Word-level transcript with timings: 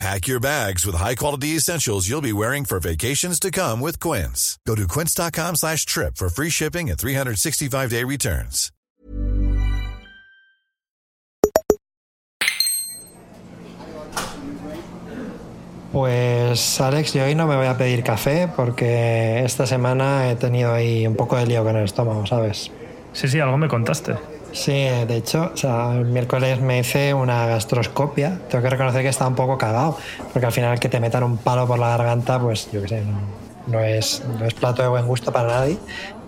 Pack 0.00 0.26
your 0.26 0.40
bags 0.40 0.84
with 0.84 0.96
high-quality 0.96 1.56
essentials 1.56 2.08
you'll 2.08 2.20
be 2.20 2.32
wearing 2.32 2.64
for 2.64 2.80
vacations 2.80 3.38
to 3.40 3.50
come 3.50 3.80
with 3.80 4.00
Quince. 4.00 4.58
Go 4.66 4.74
to 4.74 4.88
quince.com 4.88 5.56
slash 5.56 5.86
trip 5.86 6.16
for 6.16 6.28
free 6.28 6.50
shipping 6.50 6.90
and 6.90 6.98
365-day 6.98 8.04
returns. 8.04 8.70
Pues 15.92 16.80
Alex, 16.80 17.12
yo 17.14 17.22
hoy 17.22 17.36
no 17.36 17.46
me 17.46 17.54
voy 17.54 17.66
a 17.66 17.78
pedir 17.78 18.02
café 18.02 18.48
porque 18.56 19.44
esta 19.44 19.64
semana 19.64 20.28
he 20.28 20.34
tenido 20.34 20.74
ahí 20.74 21.06
un 21.06 21.14
poco 21.14 21.36
de 21.36 21.46
lío 21.46 21.62
con 21.62 21.76
el 21.76 21.84
estómago, 21.84 22.26
¿sabes? 22.26 22.72
Sí, 23.12 23.28
sí, 23.28 23.38
algo 23.38 23.56
me 23.56 23.68
contaste. 23.68 24.16
Sí, 24.54 24.70
de 24.70 25.16
hecho, 25.16 25.52
el 25.64 26.04
miércoles 26.04 26.60
me 26.60 26.78
hice 26.78 27.12
una 27.12 27.44
gastroscopia. 27.46 28.38
Tengo 28.48 28.62
que 28.62 28.70
reconocer 28.70 29.02
que 29.02 29.08
estaba 29.08 29.28
un 29.28 29.34
poco 29.34 29.58
cagado, 29.58 29.98
porque 30.32 30.46
al 30.46 30.52
final 30.52 30.78
que 30.78 30.88
te 30.88 31.00
metan 31.00 31.24
un 31.24 31.38
palo 31.38 31.66
por 31.66 31.76
la 31.76 31.88
garganta, 31.88 32.38
pues 32.38 32.68
yo 32.70 32.80
qué 32.82 32.88
sé, 32.88 33.04
no, 33.04 33.18
no 33.66 33.80
es, 33.80 34.22
no 34.38 34.46
es 34.46 34.54
plato 34.54 34.82
de 34.82 34.88
buen 34.88 35.08
gusto 35.08 35.32
para 35.32 35.48
nadie. 35.48 35.76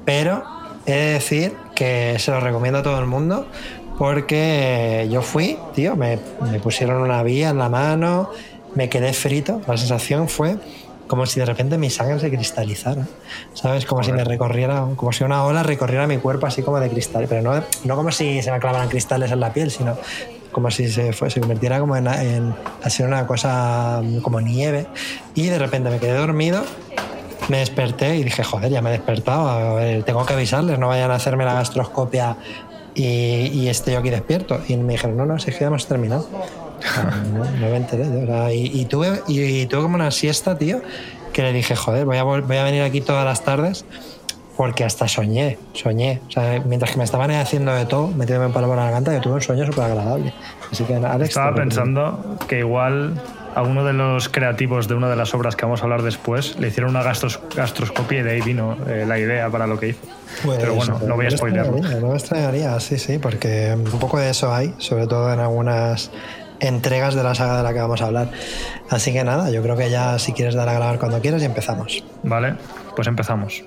Pero 0.04 0.42
he 0.86 0.92
de 0.92 1.12
decir 1.12 1.54
que 1.76 2.16
se 2.18 2.32
lo 2.32 2.40
recomiendo 2.40 2.80
a 2.80 2.82
todo 2.82 2.98
el 2.98 3.06
mundo, 3.06 3.46
porque 3.96 5.06
yo 5.08 5.22
fui, 5.22 5.56
tío, 5.72 5.94
me, 5.94 6.18
me 6.50 6.58
pusieron 6.58 7.00
una 7.02 7.22
vía 7.22 7.50
en 7.50 7.58
la 7.58 7.68
mano, 7.68 8.30
me 8.74 8.88
quedé 8.88 9.12
frito. 9.12 9.62
La 9.68 9.76
sensación 9.76 10.28
fue 10.28 10.56
como 11.06 11.26
si 11.26 11.40
de 11.40 11.46
repente 11.46 11.78
mi 11.78 11.90
sangre 11.90 12.18
se 12.18 12.30
cristalizara, 12.30 13.06
¿sabes? 13.54 13.86
Como 13.86 14.02
si 14.02 14.12
me 14.12 14.24
recorriera, 14.24 14.86
como 14.96 15.12
si 15.12 15.24
una 15.24 15.44
ola 15.44 15.62
recorriera 15.62 16.06
mi 16.06 16.18
cuerpo 16.18 16.46
así 16.46 16.62
como 16.62 16.80
de 16.80 16.88
cristal, 16.88 17.26
pero 17.28 17.42
no, 17.42 17.62
no 17.84 17.96
como 17.96 18.10
si 18.10 18.42
se 18.42 18.50
me 18.50 18.58
clavaran 18.58 18.88
cristales 18.88 19.30
en 19.30 19.40
la 19.40 19.52
piel, 19.52 19.70
sino 19.70 19.96
como 20.52 20.70
si 20.70 20.88
se, 20.88 21.12
fue, 21.12 21.30
se 21.30 21.40
convirtiera 21.40 21.78
como 21.78 21.96
en, 21.96 22.06
en 22.06 22.54
así 22.82 23.02
una 23.02 23.26
cosa 23.26 24.02
como 24.22 24.40
nieve. 24.40 24.86
Y 25.34 25.46
de 25.48 25.58
repente 25.58 25.90
me 25.90 25.98
quedé 25.98 26.14
dormido, 26.14 26.64
me 27.48 27.58
desperté 27.58 28.16
y 28.16 28.24
dije, 28.24 28.42
joder, 28.42 28.70
ya 28.70 28.82
me 28.82 28.90
he 28.90 28.92
despertado, 28.92 29.48
a 29.48 29.74
ver, 29.74 30.02
tengo 30.02 30.24
que 30.24 30.32
avisarles, 30.32 30.78
no 30.78 30.88
vayan 30.88 31.10
a 31.10 31.16
hacerme 31.16 31.44
la 31.44 31.54
gastroscopia 31.54 32.36
y, 32.94 33.04
y 33.04 33.68
esté 33.68 33.92
yo 33.92 33.98
aquí 33.98 34.10
despierto. 34.10 34.60
Y 34.66 34.76
me 34.76 34.94
dijeron, 34.94 35.16
no, 35.16 35.26
no, 35.26 35.38
si 35.38 35.50
es 35.50 35.56
que 35.56 35.60
ya 35.62 35.68
hemos 35.68 35.86
terminado. 35.86 36.26
No, 37.32 37.44
no 37.60 37.66
me 37.68 37.76
enteré. 37.76 38.54
Y, 38.54 38.80
y 38.80 38.84
tuve, 38.86 39.22
y, 39.28 39.66
tuve 39.66 39.82
como 39.82 39.94
una 39.94 40.10
siesta, 40.10 40.56
tío, 40.58 40.80
que 41.32 41.42
le 41.42 41.52
dije, 41.52 41.76
joder, 41.76 42.04
voy 42.04 42.16
a, 42.18 42.22
voy 42.24 42.56
a 42.56 42.64
venir 42.64 42.82
aquí 42.82 43.00
todas 43.00 43.24
las 43.24 43.42
tardes 43.42 43.84
porque 44.56 44.84
hasta 44.84 45.06
soñé, 45.06 45.58
soñé. 45.74 46.20
O 46.28 46.30
sea, 46.30 46.62
mientras 46.64 46.90
que 46.92 46.98
me 46.98 47.04
estaban 47.04 47.30
haciendo 47.30 47.74
de 47.74 47.84
todo, 47.84 48.08
metiéndome 48.08 48.46
un 48.46 48.52
palo 48.52 48.68
por 48.68 48.76
la 48.76 48.84
garganta, 48.84 49.12
yo 49.12 49.20
tuve 49.20 49.34
un 49.34 49.42
sueño 49.42 49.66
súper 49.66 49.84
agradable. 49.84 50.32
Así 50.72 50.84
que, 50.84 50.94
Alex. 50.94 51.28
Estaba 51.30 51.54
pensando 51.54 52.38
que 52.48 52.60
igual 52.60 53.20
a 53.54 53.62
uno 53.62 53.84
de 53.84 53.92
los 53.92 54.28
creativos 54.28 54.88
de 54.88 54.94
una 54.94 55.08
de 55.08 55.16
las 55.16 55.34
obras 55.34 55.56
que 55.56 55.64
vamos 55.64 55.80
a 55.80 55.84
hablar 55.84 56.02
después 56.02 56.58
le 56.58 56.68
hicieron 56.68 56.90
una 56.90 57.02
gastros- 57.02 57.40
gastroscopia 57.54 58.20
y 58.20 58.22
de 58.22 58.30
ahí 58.32 58.40
vino 58.42 58.76
eh, 58.86 59.04
la 59.06 59.18
idea 59.18 59.48
para 59.50 59.66
lo 59.66 59.78
que 59.78 59.88
hizo. 59.88 60.00
Pues, 60.44 60.58
Pero 60.58 60.74
bueno, 60.74 61.00
no 61.06 61.16
voy 61.16 61.24
a 61.26 61.28
extrañaría, 61.28 62.00
No 62.00 62.08
me 62.08 62.14
extrañaría, 62.14 62.78
sí, 62.80 62.98
sí, 62.98 63.18
porque 63.18 63.74
un 63.74 63.98
poco 63.98 64.18
de 64.18 64.30
eso 64.30 64.52
hay, 64.52 64.74
sobre 64.78 65.06
todo 65.06 65.32
en 65.32 65.40
algunas 65.40 66.10
entregas 66.60 67.14
de 67.14 67.22
la 67.22 67.34
saga 67.34 67.58
de 67.58 67.62
la 67.62 67.72
que 67.72 67.80
vamos 67.80 68.02
a 68.02 68.06
hablar. 68.06 68.30
Así 68.90 69.12
que 69.12 69.24
nada, 69.24 69.50
yo 69.50 69.62
creo 69.62 69.76
que 69.76 69.90
ya 69.90 70.18
si 70.18 70.32
quieres 70.32 70.54
dar 70.54 70.68
a 70.68 70.74
grabar 70.74 70.98
cuando 70.98 71.20
quieras 71.20 71.42
y 71.42 71.44
empezamos. 71.44 72.04
Vale, 72.22 72.54
pues 72.94 73.08
empezamos. 73.08 73.64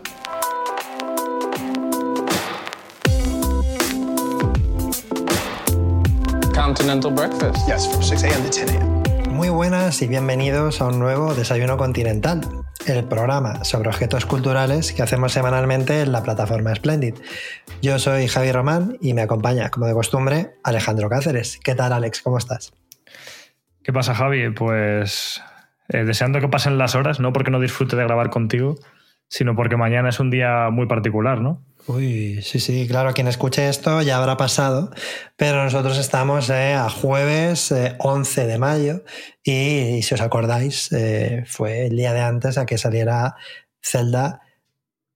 Continental 6.53 7.12
breakfast. 7.12 7.68
Yes, 7.68 7.88
from 7.88 8.03
6 8.03 8.24
a.m. 8.24 8.44
to 8.44 8.50
10 8.50 8.72
a.m. 8.72 9.00
Muy 9.40 9.50
buenas 9.50 10.02
y 10.02 10.08
bienvenidos 10.08 10.81
a 10.81 10.88
un 10.88 11.00
nuevo 11.00 11.34
Desayuno 11.34 11.78
Continental, 11.78 12.41
el 12.85 13.06
programa 13.06 13.64
sobre 13.64 13.88
objetos 13.88 14.25
culturales 14.25 14.91
que 14.91 15.02
hacemos 15.02 15.31
semanalmente 15.31 16.02
en 16.02 16.12
la 16.12 16.24
plataforma 16.24 16.75
Splendid. 16.75 17.16
Yo 17.81 17.97
soy 18.00 18.28
Javi 18.28 18.52
Román 18.52 18.97
y 19.00 19.14
me 19.14 19.22
acompaña, 19.22 19.69
como 19.69 19.88
de 19.88 19.94
costumbre, 19.94 20.56
Alejandro 20.62 21.09
Cáceres. 21.09 21.58
¿Qué 21.64 21.74
tal, 21.74 21.94
Alex? 21.94 22.22
¿Cómo 22.22 22.38
estás? 22.38 22.74
¿Qué 23.90 23.94
pasa, 23.94 24.14
Javi? 24.14 24.52
Pues 24.52 25.42
eh, 25.88 26.04
deseando 26.04 26.40
que 26.40 26.48
pasen 26.48 26.78
las 26.78 26.94
horas, 26.94 27.20
no 27.20 27.34
porque 27.34 27.50
no 27.50 27.60
disfrute 27.60 27.96
de 27.96 28.04
grabar 28.04 28.30
contigo, 28.30 28.76
sino 29.28 29.56
porque 29.56 29.78
mañana 29.78 30.10
es 30.10 30.20
un 30.20 30.30
día 30.30 30.70
muy 30.70 30.86
particular, 30.86 31.42
¿no? 31.42 31.66
Uy, 31.88 32.40
sí, 32.44 32.60
sí, 32.60 32.88
claro, 32.88 33.16
quien 33.16 33.28
escuche 33.28 33.68
esto 33.68 34.04
ya 34.04 34.20
habrá 34.20 34.38
pasado, 34.38 34.92
pero 35.38 35.64
nosotros 35.64 35.98
estamos 35.98 36.52
eh, 36.52 36.76
a 36.76 36.88
jueves 36.92 37.72
eh, 37.72 37.96
11 37.98 38.46
de 38.46 38.60
mayo 38.60 39.04
y, 39.44 39.96
y 39.98 40.02
si 40.04 40.14
os 40.14 40.22
acordáis, 40.22 40.92
eh, 40.92 41.44
fue 41.48 41.88
el 41.88 41.98
día 41.98 42.14
de 42.14 42.22
antes 42.22 42.60
a 42.60 42.68
que 42.68 42.78
saliera 42.78 43.38
Zelda 43.82 44.42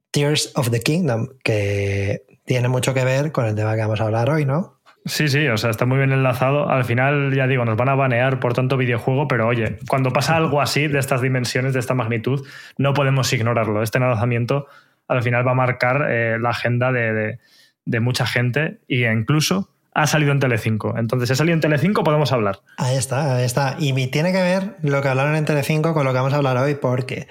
Tears 0.10 0.52
of 0.56 0.72
the 0.72 0.80
Kingdom, 0.80 1.28
que 1.44 2.26
tiene 2.44 2.70
mucho 2.70 2.96
que 2.96 3.06
ver 3.06 3.32
con 3.32 3.46
el 3.46 3.54
tema 3.54 3.76
que 3.76 3.82
vamos 3.82 4.02
a 4.02 4.06
hablar 4.06 4.32
hoy, 4.32 4.46
¿no? 4.46 4.73
Sí, 5.06 5.28
sí, 5.28 5.48
o 5.48 5.58
sea, 5.58 5.70
está 5.70 5.86
muy 5.86 5.98
bien 5.98 6.12
enlazado. 6.14 6.70
Al 6.70 6.86
final, 6.86 7.34
ya 7.36 7.46
digo, 7.46 7.66
nos 7.66 7.76
van 7.76 7.90
a 7.90 7.96
banear 7.96 8.40
por 8.40 8.54
tanto 8.54 8.78
videojuego, 8.78 9.28
pero 9.28 9.48
oye, 9.48 9.78
cuando 9.90 10.12
pasa 10.12 10.38
algo 10.38 10.62
así, 10.62 10.88
de 10.88 11.00
estas 11.00 11.22
dimensiones, 11.22 11.74
de 11.74 11.80
esta 11.80 11.94
magnitud, 11.94 12.46
no 12.78 12.94
podemos 12.94 13.32
ignorarlo. 13.34 13.84
Este 13.84 14.00
lanzamiento 14.00 14.68
al 15.10 15.22
final 15.22 15.46
va 15.46 15.52
a 15.52 15.56
marcar 15.56 16.08
eh, 16.10 16.38
la 16.40 16.52
agenda 16.52 16.92
de, 16.94 17.38
de- 17.86 18.00
mucha 18.00 18.26
gente 18.26 18.80
e 18.88 19.12
incluso 19.12 19.70
ha 19.94 20.08
salido 20.08 20.32
en 20.32 20.40
Telecinco. 20.40 20.98
Entonces, 20.98 21.28
si 21.28 21.34
ha 21.34 21.36
salido 21.36 21.54
en 21.54 21.60
Telecinco, 21.60 22.04
podemos 22.06 22.32
hablar. 22.32 22.62
Ahí 22.78 22.96
está, 22.96 23.36
ahí 23.36 23.44
está. 23.44 23.76
Y 23.80 24.08
tiene 24.08 24.32
que 24.32 24.42
ver 24.42 24.78
lo 24.82 25.02
que 25.02 25.10
hablaron 25.10 25.36
en 25.36 25.44
Telecinco 25.46 25.94
con 25.94 26.06
lo 26.06 26.12
que 26.14 26.18
vamos 26.20 26.34
a 26.34 26.38
hablar 26.38 26.56
hoy, 26.58 26.76
porque 26.76 27.28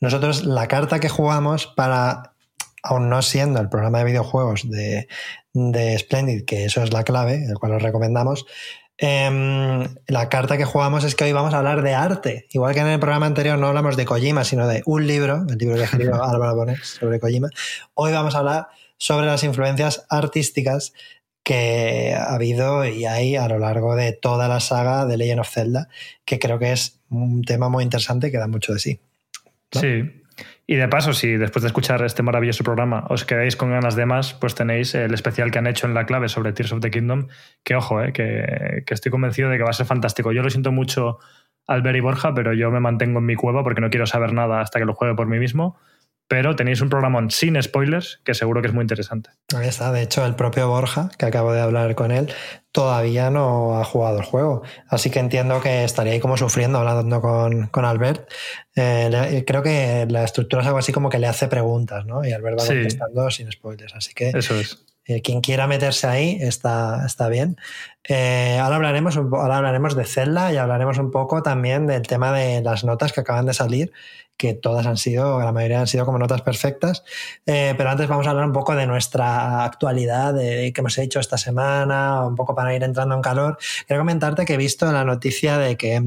nosotros 0.00 0.44
la 0.46 0.68
carta 0.68 1.00
que 1.00 1.08
jugamos 1.08 1.66
para, 1.66 2.32
aún 2.86 3.08
no 3.08 3.20
siendo 3.22 3.60
el 3.60 3.68
programa 3.68 3.98
de 3.98 4.04
videojuegos 4.04 4.70
de, 4.70 5.08
de 5.52 5.98
Splendid, 5.98 6.44
que 6.44 6.64
eso 6.64 6.82
es 6.82 6.92
la 6.92 7.02
clave, 7.02 7.44
el 7.44 7.58
cual 7.58 7.72
os 7.72 7.82
recomendamos, 7.82 8.46
em, 8.96 9.86
la 10.06 10.28
carta 10.28 10.56
que 10.56 10.64
jugamos 10.64 11.02
es 11.04 11.14
que 11.14 11.24
hoy 11.24 11.32
vamos 11.32 11.52
a 11.52 11.58
hablar 11.58 11.82
de 11.82 11.94
arte. 11.94 12.46
Igual 12.50 12.74
que 12.74 12.80
en 12.80 12.86
el 12.86 13.00
programa 13.00 13.26
anterior 13.26 13.58
no 13.58 13.66
hablamos 13.66 13.96
de 13.96 14.04
Kojima, 14.04 14.44
sino 14.44 14.68
de 14.68 14.82
un 14.86 15.06
libro, 15.06 15.44
el 15.48 15.58
libro 15.58 15.76
que 15.76 15.82
escrito 15.82 16.14
Álvaro 16.24 16.54
Bonet 16.54 16.82
sobre 16.82 17.18
Kojima. 17.18 17.48
Hoy 17.94 18.12
vamos 18.12 18.34
a 18.36 18.38
hablar 18.38 18.68
sobre 18.98 19.26
las 19.26 19.42
influencias 19.42 20.06
artísticas 20.08 20.92
que 21.42 22.14
ha 22.16 22.34
habido 22.34 22.84
y 22.84 23.04
hay 23.06 23.36
a 23.36 23.48
lo 23.48 23.58
largo 23.58 23.94
de 23.96 24.12
toda 24.12 24.48
la 24.48 24.60
saga 24.60 25.06
de 25.06 25.16
Legend 25.16 25.40
of 25.40 25.50
Zelda, 25.50 25.88
que 26.24 26.38
creo 26.38 26.58
que 26.58 26.72
es 26.72 27.00
un 27.10 27.42
tema 27.42 27.68
muy 27.68 27.84
interesante 27.84 28.30
que 28.30 28.38
da 28.38 28.46
mucho 28.46 28.72
de 28.72 28.78
sí. 28.78 29.00
¿no? 29.74 29.80
Sí. 29.80 30.22
Y 30.68 30.74
de 30.74 30.88
paso, 30.88 31.12
si 31.12 31.36
después 31.36 31.62
de 31.62 31.68
escuchar 31.68 32.04
este 32.04 32.24
maravilloso 32.24 32.64
programa 32.64 33.04
os 33.08 33.24
quedáis 33.24 33.54
con 33.54 33.70
ganas 33.70 33.94
de 33.94 34.04
más, 34.04 34.34
pues 34.34 34.56
tenéis 34.56 34.96
el 34.96 35.14
especial 35.14 35.52
que 35.52 35.58
han 35.58 35.68
hecho 35.68 35.86
en 35.86 35.94
la 35.94 36.06
clave 36.06 36.28
sobre 36.28 36.52
Tears 36.52 36.72
of 36.72 36.80
the 36.80 36.90
Kingdom, 36.90 37.28
que 37.62 37.76
ojo, 37.76 38.02
eh, 38.02 38.12
que, 38.12 38.82
que 38.84 38.94
estoy 38.94 39.12
convencido 39.12 39.48
de 39.48 39.58
que 39.58 39.62
va 39.62 39.70
a 39.70 39.74
ser 39.74 39.86
fantástico. 39.86 40.32
Yo 40.32 40.42
lo 40.42 40.50
siento 40.50 40.72
mucho 40.72 41.18
Albert 41.68 41.96
y 41.96 42.00
Borja, 42.00 42.34
pero 42.34 42.52
yo 42.52 42.72
me 42.72 42.80
mantengo 42.80 43.20
en 43.20 43.26
mi 43.26 43.36
cueva 43.36 43.62
porque 43.62 43.80
no 43.80 43.90
quiero 43.90 44.06
saber 44.06 44.32
nada 44.32 44.60
hasta 44.60 44.80
que 44.80 44.84
lo 44.84 44.94
juegue 44.94 45.14
por 45.14 45.28
mí 45.28 45.38
mismo. 45.38 45.78
Pero 46.28 46.56
tenéis 46.56 46.80
un 46.80 46.88
programa 46.88 47.24
sin 47.30 47.60
spoilers 47.62 48.20
que 48.24 48.34
seguro 48.34 48.60
que 48.60 48.68
es 48.68 48.74
muy 48.74 48.82
interesante. 48.82 49.30
Ahí 49.56 49.68
está, 49.68 49.92
de 49.92 50.02
hecho, 50.02 50.26
el 50.26 50.34
propio 50.34 50.68
Borja, 50.68 51.08
que 51.18 51.24
acabo 51.26 51.52
de 51.52 51.60
hablar 51.60 51.94
con 51.94 52.10
él, 52.10 52.32
todavía 52.72 53.30
no 53.30 53.78
ha 53.78 53.84
jugado 53.84 54.18
el 54.18 54.24
juego. 54.24 54.62
Así 54.88 55.08
que 55.10 55.20
entiendo 55.20 55.60
que 55.60 55.84
estaría 55.84 56.12
ahí 56.14 56.20
como 56.20 56.36
sufriendo 56.36 56.78
hablando 56.78 57.20
con, 57.20 57.68
con 57.68 57.84
Albert. 57.84 58.28
Eh, 58.74 59.08
le- 59.10 59.44
creo 59.44 59.62
que 59.62 60.06
la 60.10 60.24
estructura 60.24 60.62
es 60.62 60.66
algo 60.66 60.78
así 60.80 60.92
como 60.92 61.08
que 61.10 61.18
le 61.20 61.28
hace 61.28 61.46
preguntas, 61.48 62.04
¿no? 62.06 62.24
Y 62.24 62.32
Albert 62.32 62.58
va 62.58 62.62
Sí. 62.64 62.74
contestando 62.74 63.30
sin 63.30 63.50
spoilers. 63.52 63.94
Así 63.94 64.12
que 64.12 64.30
Eso 64.30 64.56
es. 64.56 64.82
Eh, 65.08 65.22
quien 65.22 65.40
quiera 65.40 65.68
meterse 65.68 66.08
ahí 66.08 66.38
está, 66.40 67.04
está 67.06 67.28
bien. 67.28 67.56
Eh, 68.08 68.58
ahora, 68.60 68.74
hablaremos, 68.76 69.16
ahora 69.16 69.58
hablaremos 69.58 69.94
de 69.94 70.04
Zelda 70.04 70.52
y 70.52 70.56
hablaremos 70.56 70.98
un 70.98 71.12
poco 71.12 71.44
también 71.44 71.86
del 71.86 72.02
tema 72.02 72.32
de 72.32 72.60
las 72.60 72.82
notas 72.82 73.12
que 73.12 73.20
acaban 73.20 73.46
de 73.46 73.54
salir, 73.54 73.92
que 74.36 74.54
todas 74.54 74.86
han 74.86 74.96
sido, 74.96 75.40
la 75.40 75.52
mayoría 75.52 75.80
han 75.80 75.86
sido 75.86 76.04
como 76.04 76.18
notas 76.18 76.42
perfectas. 76.42 77.04
Eh, 77.46 77.74
pero 77.76 77.90
antes 77.90 78.08
vamos 78.08 78.26
a 78.26 78.30
hablar 78.30 78.44
un 78.46 78.52
poco 78.52 78.74
de 78.74 78.86
nuestra 78.86 79.64
actualidad, 79.64 80.34
de 80.34 80.72
qué 80.74 80.80
hemos 80.80 80.98
hecho 80.98 81.20
esta 81.20 81.38
semana, 81.38 82.26
un 82.26 82.34
poco 82.34 82.54
para 82.54 82.74
ir 82.74 82.82
entrando 82.82 83.14
en 83.14 83.22
calor. 83.22 83.58
Quiero 83.86 84.00
comentarte 84.00 84.44
que 84.44 84.54
he 84.54 84.58
visto 84.58 84.90
la 84.92 85.04
noticia 85.04 85.58
de 85.58 85.76
que 85.76 86.02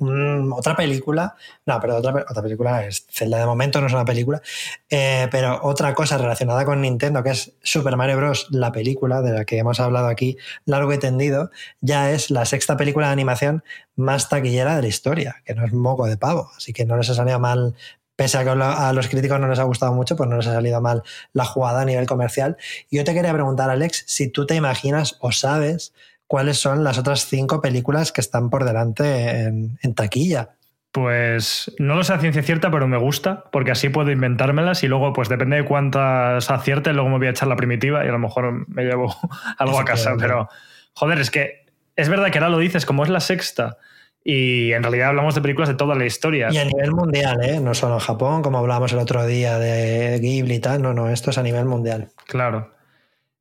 un- 0.00 0.52
otra 0.52 0.74
película, 0.76 1.34
no, 1.66 1.78
pero 1.80 1.96
otra, 1.96 2.24
otra 2.28 2.42
película 2.42 2.84
es 2.84 3.06
Zelda 3.10 3.38
de 3.38 3.46
momento, 3.46 3.80
no 3.80 3.86
es 3.86 3.92
una 3.92 4.04
película, 4.04 4.42
eh, 4.88 5.28
pero 5.30 5.60
otra 5.62 5.94
cosa 5.94 6.18
relacionada 6.18 6.64
con 6.64 6.80
Nintendo, 6.80 7.22
que 7.22 7.30
es 7.30 7.52
Super 7.62 7.96
Mario 7.96 8.16
Bros., 8.16 8.48
la 8.50 8.72
película 8.72 9.22
de 9.22 9.32
la 9.32 9.44
que 9.44 9.58
hemos 9.58 9.78
hablado 9.80 10.08
aquí 10.08 10.36
largo 10.64 10.92
y 10.92 10.98
tendido, 10.98 11.50
ya 11.80 12.10
es 12.10 12.30
la 12.30 12.44
sexta 12.44 12.76
película 12.76 13.06
de 13.06 13.12
animación 13.12 13.62
más 13.96 14.28
taquillera 14.28 14.76
de 14.76 14.82
la 14.82 14.88
historia, 14.88 15.36
que 15.44 15.54
no 15.54 15.64
es 15.64 15.72
moco 15.72 16.06
de 16.06 16.16
pavo, 16.16 16.50
así 16.56 16.72
que 16.72 16.84
no 16.84 16.96
les 16.96 17.08
ha 17.10 17.14
salido 17.14 17.38
mal. 17.38 17.74
Pese 18.16 18.36
a 18.36 18.44
que 18.44 18.50
a 18.50 18.92
los 18.92 19.08
críticos 19.08 19.40
no 19.40 19.48
les 19.48 19.58
ha 19.58 19.62
gustado 19.62 19.94
mucho, 19.94 20.14
pues 20.14 20.28
no 20.28 20.36
les 20.36 20.46
ha 20.46 20.52
salido 20.52 20.80
mal 20.82 21.02
la 21.32 21.46
jugada 21.46 21.80
a 21.80 21.84
nivel 21.86 22.04
comercial. 22.06 22.58
Yo 22.90 23.02
te 23.02 23.14
quería 23.14 23.32
preguntar, 23.32 23.70
Alex, 23.70 24.04
si 24.06 24.28
tú 24.28 24.44
te 24.44 24.54
imaginas 24.56 25.16
o 25.20 25.32
sabes 25.32 25.94
cuáles 26.30 26.58
son 26.58 26.84
las 26.84 26.96
otras 26.96 27.26
cinco 27.26 27.60
películas 27.60 28.12
que 28.12 28.20
están 28.20 28.50
por 28.50 28.64
delante 28.64 29.40
en, 29.40 29.80
en 29.82 29.94
taquilla. 29.96 30.50
Pues 30.92 31.74
no 31.80 31.96
lo 31.96 32.04
sé 32.04 32.12
a 32.12 32.20
ciencia 32.20 32.44
cierta, 32.44 32.70
pero 32.70 32.86
me 32.86 32.98
gusta, 32.98 33.46
porque 33.50 33.72
así 33.72 33.88
puedo 33.88 34.12
inventármelas 34.12 34.84
y 34.84 34.86
luego, 34.86 35.12
pues 35.12 35.28
depende 35.28 35.56
de 35.56 35.64
cuántas 35.64 36.48
acierte, 36.48 36.92
luego 36.92 37.08
me 37.08 37.18
voy 37.18 37.26
a 37.26 37.30
echar 37.30 37.48
la 37.48 37.56
primitiva 37.56 38.04
y 38.04 38.08
a 38.08 38.12
lo 38.12 38.20
mejor 38.20 38.64
me 38.68 38.84
llevo 38.84 39.12
algo 39.58 39.80
a 39.80 39.84
casa. 39.84 40.14
Pero, 40.20 40.48
joder, 40.94 41.18
es 41.18 41.32
que 41.32 41.66
es 41.96 42.08
verdad 42.08 42.30
que 42.30 42.38
ahora 42.38 42.50
lo 42.50 42.58
dices, 42.58 42.86
como 42.86 43.02
es 43.02 43.10
la 43.10 43.18
sexta, 43.18 43.78
y 44.22 44.72
en 44.72 44.84
realidad 44.84 45.08
hablamos 45.08 45.34
de 45.34 45.40
películas 45.40 45.68
de 45.68 45.74
toda 45.74 45.96
la 45.96 46.06
historia. 46.06 46.46
Y 46.52 46.58
a 46.58 46.64
nivel 46.64 46.92
mundial, 46.92 47.42
¿eh? 47.42 47.58
no 47.58 47.74
solo 47.74 47.94
en 47.94 48.00
Japón, 48.00 48.42
como 48.42 48.58
hablábamos 48.58 48.92
el 48.92 49.00
otro 49.00 49.26
día 49.26 49.58
de 49.58 50.20
Ghibli 50.20 50.54
y 50.54 50.60
tal, 50.60 50.80
no, 50.80 50.94
no, 50.94 51.10
esto 51.10 51.30
es 51.30 51.38
a 51.38 51.42
nivel 51.42 51.64
mundial. 51.64 52.10
Claro. 52.26 52.70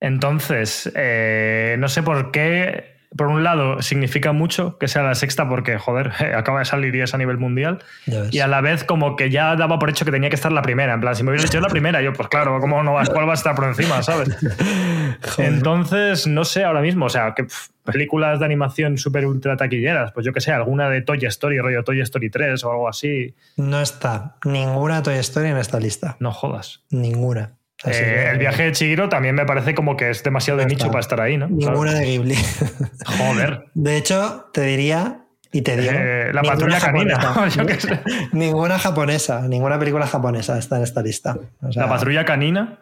Entonces, 0.01 0.91
eh, 0.95 1.75
no 1.79 1.89
sé 1.89 2.03
por 2.03 2.31
qué 2.31 2.99
por 3.15 3.27
un 3.27 3.43
lado, 3.43 3.81
significa 3.81 4.33
mucho 4.33 4.77
que 4.77 4.87
sea 4.87 5.01
la 5.01 5.15
sexta 5.15 5.49
porque, 5.49 5.77
joder, 5.77 6.11
acaba 6.35 6.59
de 6.59 6.65
salir 6.65 6.93
y 6.95 7.01
es 7.01 7.13
a 7.13 7.17
nivel 7.17 7.37
mundial. 7.37 7.79
Y 8.31 8.39
a 8.39 8.47
la 8.47 8.61
vez, 8.61 8.83
como 8.83 9.15
que 9.15 9.29
ya 9.29 9.55
daba 9.55 9.79
por 9.79 9.89
hecho 9.89 10.05
que 10.05 10.11
tenía 10.11 10.29
que 10.29 10.35
estar 10.35 10.51
la 10.51 10.61
primera. 10.61 10.93
En 10.93 11.01
plan, 11.01 11.15
si 11.15 11.23
me 11.23 11.31
hubiera 11.31 11.43
dicho 11.43 11.59
la 11.59 11.69
primera, 11.69 12.01
yo, 12.01 12.13
pues 12.13 12.29
claro, 12.29 12.59
¿cómo 12.59 12.83
no 12.83 12.93
va, 12.93 13.05
¿cuál 13.05 13.27
va 13.27 13.31
a 13.31 13.35
estar 13.35 13.55
por 13.55 13.65
encima, 13.65 14.03
sabes? 14.03 14.29
Entonces, 15.37 16.27
no 16.27 16.45
sé 16.45 16.63
ahora 16.63 16.81
mismo, 16.81 17.05
o 17.05 17.09
sea, 17.09 17.33
que 17.33 17.45
pff, 17.45 17.69
películas 17.83 18.39
de 18.39 18.45
animación 18.45 18.97
súper 18.97 19.25
ultra 19.25 19.57
taquilleras, 19.57 20.11
pues 20.11 20.25
yo 20.25 20.31
que 20.31 20.41
sé, 20.41 20.51
alguna 20.51 20.89
de 20.89 21.01
Toy 21.01 21.25
Story, 21.25 21.59
rollo 21.59 21.83
Toy 21.83 22.01
Story 22.01 22.29
3 22.29 22.63
o 22.63 22.71
algo 22.71 22.87
así. 22.87 23.33
No 23.57 23.81
está 23.81 24.35
ninguna 24.45 25.01
Toy 25.01 25.15
Story 25.15 25.49
en 25.49 25.57
esta 25.57 25.79
lista. 25.79 26.15
No 26.19 26.31
jodas. 26.31 26.83
Ninguna. 26.91 27.58
Eh, 27.85 27.91
que, 27.91 28.29
el 28.31 28.37
viaje 28.39 28.63
de 28.63 28.71
Chihiro 28.73 29.07
también 29.07 29.35
me 29.35 29.45
parece 29.45 29.73
como 29.73 29.95
que 29.95 30.09
es 30.09 30.23
demasiado 30.23 30.59
de 30.59 30.65
nicho 30.65 30.87
para 30.87 30.99
estar 30.99 31.21
ahí, 31.21 31.37
¿no? 31.37 31.47
Ninguna 31.47 31.93
de 31.93 32.05
Ghibli. 32.05 32.35
Joder. 33.05 33.65
De 33.73 33.97
hecho, 33.97 34.49
te 34.53 34.61
diría, 34.61 35.21
y 35.51 35.61
te 35.61 35.77
digo. 35.77 35.91
Eh, 35.93 36.31
la 36.33 36.43
patrulla 36.43 36.79
canina. 36.79 37.47
Yo 37.55 37.65
qué 37.65 37.79
sé. 37.79 38.01
ninguna 38.33 38.77
japonesa, 38.77 39.47
ninguna 39.47 39.79
película 39.79 40.05
japonesa 40.05 40.57
está 40.57 40.77
en 40.77 40.83
esta 40.83 41.01
lista. 41.01 41.37
O 41.61 41.71
sea, 41.71 41.83
la 41.83 41.89
patrulla 41.89 42.25
canina. 42.25 42.79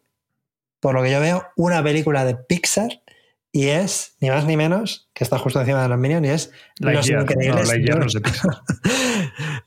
por 0.80 0.94
lo 0.94 1.02
que 1.02 1.12
yo 1.12 1.20
veo, 1.20 1.48
una 1.56 1.82
película 1.82 2.26
de 2.26 2.36
Pixar 2.36 3.02
y 3.56 3.70
es 3.70 4.18
ni 4.20 4.30
más 4.30 4.44
ni 4.44 4.58
menos 4.58 5.10
que 5.14 5.24
está 5.24 5.38
justo 5.38 5.62
encima 5.62 5.82
de 5.82 5.88
los 5.88 5.98
Minions 5.98 6.28
y 6.28 6.30
es 6.30 6.52
Los. 6.80 7.10
Increíbles 7.10 7.72
No, 7.88 8.00
2. 8.00 8.16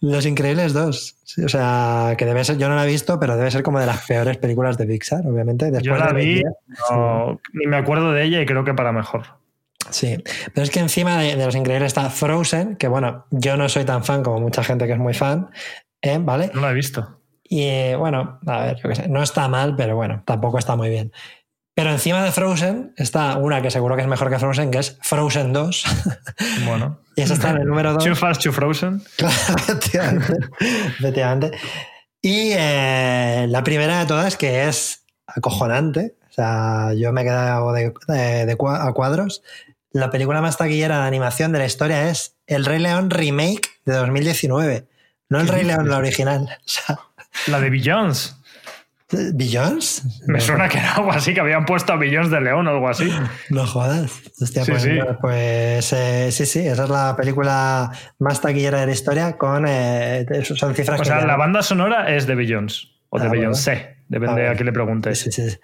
No 0.02 0.10
los 0.12 0.26
Increíbles 0.26 0.74
2. 0.74 1.16
Sí, 1.24 1.42
o 1.42 1.48
sea, 1.48 2.14
que 2.18 2.26
debe 2.26 2.44
ser, 2.44 2.58
yo 2.58 2.68
no 2.68 2.76
la 2.76 2.84
he 2.84 2.86
visto, 2.86 3.18
pero 3.18 3.38
debe 3.38 3.50
ser 3.50 3.62
como 3.62 3.80
de 3.80 3.86
las 3.86 4.06
peores 4.06 4.36
películas 4.36 4.76
de 4.76 4.84
Pixar, 4.84 5.26
obviamente. 5.26 5.70
Después 5.70 5.84
yo 5.84 5.96
la 5.96 6.12
de 6.12 6.20
vi, 6.20 6.34
Lightyear, 6.34 6.52
no, 6.90 7.40
sí. 7.42 7.50
ni 7.54 7.66
me 7.66 7.78
acuerdo 7.78 8.12
de 8.12 8.24
ella 8.24 8.42
y 8.42 8.44
creo 8.44 8.62
que 8.62 8.74
para 8.74 8.92
mejor. 8.92 9.22
Sí, 9.88 10.22
pero 10.52 10.64
es 10.64 10.70
que 10.70 10.80
encima 10.80 11.16
de, 11.16 11.36
de, 11.36 11.46
Los 11.46 11.56
Increíbles 11.56 11.86
está 11.86 12.10
Frozen, 12.10 12.76
que 12.76 12.88
bueno, 12.88 13.24
yo 13.30 13.56
no 13.56 13.70
soy 13.70 13.86
tan 13.86 14.04
fan 14.04 14.22
como 14.22 14.38
mucha 14.38 14.62
gente 14.62 14.86
que 14.86 14.92
es 14.92 14.98
muy 14.98 15.14
fan, 15.14 15.48
¿eh? 16.02 16.18
¿vale? 16.20 16.50
No 16.52 16.60
la 16.60 16.72
he 16.72 16.74
visto. 16.74 17.18
Y 17.42 17.62
eh, 17.62 17.96
bueno, 17.96 18.38
a 18.46 18.64
ver, 18.64 18.76
yo 18.76 18.90
qué 18.90 18.94
sé, 18.94 19.08
no 19.08 19.22
está 19.22 19.48
mal, 19.48 19.74
pero 19.74 19.96
bueno, 19.96 20.22
tampoco 20.26 20.58
está 20.58 20.76
muy 20.76 20.90
bien. 20.90 21.10
Pero 21.78 21.92
encima 21.92 22.24
de 22.24 22.32
Frozen 22.32 22.92
está 22.96 23.36
una 23.36 23.62
que 23.62 23.70
seguro 23.70 23.94
que 23.94 24.02
es 24.02 24.08
mejor 24.08 24.28
que 24.30 24.38
Frozen, 24.40 24.72
que 24.72 24.78
es 24.78 24.98
Frozen 25.00 25.52
2. 25.52 25.84
Bueno. 26.66 26.98
y 27.14 27.22
esa 27.22 27.34
está 27.34 27.50
en 27.50 27.58
el 27.58 27.68
número 27.68 27.92
2. 27.92 28.02
Too 28.02 28.16
fast, 28.16 28.42
too 28.42 28.50
Frozen. 28.50 29.00
Efectivamente. 30.98 31.56
Y 32.20 32.50
eh, 32.56 33.46
la 33.48 33.62
primera 33.62 34.00
de 34.00 34.06
todas, 34.06 34.36
que 34.36 34.66
es 34.66 35.04
acojonante. 35.24 36.16
O 36.28 36.32
sea, 36.32 36.94
yo 36.94 37.12
me 37.12 37.20
he 37.20 37.24
quedado 37.24 37.72
de, 37.72 37.94
de, 38.08 38.46
de, 38.46 38.56
a 38.60 38.92
cuadros. 38.92 39.44
La 39.92 40.10
película 40.10 40.40
más 40.40 40.56
taquillera 40.56 41.02
de 41.02 41.06
animación 41.06 41.52
de 41.52 41.60
la 41.60 41.66
historia 41.66 42.10
es 42.10 42.34
El 42.48 42.64
Rey 42.64 42.80
León 42.80 43.08
Remake 43.08 43.68
de 43.84 43.94
2019. 43.94 44.88
No 45.28 45.38
el 45.38 45.46
Rey 45.46 45.62
León, 45.62 45.88
la 45.88 45.98
original. 45.98 46.48
O 46.58 46.68
sea, 46.68 46.98
la 47.46 47.60
de 47.60 47.70
Billions. 47.70 48.37
¿Billions? 49.34 50.22
Me 50.26 50.40
suena 50.40 50.68
que 50.68 50.78
era 50.78 50.94
algo 50.94 51.10
así, 51.12 51.32
que 51.32 51.40
habían 51.40 51.64
puesto 51.64 51.92
a 51.92 51.96
Billions 51.96 52.30
de 52.30 52.40
León 52.40 52.66
o 52.66 52.70
algo 52.70 52.88
así. 52.88 53.10
No 53.50 53.66
jodas. 53.66 54.12
Hostia, 54.40 54.64
Sí, 54.64 54.70
pues, 54.70 54.82
sí. 54.82 54.90
pues, 55.20 55.92
eh, 55.94 56.28
sí, 56.30 56.44
sí, 56.46 56.60
esa 56.66 56.84
es 56.84 56.90
la 56.90 57.16
película 57.16 57.90
más 58.18 58.40
taquillera 58.40 58.80
de 58.80 58.86
la 58.86 58.92
historia 58.92 59.36
con 59.38 59.64
eh, 59.66 60.26
son 60.44 60.74
cifras 60.74 61.00
O 61.00 61.04
sea, 61.04 61.24
la 61.24 61.36
banda 61.36 61.62
sonora 61.62 62.14
es 62.14 62.26
de 62.26 62.34
Billions 62.34 62.90
o 63.08 63.18
de 63.18 63.24
Ah, 63.24 63.28
bueno. 63.28 63.40
Beyoncé, 63.40 63.96
depende 64.08 64.42
Ah, 64.42 64.44
de 64.44 64.48
a 64.50 64.54
quién 64.54 64.66
le 64.66 64.72
preguntes. 64.72 65.18
Sí, 65.20 65.32
sí, 65.32 65.50
sí. 65.50 65.56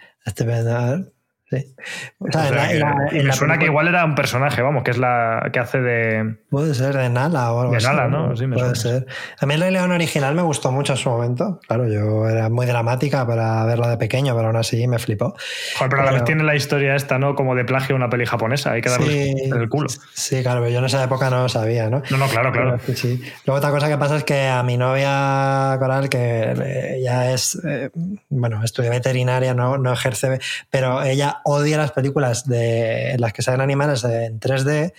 Sí. 1.54 1.74
O 2.18 2.30
sea, 2.32 2.40
O 2.42 2.44
en 2.44 2.48
sea, 2.48 2.56
la- 2.56 2.72
en 2.72 2.80
la- 2.80 3.06
que- 3.10 3.16
y 3.16 3.20
en 3.20 3.26
me 3.26 3.32
suena 3.32 3.58
que 3.58 3.66
igual 3.66 3.88
era 3.88 4.04
un 4.04 4.14
personaje, 4.14 4.62
vamos, 4.62 4.82
que 4.82 4.90
es 4.90 4.98
la 4.98 5.48
que 5.52 5.58
hace 5.60 5.80
de. 5.80 6.36
Puede 6.50 6.74
ser 6.74 6.96
de 6.96 7.08
Nala 7.10 7.52
o 7.52 7.60
algo 7.60 7.72
De 7.72 7.78
así. 7.78 7.86
Nala, 7.86 8.08
¿no? 8.08 8.36
Sí, 8.36 8.46
me 8.46 8.56
Puede 8.56 8.74
suena. 8.74 9.00
ser. 9.00 9.06
A 9.40 9.46
mí 9.46 9.54
el 9.54 9.60
Rey 9.60 9.70
León 9.72 9.90
original 9.92 10.34
me 10.34 10.42
gustó 10.42 10.72
mucho 10.72 10.92
en 10.94 10.96
su 10.98 11.10
momento. 11.10 11.60
Claro, 11.66 11.88
yo 11.88 12.28
era 12.28 12.48
muy 12.48 12.66
dramática 12.66 13.26
para 13.26 13.64
verla 13.64 13.88
de 13.88 13.96
pequeño, 13.98 14.34
pero 14.34 14.48
aún 14.48 14.56
así 14.56 14.86
me 14.88 14.98
flipó. 14.98 15.34
Joder, 15.78 15.90
pero 15.90 16.02
a 16.02 16.04
la 16.06 16.12
vez 16.12 16.24
tiene 16.24 16.42
la 16.44 16.54
historia 16.56 16.94
esta, 16.96 17.18
¿no? 17.18 17.34
Como 17.34 17.54
de 17.54 17.64
plagio 17.64 17.94
a 17.94 17.98
una 17.98 18.08
peli 18.10 18.26
japonesa. 18.26 18.72
Hay 18.72 18.80
que 18.82 18.90
darle 18.90 19.06
Sí, 19.06 19.34
el 19.54 19.68
culo. 19.68 19.88
sí, 20.14 20.42
claro, 20.42 20.60
pero 20.60 20.72
yo 20.72 20.78
en 20.80 20.84
esa 20.86 21.02
época 21.04 21.30
no 21.30 21.42
lo 21.42 21.48
sabía, 21.48 21.90
¿no? 21.90 22.02
No, 22.10 22.16
no, 22.16 22.26
claro, 22.28 22.52
claro. 22.52 22.78
Pero 22.84 22.96
sí, 22.98 23.16
sí. 23.18 23.22
Luego 23.46 23.58
otra 23.58 23.70
cosa 23.70 23.88
que 23.88 23.98
pasa 23.98 24.16
es 24.16 24.24
que 24.24 24.48
a 24.48 24.62
mi 24.62 24.76
novia 24.76 25.76
Coral, 25.78 26.08
que 26.08 27.00
ya 27.02 27.30
es, 27.32 27.60
eh, 27.64 27.90
bueno, 28.28 28.62
estudia 28.64 28.90
veterinaria, 28.90 29.54
no, 29.54 29.78
no 29.78 29.92
ejerce, 29.92 30.38
pero 30.70 31.02
ella 31.02 31.38
odia 31.44 31.78
las 31.78 31.92
películas 31.92 32.48
de 32.48 33.12
en 33.12 33.20
las 33.20 33.32
que 33.32 33.42
salen 33.42 33.60
animales 33.60 34.04
en 34.04 34.40
3D 34.40 34.92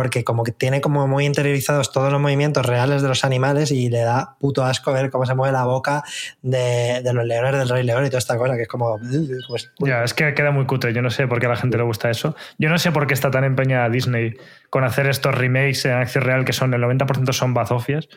porque 0.00 0.24
como 0.24 0.44
que 0.44 0.52
tiene 0.52 0.80
como 0.80 1.06
muy 1.06 1.26
interiorizados 1.26 1.92
todos 1.92 2.10
los 2.10 2.20
movimientos 2.20 2.64
reales 2.64 3.02
de 3.02 3.08
los 3.08 3.22
animales 3.22 3.70
y 3.70 3.90
le 3.90 4.00
da 4.00 4.36
puto 4.38 4.64
asco 4.64 4.92
ver 4.94 5.10
cómo 5.10 5.26
se 5.26 5.34
mueve 5.34 5.52
la 5.52 5.64
boca 5.64 6.02
de, 6.40 7.02
de 7.02 7.12
los 7.12 7.26
leones 7.26 7.52
del 7.58 7.68
Rey 7.68 7.84
León 7.84 8.06
y 8.06 8.08
toda 8.08 8.18
esta 8.18 8.38
cosa, 8.38 8.56
que 8.56 8.62
es 8.62 8.68
como... 8.68 8.98
pues, 9.46 9.70
Ya, 9.80 10.02
es 10.02 10.14
que 10.14 10.32
queda 10.32 10.52
muy 10.52 10.64
cutre. 10.64 10.94
Yo 10.94 11.02
no 11.02 11.10
sé 11.10 11.26
por 11.26 11.38
qué 11.38 11.46
a 11.46 11.50
la 11.50 11.56
gente 11.56 11.76
le 11.76 11.82
gusta 11.82 12.08
eso. 12.08 12.34
Yo 12.58 12.70
no 12.70 12.78
sé 12.78 12.92
por 12.92 13.06
qué 13.06 13.12
está 13.14 13.30
tan 13.30 13.44
empeñada 13.44 13.90
Disney 13.90 14.34
con 14.70 14.84
hacer 14.84 15.06
estos 15.06 15.34
remakes 15.34 15.84
en 15.84 15.92
acción 15.92 16.24
real 16.24 16.44
que 16.46 16.54
son 16.54 16.72
el 16.72 16.82
90% 16.82 17.32
son 17.32 17.52
bazofias. 17.52 18.08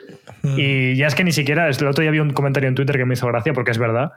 mm. 0.43 0.55
Y 0.57 0.95
ya 0.95 1.07
es 1.07 1.15
que 1.15 1.23
ni 1.23 1.33
siquiera, 1.33 1.67
el 1.67 1.87
otro 1.87 2.01
día 2.01 2.11
vi 2.11 2.19
un 2.19 2.31
comentario 2.31 2.69
en 2.69 2.75
Twitter 2.75 2.97
que 2.97 3.05
me 3.05 3.15
hizo 3.15 3.27
gracia 3.27 3.51
porque 3.51 3.71
es 3.71 3.77
verdad, 3.77 4.13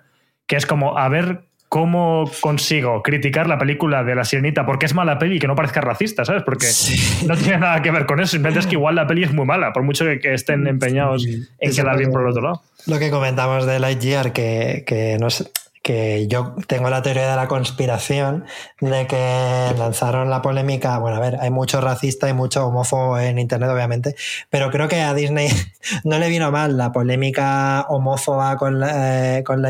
que 0.46 0.54
es 0.54 0.66
como 0.66 0.98
a 0.98 1.08
ver 1.08 1.42
cómo 1.68 2.30
consigo 2.40 3.02
criticar 3.02 3.48
la 3.48 3.58
película 3.58 4.04
de 4.04 4.14
La 4.14 4.24
Sirenita 4.24 4.64
porque 4.64 4.86
es 4.86 4.94
mala 4.94 5.18
peli 5.18 5.36
y 5.36 5.38
que 5.38 5.46
no 5.48 5.54
parezca 5.56 5.80
racista, 5.80 6.24
¿sabes? 6.24 6.42
Porque 6.44 6.66
Sí. 6.66 7.26
no 7.26 7.36
tiene 7.36 7.58
nada 7.58 7.82
que 7.82 7.90
ver 7.90 8.06
con 8.06 8.20
eso, 8.20 8.32
simplemente 8.32 8.60
es 8.60 8.66
que 8.66 8.74
igual 8.74 8.94
la 8.94 9.06
peli 9.06 9.24
es 9.24 9.32
muy 9.32 9.44
mala, 9.46 9.72
por 9.72 9.82
mucho 9.82 10.04
que, 10.04 10.18
que 10.20 10.32
estén 10.34 10.66
empeñados 10.66 11.24
Sí. 11.24 11.42
en 11.58 11.74
quedar 11.74 11.98
bien 11.98 12.10
por 12.12 12.22
el 12.22 12.28
otro 12.28 12.42
lado. 12.42 12.62
Lo 12.86 12.98
que 12.98 13.10
comentamos 13.10 13.66
de 13.66 13.80
Lightyear, 13.80 14.32
que, 14.32 14.84
que 14.86 15.16
no 15.20 15.28
sé, 15.28 15.44
que 15.86 16.26
yo 16.26 16.56
tengo 16.66 16.90
la 16.90 17.00
teoría 17.00 17.30
de 17.30 17.36
la 17.36 17.46
conspiración 17.46 18.44
de 18.80 19.06
que 19.06 19.72
lanzaron 19.78 20.28
la 20.28 20.42
polémica. 20.42 20.98
Bueno, 20.98 21.16
a 21.16 21.20
ver, 21.20 21.38
hay 21.40 21.50
mucho 21.50 21.80
racista 21.80 22.28
y 22.28 22.32
mucho 22.32 22.66
homófobo 22.66 23.20
en 23.20 23.38
internet, 23.38 23.70
obviamente, 23.70 24.16
pero 24.50 24.72
creo 24.72 24.88
que 24.88 25.00
a 25.00 25.14
Disney 25.14 25.48
no 26.04 26.18
le 26.18 26.28
vino 26.28 26.50
mal 26.50 26.76
la 26.76 26.90
polémica 26.90 27.86
homófoba 27.88 28.56
con, 28.56 28.80
la, 28.80 29.36
eh, 29.38 29.44
con 29.44 29.62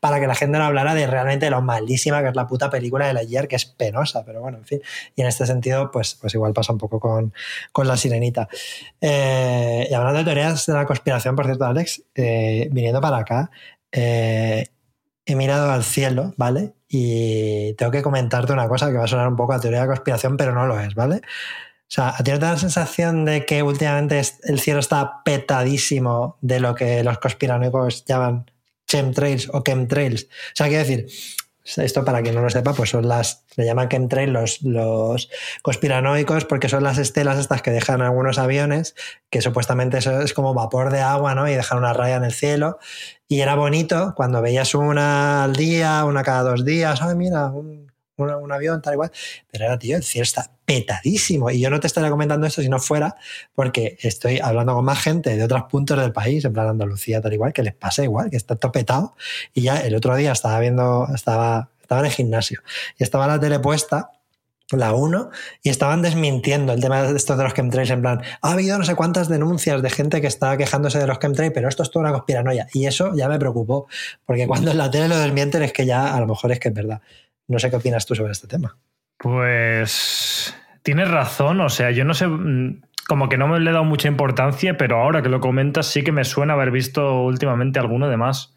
para 0.00 0.18
que 0.18 0.26
la 0.26 0.34
gente 0.34 0.58
no 0.58 0.64
hablara 0.64 0.92
de 0.92 1.06
realmente 1.06 1.48
lo 1.50 1.62
malísima 1.62 2.20
que 2.20 2.30
es 2.30 2.34
la 2.34 2.48
puta 2.48 2.68
película 2.68 3.06
de 3.06 3.14
Lightyear, 3.14 3.46
que 3.46 3.54
es 3.54 3.64
penosa, 3.64 4.24
pero 4.24 4.40
bueno, 4.40 4.58
en 4.58 4.64
fin. 4.64 4.80
Y 5.14 5.20
en 5.20 5.28
este 5.28 5.46
sentido, 5.46 5.92
pues, 5.92 6.16
pues 6.20 6.34
igual 6.34 6.52
pasa 6.52 6.72
un 6.72 6.78
poco 6.78 6.98
con, 6.98 7.32
con 7.70 7.86
la 7.86 7.96
sirenita. 7.96 8.48
Eh, 9.00 9.86
y 9.88 9.94
hablando 9.94 10.18
de 10.18 10.24
teorías 10.24 10.66
de 10.66 10.72
la 10.72 10.84
conspiración, 10.84 11.36
por 11.36 11.44
cierto, 11.44 11.64
Alex, 11.64 12.02
eh, 12.16 12.68
viniendo 12.72 13.00
para 13.00 13.18
acá, 13.18 13.52
eh, 13.96 14.66
he 15.26 15.34
mirado 15.34 15.70
al 15.70 15.84
cielo, 15.84 16.34
¿vale? 16.36 16.74
Y 16.88 17.74
tengo 17.74 17.92
que 17.92 18.02
comentarte 18.02 18.52
una 18.52 18.68
cosa 18.68 18.90
que 18.90 18.98
va 18.98 19.04
a 19.04 19.08
sonar 19.08 19.28
un 19.28 19.36
poco 19.36 19.52
a 19.52 19.60
teoría 19.60 19.82
de 19.82 19.86
conspiración, 19.88 20.36
pero 20.36 20.54
no 20.54 20.66
lo 20.66 20.78
es, 20.78 20.94
¿vale? 20.94 21.16
O 21.16 21.94
sea, 21.94 22.10
¿a 22.10 22.22
la 22.22 22.56
sensación 22.58 23.24
de 23.24 23.46
que 23.46 23.62
últimamente 23.62 24.20
el 24.44 24.60
cielo 24.60 24.80
está 24.80 25.22
petadísimo 25.24 26.38
de 26.40 26.58
lo 26.60 26.74
que 26.74 27.04
los 27.04 27.18
conspiranoicos 27.18 28.04
llaman 28.04 28.50
chemtrails 28.86 29.48
o 29.52 29.62
chemtrails? 29.62 30.24
O 30.24 30.54
sea, 30.54 30.68
quiero 30.68 30.84
decir, 30.84 31.06
esto 31.64 32.04
para 32.04 32.22
quien 32.22 32.34
no 32.34 32.42
lo 32.42 32.50
sepa, 32.50 32.74
pues 32.74 32.90
son 32.90 33.08
las, 33.08 33.44
le 33.56 33.64
llaman 33.64 33.88
chemtrails 33.88 34.32
los, 34.32 34.62
los 34.62 35.30
conspiranoicos 35.62 36.44
porque 36.44 36.68
son 36.68 36.84
las 36.84 36.98
estelas 36.98 37.38
estas 37.38 37.62
que 37.62 37.70
dejan 37.70 38.02
algunos 38.02 38.38
aviones, 38.38 38.94
que 39.30 39.40
supuestamente 39.40 39.98
eso 39.98 40.20
es 40.20 40.34
como 40.34 40.52
vapor 40.52 40.90
de 40.90 41.00
agua, 41.00 41.34
¿no? 41.34 41.48
Y 41.48 41.54
dejan 41.54 41.78
una 41.78 41.94
raya 41.94 42.16
en 42.16 42.24
el 42.24 42.32
cielo. 42.32 42.78
Y 43.28 43.40
era 43.40 43.54
bonito 43.54 44.12
cuando 44.14 44.42
veías 44.42 44.74
una 44.74 45.44
al 45.44 45.54
día, 45.54 46.04
una 46.04 46.22
cada 46.22 46.42
dos 46.42 46.64
días, 46.64 47.00
ay, 47.00 47.14
mira, 47.16 47.50
un, 48.16 48.52
avión, 48.52 48.80
tal 48.80 48.94
igual. 48.94 49.10
Pero 49.50 49.64
ahora, 49.64 49.78
tío, 49.78 49.96
el 49.96 50.04
cielo 50.04 50.22
está 50.22 50.50
petadísimo. 50.64 51.50
Y 51.50 51.60
yo 51.60 51.70
no 51.70 51.80
te 51.80 51.86
estaría 51.86 52.10
comentando 52.10 52.46
esto 52.46 52.62
si 52.62 52.68
no 52.68 52.78
fuera 52.78 53.16
porque 53.54 53.98
estoy 54.00 54.38
hablando 54.38 54.74
con 54.74 54.84
más 54.84 55.00
gente 55.02 55.36
de 55.36 55.44
otros 55.44 55.64
puntos 55.64 55.98
del 55.98 56.12
país, 56.12 56.44
en 56.44 56.52
plan 56.52 56.68
Andalucía, 56.68 57.20
tal 57.20 57.32
igual, 57.32 57.52
que 57.52 57.62
les 57.62 57.74
pasa 57.74 58.04
igual, 58.04 58.30
que 58.30 58.36
está 58.36 58.56
todo 58.56 58.72
petado. 58.72 59.14
Y 59.52 59.62
ya 59.62 59.78
el 59.80 59.94
otro 59.94 60.14
día 60.16 60.32
estaba 60.32 60.58
viendo, 60.60 61.06
estaba, 61.14 61.70
estaba 61.80 62.00
en 62.00 62.06
el 62.06 62.12
gimnasio 62.12 62.62
y 62.98 63.02
estaba 63.02 63.26
la 63.26 63.40
tele 63.40 63.58
puesta 63.58 64.10
la 64.70 64.94
1 64.94 65.30
y 65.62 65.68
estaban 65.68 66.00
desmintiendo 66.00 66.72
el 66.72 66.80
tema 66.80 67.02
de 67.02 67.16
estos 67.16 67.36
de 67.36 67.44
los 67.44 67.52
chemtrails 67.52 67.90
en 67.90 68.00
plan 68.00 68.22
ha 68.40 68.52
habido 68.52 68.78
no 68.78 68.84
sé 68.84 68.94
cuántas 68.94 69.28
denuncias 69.28 69.82
de 69.82 69.90
gente 69.90 70.22
que 70.22 70.26
está 70.26 70.56
quejándose 70.56 70.98
de 70.98 71.06
los 71.06 71.18
chemtrails 71.18 71.52
pero 71.54 71.68
esto 71.68 71.82
es 71.82 71.90
toda 71.90 72.04
una 72.04 72.12
conspiranoia 72.12 72.66
y 72.72 72.86
eso 72.86 73.12
ya 73.14 73.28
me 73.28 73.38
preocupó 73.38 73.86
porque 74.24 74.46
cuando 74.46 74.70
en 74.70 74.78
la 74.78 74.90
tele 74.90 75.08
lo 75.08 75.18
desmienten 75.18 75.62
es 75.62 75.72
que 75.72 75.84
ya 75.84 76.14
a 76.14 76.20
lo 76.20 76.26
mejor 76.26 76.50
es 76.50 76.60
que 76.60 76.68
es 76.68 76.74
verdad 76.74 77.02
no 77.48 77.58
sé 77.58 77.70
qué 77.70 77.76
opinas 77.76 78.06
tú 78.06 78.14
sobre 78.14 78.32
este 78.32 78.48
tema 78.48 78.76
Pues 79.18 80.54
tienes 80.82 81.10
razón, 81.10 81.60
o 81.60 81.68
sea, 81.68 81.90
yo 81.90 82.04
no 82.04 82.14
sé, 82.14 82.26
mm, 82.26 82.82
como 83.06 83.28
que 83.28 83.36
no 83.36 83.48
me 83.48 83.60
le 83.60 83.70
he 83.70 83.72
dado 83.72 83.84
mucha 83.84 84.08
importancia, 84.08 84.76
pero 84.76 85.00
ahora 85.00 85.22
que 85.22 85.28
lo 85.28 85.40
comentas 85.40 85.86
sí 85.86 86.02
que 86.02 86.12
me 86.12 86.24
suena 86.24 86.54
haber 86.54 86.70
visto 86.70 87.22
últimamente 87.22 87.78
alguno 87.78 88.08
de 88.08 88.16
más. 88.16 88.54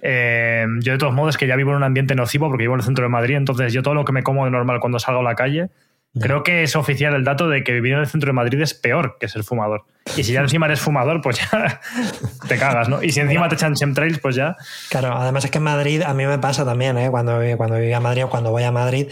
Eh, 0.00 0.64
yo 0.80 0.92
de 0.92 0.98
todos 0.98 1.14
modos 1.14 1.36
que 1.36 1.48
ya 1.48 1.56
vivo 1.56 1.70
en 1.70 1.78
un 1.78 1.82
ambiente 1.82 2.14
nocivo 2.14 2.48
porque 2.48 2.62
vivo 2.62 2.74
en 2.74 2.80
el 2.80 2.84
centro 2.86 3.04
de 3.04 3.08
Madrid, 3.08 3.36
entonces 3.36 3.72
yo 3.72 3.82
todo 3.82 3.94
lo 3.94 4.04
que 4.04 4.12
me 4.12 4.22
como 4.22 4.44
de 4.44 4.50
normal 4.50 4.80
cuando 4.80 4.98
salgo 4.98 5.20
a 5.20 5.24
la 5.24 5.34
calle, 5.34 5.70
creo 6.14 6.42
que 6.42 6.62
es 6.62 6.76
oficial 6.76 7.14
el 7.14 7.24
dato 7.24 7.48
de 7.48 7.64
que 7.64 7.72
vivir 7.72 7.92
en 7.92 8.00
el 8.00 8.06
centro 8.06 8.28
de 8.28 8.32
Madrid 8.34 8.60
es 8.60 8.74
peor 8.74 9.16
que 9.18 9.28
ser 9.28 9.44
fumador. 9.44 9.84
Y 10.16 10.24
si 10.24 10.32
ya 10.32 10.40
encima 10.40 10.66
eres 10.66 10.80
fumador, 10.80 11.20
pues 11.20 11.38
ya 11.38 11.80
te 12.48 12.58
cagas, 12.58 12.88
¿no? 12.88 13.02
Y 13.02 13.12
si 13.12 13.20
encima 13.20 13.48
te 13.48 13.56
echan 13.56 13.74
chemtrails, 13.74 14.18
pues 14.18 14.36
ya... 14.36 14.56
Claro, 14.88 15.14
además 15.14 15.44
es 15.44 15.50
que 15.50 15.58
en 15.58 15.64
Madrid 15.64 16.02
a 16.02 16.14
mí 16.14 16.26
me 16.26 16.38
pasa 16.38 16.64
también, 16.64 16.96
¿eh? 16.98 17.10
cuando, 17.10 17.40
cuando 17.56 17.76
vivía 17.76 17.98
en 17.98 18.02
Madrid 18.02 18.24
o 18.24 18.30
cuando 18.30 18.50
voy 18.50 18.62
a 18.62 18.72
Madrid, 18.72 19.08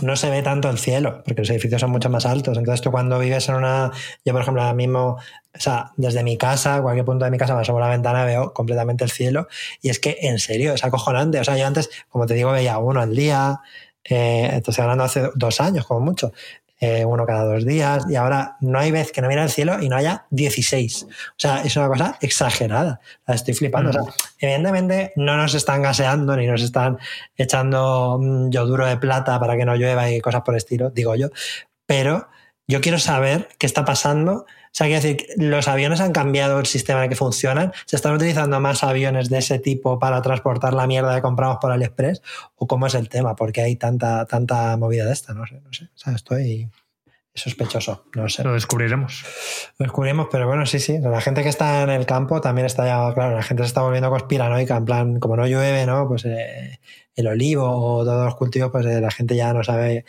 no 0.00 0.16
se 0.16 0.30
ve 0.30 0.42
tanto 0.42 0.70
el 0.70 0.78
cielo, 0.78 1.22
porque 1.24 1.42
los 1.42 1.50
edificios 1.50 1.80
son 1.80 1.90
mucho 1.90 2.08
más 2.08 2.24
altos. 2.24 2.56
Entonces 2.56 2.80
tú 2.82 2.90
cuando 2.90 3.18
vives 3.18 3.48
en 3.48 3.56
una... 3.56 3.90
Yo, 4.24 4.32
por 4.32 4.42
ejemplo, 4.42 4.62
ahora 4.62 4.74
mismo, 4.74 5.18
o 5.54 5.60
sea, 5.60 5.92
desde 5.96 6.22
mi 6.22 6.38
casa, 6.38 6.80
cualquier 6.80 7.04
punto 7.04 7.24
de 7.24 7.30
mi 7.30 7.38
casa, 7.38 7.54
me 7.54 7.62
asomo 7.62 7.78
a 7.78 7.82
la 7.82 7.88
ventana, 7.88 8.24
veo 8.24 8.52
completamente 8.52 9.04
el 9.04 9.10
cielo. 9.10 9.48
Y 9.82 9.90
es 9.90 9.98
que, 9.98 10.16
en 10.22 10.38
serio, 10.38 10.72
es 10.72 10.84
acojonante. 10.84 11.40
O 11.40 11.44
sea, 11.44 11.56
yo 11.56 11.66
antes, 11.66 11.90
como 12.08 12.26
te 12.26 12.34
digo, 12.34 12.52
veía 12.52 12.78
uno 12.78 13.00
al 13.00 13.14
día, 13.14 13.60
eh, 14.08 14.50
estoy 14.56 14.82
hablando 14.82 15.04
hace 15.04 15.30
dos 15.34 15.60
años, 15.60 15.86
como 15.86 16.00
mucho. 16.00 16.32
Eh, 16.80 17.04
uno 17.04 17.26
cada 17.26 17.42
dos 17.42 17.66
días, 17.66 18.04
y 18.08 18.14
ahora 18.14 18.56
no 18.60 18.78
hay 18.78 18.92
vez 18.92 19.10
que 19.10 19.20
no 19.20 19.26
mira 19.26 19.42
el 19.42 19.50
cielo 19.50 19.82
y 19.82 19.88
no 19.88 19.96
haya 19.96 20.26
16. 20.30 21.06
O 21.08 21.08
sea, 21.36 21.62
es 21.62 21.76
una 21.76 21.88
cosa 21.88 22.16
exagerada. 22.20 23.00
La 23.26 23.34
estoy 23.34 23.54
flipando. 23.54 23.90
O 23.90 23.92
sea, 23.92 24.02
evidentemente 24.38 25.12
no 25.16 25.36
nos 25.36 25.54
están 25.54 25.82
gaseando 25.82 26.36
ni 26.36 26.46
nos 26.46 26.62
están 26.62 26.98
echando 27.36 28.18
mm, 28.20 28.50
yoduro 28.50 28.86
de 28.86 28.96
plata 28.96 29.40
para 29.40 29.56
que 29.56 29.64
no 29.64 29.74
llueva 29.74 30.08
y 30.08 30.20
cosas 30.20 30.42
por 30.42 30.54
el 30.54 30.58
estilo, 30.58 30.90
digo 30.90 31.16
yo, 31.16 31.30
pero 31.84 32.28
yo 32.68 32.80
quiero 32.80 32.98
saber 32.98 33.48
qué 33.58 33.66
está 33.66 33.84
pasando. 33.84 34.46
O 34.68 34.74
sea, 34.78 34.86
quiero 34.86 35.02
decir, 35.02 35.26
los 35.36 35.66
aviones 35.66 36.00
han 36.00 36.12
cambiado 36.12 36.60
el 36.60 36.66
sistema 36.66 37.00
en 37.00 37.04
el 37.04 37.08
que 37.10 37.16
funcionan. 37.16 37.72
¿Se 37.86 37.96
están 37.96 38.14
utilizando 38.14 38.60
más 38.60 38.84
aviones 38.84 39.28
de 39.28 39.38
ese 39.38 39.58
tipo 39.58 39.98
para 39.98 40.22
transportar 40.22 40.74
la 40.74 40.86
mierda 40.86 41.14
que 41.14 41.22
compramos 41.22 41.58
por 41.60 41.72
AliExpress? 41.72 42.22
¿O 42.56 42.66
cómo 42.66 42.86
es 42.86 42.94
el 42.94 43.08
tema? 43.08 43.34
Porque 43.34 43.62
hay 43.62 43.76
tanta, 43.76 44.26
tanta 44.26 44.76
movida 44.76 45.04
de 45.04 45.12
esta, 45.12 45.34
no 45.34 45.46
sé, 45.46 45.60
no 45.60 45.72
sé. 45.72 45.84
O 45.84 45.98
sea, 45.98 46.14
estoy 46.14 46.70
sospechoso, 47.34 48.04
no 48.14 48.28
sé. 48.28 48.42
Lo 48.42 48.52
descubriremos. 48.52 49.24
Lo 49.78 49.84
descubrimos, 49.84 50.28
pero 50.30 50.46
bueno, 50.46 50.66
sí, 50.66 50.78
sí. 50.80 50.98
La 50.98 51.20
gente 51.20 51.42
que 51.42 51.48
está 51.48 51.82
en 51.82 51.90
el 51.90 52.06
campo 52.06 52.40
también 52.40 52.66
está 52.66 52.86
ya, 52.86 53.14
claro, 53.14 53.36
la 53.36 53.42
gente 53.42 53.62
se 53.62 53.68
está 53.68 53.82
volviendo 53.82 54.10
conspiranoica, 54.10 54.76
en 54.76 54.84
plan, 54.84 55.20
como 55.20 55.36
no 55.36 55.46
llueve, 55.46 55.86
¿no? 55.86 56.08
Pues 56.08 56.24
eh, 56.24 56.80
el 57.14 57.26
olivo 57.26 57.68
o 57.68 58.04
todos 58.04 58.24
los 58.24 58.36
cultivos, 58.36 58.70
pues 58.70 58.86
eh, 58.86 59.00
la 59.00 59.10
gente 59.10 59.36
ya 59.36 59.52
no 59.52 59.64
sabe 59.64 60.04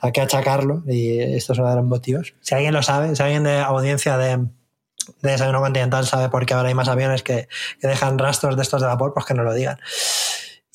a 0.00 0.12
qué 0.12 0.20
achacarlo 0.20 0.84
y 0.86 1.18
esto 1.18 1.52
es 1.52 1.58
uno 1.58 1.70
de 1.70 1.76
los 1.76 1.84
motivos. 1.84 2.34
Si 2.40 2.54
alguien 2.54 2.74
lo 2.74 2.82
sabe, 2.82 3.14
si 3.14 3.22
alguien 3.22 3.42
de 3.42 3.58
audiencia 3.58 4.16
de, 4.16 4.36
de 4.36 5.30
Desayuno 5.30 5.60
Continental 5.60 6.06
sabe 6.06 6.28
por 6.28 6.46
qué 6.46 6.54
ahora 6.54 6.68
hay 6.68 6.74
más 6.74 6.88
aviones 6.88 7.22
que, 7.22 7.48
que 7.80 7.88
dejan 7.88 8.18
rastros 8.18 8.56
de 8.56 8.62
estos 8.62 8.80
de 8.82 8.88
vapor, 8.88 9.12
pues 9.14 9.26
que 9.26 9.34
nos 9.34 9.44
lo 9.44 9.52
digan. 9.52 9.78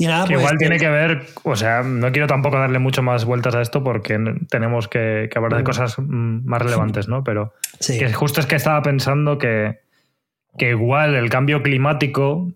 Y 0.01 0.07
nada, 0.07 0.23
Que 0.25 0.35
pues, 0.35 0.43
igual 0.43 0.57
tiene 0.57 0.77
que 0.79 0.87
ver, 0.89 1.23
o 1.43 1.55
sea, 1.57 1.83
no 1.83 2.09
quiero 2.13 2.25
tampoco 2.25 2.57
darle 2.57 2.79
mucho 2.79 3.03
más 3.03 3.25
vueltas 3.25 3.53
a 3.53 3.61
esto 3.61 3.83
porque 3.83 4.17
tenemos 4.49 4.87
que, 4.87 5.27
que 5.29 5.37
hablar 5.37 5.57
de 5.57 5.63
cosas 5.65 5.99
mm, 5.99 6.45
más 6.47 6.61
relevantes, 6.61 7.09
¿no? 7.09 7.21
Pero 7.25 7.53
Sí. 7.81 7.99
que 7.99 8.11
justo 8.13 8.39
es 8.39 8.45
que 8.45 8.55
estaba 8.55 8.81
pensando 8.81 9.37
que, 9.37 9.79
que 10.57 10.69
igual 10.69 11.15
el 11.15 11.29
cambio 11.29 11.61
climático 11.61 12.49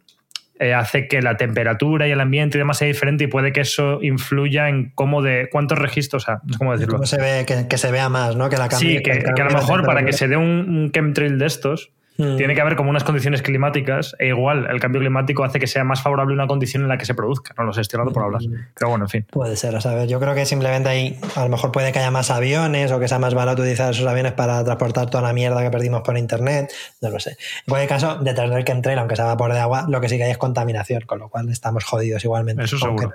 eh, 0.58 0.74
hace 0.74 1.10
que 1.10 1.22
la 1.22 1.36
temperatura 1.36 2.08
y 2.08 2.12
el 2.12 2.22
ambiente 2.22 2.58
y 2.58 2.60
demás 2.60 2.78
sea 2.78 2.88
diferente 2.88 3.26
y 3.26 3.28
puede 3.28 3.52
que 3.52 3.60
eso 3.62 4.00
influya 4.02 4.70
en 4.70 4.92
cómo 4.96 5.22
de 5.22 5.50
cuántos 5.52 5.78
registros, 5.80 6.24
o 6.24 6.26
sea, 6.28 6.40
no 6.46 6.54
sé 6.54 6.58
cómo 6.60 6.72
decirlo. 6.72 6.94
cómo 6.94 7.06
se 7.06 7.18
ve, 7.18 7.44
que, 7.46 7.68
que 7.68 7.78
se 7.78 7.92
vea 7.92 8.08
más, 8.08 8.38
¿no? 8.38 8.50
Que 8.50 8.56
la 8.56 8.70
cambie- 8.70 9.00
Sí, 9.00 9.04
que, 9.04 9.12
a 9.12 9.46
lo 9.46 9.52
mejor 9.52 9.86
para 9.86 10.06
que 10.06 10.14
se 10.14 10.30
dé 10.30 10.38
un, 10.38 10.46
un 10.70 10.92
chemtrail 10.94 11.38
de 11.38 11.46
estos, 11.48 11.92
Mm. 12.18 12.38
tiene 12.38 12.54
que 12.54 12.62
haber 12.62 12.76
como 12.76 12.90
unas 12.90 13.04
condiciones 13.04 13.42
climáticas 13.42 14.16
e 14.20 14.28
igual 14.28 14.68
el 14.70 14.80
cambio 14.80 15.02
climático 15.02 15.44
hace 15.44 15.60
que 15.60 15.68
sea 15.68 15.84
más 15.84 16.02
favorable 16.02 16.34
una 16.34 16.46
condición 16.48 16.84
en 16.84 16.90
la 16.90 16.98
que 16.98 17.06
se 17.06 17.16
produzca. 17.16 17.54
No 17.58 17.64
lo 17.64 17.74
sé, 17.74 17.82
estoy 17.82 17.98
hablando 17.98 18.14
por 18.14 18.24
hablar. 18.24 18.42
Mm. 18.42 18.68
Pero 18.78 18.90
bueno, 18.90 19.06
en 19.06 19.10
fin. 19.10 19.26
Puede 19.32 19.56
ser, 19.56 19.76
a 19.76 19.82
saber, 19.82 20.08
yo 20.08 20.20
creo 20.20 20.36
que 20.36 20.46
simplemente 20.46 20.90
ahí 20.90 21.20
a 21.36 21.44
lo 21.44 21.50
mejor 21.50 21.72
puede 21.72 21.92
que 21.92 22.00
haya 22.00 22.12
más 22.12 22.30
aviones 22.30 22.92
o 22.92 23.00
que 23.00 23.08
sea 23.08 23.20
más 23.20 23.34
barato 23.34 23.62
utilizar 23.62 23.92
esos 23.92 24.06
aviones 24.06 24.34
para 24.34 24.64
transportar 24.64 25.10
toda 25.10 25.24
la 25.24 25.34
mierda 25.34 25.62
que 25.64 25.72
perdimos 25.72 26.02
por 26.02 26.18
internet, 26.18 26.72
no 27.02 27.10
lo 27.10 27.20
sé. 27.20 27.32
En 27.32 27.70
cualquier 27.70 27.90
caso, 27.90 28.18
detrás 28.22 28.50
del 28.50 28.64
chemtrail, 28.64 29.00
aunque 29.00 29.16
sea 29.16 29.26
vapor 29.26 29.54
de 29.54 29.60
agua, 29.60 29.86
lo 29.90 30.02
que 30.02 30.10
sí 30.10 30.18
que 30.18 30.26
hay 30.26 30.32
es 30.32 30.38
contaminación, 30.38 31.02
con 31.02 31.20
lo 31.20 31.30
cual 31.30 31.50
estamos 31.50 31.84
jodidos 31.84 32.24
igualmente. 32.24 32.64
Eso 32.64 32.78
seguro. 32.78 33.14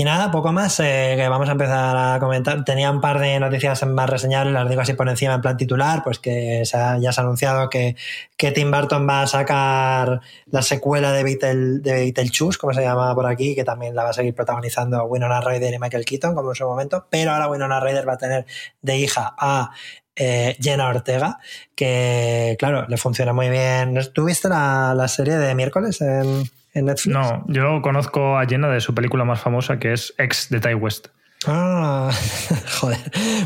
Y 0.00 0.04
nada, 0.04 0.30
poco 0.30 0.50
más 0.50 0.80
eh, 0.80 1.12
que 1.14 1.28
vamos 1.28 1.46
a 1.50 1.52
empezar 1.52 1.94
a 1.94 2.18
comentar. 2.20 2.64
Tenía 2.64 2.90
un 2.90 3.02
par 3.02 3.18
de 3.20 3.38
noticias 3.38 3.84
más 3.84 4.08
reseñables, 4.08 4.54
las 4.54 4.66
digo 4.66 4.80
así 4.80 4.94
por 4.94 5.06
encima 5.10 5.34
en 5.34 5.42
plan 5.42 5.58
titular, 5.58 6.02
pues 6.02 6.18
que 6.18 6.62
se 6.64 6.78
ha- 6.78 6.96
ya 6.96 7.12
se 7.12 7.20
ha 7.20 7.24
anunciado 7.24 7.68
que, 7.68 7.96
que 8.38 8.50
Tim 8.50 8.70
Burton 8.70 9.06
va 9.06 9.20
a 9.20 9.26
sacar 9.26 10.22
la 10.46 10.62
secuela 10.62 11.12
de 11.12 11.22
Beetle, 11.22 11.80
de 11.80 11.92
Beetlejuice, 11.92 12.56
como 12.58 12.72
se 12.72 12.80
llama 12.80 13.14
por 13.14 13.26
aquí, 13.26 13.54
que 13.54 13.62
también 13.62 13.94
la 13.94 14.04
va 14.04 14.08
a 14.08 14.12
seguir 14.14 14.34
protagonizando 14.34 15.04
Winona 15.04 15.42
Ryder 15.42 15.74
y 15.74 15.78
Michael 15.78 16.06
Keaton, 16.06 16.34
como 16.34 16.48
en 16.52 16.54
su 16.56 16.64
momento, 16.64 17.06
pero 17.10 17.32
ahora 17.32 17.48
Winona 17.48 17.78
Ryder 17.78 18.08
va 18.08 18.14
a 18.14 18.16
tener 18.16 18.46
de 18.80 18.96
hija 18.96 19.34
a 19.38 19.70
eh, 20.16 20.56
Jenna 20.62 20.88
Ortega, 20.88 21.40
que 21.74 22.56
claro, 22.58 22.86
le 22.88 22.96
funciona 22.96 23.34
muy 23.34 23.50
bien. 23.50 23.98
¿Tú 24.14 24.24
viste 24.24 24.48
la, 24.48 24.94
la 24.96 25.08
serie 25.08 25.36
de 25.36 25.54
miércoles 25.54 26.00
en, 26.00 26.44
en 26.74 26.86
Netflix? 26.86 27.14
No, 27.14 27.44
yo 27.48 27.82
conozco 27.82 28.38
a 28.38 28.46
Jenna 28.46 28.68
de 28.68 28.80
su 28.80 28.94
película 28.94 29.24
más 29.24 29.40
famosa 29.40 29.78
que 29.78 29.92
es 29.92 30.14
Ex 30.18 30.48
de 30.50 30.60
Ty 30.60 30.74
West. 30.74 31.08
Ah, 31.46 32.10
joder, 32.80 32.98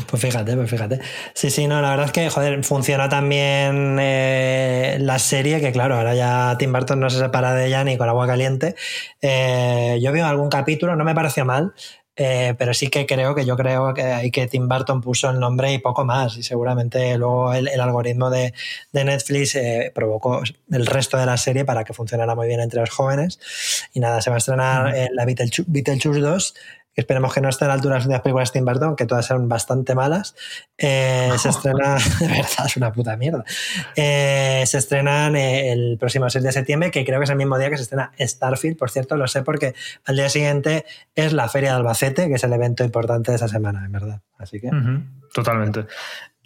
pues 0.09 0.21
fíjate, 0.21 0.55
pues 0.57 0.69
fíjate. 0.69 0.99
Sí, 1.33 1.49
sí, 1.49 1.65
no, 1.65 1.81
la 1.81 1.91
verdad 1.91 2.07
es 2.07 2.11
que, 2.11 2.29
joder, 2.29 2.61
funciona 2.65 3.07
también 3.07 3.97
eh, 4.01 4.97
la 4.99 5.17
serie, 5.17 5.61
que 5.61 5.71
claro, 5.71 5.95
ahora 5.95 6.13
ya 6.13 6.57
Tim 6.57 6.73
Burton 6.73 6.99
no 6.99 7.09
se 7.09 7.19
separa 7.19 7.53
de 7.53 7.67
ella 7.67 7.85
ni 7.85 7.97
con 7.97 8.09
agua 8.09 8.27
caliente. 8.27 8.75
Eh, 9.21 9.97
yo 10.01 10.11
vi 10.11 10.19
algún 10.19 10.49
capítulo, 10.49 10.97
no 10.97 11.05
me 11.05 11.15
pareció 11.15 11.45
mal. 11.45 11.73
Eh, 12.17 12.55
pero 12.57 12.73
sí 12.73 12.87
que 12.87 13.05
creo 13.05 13.35
que 13.35 13.45
yo 13.45 13.57
creo 13.57 13.93
que, 13.93 14.03
hay 14.03 14.31
que 14.31 14.47
Tim 14.47 14.69
Burton 14.69 15.01
puso 15.01 15.29
el 15.29 15.39
nombre 15.39 15.73
y 15.73 15.79
poco 15.79 16.05
más. 16.05 16.37
Y 16.37 16.43
seguramente 16.43 17.17
luego 17.17 17.53
el, 17.53 17.79
algoritmo 17.79 18.29
de, 18.29 18.53
Netflix 18.93 19.55
eh, 19.55 19.91
provocó 19.93 20.41
el 20.71 20.85
resto 20.85 21.17
de 21.17 21.25
la 21.25 21.37
serie 21.37 21.65
para 21.65 21.83
que 21.83 21.93
funcionara 21.93 22.35
muy 22.35 22.47
bien 22.47 22.59
entre 22.59 22.79
los 22.79 22.89
jóvenes. 22.89 23.39
Y 23.93 23.99
nada, 23.99 24.21
se 24.21 24.29
va 24.29 24.37
a 24.37 24.39
estrenar 24.39 24.93
la 25.11 25.25
Beetlejuice 25.25 26.19
2 26.21 26.53
esperemos 26.95 27.33
que 27.33 27.41
no 27.41 27.49
esté 27.49 27.65
a 27.65 27.67
la 27.67 27.73
altura 27.73 27.95
de 27.95 27.99
las 27.99 28.05
últimas 28.05 28.21
películas 28.21 28.51
de 28.51 28.59
Tim 28.59 28.65
Burton, 28.65 28.95
que 28.95 29.05
todas 29.05 29.25
son 29.25 29.49
bastante 29.49 29.95
malas. 29.95 30.35
Eh, 30.77 31.31
se 31.37 31.49
estrena, 31.49 31.97
de 32.19 32.27
verdad, 32.27 32.65
es 32.65 32.77
una 32.77 32.91
puta 32.91 33.17
mierda. 33.17 33.43
Eh, 33.95 34.63
se 34.65 34.77
estrenan 34.77 35.35
eh, 35.35 35.71
el 35.71 35.97
próximo 35.99 36.29
6 36.29 36.43
de 36.43 36.51
septiembre, 36.51 36.91
que 36.91 37.05
creo 37.05 37.19
que 37.19 37.25
es 37.25 37.29
el 37.29 37.35
mismo 37.35 37.57
día 37.57 37.69
que 37.69 37.77
se 37.77 37.83
estrena 37.83 38.11
Starfield, 38.19 38.77
por 38.77 38.89
cierto, 38.89 39.17
lo 39.17 39.27
sé 39.27 39.43
porque 39.43 39.75
al 40.05 40.15
día 40.15 40.29
siguiente 40.29 40.85
es 41.15 41.33
la 41.33 41.49
Feria 41.49 41.71
de 41.71 41.75
Albacete, 41.77 42.27
que 42.27 42.35
es 42.35 42.43
el 42.43 42.53
evento 42.53 42.83
importante 42.83 43.31
de 43.31 43.37
esa 43.37 43.47
semana, 43.47 43.83
en 43.85 43.91
verdad. 43.91 44.21
Así 44.37 44.59
que. 44.59 44.69
Totalmente. 45.33 45.85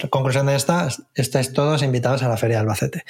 Conclusión 0.09 0.45
de 0.47 0.55
esta, 0.55 0.87
estáis 1.13 1.53
todos 1.53 1.83
invitados 1.83 2.23
a 2.23 2.29
la 2.29 2.37
Feria 2.37 2.57
de 2.57 2.61
Albacete. 2.61 3.03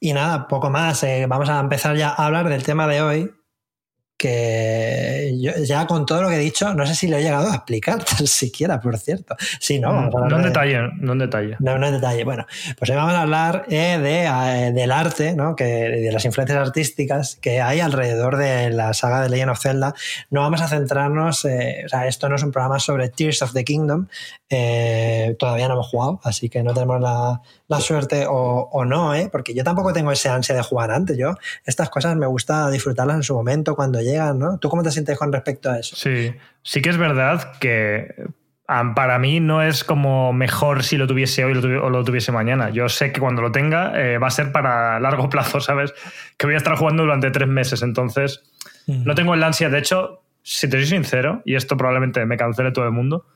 Y 0.00 0.12
nada, 0.12 0.48
poco 0.48 0.68
más. 0.68 1.04
vamos 1.28 1.48
a 1.48 1.60
empezar 1.60 1.96
ya 1.96 2.08
a 2.08 2.26
hablar 2.26 2.48
del 2.48 2.64
tema 2.64 2.88
de 2.88 3.02
hoy, 3.02 3.30
que 4.22 5.36
yo 5.40 5.50
ya 5.64 5.84
con 5.88 6.06
todo 6.06 6.22
lo 6.22 6.28
que 6.28 6.36
he 6.36 6.38
dicho, 6.38 6.72
no 6.74 6.86
sé 6.86 6.94
si 6.94 7.08
lo 7.08 7.16
he 7.16 7.22
llegado 7.24 7.50
a 7.50 7.56
explicar 7.56 8.04
tan 8.18 8.24
siquiera, 8.28 8.80
por 8.80 8.96
cierto. 8.96 9.34
Sí, 9.58 9.80
no, 9.80 10.08
no 10.10 10.36
en 10.36 10.42
detalle, 10.42 10.78
no 11.00 11.14
en 11.14 11.18
detalle. 11.18 11.56
No, 11.58 11.76
no 11.76 11.88
en 11.88 11.94
detalle. 11.94 12.22
Bueno, 12.22 12.46
pues 12.78 12.88
hoy 12.88 12.96
vamos 12.96 13.14
a 13.14 13.22
hablar 13.22 13.64
eh, 13.68 13.98
de, 13.98 14.26
eh, 14.26 14.72
del 14.72 14.92
arte, 14.92 15.34
¿no? 15.34 15.56
que, 15.56 15.64
de 15.64 16.12
las 16.12 16.24
influencias 16.24 16.56
artísticas 16.60 17.36
que 17.40 17.60
hay 17.60 17.80
alrededor 17.80 18.36
de 18.36 18.70
la 18.70 18.94
saga 18.94 19.22
de 19.22 19.28
Legend 19.28 19.50
of 19.50 19.60
Zelda. 19.60 19.92
No 20.30 20.42
vamos 20.42 20.60
a 20.60 20.68
centrarnos, 20.68 21.44
eh, 21.44 21.82
o 21.84 21.88
sea, 21.88 22.06
esto 22.06 22.28
no 22.28 22.36
es 22.36 22.44
un 22.44 22.52
programa 22.52 22.78
sobre 22.78 23.08
Tears 23.08 23.42
of 23.42 23.52
the 23.52 23.64
Kingdom, 23.64 24.06
todavía 25.36 25.66
no 25.66 25.74
hemos 25.74 25.88
jugado, 25.88 26.20
así 26.22 26.48
que 26.48 26.62
no 26.62 26.74
tenemos 26.74 27.00
la, 27.00 27.40
la 27.72 27.80
suerte 27.80 28.26
o, 28.28 28.84
no, 28.84 29.14
¿eh? 29.14 29.28
porque 29.32 29.54
yo 29.54 29.64
tampoco 29.64 29.92
tengo 29.92 30.12
ese 30.12 30.28
ansia 30.28 30.54
de 30.54 30.62
jugar 30.62 30.90
antes. 30.90 31.16
Yo 31.16 31.34
estas 31.64 31.88
cosas 31.88 32.16
me 32.16 32.26
gusta 32.26 32.70
disfrutarlas 32.70 33.16
en 33.16 33.22
su 33.22 33.34
momento, 33.34 33.74
cuando 33.74 34.00
llegan, 34.12 34.38
¿no? 34.38 34.58
¿Tú 34.58 34.68
cómo 34.68 34.82
te 34.82 34.90
sientes 34.90 35.18
con 35.18 35.32
respecto 35.32 35.70
a 35.70 35.78
eso? 35.78 35.96
Sí, 35.96 36.34
sí 36.62 36.80
que 36.80 36.90
es 36.90 36.96
verdad 36.96 37.58
que 37.58 38.14
para 38.94 39.18
mí 39.18 39.40
no 39.40 39.62
es 39.62 39.84
como 39.84 40.32
mejor 40.32 40.82
si 40.82 40.96
lo 40.96 41.06
tuviese 41.06 41.44
hoy 41.44 41.52
o 41.54 41.90
lo 41.90 42.04
tuviese 42.04 42.32
mañana. 42.32 42.70
Yo 42.70 42.88
sé 42.88 43.12
que 43.12 43.20
cuando 43.20 43.42
lo 43.42 43.52
tenga 43.52 43.92
eh, 44.00 44.18
va 44.18 44.28
a 44.28 44.30
ser 44.30 44.52
para 44.52 44.98
largo 45.00 45.28
plazo, 45.30 45.60
¿sabes? 45.60 45.92
Que 46.36 46.46
voy 46.46 46.54
a 46.54 46.58
estar 46.58 46.76
jugando 46.76 47.02
durante 47.02 47.30
tres 47.30 47.48
meses, 47.48 47.82
entonces 47.82 48.42
no 48.86 49.14
tengo 49.14 49.34
el 49.34 49.42
ansia. 49.42 49.68
De 49.68 49.78
hecho, 49.78 50.22
si 50.42 50.68
te 50.68 50.78
soy 50.78 50.86
sincero, 50.86 51.42
y 51.44 51.54
esto 51.54 51.76
probablemente 51.76 52.24
me 52.26 52.36
cancele 52.36 52.72
todo 52.72 52.84
el 52.84 52.92
mundo, 52.92 53.26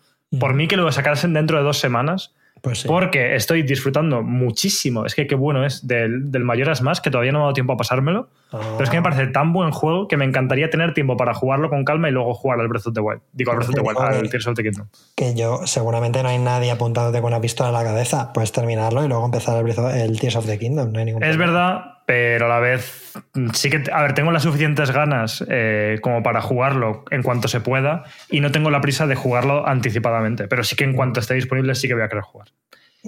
por 0.40 0.54
mí 0.54 0.66
que 0.68 0.76
lo 0.76 0.90
sacasen 0.90 1.32
dentro 1.32 1.58
de 1.58 1.64
dos 1.64 1.78
semanas 1.78 2.34
pues 2.60 2.84
Porque 2.84 3.36
estoy 3.36 3.62
disfrutando 3.62 4.22
muchísimo. 4.22 5.06
Es 5.06 5.14
que 5.14 5.26
qué 5.26 5.34
bueno 5.34 5.64
es 5.64 5.86
del, 5.86 6.32
del 6.32 6.44
Mayoras 6.44 6.82
más, 6.82 7.00
que 7.00 7.10
todavía 7.10 7.32
no 7.32 7.38
me 7.38 7.42
ha 7.42 7.46
dado 7.46 7.54
tiempo 7.54 7.74
a 7.74 7.76
pasármelo. 7.76 8.28
Pero 8.50 8.82
es 8.82 8.90
que 8.90 8.96
me 8.96 9.00
ah. 9.00 9.10
parece 9.10 9.26
tan 9.28 9.52
buen 9.52 9.70
juego 9.70 10.08
que 10.08 10.16
me 10.16 10.24
encantaría 10.24 10.70
tener 10.70 10.94
tiempo 10.94 11.16
para 11.16 11.34
jugarlo 11.34 11.68
con 11.68 11.84
calma 11.84 12.08
y 12.08 12.12
luego 12.12 12.34
jugar 12.34 12.60
al 12.60 12.68
Breath 12.68 12.86
of 12.86 12.94
the 12.94 13.00
Wild. 13.00 13.20
Digo, 13.32 13.50
al 13.52 13.58
Breath 13.58 13.70
of 13.70 13.74
the 13.74 13.80
Wild, 13.82 13.98
al 13.98 14.30
Tears 14.30 14.46
of 14.46 14.54
the 14.54 14.62
Kingdom. 14.62 14.88
Que 15.14 15.34
yo, 15.34 15.66
seguramente 15.66 16.22
no 16.22 16.28
hay 16.28 16.38
nadie 16.38 16.70
apuntándote 16.70 17.20
con 17.20 17.32
una 17.32 17.40
pistola 17.40 17.68
en 17.68 17.74
la 17.74 17.84
cabeza. 17.84 18.32
Puedes 18.32 18.52
terminarlo 18.52 19.04
y 19.04 19.08
luego 19.08 19.24
empezar 19.24 19.64
el, 19.64 20.00
el 20.00 20.18
Tears 20.18 20.36
of 20.36 20.46
the 20.46 20.58
Kingdom. 20.58 20.92
No 20.92 20.98
hay 20.98 21.04
ningún 21.04 21.22
es 21.22 21.36
verdad, 21.36 21.95
pero 22.06 22.46
a 22.46 22.48
la 22.48 22.60
vez 22.60 23.12
sí 23.52 23.68
que, 23.68 23.82
a 23.92 24.02
ver, 24.02 24.14
tengo 24.14 24.30
las 24.30 24.44
suficientes 24.44 24.92
ganas 24.92 25.44
eh, 25.48 25.98
como 26.00 26.22
para 26.22 26.40
jugarlo 26.40 27.04
en 27.10 27.22
cuanto 27.22 27.48
se 27.48 27.60
pueda 27.60 28.04
y 28.30 28.40
no 28.40 28.52
tengo 28.52 28.70
la 28.70 28.80
prisa 28.80 29.06
de 29.08 29.16
jugarlo 29.16 29.66
anticipadamente, 29.66 30.46
pero 30.46 30.62
sí 30.62 30.76
que 30.76 30.84
en 30.84 30.94
cuanto 30.94 31.18
esté 31.18 31.34
disponible 31.34 31.74
sí 31.74 31.88
que 31.88 31.94
voy 31.94 32.04
a 32.04 32.08
querer 32.08 32.22
jugar. 32.22 32.48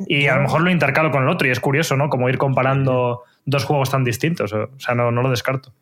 Y 0.07 0.27
a 0.27 0.37
lo 0.37 0.43
mejor 0.43 0.61
lo 0.61 0.71
intercalo 0.71 1.11
con 1.11 1.23
el 1.23 1.29
otro 1.29 1.49
y 1.49 1.51
es 1.51 1.61
curioso, 1.61 1.97
¿no? 1.97 2.09
Como 2.09 2.29
ir 2.29 2.39
comparando 2.39 3.25
dos 3.45 3.65
juegos 3.65 3.91
tan 3.91 4.05
distintos, 4.05 4.53
o 4.53 4.69
sea, 4.79 4.95
no, 4.95 5.11
no 5.11 5.23
lo 5.23 5.31
descarto. 5.31 5.73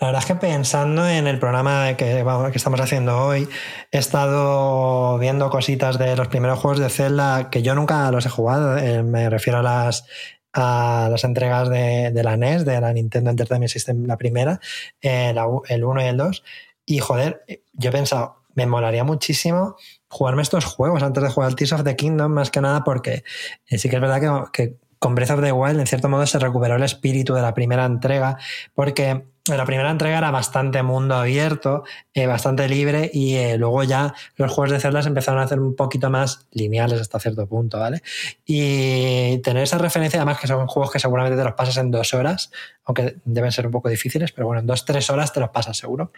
La 0.00 0.08
verdad 0.08 0.22
es 0.22 0.26
que 0.26 0.34
pensando 0.34 1.08
en 1.08 1.26
el 1.26 1.38
programa 1.38 1.94
que, 1.96 2.24
que 2.50 2.56
estamos 2.56 2.80
haciendo 2.80 3.24
hoy, 3.24 3.48
he 3.92 3.98
estado 3.98 5.16
viendo 5.18 5.48
cositas 5.48 5.98
de 5.98 6.16
los 6.16 6.28
primeros 6.28 6.58
juegos 6.58 6.80
de 6.80 6.90
Zelda 6.90 7.50
que 7.50 7.62
yo 7.62 7.74
nunca 7.74 8.10
los 8.10 8.26
he 8.26 8.30
jugado, 8.30 8.76
eh, 8.76 9.02
me 9.02 9.30
refiero 9.30 9.60
a 9.60 9.62
las 9.62 10.06
a 10.54 11.08
las 11.10 11.24
entregas 11.24 11.68
de, 11.68 12.12
la 12.22 12.36
NES, 12.36 12.64
de 12.64 12.80
la 12.80 12.92
Nintendo 12.92 13.30
Entertainment 13.30 13.70
System, 13.70 14.06
la 14.06 14.16
primera, 14.16 14.60
eh, 15.02 15.34
el 15.68 15.84
1 15.84 16.02
y 16.02 16.04
el 16.04 16.16
2. 16.16 16.44
Y 16.86 16.98
joder, 16.98 17.44
yo 17.72 17.90
he 17.90 17.92
pensado, 17.92 18.36
me 18.54 18.66
molaría 18.66 19.02
muchísimo 19.02 19.76
jugarme 20.08 20.42
estos 20.42 20.64
juegos 20.64 21.02
antes 21.02 21.22
de 21.22 21.30
jugar 21.30 21.54
Tears 21.54 21.72
of 21.72 21.82
the 21.82 21.96
Kingdom, 21.96 22.32
más 22.32 22.50
que 22.50 22.60
nada 22.60 22.84
porque 22.84 23.24
eh, 23.66 23.78
sí 23.78 23.88
que 23.88 23.96
es 23.96 24.02
verdad 24.02 24.20
que, 24.20 24.52
que, 24.52 24.76
con 25.00 25.14
Breath 25.14 25.32
of 25.32 25.42
the 25.42 25.52
Wild 25.52 25.80
en 25.80 25.86
cierto 25.86 26.08
modo 26.08 26.24
se 26.24 26.38
recuperó 26.38 26.76
el 26.76 26.82
espíritu 26.82 27.34
de 27.34 27.42
la 27.42 27.52
primera 27.52 27.84
entrega, 27.84 28.38
porque 28.74 29.24
la 29.46 29.66
primera 29.66 29.90
entrega 29.90 30.18
era 30.18 30.30
bastante 30.30 30.82
mundo 30.82 31.14
abierto, 31.14 31.84
eh, 32.14 32.26
bastante 32.26 32.66
libre 32.66 33.10
y 33.12 33.34
eh, 33.34 33.58
luego 33.58 33.82
ya 33.82 34.14
los 34.36 34.50
juegos 34.50 34.70
de 34.70 34.80
Zelda 34.80 35.02
se 35.02 35.08
empezaron 35.08 35.40
a 35.40 35.44
hacer 35.44 35.60
un 35.60 35.76
poquito 35.76 36.08
más 36.08 36.46
lineales 36.52 37.00
hasta 37.00 37.20
cierto 37.20 37.46
punto, 37.46 37.78
¿vale? 37.78 38.02
Y 38.46 39.38
tener 39.38 39.64
esa 39.64 39.76
referencia, 39.76 40.18
además 40.18 40.40
que 40.40 40.46
son 40.46 40.66
juegos 40.66 40.90
que 40.90 40.98
seguramente 40.98 41.36
te 41.36 41.44
los 41.44 41.52
pasas 41.52 41.76
en 41.76 41.90
dos 41.90 42.14
horas, 42.14 42.50
aunque 42.84 43.16
deben 43.26 43.52
ser 43.52 43.66
un 43.66 43.72
poco 43.72 43.90
difíciles, 43.90 44.32
pero 44.32 44.46
bueno, 44.46 44.60
en 44.60 44.66
dos, 44.66 44.86
tres 44.86 45.10
horas 45.10 45.32
te 45.32 45.40
los 45.40 45.50
pasas 45.50 45.76
seguro. 45.76 46.10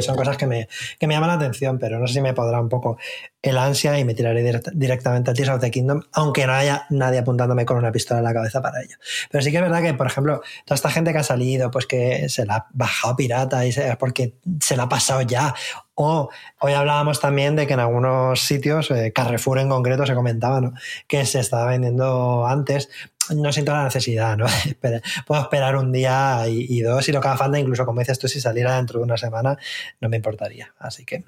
Son 0.00 0.16
cosas 0.16 0.36
que 0.36 0.46
me, 0.46 0.68
que 0.98 1.06
me 1.06 1.14
llaman 1.14 1.28
la 1.28 1.34
atención, 1.34 1.78
pero 1.78 1.98
no 1.98 2.06
sé 2.06 2.14
si 2.14 2.20
me 2.20 2.34
podrá 2.34 2.60
un 2.60 2.68
poco 2.68 2.98
el 3.42 3.58
ansia 3.58 3.98
y 3.98 4.04
me 4.04 4.14
tiraré 4.14 4.42
directamente 4.74 5.30
a 5.30 5.34
Tears 5.34 5.50
of 5.50 5.60
the 5.60 5.70
Kingdom, 5.70 6.02
aunque 6.12 6.46
no 6.46 6.52
haya 6.52 6.86
nadie 6.90 7.18
apuntándome 7.18 7.64
con 7.64 7.76
una 7.76 7.92
pistola 7.92 8.18
en 8.18 8.24
la 8.24 8.34
cabeza 8.34 8.60
para 8.60 8.82
ello. 8.82 8.96
Pero 9.30 9.42
sí 9.42 9.50
que 9.50 9.58
es 9.58 9.62
verdad 9.62 9.82
que, 9.82 9.94
por 9.94 10.06
ejemplo, 10.06 10.42
toda 10.64 10.74
esta 10.74 10.90
gente 10.90 11.12
que 11.12 11.18
ha 11.18 11.22
salido, 11.22 11.70
pues 11.70 11.86
que 11.86 12.28
se 12.28 12.44
la 12.44 12.56
ha 12.56 12.66
bajado 12.72 13.16
pirata 13.16 13.64
y 13.64 13.70
es 13.70 13.96
porque 13.98 14.34
se 14.60 14.76
la 14.76 14.84
ha 14.84 14.88
pasado 14.88 15.22
ya. 15.22 15.54
O 15.94 16.28
hoy 16.60 16.72
hablábamos 16.72 17.20
también 17.20 17.56
de 17.56 17.66
que 17.66 17.74
en 17.74 17.80
algunos 17.80 18.40
sitios, 18.40 18.90
eh, 18.90 19.12
Carrefour 19.14 19.58
en 19.60 19.68
concreto 19.68 20.04
se 20.04 20.14
comentaba, 20.14 20.60
¿no? 20.60 20.74
que 21.06 21.24
se 21.24 21.40
estaba 21.40 21.66
vendiendo 21.66 22.46
antes 22.46 22.90
no 23.34 23.52
siento 23.52 23.72
la 23.72 23.84
necesidad, 23.84 24.36
¿no? 24.36 24.46
Puedo 25.26 25.42
esperar 25.42 25.76
un 25.76 25.92
día 25.92 26.44
y, 26.48 26.80
dos 26.80 27.08
y 27.08 27.12
lo 27.12 27.20
que 27.20 27.28
haga 27.28 27.36
falta, 27.36 27.58
incluso 27.58 27.84
como 27.84 28.00
dices 28.00 28.18
tú, 28.18 28.28
si 28.28 28.40
saliera 28.40 28.76
dentro 28.76 28.98
de 28.98 29.04
una 29.04 29.16
semana, 29.16 29.56
no 30.00 30.08
me 30.08 30.16
importaría. 30.16 30.72
Así 30.78 31.04
que, 31.04 31.24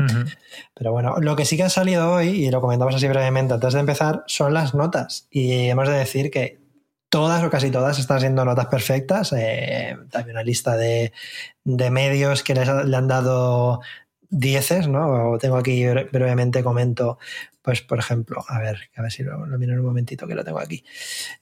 pero 0.75 0.93
bueno, 0.93 1.17
lo 1.21 1.37
que 1.37 1.45
sí 1.45 1.57
que 1.57 1.65
ha 1.65 1.71
salido 1.71 2.13
hoy, 2.13 2.29
y 2.29 2.51
lo 2.51 2.61
comentamos 2.61 2.95
así 2.95 3.09
brevemente 3.09 3.55
antes 3.55 3.75
de 3.75 3.81
empezar, 3.81 4.25
son 4.27 4.55
las 4.55 4.75
notas. 4.75 5.27
Y 5.31 5.69
hemos 5.69 5.89
de 5.89 5.95
decir 5.95 6.31
que 6.31 6.59
todas 7.09 7.43
o 7.43 7.51
casi 7.51 7.71
todas 7.71 7.99
están 7.99 8.21
siendo 8.21 8.45
notas 8.45 8.67
perfectas. 8.67 9.33
Eh, 9.37 9.97
también 10.11 10.37
una 10.37 10.45
lista 10.45 10.77
de, 10.77 11.13
medios 11.65 12.43
que 12.43 12.55
le 12.55 12.97
han 12.97 13.09
dado 13.09 13.81
dieces, 14.31 14.89
¿no? 14.89 15.39
Tengo 15.39 15.57
aquí 15.57 15.87
brevemente 15.87 16.63
comento 16.63 17.19
pues, 17.63 17.83
por 17.83 17.99
ejemplo, 17.99 18.45
a 18.49 18.59
ver, 18.61 18.91
a 18.97 19.03
ver 19.03 19.13
si 19.13 19.23
lo, 19.23 19.39
miro 19.59 19.73
en 19.73 19.81
un 19.81 19.87
momentito 19.87 20.27
que 20.27 20.35
lo 20.35 20.45
tengo 20.45 20.59
aquí. 20.59 20.85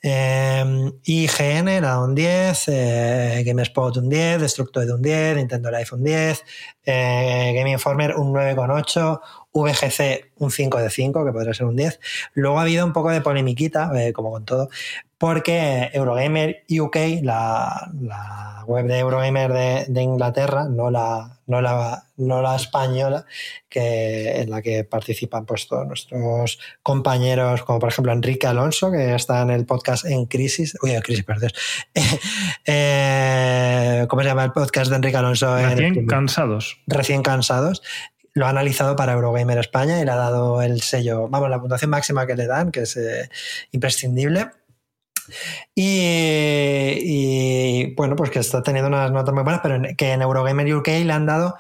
Eh, 0.03 0.91
IGN 1.05 1.67
le 1.67 1.81
da 1.81 2.01
un 2.03 2.15
10, 2.15 2.65
eh, 2.69 3.43
GameSpot 3.45 3.97
un 3.97 4.09
10, 4.09 4.41
Destructoid 4.41 4.91
un 4.91 5.03
10, 5.03 5.37
Nintendo 5.37 5.71
Life 5.71 5.95
un 5.95 6.03
10, 6.03 6.45
eh, 6.85 7.53
Game 7.55 7.71
Informer 7.71 8.17
un 8.17 8.33
9,8, 8.33 9.21
VGC 9.53 10.33
un 10.39 10.51
5 10.51 10.79
de 10.79 10.91
5, 10.91 11.25
que 11.25 11.33
podría 11.33 11.55
ser 11.55 11.67
un 11.67 11.77
10. 11.77 12.01
Luego 12.35 12.59
ha 12.59 12.63
habido 12.63 12.85
un 12.85 12.93
poco 12.93 13.11
de 13.11 13.21
polemiquita, 13.21 13.91
eh, 13.95 14.13
como 14.13 14.31
con 14.31 14.45
todo, 14.45 14.69
porque 15.19 15.91
Eurogamer 15.95 16.65
UK, 16.69 17.23
la, 17.23 17.91
la 18.01 18.65
web 18.67 18.87
de 18.87 18.99
Eurogamer 18.99 19.87
de, 19.89 20.03
Inglaterra, 20.03 20.67
no 20.69 20.91
la, 20.91 21.41
no, 21.47 21.63
la, 21.63 22.05
no 22.17 22.43
la 22.43 22.57
española, 22.57 23.25
que, 23.69 24.43
en 24.43 24.51
la 24.51 24.61
que 24.61 24.85
participan 24.85 25.47
pues, 25.47 25.67
todos 25.67 25.87
nuestros 25.87 26.06
compañeros, 26.83 27.63
como 27.63 27.79
por 27.79 27.91
ejemplo 27.91 28.13
Enrique 28.13 28.47
Alonso, 28.47 28.91
que 28.91 29.15
está 29.15 29.43
en 29.43 29.51
el 29.51 29.67
podcast 29.67 30.05
En 30.05 30.27
Crisis. 30.27 30.77
Uy, 30.83 30.93
en 30.93 31.03
Crisis, 31.03 31.25
perdón. 31.25 31.51
Eh, 32.69 34.07
¿Cómo 34.09 34.23
se 34.23 34.29
llama 34.29 34.45
el 34.45 34.53
podcast 34.53 34.91
de 34.91 34.97
Enrique 34.97 35.17
Alonso? 35.17 35.57
Recién 35.57 36.07
cansados. 36.07 36.79
Recién 36.87 37.23
cansados 37.23 37.83
lo 38.37 38.47
ha 38.47 38.51
analizado 38.51 38.97
para 38.97 39.15
Eurogamer 39.15 39.57
España 39.59 39.99
y 39.99 40.05
le 40.05 40.11
ha 40.11 40.17
dado 40.17 40.61
el 40.61 40.83
sello, 40.83 41.27
vamos, 41.29 41.49
la 41.49 41.59
puntuación 41.59 41.91
máxima 41.91 42.27
que 42.27 42.37
le 42.37 42.47
dan, 42.47 42.71
que 42.71 42.81
es 42.81 42.97
eh, 42.99 43.31
imprescindible. 43.73 44.51
Y, 45.75 47.15
bueno, 47.95 48.17
pues 48.17 48.31
que 48.31 48.39
está 48.39 48.63
teniendo 48.63 48.89
unas 48.89 49.11
notas 49.13 49.35
muy 49.35 49.43
buenas, 49.43 49.61
pero 49.63 49.81
que 49.97 50.13
en 50.13 50.23
Eurogamer 50.23 50.75
UK 50.75 50.89
le 51.05 51.13
han 51.13 51.27
dado, 51.27 51.57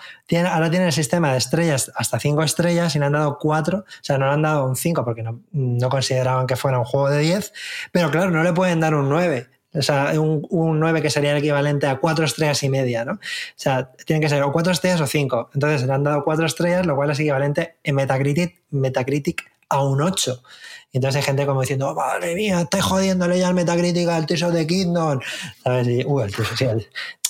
ahora 0.50 0.70
tiene 0.70 0.86
el 0.86 0.92
sistema 0.92 1.32
de 1.32 1.38
estrellas 1.38 1.92
hasta 1.94 2.18
5 2.18 2.42
estrellas 2.42 2.96
y 2.96 2.98
le 2.98 3.04
han 3.06 3.12
dado 3.12 3.38
4, 3.38 3.78
o 3.78 3.84
sea, 4.00 4.18
no 4.18 4.26
le 4.26 4.32
han 4.32 4.42
dado 4.42 4.64
un 4.64 4.76
5 4.76 5.04
porque 5.04 5.22
no, 5.22 5.40
consideraban 5.88 6.46
que 6.46 6.56
fuera 6.56 6.78
un 6.78 6.84
juego 6.84 7.10
de 7.10 7.20
10, 7.20 7.52
pero 7.92 8.10
claro, 8.10 8.30
no 8.30 8.42
le 8.42 8.52
pueden 8.52 8.80
dar 8.80 8.94
un 8.94 9.08
9, 9.08 9.48
O 9.74 9.82
sea, 9.82 10.18
un, 10.18 10.46
un 10.50 10.80
9 10.80 11.02
que 11.02 11.10
sería 11.10 11.32
el 11.32 11.38
equivalente 11.38 11.86
a 11.86 11.96
4 11.98 12.24
estrellas 12.24 12.62
y 12.62 12.70
media, 12.70 13.04
¿no? 13.04 13.12
O 13.12 13.18
sea, 13.56 13.90
tienen 14.06 14.22
que 14.22 14.28
ser 14.28 14.42
o 14.42 14.52
4 14.52 14.72
estrellas 14.72 15.00
o 15.00 15.06
5. 15.06 15.50
Entonces 15.54 15.86
le 15.86 15.92
han 15.92 16.04
dado 16.04 16.24
4 16.24 16.46
estrellas, 16.46 16.86
lo 16.86 16.96
cual 16.96 17.10
es 17.10 17.20
equivalente 17.20 17.76
en 17.84 17.94
Metacritic, 17.94 18.62
Metacritic 18.70 19.44
a 19.68 19.82
un 19.82 20.00
8. 20.00 20.42
Y 20.96 20.98
entonces 20.98 21.16
hay 21.20 21.26
gente 21.26 21.44
como 21.44 21.60
diciendo, 21.60 21.94
madre 21.94 22.34
mía, 22.34 22.62
estáis 22.62 22.82
jodiéndole 22.84 23.38
ya 23.38 23.48
al 23.48 23.54
Metacritic 23.54 24.08
al 24.08 24.24
Tears 24.24 24.44
of 24.44 24.54
the 24.54 24.66
Kingdom. 24.66 25.20
¿Sabes? 25.62 25.86
Y, 25.88 26.02
uh, 26.06 26.20
el 26.22 26.34
Tears 26.34 26.50
sí, 26.56 26.64
el- 26.64 26.86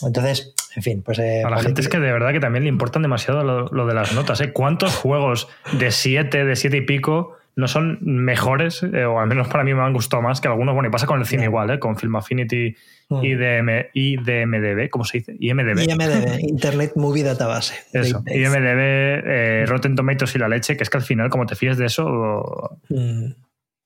Entonces, 0.07 0.55
en 0.77 0.83
fin, 0.85 1.03
pues... 1.03 1.19
eh, 1.19 1.43
A 1.45 1.51
la 1.51 1.59
gente 1.61 1.81
es 1.81 1.89
que 1.89 1.99
de 1.99 2.13
verdad 2.13 2.31
que 2.31 2.39
también 2.39 2.63
le 2.63 2.69
importan 2.69 3.03
demasiado 3.03 3.43
lo, 3.43 3.67
lo 3.67 3.85
de 3.87 3.95
las 3.95 4.13
notas. 4.15 4.41
¿eh? 4.41 4.53
¿Cuántos 4.53 4.95
juegos 4.95 5.49
de 5.81 5.91
7, 5.91 6.45
de 6.45 6.55
7 6.55 6.77
y 6.77 6.81
pico 6.83 7.33
no 7.57 7.67
son 7.67 7.99
mejores, 8.03 8.85
eh, 8.85 9.05
o 9.05 9.19
al 9.19 9.27
menos 9.27 9.49
para 9.49 9.65
mí 9.65 9.75
me 9.75 9.83
han 9.83 9.93
gustado 9.95 10.23
más 10.23 10.41
que 10.41 10.47
algunos? 10.47 10.73
Bueno, 10.75 10.89
y 10.89 10.93
pasa 10.93 11.07
con 11.07 11.19
el 11.19 11.27
cine 11.27 11.43
igual, 11.45 11.69
¿eh? 11.71 11.81
con 11.81 11.97
Film 11.97 12.15
Affinity 12.15 12.77
Mm. 13.09 13.25
y 13.25 13.35
DM, 13.37 13.87
IDMDB, 13.95 14.91
¿cómo 14.91 15.05
se 15.05 15.19
dice? 15.19 15.37
IMDB. 15.39 15.79
IMDB, 15.89 16.41
Internet 16.49 16.93
Movie 16.97 17.23
Database. 17.23 17.73
Eso. 17.93 18.23
IMDB, 18.27 19.23
eh, 19.25 19.65
Rotten 19.69 19.95
Tomatoes 19.95 20.35
y 20.35 20.39
la 20.41 20.49
leche, 20.49 20.77
que 20.77 20.83
es 20.83 20.91
que 20.91 20.97
al 20.99 21.05
final, 21.05 21.31
como 21.31 21.47
te 21.47 21.55
fíes 21.55 21.79
de 21.79 21.87
eso, 21.87 22.79
Mm. 22.89 23.31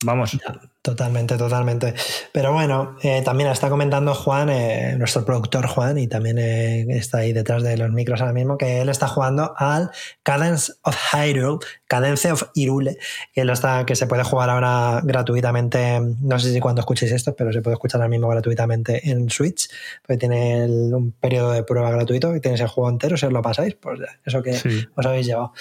Vamos. 0.05 0.39
Totalmente, 0.83 1.37
totalmente. 1.37 1.93
Pero 2.33 2.55
bueno, 2.55 2.97
eh, 3.03 3.21
también 3.23 3.51
está 3.51 3.69
comentando 3.69 4.15
Juan, 4.15 4.49
eh, 4.49 4.95
nuestro 4.97 5.27
productor 5.27 5.67
Juan, 5.67 5.99
y 5.99 6.07
también 6.09 6.39
eh, 6.39 6.87
está 6.97 7.19
ahí 7.19 7.35
detrás 7.35 7.63
de 7.63 7.77
los 7.77 7.91
micros 7.91 8.23
ahora 8.23 8.33
mismo, 8.33 8.57
que 8.57 8.81
él 8.81 8.89
está 8.89 9.07
jugando 9.09 9.53
al 9.59 9.91
Cadence 10.23 10.73
of 10.83 10.97
Hyrule, 11.13 11.59
Cadence 11.87 12.33
of 12.33 12.45
Hyrule, 12.55 12.97
que, 13.35 13.45
lo 13.45 13.53
está, 13.53 13.85
que 13.85 13.95
se 13.95 14.07
puede 14.07 14.25
jugar 14.25 14.49
ahora 14.49 15.03
gratuitamente, 15.05 16.01
no 16.23 16.39
sé 16.39 16.51
si 16.51 16.61
cuando 16.61 16.81
escuchéis 16.81 17.13
esto, 17.13 17.37
pero 17.37 17.53
se 17.53 17.61
puede 17.61 17.75
escuchar 17.75 18.01
ahora 18.01 18.09
mismo 18.09 18.29
gratuitamente 18.29 19.11
en 19.11 19.29
Switch, 19.29 19.69
porque 20.07 20.17
tiene 20.17 20.65
el- 20.65 20.95
un 20.95 21.13
periodo 21.13 21.53
de 21.53 21.63
prueba 21.63 21.91
gratuito 21.91 22.35
y 22.35 22.41
tenéis 22.41 22.63
el 22.63 22.69
juego 22.69 22.89
entero, 22.89 23.19
si 23.19 23.27
os 23.27 23.33
lo 23.33 23.43
pasáis, 23.43 23.75
pues 23.75 24.01
ya, 24.01 24.07
eso 24.25 24.43
que 24.43 24.55
Sí. 24.55 24.87
os 24.97 25.05
habéis 25.05 25.27
llevado. 25.27 25.53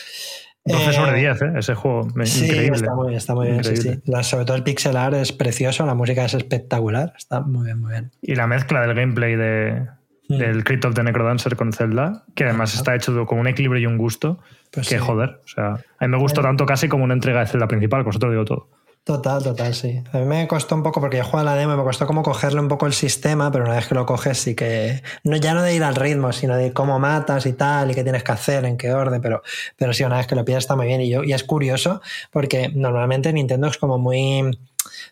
12 0.66 0.90
Eh, 0.90 0.94
sobre 0.94 1.20
10, 1.20 1.42
¿eh? 1.42 1.52
ese 1.58 1.74
juego. 1.76 2.08
me- 2.16 2.26
Sí, 2.26 2.46
increíble. 2.46 2.76
está 2.78 2.94
muy 2.94 3.08
bien, 3.08 3.18
está 3.18 3.34
muy 3.36 3.48
bien. 3.48 3.64
sí. 3.64 4.02
La- 4.06 4.24
sobre 4.24 4.46
todo 4.46 4.58
el 4.58 4.64
pixel 4.64 4.98
art 4.98 5.16
es 5.16 5.32
precioso, 5.32 5.86
la 5.86 5.96
música 5.96 6.26
es 6.26 6.34
espectacular, 6.34 7.14
está 7.18 7.42
muy 7.42 7.66
bien, 7.66 7.80
muy 7.80 7.92
bien. 7.92 8.12
Y 8.22 8.36
la 8.36 8.46
mezcla 8.48 8.82
del 8.82 8.94
gameplay 8.94 9.36
de, 9.36 9.88
Mm. 10.28 10.38
del 10.38 10.64
Crypt 10.64 10.86
of 10.86 10.94
the 10.94 11.02
Necrodancer 11.04 11.56
con 11.56 11.74
Zelda, 11.74 12.24
que 12.36 12.44
además 12.44 12.76
está 12.76 12.94
hecho 12.94 13.26
con 13.26 13.40
un 13.40 13.48
equilibrio 13.48 13.82
y 13.82 13.86
un 13.88 13.98
gusto, 13.98 14.40
Pues 14.72 14.88
que 14.88 15.00
sí. 15.00 15.02
joder. 15.04 15.40
O 15.44 15.48
sea, 15.48 15.74
a 16.00 16.06
mí 16.06 16.08
me 16.08 16.18
gustó 16.18 16.42
tanto 16.44 16.66
casi 16.68 16.88
como 16.88 17.04
una 17.04 17.16
entrega 17.16 17.40
de 17.40 17.48
Zelda 17.48 17.68
principal, 17.68 18.04
con 18.04 18.12
eso 18.12 18.20
te 18.20 18.26
lo 18.28 18.32
digo 18.34 18.46
todo. 18.46 18.70
Total, 19.04 19.42
total, 19.42 19.74
sí. 19.74 20.04
A 20.14 20.18
mí 20.20 20.26
me 20.26 20.48
costó 20.48 20.76
un 20.76 20.84
poco, 20.84 21.02
porque 21.02 21.18
yo 21.18 21.24
jugaba 21.24 21.52
la 21.52 21.56
demo 21.56 21.74
y 21.74 21.78
me 21.78 21.84
costó 21.84 22.06
como 22.06 22.22
cogerle 22.22 22.60
un 22.60 22.68
poco 22.68 22.86
el 22.86 22.94
sistema, 22.94 23.52
pero 23.52 23.66
una 23.66 23.74
vez 23.74 23.88
que 23.88 23.96
lo 23.96 24.06
coges 24.06 24.38
sí 24.38 24.54
que... 24.56 25.02
No, 25.24 25.36
ya 25.38 25.56
no 25.56 25.64
de 25.64 25.74
ir 25.74 25.84
al 25.84 25.96
ritmo, 25.96 26.32
sino 26.32 26.56
de 26.56 26.74
cómo 26.74 27.00
matas 27.00 27.48
y 27.48 27.54
tal, 27.54 27.90
y 27.90 27.96
qué 27.96 28.04
tienes 28.04 28.24
que 28.24 28.32
hacer, 28.32 28.66
en 28.66 28.78
qué 28.78 28.94
orden, 28.94 29.20
pero, 29.20 29.42
pero 29.78 29.94
sí, 29.94 30.04
una 30.04 30.18
vez 30.18 30.28
que 30.28 30.36
lo 30.36 30.46
pillas 30.46 30.64
está 30.64 30.76
muy 30.76 30.86
bien. 30.86 31.02
Y, 31.02 31.10
yo, 31.10 31.24
y 31.24 31.34
es 31.34 31.44
curioso, 31.44 32.02
porque 32.30 32.70
normalmente 32.76 33.34
Nintendo 33.34 33.68
es 33.68 33.78
como 33.80 33.98
muy 33.98 34.60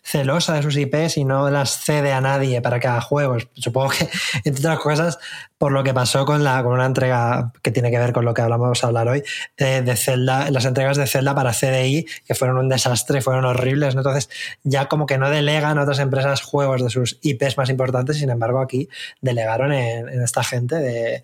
celosa 0.02 0.54
de 0.54 0.62
sus 0.62 0.76
IPs 0.76 1.18
y 1.18 1.24
no 1.24 1.50
las 1.50 1.78
cede 1.78 2.12
a 2.12 2.20
nadie 2.20 2.60
para 2.62 2.80
que 2.80 2.88
haga 2.88 3.00
juegos. 3.00 3.48
Supongo 3.54 3.90
que, 3.90 4.08
entre 4.44 4.60
otras 4.60 4.78
cosas, 4.78 5.18
por 5.58 5.72
lo 5.72 5.84
que 5.84 5.92
pasó 5.92 6.24
con, 6.24 6.44
la, 6.44 6.62
con 6.62 6.72
una 6.72 6.86
entrega 6.86 7.52
que 7.62 7.70
tiene 7.70 7.90
que 7.90 7.98
ver 7.98 8.12
con 8.12 8.24
lo 8.24 8.34
que 8.34 8.42
hablamos 8.42 8.82
a 8.82 8.86
hablar 8.86 9.08
hoy, 9.08 9.22
eh, 9.56 9.82
de 9.82 9.96
Zelda, 9.96 10.50
las 10.50 10.64
entregas 10.64 10.96
de 10.96 11.06
Zelda 11.06 11.34
para 11.34 11.52
CDI, 11.52 12.06
que 12.26 12.34
fueron 12.34 12.58
un 12.58 12.68
desastre, 12.68 13.20
fueron 13.20 13.44
horribles, 13.44 13.94
¿no? 13.94 14.00
Entonces, 14.00 14.30
ya 14.62 14.86
como 14.86 15.06
que 15.06 15.18
no 15.18 15.30
delegan 15.30 15.78
a 15.78 15.82
otras 15.82 15.98
empresas 15.98 16.42
juegos 16.42 16.82
de 16.82 16.90
sus 16.90 17.18
IPs 17.22 17.58
más 17.58 17.70
importantes, 17.70 18.18
sin 18.18 18.30
embargo, 18.30 18.60
aquí 18.60 18.88
delegaron 19.20 19.72
en, 19.72 20.08
en 20.08 20.22
esta 20.22 20.42
gente 20.42 20.76
de 20.76 21.22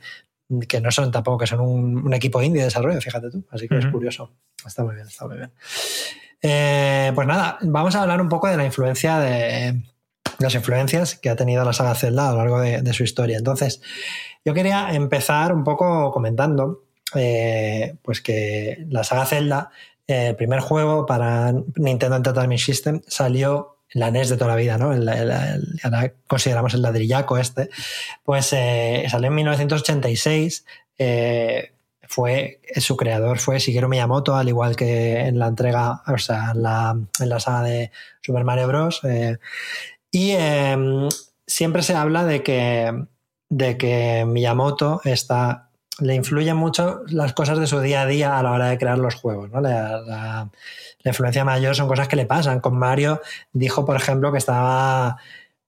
que 0.69 0.81
no 0.81 0.91
son 0.91 1.11
tampoco, 1.11 1.39
que 1.39 1.47
son 1.47 1.61
un, 1.61 2.07
un 2.07 2.15
equipo 2.15 2.43
indie 2.43 2.61
de 2.61 2.67
desarrollo, 2.67 3.01
fíjate 3.01 3.31
tú. 3.31 3.45
Así 3.51 3.67
que 3.67 3.79
es 3.79 3.87
curioso. 3.87 4.31
Está 4.65 4.85
muy 4.85 4.95
bien, 4.95 5.07
está 5.07 5.27
muy 5.27 5.37
bien. 5.39 5.51
Eh, 6.47 7.11
pues 7.15 7.27
nada, 7.27 7.57
vamos 7.63 7.95
a 7.95 8.03
hablar 8.03 8.21
un 8.21 8.29
poco 8.29 8.49
de 8.49 8.59
la 8.59 8.67
influencia 8.67 9.19
de 9.19 9.83
las 10.39 10.55
influencias 10.55 11.15
que 11.15 11.31
ha 11.31 11.37
tenido 11.37 11.65
la 11.65 11.73
saga 11.73 11.95
Zelda 11.95 12.29
a 12.29 12.33
lo 12.33 12.39
largo 12.39 12.61
de, 12.61 12.93
su 12.93 13.03
historia. 13.03 13.39
Entonces, 13.39 13.81
yo 14.45 14.53
quería 14.53 14.93
empezar 14.93 15.55
un 15.55 15.65
poco 15.65 16.11
comentando 16.13 16.83
eh, 17.15 17.97
pues 18.03 18.21
que 18.21 18.85
la 18.91 19.05
saga 19.05 19.25
Zelda, 19.25 19.71
eh, 20.07 20.29
el 20.29 20.37
primer 20.37 20.61
juego 20.61 21.07
para 21.07 21.51
Nintendo 21.77 22.17
Entertainment 22.17 22.61
System, 22.61 23.01
salió 23.07 23.79
en 23.95 24.01
la 24.01 24.11
NES 24.11 24.29
de 24.29 24.37
toda 24.37 24.51
la 24.51 24.57
vida, 24.57 24.77
¿no? 24.77 24.91
Ahora 25.83 26.13
consideramos 26.27 26.75
el 26.75 26.83
ladrillaco 26.83 27.39
este, 27.39 27.71
pues 28.23 28.49
salió 28.49 29.29
en 29.29 29.35
1986. 29.35 30.67
Fue 32.15 32.61
su 32.77 32.97
creador 32.97 33.41
fue 33.41 33.59
Shigeru 33.59 33.89
Miyamoto, 33.89 34.37
al 34.37 34.49
igual 34.49 34.77
que 34.77 35.19
en 35.19 35.41
la 35.41 35.49
entrega, 35.49 36.03
o 36.07 36.17
sea, 36.17 36.53
en 36.53 36.63
la, 36.63 36.97
en 37.19 37.29
la 37.29 37.41
saga 37.41 37.63
de 37.63 37.91
Super 38.23 38.45
Mario 38.45 38.69
Bros. 38.69 39.01
eh, 39.03 39.39
y 40.13 40.31
eh, 40.31 41.09
siempre 41.45 41.83
se 41.83 41.97
habla 41.97 42.25
de 42.25 42.45
que, 42.45 43.05
de 43.49 43.77
que 43.77 44.25
Miyamoto 44.29 45.01
está, 45.03 45.71
le 45.99 46.15
influyen 46.15 46.57
mucho 46.57 47.03
las 47.09 47.33
cosas 47.33 47.59
de 47.59 47.67
su 47.67 47.81
día 47.81 48.03
a 48.03 48.07
día 48.07 48.39
a 48.39 48.43
la 48.45 48.53
hora 48.53 48.69
de 48.69 48.79
crear 48.79 48.97
los 48.97 49.17
juegos. 49.17 49.51
¿no? 49.51 49.61
La 49.61 50.49
influencia 51.05 51.45
mayor 51.45 51.75
son 51.75 51.89
cosas 51.89 52.07
que 52.07 52.15
le 52.15 52.27
pasan. 52.27 52.61
Con 52.61 52.79
Mario 52.79 53.21
dijo, 53.53 53.85
por 53.85 53.97
ejemplo, 53.97 54.31
que 54.31 54.39
estaba 54.39 55.17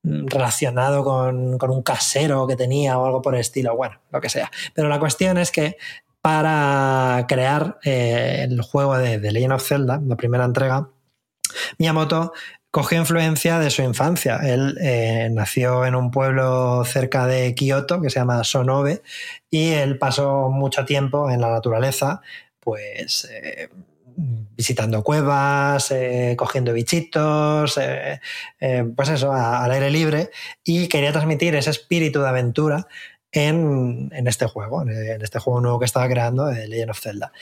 mm, 0.05 0.29
relacionado 0.29 1.03
con, 1.03 1.59
con 1.59 1.71
un 1.71 1.83
casero 1.83 2.47
que 2.47 2.55
tenía 2.55 2.99
o 2.99 3.07
algo 3.07 3.21
por 3.21 3.35
el 3.35 3.41
estilo, 3.41 3.75
bueno, 3.75 3.99
lo 4.13 4.21
que 4.21 4.29
sea. 4.29 4.49
Pero 4.75 4.89
la 4.89 5.01
cuestión 5.01 5.39
es 5.39 5.51
que 5.51 5.77
para 6.27 7.25
crear 7.29 7.79
eh, 7.85 8.49
el 8.51 8.61
juego 8.61 8.99
de 8.99 9.21
The 9.21 9.31
Legend 9.31 9.53
of 9.53 9.65
Zelda, 9.65 10.03
la 10.05 10.17
primera 10.17 10.45
entrega, 10.45 10.91
Miyamoto 11.79 12.33
cogió 12.73 12.99
influencia 12.99 13.61
de 13.61 13.71
su 13.71 13.83
infancia. 13.83 14.41
Él 14.43 14.77
eh, 14.81 15.29
nació 15.31 15.87
en 15.87 15.95
un 15.95 16.11
pueblo 16.11 16.85
cerca 16.85 17.29
de 17.29 17.55
Kioto 17.55 18.01
que 18.01 18.11
se 18.11 18.19
llama 18.19 18.43
Sonobe 18.43 19.03
y 19.51 19.69
él 19.69 19.99
pasó 19.99 20.49
mucho 20.49 20.85
tiempo 20.85 21.31
en 21.31 21.41
la 21.41 21.49
naturaleza, 21.49 22.23
pues 22.59 23.29
eh, 23.31 23.69
visitando 24.17 25.05
cuevas, 25.05 25.95
cogiendo 26.37 26.73
bichitos, 26.73 27.79
pues 28.97 29.09
eso, 29.11 29.33
al 29.33 29.71
aire 29.71 29.91
libre 29.93 30.31
y 30.65 30.89
quería 30.89 31.13
transmitir 31.13 31.55
ese 31.55 31.71
espíritu 31.71 32.21
de 32.21 32.29
aventura 32.29 32.89
en, 33.33 34.11
este 34.27 34.47
juego, 34.47 34.83
en, 34.83 35.21
este 35.23 35.39
juego 35.39 35.61
nuevo 35.61 35.79
que 35.79 35.85
estaba 35.85 36.09
creando, 36.09 36.47
de 36.47 36.69
Legend 36.69 36.91
of 36.91 37.01
Zelda. 37.01 37.33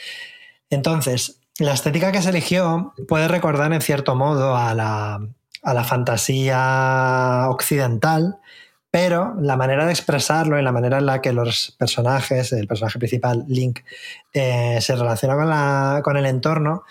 Entonces, 0.69 1.39
la 1.59 1.73
estética 1.73 2.11
que 2.11 2.21
se 2.21 2.29
eligió 2.29 2.93
puede 3.07 3.27
recordar 3.27 3.71
en 3.71 3.81
cierto 3.81 4.15
modo 4.15 4.55
a 4.57 4.73
la, 4.73 5.19
a 5.63 5.73
la 5.73 5.83
fantasía 5.83 7.45
occidental, 7.49 8.37
pero 8.91 9.35
la 9.39 9.57
manera 9.57 9.85
de 9.85 9.91
expresarlo 9.91 10.59
y 10.59 10.63
la 10.63 10.71
manera 10.71 10.97
en 10.99 11.05
la 11.05 11.21
que 11.21 11.33
los 11.33 11.75
personajes, 11.77 12.51
el 12.53 12.67
personaje 12.67 12.97
principal, 12.99 13.43
Link, 13.47 13.79
eh, 14.33 14.79
se 14.81 14.95
relaciona 14.95 15.35
con, 15.35 15.49
la- 15.49 16.01
con 16.03 16.17
el 16.17 16.25
entorno, 16.25 16.83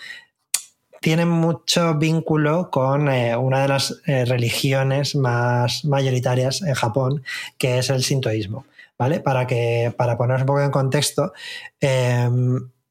tiene 1.01 1.25
mucho 1.25 1.95
vínculo 1.95 2.69
con 2.71 3.09
eh, 3.09 3.35
una 3.35 3.61
de 3.61 3.67
las 3.67 4.01
eh, 4.07 4.25
religiones 4.25 5.15
más 5.15 5.85
mayoritarias 5.85 6.61
en 6.63 6.73
Japón, 6.73 7.23
que 7.59 7.77
es 7.79 7.89
el 7.91 8.03
sintoísmo. 8.03 8.65
¿Vale? 8.97 9.19
Para, 9.19 9.45
que, 9.45 9.93
para 9.97 10.17
poner 10.17 10.39
un 10.41 10.45
poco 10.45 10.61
en 10.61 10.71
contexto, 10.71 11.33
eh, 11.81 12.29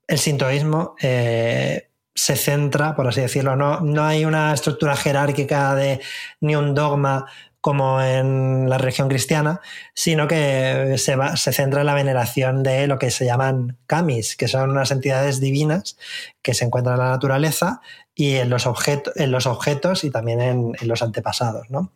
el 0.07 0.19
sintoísmo 0.19 0.97
eh, 1.01 1.89
se 2.15 2.37
centra, 2.37 2.95
por 2.95 3.07
así 3.09 3.23
decirlo, 3.23 3.57
no, 3.57 3.81
no 3.81 4.05
hay 4.05 4.25
una 4.27 4.53
estructura 4.53 4.97
jerárquica 4.97 5.75
de 5.75 6.01
ni 6.41 6.57
un 6.57 6.75
dogma 6.75 7.27
como 7.63 8.03
en 8.03 8.69
la 8.69 8.77
religión 8.77 9.09
cristiana, 9.09 9.63
sino 9.95 10.29
que 10.29 10.97
se, 10.99 11.17
va- 11.17 11.35
se 11.39 11.51
centra 11.55 11.81
en 11.81 11.87
la 11.87 11.95
veneración 11.95 12.63
de 12.63 12.87
lo 12.87 12.99
que 12.99 13.11
se 13.11 13.25
llaman 13.25 13.79
kamis, 13.87 14.37
que 14.37 14.49
son 14.49 14.69
unas 14.71 14.91
entidades 14.91 15.41
divinas 15.41 15.97
que 16.43 16.53
se 16.53 16.67
encuentran 16.67 16.97
en 16.97 17.07
la 17.07 17.11
naturaleza 17.13 17.81
y 18.15 18.35
en 18.35 18.51
los, 18.51 18.67
objeto- 18.67 19.13
en 19.17 19.31
los 19.31 19.47
objetos 19.47 20.05
y 20.05 20.11
también 20.11 20.43
en, 20.43 20.73
en 20.79 20.89
los 20.89 21.01
antepasados. 21.01 21.71
¿no? 21.71 21.91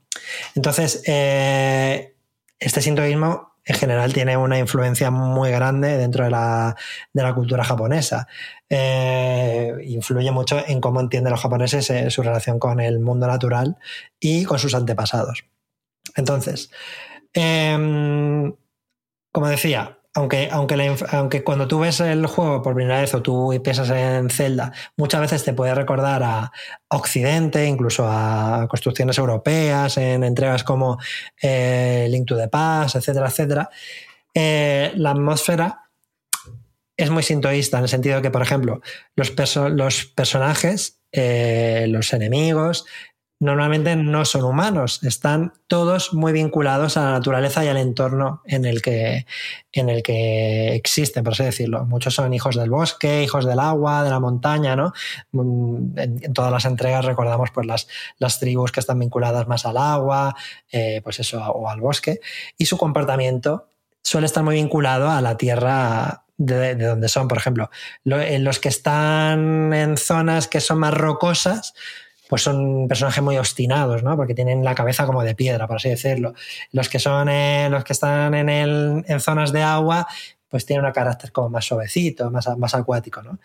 Entonces, 0.54 1.02
eh, 1.06 2.14
este 2.58 2.80
sintoísmo 2.80 3.52
en 3.68 3.76
general 3.76 4.14
tiene 4.14 4.36
una 4.36 4.58
influencia 4.58 5.10
muy 5.10 5.50
grande 5.50 5.98
dentro 5.98 6.24
de 6.24 6.30
la, 6.30 6.74
de 7.12 7.22
la 7.22 7.34
cultura 7.34 7.62
japonesa. 7.62 8.26
Eh, 8.70 9.74
influye 9.84 10.30
mucho 10.30 10.62
en 10.66 10.80
cómo 10.80 11.00
entienden 11.00 11.32
los 11.32 11.40
japoneses 11.42 11.90
eh, 11.90 12.10
su 12.10 12.22
relación 12.22 12.58
con 12.58 12.80
el 12.80 12.98
mundo 12.98 13.26
natural 13.26 13.76
y 14.18 14.44
con 14.44 14.58
sus 14.58 14.74
antepasados. 14.74 15.44
Entonces, 16.16 16.70
em, 17.34 18.54
como 19.30 19.48
decía, 19.48 19.97
aunque, 20.14 20.48
aunque, 20.50 21.44
cuando 21.44 21.68
tú 21.68 21.80
ves 21.80 22.00
el 22.00 22.26
juego 22.26 22.62
por 22.62 22.74
primera 22.74 23.00
vez 23.00 23.14
o 23.14 23.22
tú 23.22 23.58
piensas 23.62 23.90
en 23.90 24.30
Zelda, 24.30 24.72
muchas 24.96 25.20
veces 25.20 25.44
te 25.44 25.52
puede 25.52 25.74
recordar 25.74 26.22
a 26.22 26.50
Occidente, 26.88 27.66
incluso 27.66 28.06
a 28.08 28.66
construcciones 28.68 29.18
europeas, 29.18 29.96
en 29.98 30.24
entregas 30.24 30.64
como 30.64 30.98
eh, 31.40 32.08
Link 32.10 32.26
to 32.26 32.36
the 32.36 32.48
Past, 32.48 32.96
etcétera, 32.96 33.28
etcétera. 33.28 33.70
Eh, 34.34 34.92
la 34.96 35.10
atmósfera 35.10 35.88
es 36.96 37.10
muy 37.10 37.22
sintoísta 37.22 37.78
en 37.78 37.84
el 37.84 37.88
sentido 37.88 38.20
que, 38.20 38.30
por 38.30 38.42
ejemplo, 38.42 38.80
los, 39.14 39.32
los 39.70 40.04
personajes, 40.06 41.00
eh, 41.12 41.86
los 41.88 42.12
enemigos, 42.12 42.86
normalmente 43.40 43.94
no 43.94 44.24
son 44.24 44.44
humanos, 44.44 45.02
están 45.04 45.52
todos 45.68 46.12
muy 46.12 46.32
vinculados 46.32 46.96
a 46.96 47.04
la 47.04 47.10
naturaleza 47.12 47.64
y 47.64 47.68
al 47.68 47.76
entorno 47.76 48.42
en 48.44 48.64
el 48.64 48.82
que, 48.82 49.26
en 49.72 49.88
el 49.88 50.02
que 50.02 50.74
existen, 50.74 51.22
por 51.22 51.34
así 51.34 51.44
decirlo. 51.44 51.84
Muchos 51.84 52.14
son 52.14 52.34
hijos 52.34 52.56
del 52.56 52.70
bosque, 52.70 53.22
hijos 53.22 53.44
del 53.46 53.60
agua, 53.60 54.02
de 54.02 54.10
la 54.10 54.18
montaña, 54.18 54.74
¿no? 54.74 54.92
Mm, 55.32 55.98
en, 55.98 56.32
todas 56.32 56.50
las 56.50 56.64
entregas 56.64 57.04
recordamos 57.04 57.50
pues, 57.52 57.66
las, 57.66 57.88
las, 58.18 58.40
tribus 58.40 58.72
que 58.72 58.80
están 58.80 58.98
vinculadas 58.98 59.46
más 59.46 59.66
al 59.66 59.76
agua, 59.76 60.34
eh, 60.72 61.00
pues 61.04 61.20
eso, 61.20 61.40
o 61.40 61.68
al 61.68 61.80
bosque, 61.80 62.20
y 62.56 62.66
su 62.66 62.76
comportamiento 62.76 63.68
suele 64.02 64.26
estar 64.26 64.42
muy 64.42 64.56
vinculado 64.56 65.10
a 65.10 65.20
la 65.20 65.36
tierra 65.36 66.24
de, 66.38 66.74
donde 66.76 67.08
son, 67.08 67.28
por 67.28 67.38
ejemplo. 67.38 67.70
en 68.04 68.44
los 68.44 68.58
que 68.58 68.68
están 68.68 69.72
en 69.72 69.96
zonas 69.96 70.48
que 70.48 70.60
son 70.60 70.78
más 70.78 70.94
rocosas, 70.94 71.74
pues 72.28 72.42
son 72.42 72.88
personajes 72.88 73.22
muy 73.22 73.38
obstinados, 73.38 74.02
¿no? 74.02 74.16
Porque 74.16 74.34
tienen 74.34 74.62
la 74.62 74.74
cabeza 74.74 75.06
como 75.06 75.22
de 75.22 75.34
piedra, 75.34 75.66
por 75.66 75.76
así 75.76 75.88
decirlo. 75.88 76.34
Los 76.72 76.88
que 76.88 76.98
son 76.98 77.28
eh, 77.28 77.68
los 77.70 77.84
que 77.84 77.94
están 77.94 78.34
en, 78.34 78.48
el, 78.48 79.04
en 79.08 79.20
zonas 79.20 79.52
de 79.52 79.62
agua, 79.62 80.06
pues 80.48 80.66
tienen 80.66 80.84
un 80.84 80.92
carácter 80.92 81.32
como 81.32 81.48
más 81.48 81.64
suavecito, 81.64 82.30
más, 82.30 82.48
más 82.58 82.74
acuático, 82.74 83.22
¿no? 83.22 83.38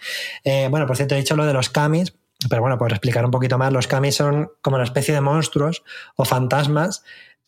Eh, 0.43 0.67
bueno, 0.69 0.85
por 0.85 0.97
cierto, 0.97 1.15
he 1.15 1.17
dicho 1.17 1.35
lo 1.35 1.45
de 1.45 1.53
los 1.53 1.69
kamis, 1.69 2.13
pero 2.49 2.61
bueno, 2.61 2.77
por 2.77 2.91
explicar 2.91 3.23
un 3.23 3.31
poquito 3.31 3.57
más, 3.57 3.71
los 3.71 3.87
kamis 3.87 4.15
son 4.15 4.51
como 4.61 4.75
una 4.75 4.83
especie 4.83 5.13
de 5.13 5.21
monstruos 5.21 5.83
o 6.15 6.25
fantasmas 6.25 7.03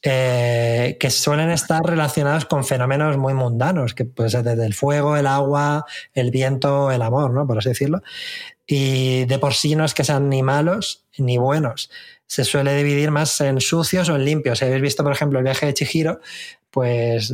eh, 0.07 0.97
que 0.99 1.09
suelen 1.09 1.49
estar 1.49 1.83
relacionados 1.83 2.45
con 2.45 2.63
fenómenos 2.63 3.17
muy 3.17 3.33
mundanos, 3.33 3.95
que 3.95 4.05
puede 4.05 4.29
ser 4.29 4.43
desde 4.43 4.63
el 4.63 4.75
fuego, 4.75 5.17
el 5.17 5.25
agua, 5.25 5.83
el 6.13 6.29
viento, 6.29 6.91
el 6.91 7.01
amor, 7.01 7.31
¿no? 7.31 7.47
Por 7.47 7.57
así 7.57 7.69
decirlo. 7.69 8.03
Y 8.67 9.25
de 9.25 9.39
por 9.39 9.55
sí 9.55 9.75
no 9.75 9.83
es 9.83 9.95
que 9.95 10.03
sean 10.03 10.29
ni 10.29 10.43
malos 10.43 11.05
ni 11.17 11.39
buenos. 11.39 11.89
Se 12.27 12.43
suele 12.43 12.75
dividir 12.75 13.09
más 13.09 13.41
en 13.41 13.59
sucios 13.59 14.07
o 14.09 14.15
en 14.15 14.25
limpios. 14.25 14.59
Si 14.59 14.65
habéis 14.65 14.83
visto, 14.83 15.01
por 15.03 15.11
ejemplo, 15.11 15.39
el 15.39 15.45
viaje 15.45 15.65
de 15.65 15.73
Chihiro, 15.73 16.19
pues 16.69 17.33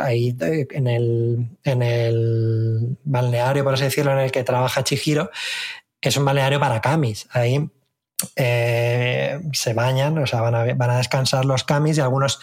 ahí 0.00 0.36
en 0.40 0.88
el, 0.88 1.46
en 1.62 1.82
el 1.82 2.96
balneario, 3.04 3.62
por 3.62 3.74
así 3.74 3.84
decirlo, 3.84 4.10
en 4.10 4.18
el 4.18 4.32
que 4.32 4.42
trabaja 4.42 4.82
Chihiro, 4.82 5.30
es 6.00 6.16
un 6.16 6.24
balneario 6.24 6.58
para 6.58 6.80
kamis. 6.80 7.28
Ahí 7.30 7.70
eh, 8.36 9.40
se 9.52 9.74
bañan, 9.74 10.18
o 10.18 10.26
sea, 10.26 10.40
van 10.40 10.54
a, 10.54 10.74
van 10.74 10.90
a 10.90 10.96
descansar 10.98 11.44
los 11.44 11.64
kamis 11.64 11.98
y 11.98 12.00
algunos 12.00 12.40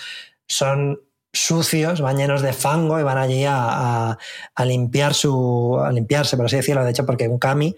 son 0.47 0.99
sucios, 1.33 2.01
van 2.01 2.17
llenos 2.17 2.41
de 2.41 2.53
fango 2.53 2.99
y 2.99 3.03
van 3.03 3.17
allí 3.17 3.45
a, 3.47 4.17
limpiar 4.65 5.13
su, 5.13 5.79
a 5.83 5.91
limpiarse, 5.91 6.37
por 6.37 6.47
así 6.47 6.57
decirlo. 6.57 6.83
De 6.83 6.91
hecho, 6.91 7.05
porque 7.05 7.27
un 7.27 7.39
kami 7.39 7.75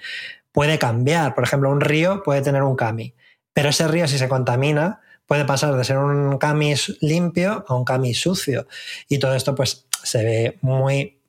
puede 0.52 0.80
cambiar. 0.80 1.36
Por 1.36 1.44
ejemplo, 1.44 1.70
un 1.70 1.82
río 1.82 2.24
puede 2.24 2.42
tener 2.42 2.64
un 2.64 2.76
kami, 2.76 3.14
pero 3.54 3.70
ese 3.70 3.88
río 3.88 4.08
si 4.08 4.18
se 4.18 4.30
contamina 4.30 5.02
puede 5.26 5.46
pasar 5.46 5.76
de 5.76 5.84
ser 5.84 5.98
un 5.98 6.38
kami 6.38 6.74
limpio 7.00 7.64
a 7.68 7.76
un 7.76 7.86
kami 7.86 8.14
sucio. 8.14 8.68
Y 9.08 9.20
todo 9.20 9.36
esto 9.36 9.56
pues 9.56 9.86
se 10.04 10.24
ve 10.24 10.58
muy 10.62 11.21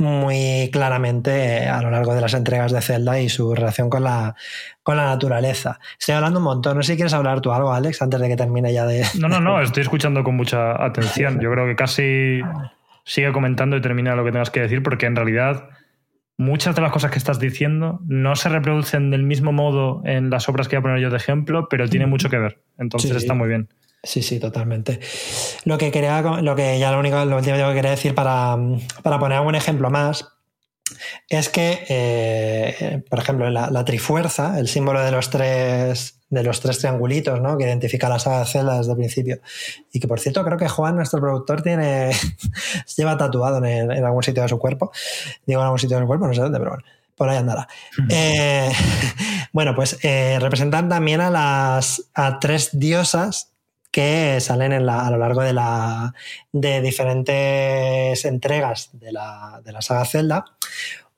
muy 0.00 0.70
claramente 0.72 1.68
a 1.68 1.80
lo 1.82 1.90
largo 1.90 2.14
de 2.14 2.20
las 2.20 2.34
entregas 2.34 2.72
de 2.72 2.80
Zelda 2.80 3.20
y 3.20 3.28
su 3.28 3.54
relación 3.54 3.88
con 3.90 4.02
la, 4.02 4.34
con 4.82 4.96
la 4.96 5.04
naturaleza. 5.04 5.78
Estoy 5.98 6.14
hablando 6.14 6.38
un 6.38 6.46
montón. 6.46 6.76
No 6.76 6.82
sé 6.82 6.92
si 6.92 6.96
quieres 6.96 7.14
hablar 7.14 7.40
tú 7.40 7.52
algo, 7.52 7.72
Alex, 7.72 8.02
antes 8.02 8.20
de 8.20 8.28
que 8.28 8.36
termine 8.36 8.72
ya 8.72 8.86
de. 8.86 9.04
No, 9.18 9.28
no, 9.28 9.40
no, 9.40 9.60
estoy 9.62 9.82
escuchando 9.82 10.24
con 10.24 10.36
mucha 10.36 10.82
atención. 10.82 11.38
Yo 11.40 11.50
creo 11.52 11.66
que 11.66 11.76
casi 11.76 12.40
sigue 13.04 13.32
comentando 13.32 13.76
y 13.76 13.80
termina 13.80 14.14
lo 14.16 14.24
que 14.24 14.32
tengas 14.32 14.50
que 14.50 14.60
decir, 14.60 14.82
porque 14.82 15.06
en 15.06 15.16
realidad 15.16 15.68
muchas 16.36 16.74
de 16.74 16.80
las 16.80 16.90
cosas 16.90 17.10
que 17.10 17.18
estás 17.18 17.38
diciendo 17.38 18.00
no 18.06 18.34
se 18.34 18.48
reproducen 18.48 19.10
del 19.10 19.22
mismo 19.22 19.52
modo 19.52 20.00
en 20.06 20.30
las 20.30 20.48
obras 20.48 20.68
que 20.68 20.76
voy 20.76 20.80
a 20.80 20.82
poner 20.82 21.00
yo 21.00 21.10
de 21.10 21.16
ejemplo, 21.16 21.68
pero 21.68 21.88
tiene 21.88 22.06
mucho 22.06 22.30
que 22.30 22.38
ver. 22.38 22.62
Entonces 22.78 23.14
está 23.14 23.34
muy 23.34 23.48
bien. 23.48 23.68
Sí, 24.02 24.22
sí, 24.22 24.40
totalmente. 24.40 24.98
Lo 25.64 25.76
que 25.76 25.90
quería, 25.90 26.22
lo 26.22 26.56
que 26.56 26.78
ya 26.78 26.90
lo 26.90 26.98
único, 26.98 27.22
lo 27.24 27.36
último 27.36 27.56
que 27.56 27.74
quería 27.74 27.90
decir 27.90 28.14
para, 28.14 28.56
poner 29.02 29.40
un 29.40 29.54
ejemplo 29.54 29.90
más, 29.90 30.26
es 31.28 31.48
que, 31.50 31.84
eh, 31.88 33.02
por 33.08 33.18
ejemplo, 33.18 33.50
la, 33.50 33.70
la, 33.70 33.84
trifuerza, 33.84 34.58
el 34.58 34.68
símbolo 34.68 35.02
de 35.04 35.12
los 35.12 35.30
tres, 35.30 36.18
de 36.30 36.42
los 36.42 36.60
tres 36.60 36.78
triangulitos, 36.78 37.40
¿no? 37.40 37.58
Que 37.58 37.64
identifica 37.64 38.08
la 38.08 38.18
saga 38.18 38.40
de 38.40 38.46
Zelda 38.46 38.78
desde 38.78 38.92
el 38.92 38.98
principio. 38.98 39.40
Y 39.92 40.00
que, 40.00 40.08
por 40.08 40.18
cierto, 40.18 40.44
creo 40.44 40.56
que 40.56 40.68
Juan, 40.68 40.96
nuestro 40.96 41.20
productor, 41.20 41.62
tiene. 41.62 42.10
lleva 42.96 43.18
tatuado 43.18 43.64
en, 43.64 44.04
algún 44.04 44.22
sitio 44.22 44.42
de 44.42 44.48
su 44.48 44.58
cuerpo. 44.58 44.90
Digo 45.46 45.60
en 45.60 45.64
algún 45.64 45.78
sitio 45.78 45.98
de 45.98 46.04
su 46.04 46.06
cuerpo, 46.06 46.26
no 46.26 46.34
sé 46.34 46.40
dónde, 46.40 46.58
pero 46.58 46.70
bueno 46.70 46.84
por 47.20 47.28
ahí 47.28 47.36
andará. 47.36 47.68
Eh, 48.08 48.72
bueno, 49.52 49.74
pues 49.74 49.98
eh, 50.02 50.38
representan 50.40 50.88
también 50.88 51.20
a 51.20 51.28
las 51.28 52.10
a 52.14 52.38
tres 52.38 52.70
diosas 52.72 53.49
que 53.90 54.40
salen 54.40 54.72
a 54.72 55.10
lo 55.10 55.18
largo 55.18 55.42
de, 55.42 55.52
de 56.52 56.80
diferentes 56.80 58.24
entregas 58.24 58.90
de 58.92 59.12
la, 59.12 59.60
de 59.64 59.72
la 59.72 59.82
saga 59.82 60.04
Zelda. 60.04 60.44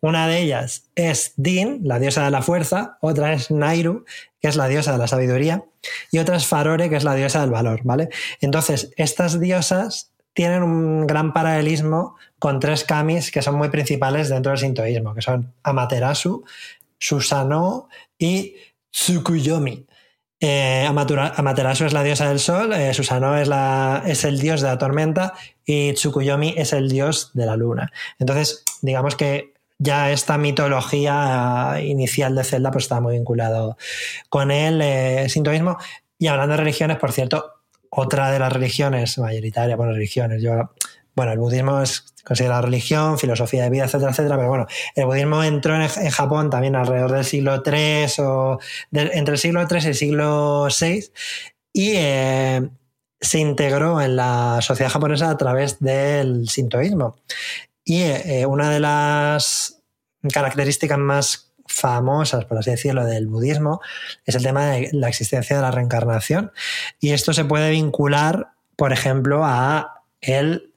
Una 0.00 0.26
de 0.26 0.40
ellas 0.40 0.90
es 0.96 1.35
Din, 1.37 1.82
la 1.85 2.00
diosa 2.00 2.24
de 2.24 2.30
la 2.30 2.42
fuerza, 2.42 2.98
otra 3.00 3.32
es 3.35 3.50
Nairu, 3.50 4.04
que 4.40 4.48
es 4.48 4.56
la 4.56 4.66
diosa 4.66 4.92
de 4.92 4.98
la 4.98 5.06
sabiduría, 5.06 5.64
y 6.11 6.18
otra 6.18 6.37
es 6.37 6.46
Farore, 6.46 6.90
que 6.90 6.96
es 6.96 7.04
la 7.04 7.14
diosa 7.14 7.40
del 7.40 7.50
valor, 7.50 7.82
¿vale? 7.85 8.08
Entonces, 8.40 8.92
estas 8.96 9.38
diosas 9.38 10.11
tienen 10.35 10.64
un 10.64 11.06
gran 11.06 11.32
paralelismo 11.32 12.16
con 12.38 12.58
tres 12.58 12.82
kamis 12.82 13.30
que 13.30 13.42
son 13.42 13.54
muy 13.54 13.68
principales 13.68 14.28
dentro 14.28 14.50
del 14.50 14.58
sintoísmo, 14.58 15.14
que 15.14 15.22
son 15.22 15.54
Amaterasu, 15.62 16.44
Susanoo 16.98 17.88
y 18.18 18.56
Tsukuyomi. 18.90 19.87
Eh, 20.44 20.85
Amaterasu 20.88 21.85
es 21.85 21.92
la 21.92 22.02
diosa 22.02 22.28
del 22.28 22.40
sol, 22.40 22.72
eh, 22.72 22.92
Susanoo 22.92 23.37
es, 23.37 24.24
el 24.24 24.40
dios 24.40 24.61
de 24.61 24.66
la 24.66 24.76
tormenta 24.76 25.35
y 25.64 25.92
Tsukuyomi 25.92 26.55
es 26.57 26.72
el 26.72 26.88
dios 26.88 27.31
de 27.33 27.46
la 27.46 27.55
luna. 27.55 27.92
Entonces, 28.18 28.64
digamos 28.81 29.14
que 29.14 29.55
ya 29.78 30.11
esta 30.11 30.38
mitología 30.38 31.76
inicial 31.81 32.35
de 32.35 32.42
Zelda 32.42 32.72
pues 32.72 32.87
está 32.87 33.00
muy 33.00 33.14
vinculado 33.14 33.76
con 34.28 34.50
el 34.50 34.83
eh, 34.83 35.28
sintoísmo. 35.28 35.78
Y 36.18 36.26
hablando 36.26 36.55
de 36.55 36.59
religiones, 36.59 36.98
por 36.98 37.12
cierto, 37.12 37.52
otra 37.88 38.33
de 38.33 38.40
las 38.40 38.52
religiones 38.52 39.18
mayoritarias, 39.18 39.76
bueno, 39.76 39.92
religiones, 39.92 40.42
yo 40.42 40.72
bueno, 41.14 41.33
el 41.33 41.38
budismo 41.38 41.81
es 41.81 42.12
considerado 42.25 42.62
religión, 42.62 43.18
filosofía 43.18 43.64
de 43.64 43.70
vida, 43.70 43.85
etcétera, 43.85 44.12
etcétera, 44.12 44.37
pero 44.37 44.48
bueno, 44.48 44.66
el 44.94 45.07
budismo 45.07 45.42
entró 45.42 45.75
en, 45.75 45.88
Japón 45.88 46.51
también 46.51 46.77
alrededor 46.77 47.12
del 47.12 47.25
siglo 47.25 47.62
III 47.64 48.07
o 48.18 48.59
entre 48.92 49.35
el 49.35 49.38
siglo 49.38 49.66
III 49.68 49.79
y 49.83 49.87
el 49.87 49.94
siglo 49.94 50.68
VI 50.68 51.11
y 51.72 51.92
eh, 51.96 52.68
se 53.20 53.38
integró 53.38 54.01
en 54.01 54.16
la 54.16 54.61
sociedad 54.62 54.90
japonesa 54.90 55.31
a 55.31 55.37
través 55.37 55.81
del 55.81 56.48
sintoísmo. 56.48 57.16
Y 57.85 58.03
eh, 58.03 58.46
una 58.46 58.70
de 58.70 58.81
las 58.81 59.83
características 60.33 60.98
más 60.98 61.53
famosas, 61.66 62.44
por 62.44 62.59
así 62.59 62.70
decirlo, 62.70 63.05
del 63.05 63.27
budismo 63.27 63.81
es 64.25 64.35
el 64.35 64.42
tema 64.42 64.66
de 64.66 64.90
la 64.92 65.09
existencia 65.09 65.57
de 65.57 65.62
la 65.62 65.70
reencarnación. 65.70 66.53
Y 67.01 67.11
esto 67.12 67.33
se 67.33 67.44
puede 67.44 67.70
vincular, 67.70 68.53
por 68.77 68.92
ejemplo, 68.92 69.42
a 69.44 70.03
el 70.20 70.71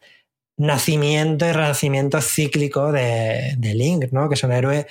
nacimiento 0.57 1.45
y 1.45 1.51
renacimiento 1.51 2.21
cíclico 2.21 2.91
de, 2.91 3.55
Link, 3.59 4.11
¿no? 4.11 4.29
que 4.29 4.35
es 4.35 4.43
un 4.43 4.51
héroe 4.51 4.87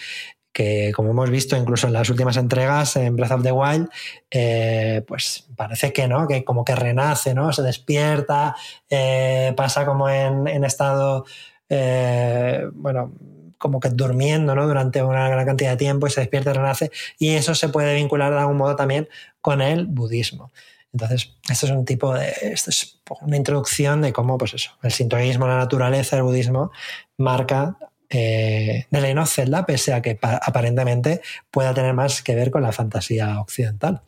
que, 0.54 0.92
como 0.94 1.10
hemos 1.10 1.30
visto 1.30 1.56
incluso 1.56 1.88
en 1.88 1.92
las 1.92 2.08
últimas 2.08 2.36
entregas 2.36 2.96
en 2.96 3.16
Breath 3.16 3.32
of 3.32 3.42
the 3.42 3.50
Wild, 3.50 3.88
eh, 4.30 5.02
pues 5.06 5.48
parece 5.56 5.92
que 5.92 6.06
no, 6.06 6.28
que 6.28 6.44
como 6.44 6.64
que 6.64 6.76
renace, 6.76 7.34
¿no? 7.34 7.52
Se 7.52 7.62
despierta, 7.62 8.54
eh, 8.88 9.52
pasa 9.56 9.84
como 9.84 10.08
en, 10.08 10.46
estado, 10.64 11.24
eh, 11.68 12.68
bueno, 12.72 13.12
como 13.58 13.80
que 13.80 13.88
durmiendo, 13.88 14.54
¿no? 14.54 14.68
Durante 14.68 15.02
una 15.02 15.28
gran 15.28 15.44
cantidad 15.44 15.72
de 15.72 15.76
tiempo 15.76 16.06
y 16.06 16.10
se 16.10 16.20
despierta 16.20 16.50
y 16.50 16.54
renace. 16.54 16.92
Y 17.18 17.30
eso 17.30 17.56
se 17.56 17.68
puede 17.68 17.96
vincular 17.96 18.32
de 18.32 18.38
algún 18.38 18.56
modo 18.56 18.76
también 18.76 19.08
con 19.40 19.60
el 19.60 19.86
budismo. 19.86 20.52
Entonces, 20.94 21.34
esto 21.50 21.66
es 21.66 21.72
un 21.72 21.84
tipo 21.84 22.14
de. 22.14 22.32
Esto 22.40 22.70
es 22.70 23.00
una 23.20 23.36
introducción 23.36 24.00
de 24.00 24.12
cómo, 24.12 24.38
pues 24.38 24.54
eso, 24.54 24.70
el 24.82 24.92
sintoísmo, 24.92 25.46
la 25.48 25.58
naturaleza, 25.58 26.16
el 26.16 26.22
budismo 26.22 26.70
marca 27.18 27.76
eh, 28.08 28.86
de 28.88 29.00
Legend 29.00 29.26
Zelda, 29.26 29.66
pese 29.66 29.92
a 29.92 30.00
que 30.00 30.16
aparentemente 30.22 31.20
pueda 31.50 31.74
tener 31.74 31.94
más 31.94 32.22
que 32.22 32.36
ver 32.36 32.52
con 32.52 32.62
la 32.62 32.70
fantasía 32.70 33.40
occidental. 33.40 34.02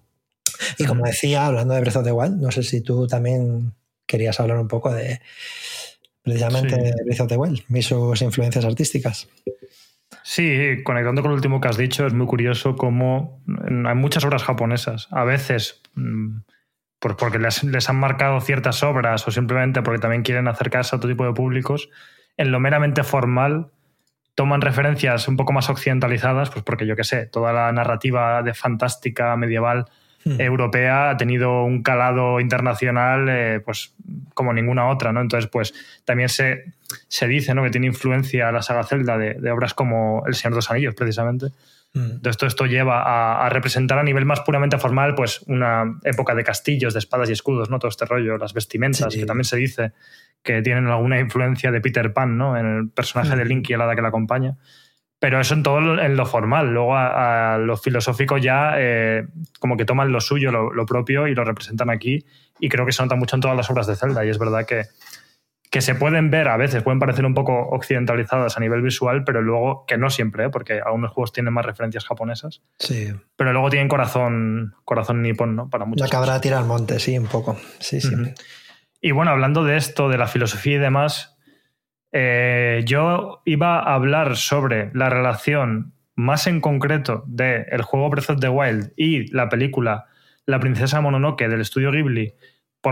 Y 0.79 0.85
como 0.85 1.05
decía, 1.05 1.47
hablando 1.47 1.75
de 1.75 1.81
Breath 1.81 1.97
of 1.97 2.05
the 2.05 2.13
Wild, 2.13 2.41
no 2.41 2.53
sé 2.53 2.63
si 2.63 2.81
tú 2.81 3.09
también 3.09 3.75
querías 4.07 4.39
hablar 4.39 4.59
un 4.59 4.69
poco 4.69 4.93
de 4.95 5.21
precisamente 6.23 6.77
Sí. 6.77 7.05
Breath 7.05 7.21
of 7.21 7.29
the 7.29 7.37
Wild 7.37 7.63
y 7.69 7.83
sus 7.83 8.23
influencias 8.23 8.65
artísticas. 8.65 9.29
Sí, 10.23 10.83
conectando 10.85 11.23
con 11.23 11.33
lo 11.33 11.37
último 11.37 11.61
que 11.61 11.69
has 11.69 11.77
dicho, 11.77 12.07
es 12.07 12.13
muy 12.13 12.27
curioso 12.27 12.77
cómo 12.77 13.43
hay 13.49 13.95
muchas 13.95 14.25
obras 14.25 14.43
japonesas. 14.45 15.09
A 15.11 15.25
veces, 15.25 15.81
mm, 15.95 16.39
pues 16.99 17.15
porque 17.17 17.39
les, 17.39 17.63
les 17.65 17.89
han 17.89 17.97
marcado 17.97 18.41
ciertas 18.41 18.83
obras 18.83 19.27
o 19.29 19.31
simplemente 19.31 19.83
porque 19.83 20.01
también 20.01 20.23
quieren 20.23 20.49
acercarse 20.49 20.95
a 20.95 20.99
otro 20.99 21.11
tipo 21.11 21.25
de 21.25 21.33
públicos, 21.33 21.91
en 22.37 22.53
lo 22.53 22.61
meramente 22.61 23.05
formal 23.05 23.71
toman 24.35 24.61
referencias 24.61 25.29
un 25.29 25.37
poco 25.37 25.53
más 25.53 25.71
occidentalizadas, 25.71 26.51
pues 26.51 26.63
porque 26.63 26.87
yo 26.87 26.95
qué 26.97 27.05
sé, 27.05 27.27
toda 27.27 27.53
la 27.53 27.73
narrativa 27.73 28.43
de 28.43 28.53
fantástica 28.53 29.35
medieval 29.37 29.87
Hmm. 30.27 30.41
europea 30.41 31.11
ha 31.11 31.17
tenido 31.17 31.63
un 31.63 31.85
calado 31.85 32.41
internacional 32.41 33.29
eh, 33.29 33.61
pues 33.65 33.95
como 34.35 34.53
ninguna 34.53 34.89
otra, 34.89 35.13
¿no? 35.13 35.21
Entonces, 35.21 35.49
pues 35.49 35.73
también 36.05 36.29
se, 36.29 36.65
se 37.07 37.29
dice 37.29 37.55
¿no? 37.55 37.63
que 37.63 37.71
tiene 37.71 37.87
influencia 37.87 38.51
la 38.51 38.61
saga 38.61 38.83
Zelda 38.83 39.19
de, 39.19 39.35
de 39.35 39.51
obras 39.53 39.73
como 39.73 40.25
El 40.27 40.35
Señor 40.35 40.55
de 40.55 40.57
los 40.57 40.71
Anillos, 40.71 40.97
precisamente. 40.97 41.47
Mm. 41.95 42.11
Entonces, 42.17 42.37
todo 42.37 42.49
esto 42.49 42.67
lleva 42.67 43.03
a, 43.03 43.47
a 43.47 43.49
representar 43.49 43.99
a 43.99 44.03
nivel 44.03 44.25
más 44.27 44.41
puramente 44.41 44.77
formal, 44.79 45.15
pues 45.15 45.43
una 45.47 45.99
época 46.05 46.35
de 46.35 46.45
castillos, 46.45 46.93
de 46.93 46.99
espadas 46.99 47.29
y 47.31 47.33
escudos, 47.33 47.71
¿no? 47.71 47.79
Todo 47.79 47.89
este 47.89 48.05
rollo, 48.05 48.37
las 48.37 48.53
vestimentas, 48.53 49.13
Sí. 49.13 49.21
que 49.21 49.27
también 49.27 49.45
se 49.45 49.57
dice 49.57 49.93
que 50.43 50.63
tienen 50.63 50.87
alguna 50.89 51.19
influencia 51.19 51.71
de 51.71 51.81
Peter 51.81 52.13
Pan, 52.13 52.37
¿no? 52.37 52.57
En 52.57 52.67
el 52.67 52.89
personaje 52.91 53.35
de 53.37 53.45
Mm. 53.45 53.49
Link 53.49 53.71
y 53.71 53.73
el 53.73 53.81
hada 53.81 53.97
que 53.97 54.03
la 54.03 54.09
acompaña. 54.09 54.57
Pero 55.19 55.41
eso 55.41 55.55
en 55.55 55.63
todo 55.63 55.81
lo- 55.81 56.01
en 56.03 56.15
lo 56.17 56.27
formal. 56.27 56.73
Luego 56.75 56.95
a, 56.95 57.55
a 57.55 57.59
lo 57.59 57.77
filosófico 57.79 58.37
ya 58.37 58.75
eh, 58.77 59.27
como 59.59 59.79
que 59.79 59.87
toman 59.87 60.13
lo 60.13 60.21
suyo, 60.21 60.53
lo, 60.53 60.73
lo 60.75 60.85
propio 60.85 61.27
y 61.27 61.35
lo 61.35 61.43
representan 61.43 61.89
aquí. 61.89 62.27
Y 62.61 62.69
creo 62.69 62.85
que 62.85 62.93
se 62.93 63.03
nota 63.03 63.17
mucho 63.17 63.35
en 63.37 63.41
todas 63.41 63.57
las 63.57 63.71
obras 63.71 63.87
de 63.87 63.97
Zelda. 63.97 64.25
Y 64.27 64.29
es 64.29 64.39
verdad 64.39 64.67
que, 64.67 64.83
que 65.77 65.83
se 65.83 65.95
pueden 65.95 66.31
ver 66.31 66.49
a 66.49 66.57
veces, 66.57 66.83
pueden 66.83 66.99
parecer 66.99 67.27
un 67.27 67.35
poco 67.35 67.69
occidentalizadas 67.69 68.57
a 68.57 68.61
nivel 68.61 68.81
visual, 68.81 69.25
pero 69.25 69.43
luego, 69.43 69.85
que 69.87 69.99
no 69.99 70.09
siempre, 70.09 70.47
¿eh? 70.47 70.49
porque 70.49 70.81
algunos 70.81 71.13
juegos 71.13 71.35
tienen 71.35 71.53
más 71.53 71.67
referencias 71.67 72.07
japonesas, 72.07 72.63
Sí. 72.79 73.13
pero 73.37 73.53
luego 73.53 73.69
tienen 73.69 73.87
corazón, 73.87 74.75
corazón 74.87 75.21
nipón, 75.21 75.55
¿no? 75.55 75.69
Para 75.69 75.85
La 75.85 75.89
muchas 75.91 76.11
cabra 76.11 76.41
tira 76.41 76.57
al 76.57 76.65
monte, 76.65 76.99
sí, 76.99 77.19
un 77.19 77.27
poco. 77.27 77.59
Sí, 77.79 78.01
sí. 78.01 78.15
Y 79.03 79.11
bueno, 79.11 79.33
hablando 79.33 79.65
de 79.65 79.77
esto, 79.77 80.09
de 80.09 80.17
la 80.17 80.29
filosofía 80.29 80.77
y 80.77 80.79
demás, 80.79 81.37
eh, 82.11 82.81
yo 82.87 83.43
iba 83.45 83.79
a 83.79 83.93
hablar 83.93 84.37
sobre 84.39 84.91
la 84.95 85.11
relación 85.11 85.93
más 86.15 86.47
en 86.47 86.63
concreto 86.63 87.23
del 87.27 87.67
el 87.71 87.83
juego 87.83 88.09
Breath 88.09 88.31
of 88.31 88.41
the 88.41 88.49
Wild 88.49 88.95
y 88.97 89.31
la 89.31 89.51
película 89.51 90.07
La 90.47 90.59
princesa 90.59 91.03
Mononoke 91.03 91.49
del 91.49 91.61
estudio 91.61 91.91
Ghibli 91.93 92.33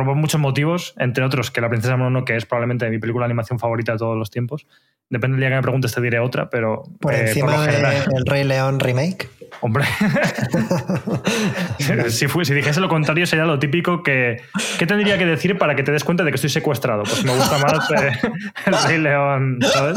por 0.02 0.16
muchos 0.16 0.40
motivos, 0.40 0.94
entre 0.98 1.22
otros 1.24 1.50
que 1.50 1.60
La 1.60 1.68
princesa 1.68 1.96
Mononoke 1.96 2.30
es 2.30 2.46
probablemente 2.46 2.88
mi 2.90 2.98
película 2.98 3.24
de 3.24 3.32
animación 3.32 3.58
favorita 3.58 3.92
de 3.92 3.98
todos 3.98 4.16
los 4.16 4.30
tiempos. 4.30 4.66
Depende 5.10 5.34
del 5.36 5.40
día 5.42 5.50
que 5.50 5.56
me 5.56 5.62
preguntes, 5.62 5.94
te 5.94 6.00
diré 6.00 6.18
otra, 6.18 6.48
pero 6.48 6.82
Por 7.00 7.12
eh, 7.14 7.28
encima 7.28 7.64
de 7.66 7.72
general- 7.72 8.04
El 8.16 8.26
Rey 8.26 8.44
León 8.44 8.80
Remake. 8.80 9.28
Hombre, 9.60 9.84
si 11.78 12.54
dijese 12.54 12.80
lo 12.80 12.88
contrario 12.88 13.26
sería 13.26 13.44
lo 13.44 13.58
típico 13.58 14.02
que... 14.02 14.36
¿Qué 14.78 14.86
tendría 14.86 15.16
que 15.16 15.26
decir 15.26 15.56
para 15.58 15.76
que 15.76 15.82
te 15.82 15.92
des 15.92 16.02
cuenta 16.04 16.24
de 16.24 16.30
que 16.30 16.36
estoy 16.36 16.50
secuestrado? 16.50 17.04
Pues 17.04 17.24
me 17.24 17.34
gusta 17.34 17.58
más 17.58 17.90
eh, 17.90 18.12
el 18.66 18.74
Rey 18.88 18.98
León, 18.98 19.58
¿sabes? 19.72 19.96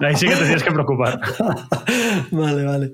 Ahí 0.00 0.14
sí 0.16 0.28
que 0.28 0.36
te 0.36 0.44
tienes 0.44 0.62
que 0.62 0.70
preocupar. 0.70 1.18
vale, 2.30 2.64
vale. 2.64 2.92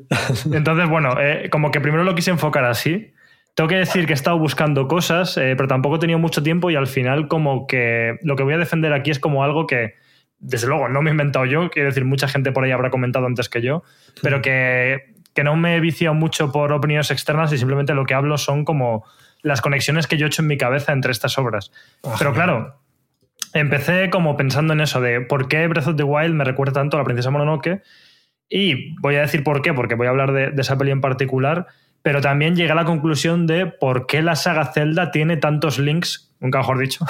Entonces, 0.53 0.89
bueno, 0.89 1.21
eh, 1.21 1.49
como 1.51 1.71
que 1.71 1.81
primero 1.81 2.05
lo 2.05 2.15
quise 2.15 2.31
enfocar 2.31 2.65
así. 2.65 3.13
Tengo 3.57 3.69
que 3.69 3.77
decir 3.77 4.05
que 4.05 4.13
he 4.13 4.15
estado 4.15 4.39
buscando 4.39 4.87
cosas, 4.87 5.35
eh, 5.39 5.55
pero 5.57 5.67
tampoco 5.67 5.97
he 5.97 5.99
tenido 5.99 6.19
mucho 6.19 6.43
tiempo 6.43 6.71
y 6.71 6.77
al 6.77 6.87
final 6.87 7.27
como 7.27 7.67
que 7.67 8.19
lo 8.23 8.37
que 8.37 8.43
voy 8.43 8.53
a 8.53 8.59
defender 8.59 8.93
aquí 8.93 9.11
es 9.11 9.19
como 9.19 9.43
algo 9.43 9.67
que, 9.67 9.95
desde 10.39 10.67
luego, 10.67 10.91
no 10.91 11.01
me 11.01 11.09
he 11.09 11.13
inventado 11.13 11.47
yo, 11.47 11.71
quiero 11.71 11.89
decir, 11.89 12.05
mucha 12.05 12.29
gente 12.29 12.53
por 12.53 12.65
ahí 12.65 12.71
habrá 12.71 12.91
comentado 12.91 13.25
antes 13.25 13.49
que 13.49 13.63
yo, 13.63 13.83
pero 14.21 14.43
que, 14.43 15.15
que 15.33 15.43
no 15.43 15.57
me 15.57 15.75
he 15.75 15.81
viciado 15.81 16.15
mucho 16.15 16.53
por 16.53 16.71
opiniones 16.71 17.11
externas 17.11 17.51
y 17.51 17.57
simplemente 17.57 17.95
lo 17.95 18.05
que 18.05 18.13
hablo 18.13 18.37
son 18.37 18.67
como 18.67 19.07
las 19.41 19.63
conexiones 19.63 20.07
que 20.07 20.19
yo 20.19 20.27
he 20.27 20.29
hecho 20.29 20.43
en 20.43 20.49
mi 20.49 20.59
cabeza 20.59 20.93
entre 20.93 21.13
estas 21.13 21.39
obras. 21.39 21.73
Ah, 22.05 22.17
Pero 22.19 22.35
claro, 22.35 22.83
empecé 23.55 24.11
como 24.11 24.37
pensando 24.37 24.75
en 24.75 24.83
eso 24.83 25.01
de 25.01 25.23
por 25.23 25.49
qué 25.49 25.67
Breath 25.67 25.87
of 25.87 25.97
the 25.97 26.03
Wild 26.03 26.35
me 26.35 26.45
recuerda 26.45 26.75
tanto 26.75 26.99
a 26.99 27.01
la 27.01 27.05
princesa 27.05 27.31
Mononoke 27.31 27.81
y 28.51 28.95
voy 29.01 29.15
a 29.15 29.23
decir 29.23 29.43
por 29.43 29.63
qué, 29.63 29.73
porque 29.73 29.95
voy 29.95 30.09
a 30.09 30.11
hablar 30.11 30.33
de, 30.33 30.51
de 30.51 30.61
esa 30.61 30.77
peli 30.77 30.91
en 30.91 31.01
particular, 31.01 31.69
pero 32.03 32.21
también 32.21 32.55
llegué 32.57 32.73
a 32.73 32.75
la 32.75 32.85
conclusión 32.85 33.47
de 33.47 33.67
por 33.67 34.07
qué 34.07 34.23
la 34.23 34.37
saga 34.37 34.73
Zelda 34.73 35.11
tiene 35.11 35.37
tantos 35.37 35.79
links, 35.79 36.33
nunca 36.41 36.59
mejor 36.59 36.79
dicho, 36.79 37.05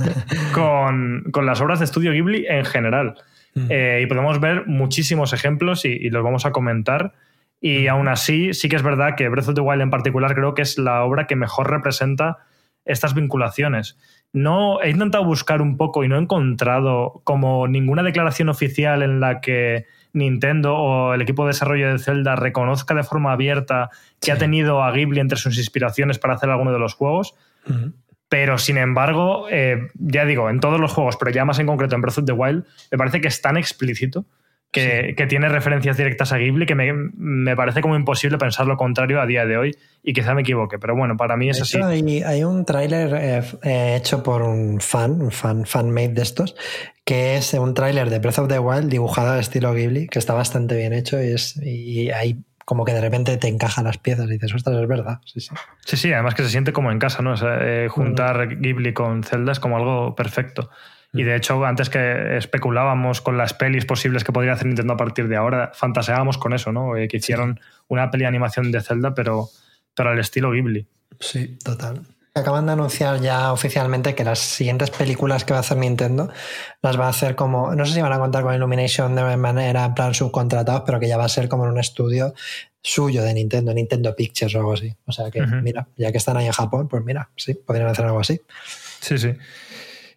con, 0.54 1.24
con 1.32 1.46
las 1.46 1.60
obras 1.60 1.78
de 1.78 1.86
estudio 1.86 2.12
Ghibli 2.12 2.46
en 2.46 2.64
general. 2.64 3.14
Mm. 3.54 3.66
Eh, 3.68 4.00
y 4.02 4.06
podemos 4.06 4.40
ver 4.40 4.66
muchísimos 4.66 5.32
ejemplos 5.32 5.84
y, 5.84 5.88
y 5.88 6.10
los 6.10 6.22
vamos 6.22 6.46
a 6.46 6.52
comentar. 6.52 7.12
Y 7.60 7.86
aún 7.86 8.08
así, 8.08 8.54
sí 8.54 8.68
que 8.68 8.76
es 8.76 8.82
verdad 8.82 9.14
que 9.16 9.28
Breath 9.28 9.48
of 9.48 9.54
the 9.54 9.60
Wild 9.60 9.82
en 9.82 9.90
particular 9.90 10.34
creo 10.34 10.54
que 10.54 10.62
es 10.62 10.78
la 10.78 11.04
obra 11.04 11.26
que 11.26 11.36
mejor 11.36 11.70
representa 11.70 12.38
estas 12.84 13.14
vinculaciones. 13.14 13.96
No 14.32 14.82
he 14.82 14.90
intentado 14.90 15.24
buscar 15.24 15.62
un 15.62 15.76
poco 15.76 16.04
y 16.04 16.08
no 16.08 16.16
he 16.16 16.20
encontrado 16.20 17.20
como 17.24 17.68
ninguna 17.68 18.02
declaración 18.02 18.48
oficial 18.48 19.02
en 19.02 19.20
la 19.20 19.40
que 19.40 19.86
Nintendo 20.12 20.76
o 20.76 21.14
el 21.14 21.22
equipo 21.22 21.44
de 21.44 21.48
desarrollo 21.48 21.90
de 21.92 21.98
Zelda 21.98 22.36
reconozca 22.36 22.94
de 22.94 23.02
forma 23.02 23.32
abierta 23.32 23.90
que 24.20 24.26
Sí. 24.26 24.30
ha 24.30 24.38
tenido 24.38 24.82
a 24.82 24.92
Ghibli 24.92 25.20
entre 25.20 25.38
sus 25.38 25.56
inspiraciones 25.58 26.18
para 26.18 26.34
hacer 26.34 26.50
alguno 26.50 26.72
de 26.72 26.78
los 26.78 26.94
juegos. 26.94 27.34
Pero 28.28 28.56
sin 28.58 28.78
embargo, 28.78 29.46
eh, 29.50 29.88
ya 29.94 30.24
digo, 30.24 30.48
en 30.50 30.60
todos 30.60 30.80
los 30.80 30.92
juegos, 30.92 31.16
pero 31.18 31.30
ya 31.30 31.44
más 31.44 31.58
en 31.58 31.66
concreto 31.66 31.94
en 31.94 32.00
Breath 32.00 32.18
of 32.18 32.24
the 32.24 32.32
Wild, 32.32 32.64
me 32.90 32.98
parece 32.98 33.20
que 33.20 33.28
es 33.28 33.40
tan 33.42 33.56
explícito 33.56 34.24
que, 34.72 35.14
que 35.16 35.26
tiene 35.26 35.48
referencias 35.50 35.96
directas 35.98 36.32
a 36.32 36.38
Ghibli 36.38 36.64
que 36.66 36.74
me, 36.74 36.92
me 36.92 37.54
parece 37.54 37.82
como 37.82 37.94
imposible 37.94 38.38
pensar 38.38 38.66
lo 38.66 38.76
contrario 38.76 39.20
a 39.20 39.26
día 39.26 39.44
de 39.44 39.58
hoy 39.58 39.76
y 40.02 40.14
quizá 40.14 40.34
me 40.34 40.40
equivoque. 40.40 40.78
Pero 40.78 40.96
bueno, 40.96 41.16
para 41.16 41.36
mí 41.36 41.46
De 41.46 41.52
es 41.52 41.60
así. 41.60 41.78
hay, 41.80 42.22
hay 42.22 42.42
un 42.42 42.64
tráiler 42.64 43.14
eh, 43.14 43.42
eh, 43.62 43.96
hecho 43.98 44.22
por 44.22 44.42
un 44.42 44.80
fan, 44.80 45.20
un 45.20 45.30
fan, 45.30 45.66
fan-made 45.66 46.14
de 46.14 46.22
estos, 46.22 46.56
que 47.04 47.36
es 47.36 47.52
un 47.54 47.74
tráiler 47.74 48.08
de 48.08 48.18
Breath 48.18 48.38
of 48.38 48.48
the 48.48 48.58
Wild 48.58 48.88
dibujado 48.88 49.32
al 49.32 49.40
estilo 49.40 49.74
Ghibli, 49.74 50.08
que 50.08 50.18
está 50.18 50.32
bastante 50.32 50.74
bien 50.76 50.94
hecho 50.94 51.22
y, 51.22 51.32
es, 51.32 51.56
y 51.62 52.10
ahí 52.10 52.38
como 52.64 52.84
que 52.86 52.94
de 52.94 53.00
repente 53.02 53.36
te 53.36 53.48
encajan 53.48 53.84
las 53.84 53.98
piezas 53.98 54.26
y 54.26 54.32
dices, 54.34 54.54
ostras, 54.54 54.76
es 54.80 54.88
verdad. 54.88 55.18
Sí, 55.26 55.40
sí. 55.40 55.50
Sí, 55.84 55.96
sí, 55.98 56.12
además 56.12 56.34
que 56.34 56.44
se 56.44 56.48
siente 56.48 56.72
como 56.72 56.90
en 56.90 56.98
casa, 56.98 57.20
¿no? 57.20 57.32
O 57.32 57.36
sea, 57.36 57.58
eh, 57.60 57.88
juntar 57.88 58.56
Ghibli 58.56 58.94
con 58.94 59.22
Zelda 59.22 59.52
es 59.52 59.60
como 59.60 59.76
algo 59.76 60.14
perfecto. 60.14 60.70
Y 61.14 61.24
de 61.24 61.36
hecho, 61.36 61.62
antes 61.64 61.90
que 61.90 62.38
especulábamos 62.38 63.20
con 63.20 63.36
las 63.36 63.52
pelis 63.52 63.84
posibles 63.84 64.24
que 64.24 64.32
podría 64.32 64.54
hacer 64.54 64.66
Nintendo 64.66 64.94
a 64.94 64.96
partir 64.96 65.28
de 65.28 65.36
ahora, 65.36 65.70
fantaseábamos 65.74 66.38
con 66.38 66.54
eso, 66.54 66.72
¿no? 66.72 66.96
Eh, 66.96 67.06
que 67.06 67.18
hicieron 67.18 67.60
una 67.88 68.10
peli 68.10 68.22
de 68.22 68.28
animación 68.28 68.72
de 68.72 68.80
Zelda, 68.80 69.14
pero, 69.14 69.48
pero 69.94 70.10
al 70.10 70.18
estilo 70.18 70.52
Ghibli. 70.52 70.86
Sí, 71.20 71.58
total. 71.62 72.02
Acaban 72.34 72.64
de 72.64 72.72
anunciar 72.72 73.20
ya 73.20 73.52
oficialmente 73.52 74.14
que 74.14 74.24
las 74.24 74.38
siguientes 74.38 74.88
películas 74.88 75.44
que 75.44 75.52
va 75.52 75.58
a 75.58 75.60
hacer 75.60 75.76
Nintendo 75.76 76.30
las 76.80 76.98
va 76.98 77.06
a 77.06 77.10
hacer 77.10 77.36
como, 77.36 77.74
no 77.74 77.84
sé 77.84 77.92
si 77.92 78.00
van 78.00 78.12
a 78.12 78.18
contar 78.18 78.42
con 78.42 78.54
Illumination 78.54 79.14
de 79.14 79.36
manera 79.36 79.84
en 79.84 79.92
plan 79.92 80.14
subcontratados, 80.14 80.84
pero 80.86 80.98
que 80.98 81.08
ya 81.08 81.18
va 81.18 81.26
a 81.26 81.28
ser 81.28 81.46
como 81.46 81.64
en 81.64 81.72
un 81.72 81.78
estudio 81.78 82.32
suyo 82.80 83.22
de 83.22 83.34
Nintendo, 83.34 83.74
Nintendo 83.74 84.16
Pictures 84.16 84.54
o 84.54 84.60
algo 84.60 84.72
así. 84.72 84.94
O 85.04 85.12
sea 85.12 85.30
que, 85.30 85.42
mira, 85.42 85.86
ya 85.98 86.10
que 86.10 86.16
están 86.16 86.38
ahí 86.38 86.46
en 86.46 86.52
Japón, 86.52 86.88
pues 86.88 87.04
mira, 87.04 87.28
sí, 87.36 87.52
podrían 87.52 87.88
hacer 87.88 88.06
algo 88.06 88.20
así. 88.20 88.40
Sí, 89.00 89.18
sí. 89.18 89.34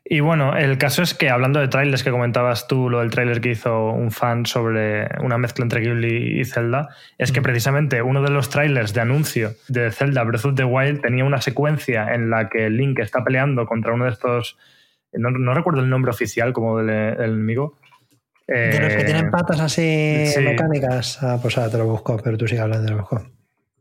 Y 0.08 0.20
bueno, 0.20 0.56
el 0.56 0.78
caso 0.78 1.02
es 1.02 1.16
que 1.16 1.32
hablando 1.32 1.60
de 1.60 1.68
trailers 1.68 2.04
que 2.04 2.12
comentabas 2.12 2.68
tú, 2.68 2.92
lo 2.92 3.00
del 3.00 3.10
trailer 3.10 3.42
que 3.42 3.50
hizo 3.50 3.90
un 3.90 4.12
fan 4.12 4.46
sobre 4.46 5.08
una 5.24 5.40
mezcla 5.40 5.64
entre 5.64 5.82
Ghibli 5.82 6.40
y 6.40 6.46
Zelda, 6.46 6.90
es 7.18 7.32
que 7.32 7.42
precisamente 7.42 8.04
uno 8.04 8.22
de 8.22 8.30
los 8.30 8.50
trailers 8.52 8.94
de 8.94 9.02
anuncio 9.02 9.54
de 9.68 9.92
Zelda 9.92 10.24
Breath 10.24 10.46
of 10.46 10.54
the 10.56 10.64
Wild 10.64 11.02
tenía 11.02 11.26
una 11.26 11.42
secuencia 11.42 12.14
en 12.14 12.30
la 12.30 12.50
que 12.50 12.70
Link 12.70 13.00
está 13.00 13.24
peleando 13.24 13.66
contra 13.66 13.94
uno 13.94 14.06
de 14.06 14.12
estos. 14.12 14.58
No, 15.12 15.32
no 15.32 15.54
recuerdo 15.56 15.82
el 15.82 15.90
nombre 15.90 16.12
oficial 16.12 16.54
como 16.54 16.78
del, 16.78 17.18
del 17.18 17.32
enemigo. 17.34 17.80
De 18.48 18.80
los 18.80 18.94
que 18.94 19.02
Eh, 19.02 19.06
tienen 19.06 19.32
patas 19.32 19.60
así 19.60 20.28
sí. 20.28 20.40
mecánicas, 20.42 21.18
ah, 21.24 21.40
pues 21.42 21.58
ahora 21.58 21.72
te 21.72 21.80
lo 21.80 21.86
busco, 21.88 22.22
pero 22.24 22.38
tú 22.38 22.48
sigue 22.48 22.62
hablando, 22.62 22.86
te 22.86 22.92
lo 22.92 23.00
busco. 23.00 23.26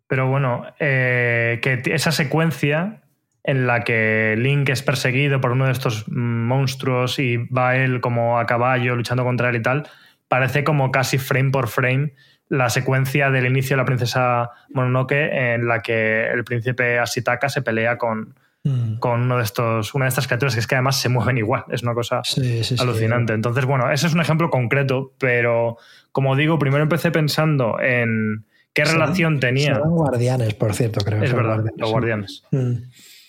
Pero 0.06 0.30
bueno, 0.30 0.64
eh, 0.80 1.58
que 1.60 1.82
esa 1.92 2.12
secuencia 2.12 3.02
en 3.44 3.66
la 3.66 3.84
que 3.84 4.34
Link 4.38 4.68
es 4.70 4.82
perseguido 4.82 5.40
por 5.40 5.52
uno 5.52 5.66
de 5.66 5.72
estos 5.72 6.08
monstruos 6.08 7.18
y 7.18 7.36
va 7.36 7.76
él 7.76 8.00
como 8.00 8.38
a 8.38 8.46
caballo 8.46 8.96
luchando 8.96 9.22
contra 9.22 9.50
él 9.50 9.56
y 9.56 9.62
tal, 9.62 9.86
parece 10.28 10.64
como 10.64 10.90
casi 10.90 11.18
frame 11.18 11.50
por 11.50 11.68
frame 11.68 12.14
la 12.48 12.68
secuencia 12.70 13.30
del 13.30 13.46
inicio 13.46 13.76
de 13.76 13.82
la 13.82 13.86
princesa 13.86 14.50
Mononoke 14.72 15.30
en 15.32 15.66
la 15.68 15.80
que 15.82 16.26
el 16.28 16.44
príncipe 16.44 16.98
Ashitaka 16.98 17.48
se 17.48 17.62
pelea 17.62 17.98
con, 17.98 18.34
Mm. 18.66 18.94
con 18.98 19.20
uno 19.20 19.36
de 19.36 19.42
estos, 19.44 19.92
una 19.94 20.06
de 20.06 20.08
estas 20.08 20.26
criaturas 20.26 20.54
que 20.54 20.60
es 20.60 20.66
que 20.66 20.74
además 20.74 20.98
se 20.98 21.10
mueven 21.10 21.36
igual, 21.36 21.64
es 21.70 21.82
una 21.82 21.92
cosa 21.92 22.22
Sí, 22.24 22.64
sí, 22.64 22.78
sí. 22.78 22.82
alucinante. 22.82 23.34
Entonces, 23.34 23.66
bueno, 23.66 23.90
ese 23.92 24.06
es 24.06 24.14
un 24.14 24.22
ejemplo 24.22 24.48
concreto, 24.48 25.12
pero 25.18 25.76
como 26.12 26.34
digo, 26.34 26.58
primero 26.58 26.82
empecé 26.82 27.10
pensando 27.10 27.78
en 27.78 28.46
qué 28.72 28.86
relación 28.86 29.38
tenía. 29.38 29.74
Serán 29.74 29.90
guardianes, 29.90 30.54
por 30.54 30.72
cierto, 30.72 31.04
creo. 31.04 31.22
Es 31.22 31.28
son 31.28 31.36
verdad, 31.40 31.54
guardianes, 31.56 31.78
los 31.80 31.90
guardianes. 31.90 32.42
Mm. 32.52 32.72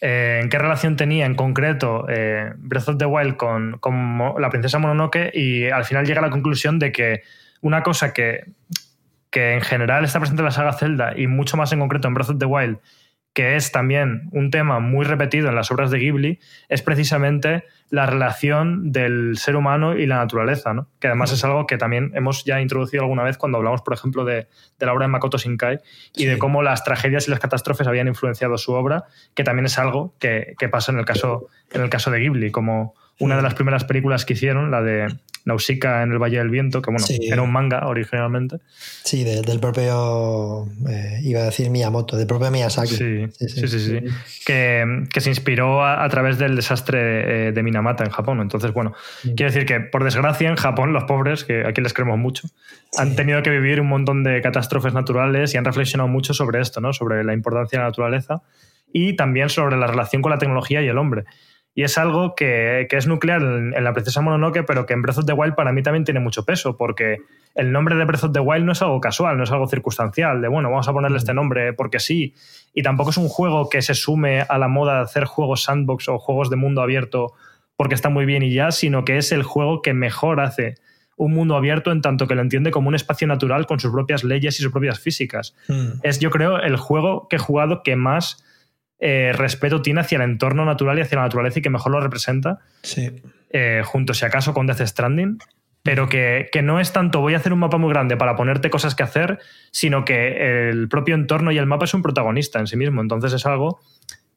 Eh, 0.02 0.40
en 0.42 0.50
qué 0.50 0.58
relación 0.58 0.96
tenía 0.96 1.26
en 1.26 1.36
concreto 1.36 2.06
eh, 2.10 2.52
Breath 2.58 2.90
of 2.90 2.98
the 2.98 3.06
Wild 3.06 3.38
con, 3.38 3.78
con 3.80 4.20
la 4.40 4.50
princesa 4.50 4.80
Mononoke 4.80 5.32
y 5.34 5.70
al 5.70 5.86
final 5.86 6.06
llega 6.06 6.20
a 6.20 6.24
la 6.24 6.30
conclusión 6.30 6.80
de 6.80 6.92
que 6.92 7.22
una 7.62 7.82
cosa 7.82 8.14
que, 8.14 8.46
que 9.30 9.54
en 9.54 9.62
general 9.62 10.06
está 10.06 10.20
presente 10.20 10.42
en 10.42 10.46
la 10.46 10.52
saga 10.52 10.74
Zelda 10.74 11.14
y 11.16 11.28
mucho 11.28 11.58
más 11.58 11.72
en 11.72 11.80
concreto 11.80 12.08
en 12.08 12.14
Breath 12.14 12.30
of 12.30 12.40
the 12.40 12.46
Wild 12.46 12.78
que 13.36 13.58
es 13.58 13.74
también 13.74 14.30
un 14.32 14.50
tema 14.50 14.80
muy 14.80 15.04
repetido 15.06 15.50
en 15.50 15.56
las 15.56 15.70
obras 15.70 15.92
de 15.92 16.00
Ghibli, 16.00 16.40
es 16.70 16.82
precisamente 16.82 17.66
la 17.90 18.06
relación 18.06 18.94
del 18.94 19.38
ser 19.38 19.58
humano 19.58 19.98
y 19.98 20.06
la 20.06 20.16
naturaleza, 20.16 20.74
¿no? 20.74 20.88
que 21.00 21.08
además 21.08 21.34
es 21.34 21.44
algo 21.44 21.68
que 21.68 21.78
también 21.78 22.12
hemos 22.16 22.46
ya 22.46 22.62
introducido 22.62 23.04
alguna 23.04 23.24
vez 23.24 23.38
cuando 23.38 23.58
hablamos, 23.58 23.82
por 23.82 23.94
ejemplo, 23.94 24.24
de, 24.24 24.48
de 24.80 24.86
la 24.86 24.94
obra 24.94 25.04
de 25.06 25.10
Makoto 25.12 25.38
Shinkai 25.38 25.80
y 26.16 26.22
Sí. 26.22 26.26
de 26.26 26.38
cómo 26.38 26.64
las 26.64 26.86
tragedias 26.86 27.28
y 27.28 27.32
las 27.32 27.42
catástrofes 27.42 27.86
habían 27.88 28.08
influenciado 28.08 28.58
su 28.58 28.72
obra, 28.72 29.04
que 29.36 29.44
también 29.44 29.66
es 29.66 29.78
algo 29.78 30.16
que, 30.18 30.56
que 30.58 30.70
pasa 30.70 30.94
en 30.94 31.00
el, 31.00 31.06
caso, 31.06 31.50
en 31.72 31.82
el 31.82 31.90
caso 31.90 32.12
de 32.12 32.20
Ghibli, 32.20 32.52
como 32.52 32.96
una 33.20 33.36
de 33.38 33.42
las 33.42 33.54
primeras 33.54 33.84
películas 33.86 34.26
que 34.26 34.34
hicieron, 34.34 34.72
la 34.72 34.82
de 34.82 35.08
Nausicaa 35.46 36.02
en 36.04 36.12
el 36.12 36.18
Valle 36.18 36.40
del 36.40 36.50
Viento, 36.50 36.82
que 36.82 36.90
bueno, 36.92 37.06
Sí. 37.06 37.20
era 37.32 37.42
un 37.44 37.52
manga 37.52 37.88
originalmente. 37.88 38.58
Sí, 39.04 39.24
de- 39.24 39.42
del 39.44 39.60
propio, 39.60 40.66
eh, 40.90 41.20
iba 41.24 41.42
a 41.42 41.44
decir 41.46 41.70
Miyamoto, 41.70 42.18
del 42.18 42.26
propio 42.28 42.50
Miyazaki. 42.52 42.96
Sí, 42.96 43.28
sí, 43.38 43.48
sí, 43.50 43.68
sí, 43.68 43.80
sí. 43.80 44.00
Que, 44.46 45.04
que 45.14 45.22
se 45.22 45.30
inspiró 45.30 45.84
a, 45.84 46.04
a 46.04 46.10
través 46.10 46.38
del 46.40 46.56
desastre 46.56 47.48
eh, 47.48 47.52
de 47.52 47.64
Minamata 47.64 48.04
en 48.04 48.10
Japón. 48.10 48.42
Entonces, 48.42 48.74
bueno, 48.74 48.94
quiero 49.22 49.52
decir 49.52 49.66
que 49.66 49.80
por 49.80 50.04
desgracia 50.04 50.50
en 50.50 50.56
Japón 50.56 50.92
los 50.94 51.04
pobres, 51.06 51.44
que 51.44 51.66
aquí 51.66 51.82
les 51.82 51.94
queremos 51.94 52.18
mucho, 52.18 52.48
han 52.98 53.16
tenido 53.16 53.42
que 53.44 53.52
vivir 53.52 53.80
un 53.80 53.88
montón 53.88 54.24
de 54.24 54.42
catástrofes 54.42 54.94
naturales 54.94 55.54
y 55.54 55.58
han 55.58 55.66
reflexionado 55.66 56.08
mucho 56.10 56.34
sobre 56.34 56.60
esto, 56.60 56.82
¿no? 56.82 56.92
Sobre 56.92 57.24
la 57.24 57.34
importancia 57.34 57.78
de 57.80 57.84
la 57.84 57.90
naturaleza 57.90 58.42
y 58.92 59.16
también 59.16 59.50
sobre 59.50 59.78
la 59.78 59.88
relación 59.88 60.22
con 60.22 60.32
la 60.32 60.38
tecnología 60.40 60.82
y 60.82 60.88
el 60.88 60.98
hombre. 60.98 61.24
Y 61.78 61.84
es 61.84 61.98
algo 61.98 62.36
que, 62.36 62.88
que 62.90 62.96
es 62.96 63.06
nuclear 63.06 63.42
en, 63.42 63.74
en 63.76 63.84
la 63.84 63.94
Princesa 63.94 64.22
Mononoke, 64.22 64.64
pero 64.66 64.86
que 64.86 64.94
en 64.94 65.02
Breath 65.02 65.18
of 65.20 65.26
the 65.26 65.34
Wild 65.34 65.56
para 65.56 65.74
mí 65.74 65.84
también 65.84 66.06
tiene 66.06 66.22
mucho 66.22 66.46
peso, 66.46 66.78
porque 66.78 67.18
el 67.54 67.72
nombre 67.74 67.96
de 67.96 68.06
Breath 68.06 68.24
of 68.24 68.32
the 68.32 68.40
Wild 68.40 68.66
no 68.66 68.72
es 68.72 68.82
algo 68.82 69.02
casual, 69.02 69.38
no 69.38 69.44
es 69.44 69.52
algo 69.52 69.68
circunstancial, 69.68 70.42
de 70.42 70.48
bueno, 70.48 70.70
vamos 70.72 70.88
a 70.88 70.94
ponerle 70.94 71.18
este 71.18 71.34
nombre 71.34 71.74
porque 71.74 72.00
sí. 72.00 72.34
Y 72.74 72.82
tampoco 72.82 73.10
es 73.10 73.18
un 73.18 73.28
juego 73.28 73.70
que 73.70 73.82
se 73.82 73.94
sume 73.94 74.42
a 74.42 74.58
la 74.58 74.70
moda 74.70 74.96
de 74.96 75.02
hacer 75.02 75.26
juegos 75.26 75.64
sandbox 75.64 76.08
o 76.08 76.18
juegos 76.18 76.50
de 76.50 76.56
mundo 76.56 76.82
abierto 76.82 77.34
porque 77.76 77.94
está 77.94 78.08
muy 78.08 78.26
bien 78.26 78.42
y 78.42 78.54
ya, 78.54 78.72
sino 78.72 79.04
que 79.04 79.18
es 79.18 79.34
el 79.34 79.44
juego 79.44 79.82
que 79.82 79.94
mejor 79.94 80.40
hace 80.40 80.76
un 81.18 81.34
mundo 81.34 81.56
abierto 81.56 81.92
en 81.92 82.02
tanto 82.02 82.28
que 82.28 82.36
lo 82.36 82.42
entiende 82.42 82.72
como 82.72 82.90
un 82.90 82.96
espacio 82.96 83.28
natural 83.28 83.66
con 83.66 83.80
sus 83.80 83.92
propias 83.92 84.24
leyes 84.24 84.60
y 84.60 84.64
sus 84.64 84.72
propias 84.72 85.00
físicas. 85.00 85.56
Mm, 85.68 86.00
Es, 86.04 86.20
yo 86.20 86.30
creo, 86.30 86.60
el 86.60 86.78
juego 86.78 87.28
que 87.30 87.38
he 87.38 87.40
jugado 87.40 87.84
que 87.84 87.96
más 87.96 88.44
eh, 89.00 89.32
respeto 89.34 89.82
tiene 89.82 90.02
hacia 90.02 90.18
el 90.18 90.22
entorno 90.24 90.66
natural 90.66 90.98
y 90.98 91.02
hacia 91.02 91.18
la 91.18 91.24
naturaleza 91.24 91.60
y 91.60 91.62
que 91.62 91.70
mejor 91.70 91.92
lo 91.92 92.00
representa, 92.02 92.60
sí. 92.82 93.12
eh, 93.50 93.82
junto 93.86 94.14
si 94.14 94.26
acaso 94.26 94.54
con 94.54 94.68
Death 94.68 94.82
Stranding, 94.88 95.38
pero 95.84 96.10
que, 96.10 96.50
que 96.52 96.62
no 96.64 96.80
es 96.80 96.92
tanto 96.94 97.22
voy 97.22 97.34
a 97.36 97.38
hacer 97.38 97.54
un 97.54 97.60
mapa 97.60 97.78
muy 97.78 97.90
grande 97.92 98.18
para 98.18 98.36
ponerte 98.36 98.70
cosas 98.72 98.96
que 98.96 99.04
hacer, 99.04 99.38
sino 99.72 100.04
que 100.06 100.70
el 100.70 100.88
propio 100.90 101.14
entorno 101.14 101.52
y 101.52 101.58
el 101.58 101.68
mapa 101.68 101.86
es 101.86 101.94
un 101.94 102.02
protagonista 102.02 102.60
en 102.60 102.66
sí 102.68 102.76
mismo. 102.78 103.02
Entonces 103.02 103.34
es 103.34 103.46
algo 103.46 103.80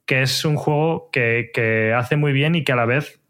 que 0.04 0.22
es 0.22 0.44
un 0.44 0.56
juego 0.56 1.08
que, 1.10 1.50
que 1.54 1.94
hace 1.94 2.16
muy 2.16 2.32
bien 2.32 2.54
y 2.54 2.64
que 2.64 2.72
a 2.72 2.76
la 2.76 2.84
vez 2.84 3.20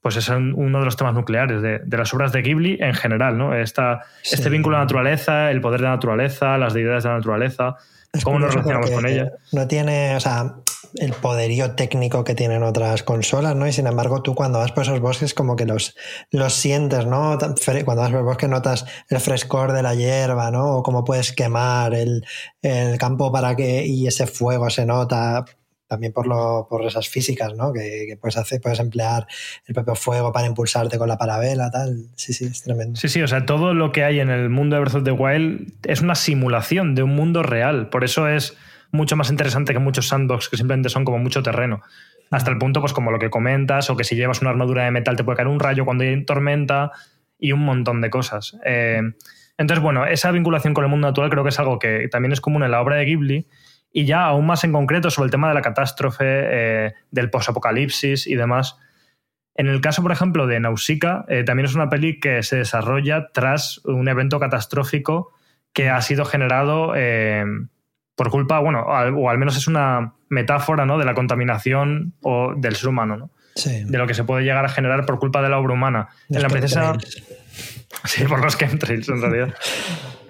pues 0.00 0.16
es 0.16 0.28
un- 0.28 0.52
uno 0.54 0.80
de 0.80 0.84
los 0.84 0.96
temas 0.98 1.14
nucleares 1.14 1.62
de, 1.62 1.78
de 1.78 1.96
las 1.96 2.12
obras 2.12 2.30
de 2.32 2.42
Ghibli 2.42 2.76
en 2.80 2.92
general, 2.94 3.38
¿no? 3.38 3.54
Esta, 3.54 4.02
Sí. 4.22 4.34
Este 4.34 4.50
vínculo 4.50 4.76
a 4.76 4.80
la 4.80 4.84
naturaleza, 4.84 5.50
el 5.50 5.60
poder 5.62 5.80
de 5.80 5.84
la 5.86 5.92
naturaleza, 5.94 6.58
las 6.58 6.74
deidades 6.74 7.04
de 7.04 7.08
la 7.10 7.16
naturaleza, 7.16 7.76
Es 8.14 8.24
cómo 8.24 8.38
nos 8.38 8.54
relacionamos 8.54 8.90
con 8.90 9.06
ella. 9.06 9.32
No 9.52 9.66
tiene, 9.66 10.16
o 10.16 10.20
sea, 10.20 10.54
el 10.94 11.12
poderío 11.12 11.72
técnico 11.72 12.22
que 12.22 12.34
tienen 12.34 12.62
otras 12.62 13.02
consolas, 13.02 13.56
¿no? 13.56 13.66
Y 13.66 13.72
sin 13.72 13.86
embargo, 13.86 14.22
tú 14.22 14.34
cuando 14.34 14.60
vas 14.60 14.72
por 14.72 14.84
esos 14.84 15.00
bosques, 15.00 15.34
como 15.34 15.56
que 15.56 15.66
los, 15.66 15.96
los 16.30 16.54
sientes, 16.54 17.06
¿no? 17.06 17.36
Cuando 17.84 18.02
vas 18.02 18.10
por 18.10 18.20
el 18.20 18.24
bosque 18.24 18.48
notas 18.48 18.86
el 19.08 19.20
frescor 19.20 19.72
de 19.72 19.82
la 19.82 19.94
hierba, 19.94 20.50
¿no? 20.50 20.76
O 20.76 20.82
cómo 20.82 21.04
puedes 21.04 21.32
quemar 21.32 21.94
el, 21.94 22.24
el 22.62 22.98
campo 22.98 23.32
para 23.32 23.56
que. 23.56 23.84
y 23.86 24.06
ese 24.06 24.26
fuego 24.26 24.70
se 24.70 24.86
nota. 24.86 25.44
También 25.94 26.12
por, 26.12 26.26
lo, 26.26 26.66
por 26.68 26.84
esas 26.84 27.08
físicas, 27.08 27.54
¿no? 27.54 27.72
Que, 27.72 28.18
puedes 28.20 28.36
hacer, 28.36 28.60
puedes 28.60 28.80
emplear 28.80 29.28
el 29.64 29.74
propio 29.74 29.94
fuego 29.94 30.32
para 30.32 30.48
impulsarte 30.48 30.98
con 30.98 31.06
la 31.08 31.16
parabela, 31.16 31.70
tal. 31.70 32.08
Sí, 32.16 32.32
sí, 32.32 32.46
es 32.46 32.64
tremendo. 32.64 32.98
Sí, 32.98 33.08
sí, 33.08 33.22
o 33.22 33.28
sea, 33.28 33.46
todo 33.46 33.74
lo 33.74 33.92
que 33.92 34.02
hay 34.02 34.18
en 34.18 34.28
el 34.28 34.50
mundo 34.50 34.74
de 34.74 34.80
Breath 34.80 34.96
of 34.96 35.04
the 35.04 35.12
Wild 35.12 35.72
es 35.84 36.00
una 36.00 36.16
simulación 36.16 36.96
de 36.96 37.04
un 37.04 37.14
mundo 37.14 37.44
real. 37.44 37.90
Por 37.90 38.02
eso 38.02 38.26
es 38.26 38.56
mucho 38.90 39.14
más 39.14 39.30
interesante 39.30 39.72
que 39.72 39.78
muchos 39.78 40.08
sandbox 40.08 40.48
que 40.48 40.56
simplemente 40.56 40.88
son 40.88 41.04
como 41.04 41.18
mucho 41.18 41.44
terreno. 41.44 41.80
Hasta 42.32 42.50
el 42.50 42.58
punto, 42.58 42.80
pues 42.80 42.92
como 42.92 43.12
lo 43.12 43.20
que 43.20 43.30
comentas, 43.30 43.88
o 43.88 43.96
que 43.96 44.02
si 44.02 44.16
llevas 44.16 44.40
una 44.40 44.50
armadura 44.50 44.84
de 44.84 44.90
metal 44.90 45.14
te 45.14 45.22
puede 45.22 45.36
caer 45.36 45.46
un 45.46 45.60
rayo 45.60 45.84
cuando 45.84 46.02
hay 46.02 46.24
tormenta 46.24 46.90
y 47.38 47.52
un 47.52 47.60
montón 47.60 48.00
de 48.00 48.10
cosas. 48.10 48.56
Eh, 48.64 49.00
entonces, 49.58 49.80
bueno, 49.80 50.06
esa 50.06 50.32
vinculación 50.32 50.74
con 50.74 50.82
el 50.82 50.90
mundo 50.90 51.06
natural 51.06 51.30
creo 51.30 51.44
que 51.44 51.50
es 51.50 51.58
algo 51.60 51.78
que 51.78 52.08
también 52.08 52.32
es 52.32 52.40
común 52.40 52.64
en 52.64 52.72
la 52.72 52.80
obra 52.80 52.96
de 52.96 53.04
Ghibli 53.04 53.46
y 53.96 54.04
ya 54.04 54.24
aún 54.24 54.44
más 54.44 54.64
en 54.64 54.72
concreto 54.72 55.08
sobre 55.08 55.26
el 55.26 55.30
tema 55.30 55.48
de 55.48 55.54
la 55.54 55.62
catástrofe, 55.62 56.24
eh, 56.28 56.94
del 57.12 57.30
posapocalipsis 57.30 58.26
y 58.26 58.34
demás. 58.34 58.76
En 59.54 59.68
el 59.68 59.80
caso, 59.80 60.02
por 60.02 60.10
ejemplo, 60.10 60.48
de 60.48 60.58
Nausicaa, 60.58 61.24
eh, 61.28 61.44
también 61.44 61.66
es 61.66 61.76
una 61.76 61.88
peli 61.88 62.18
que 62.18 62.42
se 62.42 62.56
desarrolla 62.56 63.28
tras 63.32 63.78
un 63.84 64.08
evento 64.08 64.40
catastrófico 64.40 65.32
que 65.72 65.90
ha 65.90 66.00
sido 66.02 66.24
generado 66.24 66.92
eh, 66.96 67.44
por 68.16 68.30
culpa, 68.30 68.58
bueno, 68.58 68.92
al- 68.92 69.14
o 69.14 69.30
al 69.30 69.38
menos 69.38 69.56
es 69.56 69.68
una 69.68 70.14
metáfora 70.28 70.86
¿no? 70.86 70.98
de 70.98 71.04
la 71.04 71.14
contaminación 71.14 72.14
o 72.22 72.54
del 72.56 72.74
ser 72.74 72.88
humano, 72.88 73.16
¿no? 73.16 73.30
Sí. 73.54 73.84
de 73.84 73.98
lo 73.98 74.08
que 74.08 74.14
se 74.14 74.24
puede 74.24 74.42
llegar 74.42 74.64
a 74.64 74.68
generar 74.68 75.06
por 75.06 75.20
culpa 75.20 75.40
de 75.40 75.48
la 75.48 75.58
obra 75.58 75.74
humana. 75.74 76.08
Los 76.28 76.36
en 76.38 76.42
la 76.42 76.48
princesa. 76.48 76.96
Sí, 78.04 78.24
por 78.24 78.42
los 78.42 78.58
chemtrails, 78.58 79.08
en 79.08 79.20
realidad. 79.22 79.54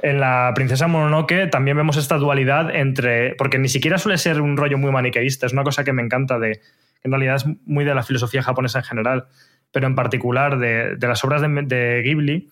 En 0.05 0.21
la 0.21 0.53
princesa 0.55 0.87
Mononoke 0.87 1.49
también 1.51 1.79
vemos 1.79 1.97
esta 1.97 2.19
dualidad 2.19 2.77
entre. 2.77 3.35
Porque 3.37 3.59
ni 3.59 3.71
siquiera 3.71 3.97
suele 3.97 4.19
ser 4.19 4.43
un 4.43 4.59
rollo 4.59 4.77
muy 4.77 4.93
maniqueísta, 4.93 5.47
es 5.47 5.55
una 5.55 5.65
cosa 5.65 5.83
que 5.83 5.95
me 5.95 6.03
encanta 6.03 6.39
de. 6.39 6.61
en 7.03 7.11
realidad 7.11 7.37
es 7.37 7.47
muy 7.65 7.87
de 7.87 7.95
la 7.95 8.03
filosofía 8.03 8.43
japonesa 8.43 8.81
en 8.81 8.85
general, 8.85 9.29
pero 9.73 9.87
en 9.87 9.95
particular 9.95 10.59
de, 10.59 10.97
de 10.97 11.09
las 11.09 11.25
obras 11.25 11.41
de, 11.41 11.49
de 11.49 12.03
Ghibli, 12.05 12.51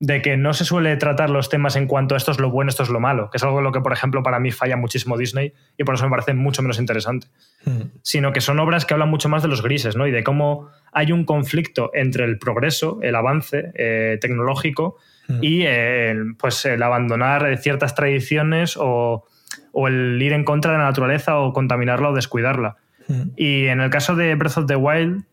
de 0.00 0.22
que 0.22 0.38
no 0.38 0.54
se 0.54 0.64
suele 0.64 0.96
tratar 0.96 1.28
los 1.28 1.50
temas 1.50 1.76
en 1.76 1.86
cuanto 1.86 2.14
a 2.14 2.16
esto 2.16 2.30
es 2.30 2.38
lo 2.38 2.50
bueno, 2.50 2.70
esto 2.70 2.84
es 2.84 2.88
lo 2.88 3.00
malo, 3.00 3.28
que 3.28 3.36
es 3.36 3.42
algo 3.42 3.58
en 3.58 3.64
lo 3.64 3.72
que, 3.72 3.82
por 3.82 3.92
ejemplo, 3.92 4.22
para 4.22 4.38
mí 4.38 4.50
falla 4.50 4.78
muchísimo 4.78 5.18
Disney 5.18 5.52
y 5.76 5.84
por 5.84 5.94
eso 5.94 6.04
me 6.04 6.10
parece 6.10 6.32
mucho 6.32 6.62
menos 6.62 6.78
interesante 6.78 7.26
Mm, 7.64 7.98
sino 8.02 8.32
que 8.32 8.40
son 8.40 8.60
obras 8.60 8.86
que 8.86 8.94
hablan 8.94 9.10
mucho 9.10 9.28
más 9.28 9.42
de 9.42 9.48
los 9.48 9.62
grises, 9.62 9.96
¿no? 9.96 10.06
Y 10.06 10.10
de 10.10 10.22
cómo 10.22 10.70
hay 10.92 11.12
un 11.12 11.24
conflicto 11.24 11.90
entre 11.92 12.24
el 12.24 12.38
progreso, 12.38 12.98
el 13.02 13.14
avance 13.14 13.72
eh, 13.74 14.16
tecnológico 14.20 14.96
Mm. 15.28 15.38
y 15.42 15.62
eh, 15.62 16.10
el, 16.10 16.36
pues 16.36 16.64
el 16.64 16.82
abandonar 16.82 17.58
ciertas 17.58 17.94
tradiciones 17.94 18.76
o, 18.78 19.26
o 19.72 19.88
el 19.88 20.20
ir 20.20 20.32
en 20.32 20.44
contra 20.44 20.72
de 20.72 20.78
la 20.78 20.84
naturaleza 20.84 21.38
o 21.38 21.52
contaminarla 21.52 22.10
o 22.10 22.14
descuidarla. 22.14 22.76
mm. 23.06 23.22
Y 23.36 23.66
en 23.66 23.80
el 23.80 23.90
caso 23.90 24.16
de 24.16 24.34
Breath 24.34 24.58
of 24.58 24.66
the 24.66 24.76
Wild, 24.76 25.24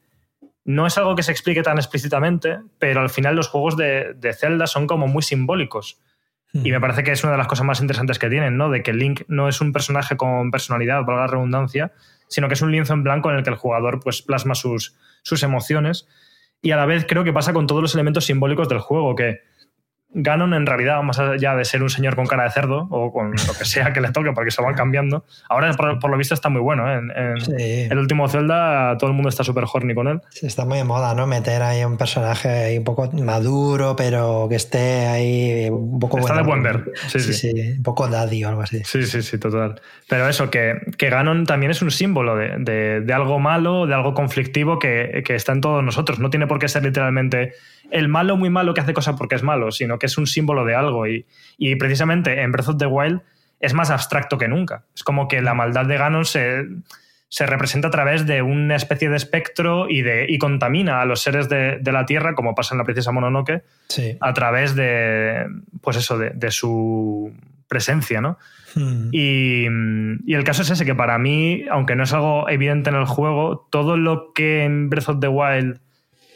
no 0.65 0.87
es 0.87 0.97
algo 0.97 1.15
que 1.15 1.23
se 1.23 1.31
explique 1.31 1.61
tan 1.63 1.77
explícitamente, 1.77 2.59
pero 2.79 3.01
al 3.01 3.09
final 3.09 3.35
los 3.35 3.47
juegos 3.47 3.77
de, 3.77 4.13
de 4.15 4.33
Zelda 4.33 4.67
son 4.67 4.87
como 4.87 5.07
muy 5.07 5.21
simbólicos. 5.21 6.01
Y 6.63 6.71
me 6.71 6.79
parece 6.79 7.03
que 7.03 7.11
es 7.11 7.21
una 7.21 7.33
de 7.33 7.37
las 7.37 7.47
cosas 7.47 7.65
más 7.65 7.81
interesantes 7.81 8.17
que 8.17 8.29
tienen, 8.29 8.55
¿no? 8.55 8.69
De 8.69 8.81
que 8.81 8.93
Link 8.93 9.23
no 9.27 9.49
es 9.49 9.59
un 9.59 9.73
personaje 9.73 10.15
con 10.15 10.51
personalidad, 10.51 11.03
valga 11.03 11.23
la 11.23 11.27
redundancia, 11.27 11.91
sino 12.29 12.47
que 12.47 12.53
es 12.53 12.61
un 12.61 12.71
lienzo 12.71 12.93
en 12.93 13.03
blanco 13.03 13.29
en 13.29 13.35
el 13.35 13.43
que 13.43 13.49
el 13.49 13.57
jugador 13.57 13.99
pues, 14.01 14.21
plasma 14.21 14.55
sus, 14.55 14.95
sus 15.21 15.43
emociones. 15.43 16.07
Y 16.61 16.71
a 16.71 16.77
la 16.77 16.85
vez 16.85 17.05
creo 17.09 17.25
que 17.25 17.33
pasa 17.33 17.51
con 17.51 17.67
todos 17.67 17.81
los 17.81 17.93
elementos 17.93 18.23
simbólicos 18.23 18.69
del 18.69 18.79
juego, 18.79 19.15
que 19.15 19.41
Ganon 20.17 20.53
en 20.53 20.65
realidad, 20.65 21.01
más 21.03 21.19
allá 21.19 21.55
de 21.55 21.65
ser 21.65 21.83
un 21.83 21.89
señor 21.89 22.15
con 22.15 22.25
cara 22.25 22.45
de 22.45 22.51
cerdo 22.51 22.87
o 22.89 23.11
con 23.11 23.31
lo 23.31 23.53
que 23.57 23.65
sea 23.65 23.91
que 23.91 23.99
le 23.99 24.11
toque, 24.11 24.31
porque 24.31 24.49
se 24.49 24.61
van 24.61 24.73
cambiando, 24.73 25.25
ahora 25.49 25.71
por, 25.73 25.99
por 25.99 26.09
lo 26.09 26.17
visto 26.17 26.33
está 26.33 26.47
muy 26.49 26.61
bueno. 26.61 26.89
¿eh? 26.89 26.97
En, 26.99 27.11
en 27.11 27.41
Sí. 27.41 27.87
el 27.91 27.97
último 27.97 28.27
Zelda 28.29 28.97
todo 28.97 29.09
el 29.09 29.13
mundo 29.15 29.27
está 29.29 29.43
súper 29.43 29.65
horny 29.71 29.93
con 29.93 30.07
él. 30.07 30.21
Sí, 30.29 30.47
está 30.47 30.63
muy 30.65 30.77
de 30.77 30.85
moda, 30.85 31.13
¿no? 31.13 31.27
Meter 31.27 31.61
ahí 31.61 31.83
un 31.83 31.97
personaje 31.97 32.47
ahí 32.47 32.77
un 32.77 32.83
poco 32.85 33.11
maduro, 33.11 33.95
pero 33.97 34.47
que 34.49 34.55
esté 34.55 35.07
ahí 35.07 35.69
un 35.69 35.99
poco 35.99 36.19
Está 36.19 36.41
bueno. 36.41 36.43
de 36.43 36.47
buen 36.47 36.63
ver. 36.63 36.93
Sí, 37.07 37.19
Sí, 37.19 37.33
sí. 37.33 37.51
sí, 37.51 37.71
un 37.77 37.83
poco 37.83 38.07
daddy 38.07 38.43
o 38.45 38.49
algo 38.49 38.61
así. 38.61 38.81
Sí, 38.85 39.03
sí, 39.03 39.21
sí, 39.21 39.37
total. 39.37 39.81
Pero 40.07 40.29
eso, 40.29 40.49
que, 40.49 40.75
que 40.97 41.09
Ganon 41.09 41.45
también 41.45 41.71
es 41.71 41.81
un 41.81 41.91
símbolo 41.91 42.35
de, 42.37 42.55
de- 42.59 43.01
de 43.01 43.13
algo 43.13 43.39
malo, 43.39 43.85
de 43.85 43.93
algo 43.93 44.13
conflictivo 44.13 44.79
que, 44.79 45.23
que 45.25 45.35
está 45.35 45.51
en 45.51 45.61
todos 45.61 45.83
nosotros. 45.83 46.19
No 46.19 46.29
tiene 46.29 46.47
por 46.47 46.59
qué 46.59 46.67
ser 46.69 46.83
literalmente 46.83 47.53
el 47.91 48.07
malo 48.07 48.37
muy 48.37 48.49
malo 48.49 48.73
que 48.73 48.81
hace 48.81 48.93
cosas 48.93 49.15
porque 49.17 49.35
es 49.35 49.43
malo, 49.43 49.71
sino 49.71 49.99
que 49.99 50.05
es 50.07 50.17
un 50.17 50.27
símbolo 50.27 50.65
de 50.65 50.75
algo. 50.75 51.07
Y, 51.07 51.25
y 51.57 51.75
precisamente 51.75 52.41
en 52.41 52.51
Breath 52.51 52.69
of 52.69 52.77
the 52.77 52.85
Wild 52.85 53.21
es 53.59 53.73
más 53.73 53.89
abstracto 53.89 54.37
que 54.37 54.47
nunca. 54.47 54.85
Es 54.95 55.03
como 55.03 55.27
que 55.27 55.41
la 55.41 55.53
maldad 55.53 55.85
de 55.85 55.97
Ganon 55.97 56.25
se, 56.25 56.65
se 57.29 57.45
representa 57.45 57.87
a 57.87 57.91
través 57.91 58.25
de 58.25 58.41
una 58.41 58.75
especie 58.75 59.09
de 59.09 59.15
espectro 59.15 59.89
y, 59.89 60.01
de, 60.01 60.25
y 60.27 60.37
contamina 60.37 61.01
a 61.01 61.05
los 61.05 61.21
seres 61.21 61.49
de, 61.49 61.77
de 61.79 61.91
la 61.91 62.05
Tierra, 62.05 62.35
como 62.35 62.53
pasa 62.55 62.73
en 62.75 62.79
la 62.79 62.83
princesa 62.83 63.11
Mononoke, 63.11 63.63
Sí. 63.87 64.17
a 64.19 64.33
través 64.33 64.75
de, 64.75 65.45
pues 65.81 65.97
eso, 65.97 66.17
de, 66.17 66.31
de 66.31 66.51
su 66.51 67.33
presencia, 67.67 68.21
¿no? 68.21 68.37
Hmm. 68.75 69.07
Y, 69.11 69.65
y 70.25 70.33
el 70.33 70.43
caso 70.43 70.61
es 70.63 70.69
ese, 70.69 70.85
que 70.85 70.95
para 70.95 71.17
mí, 71.17 71.65
aunque 71.71 71.95
no 71.95 72.03
es 72.03 72.13
algo 72.13 72.49
evidente 72.49 72.89
en 72.89 72.95
el 72.97 73.05
juego, 73.05 73.67
todo 73.71 73.95
lo 73.97 74.33
que 74.33 74.63
en 74.65 74.89
Breath 74.89 75.09
of 75.09 75.19
the 75.19 75.27
Wild 75.29 75.79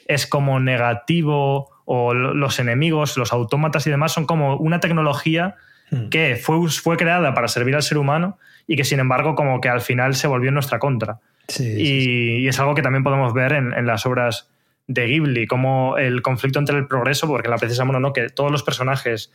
es 0.10 0.26
como 0.28 0.60
negativo 0.60 1.70
o 1.86 2.14
lo- 2.14 2.34
los 2.34 2.60
enemigos, 2.60 3.16
los 3.18 3.32
autómatas 3.32 3.86
y 3.88 3.89
demás 3.89 4.12
son 4.12 4.26
como 4.26 4.57
una 4.57 4.80
tecnología 4.80 5.55
Hmm. 5.91 6.10
que 6.10 6.36
fue, 6.36 6.70
fue 6.70 6.97
creada 6.97 7.34
para 7.34 7.47
servir 7.47 7.74
al 7.76 7.82
ser 7.82 7.97
humano 7.97 8.38
y 8.68 8.76
que 8.76 8.84
sin 8.84 8.99
embargo 8.99 9.34
como 9.34 9.60
que 9.60 9.70
al 9.70 9.82
final 9.82 10.14
se 10.14 10.28
volvió 10.28 10.49
en 10.49 10.53
nuestra 10.53 10.78
contra. 10.78 11.18
Sí, 11.47 11.64
Y, 11.66 11.86
sí. 12.03 12.12
y 12.41 12.47
es 12.47 12.60
algo 12.60 12.76
que 12.76 12.84
también 12.84 13.03
podemos 13.03 13.34
ver 13.34 13.53
en, 13.53 13.74
en 13.74 13.88
las 13.88 14.05
obras 14.05 14.51
de 14.86 15.07
Ghibli, 15.07 15.47
como 15.47 15.97
el 15.97 16.22
conflicto 16.22 16.60
entre 16.60 16.78
el 16.78 16.86
progreso, 16.86 17.28
porque 17.28 17.47
en 17.47 17.51
la 17.51 17.57
princesa 17.57 17.86
Mononoke 17.86 18.30
todos 18.36 18.51
los 18.51 18.62
personajes, 18.62 19.32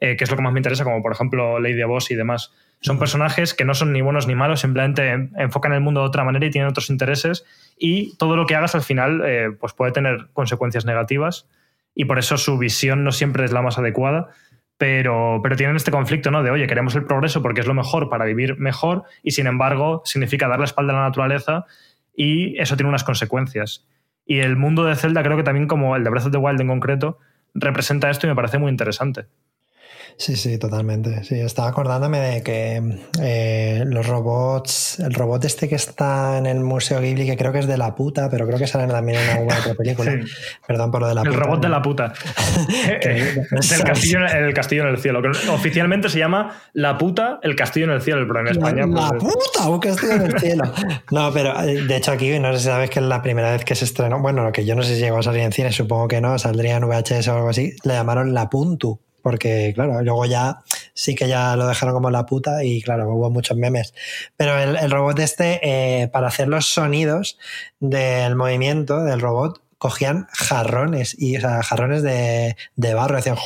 eh, 0.00 0.16
que 0.16 0.24
es 0.24 0.30
lo 0.30 0.36
que 0.36 0.42
más 0.42 0.52
me 0.52 0.58
interesa, 0.58 0.82
como 0.82 1.00
por 1.00 1.12
ejemplo 1.12 1.60
Lady 1.60 1.80
Boss 1.84 2.10
y 2.10 2.16
demás, 2.16 2.52
son 2.80 2.98
personajes 2.98 3.54
que 3.54 3.64
no 3.64 3.74
son 3.74 3.92
ni 3.92 4.00
buenos 4.02 4.26
ni 4.26 4.34
malos, 4.34 4.60
simplemente 4.60 5.08
en- 5.10 5.30
enfocan 5.38 5.72
el 5.74 5.80
mundo 5.80 6.00
de 6.00 6.08
otra 6.08 6.24
manera 6.24 6.44
y 6.44 6.50
tienen 6.50 6.68
otros 6.68 6.90
intereses 6.90 7.44
y 7.76 8.16
todo 8.16 8.36
lo 8.36 8.46
que 8.46 8.54
hagas 8.54 8.74
al 8.74 8.82
final 8.82 9.22
eh, 9.24 9.50
pues 9.58 9.72
puede 9.72 9.92
tener 9.92 10.28
consecuencias 10.32 10.84
negativas 10.84 11.48
y 11.94 12.04
por 12.04 12.18
eso 12.18 12.36
su 12.38 12.58
visión 12.58 13.04
no 13.04 13.12
siempre 13.12 13.44
es 13.44 13.52
la 13.52 13.62
más 13.62 13.78
adecuada. 13.78 14.28
Pero, 14.76 15.38
pero 15.40 15.54
tienen 15.54 15.76
este 15.76 15.92
conflicto, 15.92 16.32
¿no? 16.32 16.42
De, 16.42 16.50
oye, 16.50 16.66
queremos 16.66 16.96
el 16.96 17.04
progreso 17.04 17.42
porque 17.42 17.60
es 17.60 17.66
lo 17.68 17.74
mejor 17.74 18.08
para 18.08 18.24
vivir 18.24 18.58
mejor 18.58 19.04
y 19.22 19.30
sin 19.30 19.46
embargo 19.46 20.02
significa 20.04 20.48
dar 20.48 20.58
la 20.58 20.64
espalda 20.64 20.92
a 20.92 20.96
la 20.96 21.02
naturaleza 21.04 21.64
y 22.16 22.58
eso 22.60 22.76
tiene 22.76 22.88
unas 22.88 23.04
consecuencias. 23.04 23.86
Y 24.26 24.40
el 24.40 24.56
mundo 24.56 24.84
de 24.84 24.96
Zelda 24.96 25.22
creo 25.22 25.36
que 25.36 25.44
también 25.44 25.68
como 25.68 25.94
el 25.94 26.02
de 26.02 26.10
Breath 26.10 26.26
of 26.26 26.32
the 26.32 26.38
Wild 26.38 26.60
en 26.60 26.66
concreto 26.66 27.18
representa 27.54 28.10
esto 28.10 28.26
y 28.26 28.30
me 28.30 28.36
parece 28.36 28.58
muy 28.58 28.70
interesante. 28.70 29.26
Sí, 30.16 30.36
sí, 30.36 30.58
totalmente. 30.58 31.24
Sí, 31.24 31.40
estaba 31.40 31.68
acordándome 31.68 32.18
de 32.20 32.42
que 32.42 33.00
eh, 33.20 33.82
los 33.86 34.06
robots, 34.06 35.00
el 35.00 35.12
robot 35.12 35.44
este 35.44 35.68
que 35.68 35.74
está 35.74 36.38
en 36.38 36.46
el 36.46 36.60
Museo 36.60 37.00
Ghibli, 37.00 37.26
que 37.26 37.36
creo 37.36 37.52
que 37.52 37.58
es 37.58 37.66
de 37.66 37.76
la 37.76 37.94
puta, 37.94 38.30
pero 38.30 38.46
creo 38.46 38.58
que 38.58 38.66
sale 38.66 38.90
también 38.92 39.20
en 39.20 39.30
alguna 39.30 39.58
otra 39.58 39.74
película. 39.74 40.12
Sí. 40.24 40.30
Perdón 40.66 40.90
por 40.90 41.00
lo 41.00 41.08
de 41.08 41.14
la 41.14 41.22
el 41.22 41.28
puta. 41.28 41.40
robot 41.40 41.62
de 41.62 41.68
la 41.68 41.82
puta. 41.82 42.12
Del 43.02 43.82
castillo, 43.84 44.18
el 44.26 44.54
castillo 44.54 44.82
en 44.82 44.88
el 44.88 44.98
cielo. 44.98 45.22
que 45.22 45.28
Oficialmente 45.48 46.08
se 46.08 46.18
llama 46.18 46.62
La 46.72 46.98
puta, 46.98 47.40
el 47.42 47.56
castillo 47.56 47.86
en 47.86 47.92
el 47.92 48.02
cielo, 48.02 48.24
pero 48.28 48.40
en 48.40 48.48
España. 48.48 48.86
La, 48.86 49.08
pues, 49.08 49.22
la 49.22 49.28
puta, 49.30 49.68
un 49.68 49.80
castillo 49.80 50.12
en 50.12 50.22
el 50.22 50.38
cielo. 50.38 50.64
No, 51.10 51.32
pero 51.32 51.58
eh, 51.62 51.82
de 51.82 51.96
hecho 51.96 52.12
aquí 52.12 52.38
no 52.38 52.52
sé 52.52 52.58
si 52.58 52.64
sabes 52.66 52.90
que 52.90 53.00
es 53.00 53.04
la 53.06 53.22
primera 53.22 53.52
vez 53.52 53.64
que 53.64 53.74
se 53.74 53.84
estrenó. 53.86 54.20
Bueno, 54.20 54.44
lo 54.44 54.52
que 54.52 54.64
yo 54.64 54.74
no 54.74 54.82
sé 54.82 54.94
si 54.94 55.00
llegó 55.00 55.18
a 55.18 55.22
salir 55.22 55.40
en 55.40 55.52
cine, 55.52 55.72
supongo 55.72 56.06
que 56.06 56.20
no, 56.20 56.38
saldría 56.38 56.76
en 56.76 56.86
VHS 56.86 57.28
o 57.28 57.34
algo 57.34 57.48
así. 57.48 57.74
Le 57.84 57.94
llamaron 57.94 58.34
La 58.34 58.50
Puntu. 58.50 59.00
Porque, 59.24 59.72
claro, 59.74 60.02
luego 60.02 60.26
ya 60.26 60.58
sí 60.92 61.14
que 61.14 61.28
ya 61.28 61.56
lo 61.56 61.66
dejaron 61.66 61.94
como 61.94 62.10
la 62.10 62.26
puta 62.26 62.62
y, 62.62 62.82
claro, 62.82 63.08
hubo 63.08 63.30
muchos 63.30 63.56
memes. 63.56 63.94
Pero 64.36 64.58
el, 64.58 64.76
el 64.76 64.90
robot 64.90 65.18
este, 65.18 65.60
eh, 65.62 66.08
para 66.08 66.26
hacer 66.26 66.46
los 66.46 66.66
sonidos 66.66 67.38
del 67.80 68.36
movimiento 68.36 69.02
del 69.02 69.22
robot, 69.22 69.62
cogían 69.84 70.28
jarrones, 70.32 71.14
y, 71.20 71.36
o 71.36 71.40
sea, 71.42 71.62
jarrones 71.62 72.02
de, 72.02 72.56
de 72.74 72.94
barro, 72.94 73.18
hacían. 73.18 73.36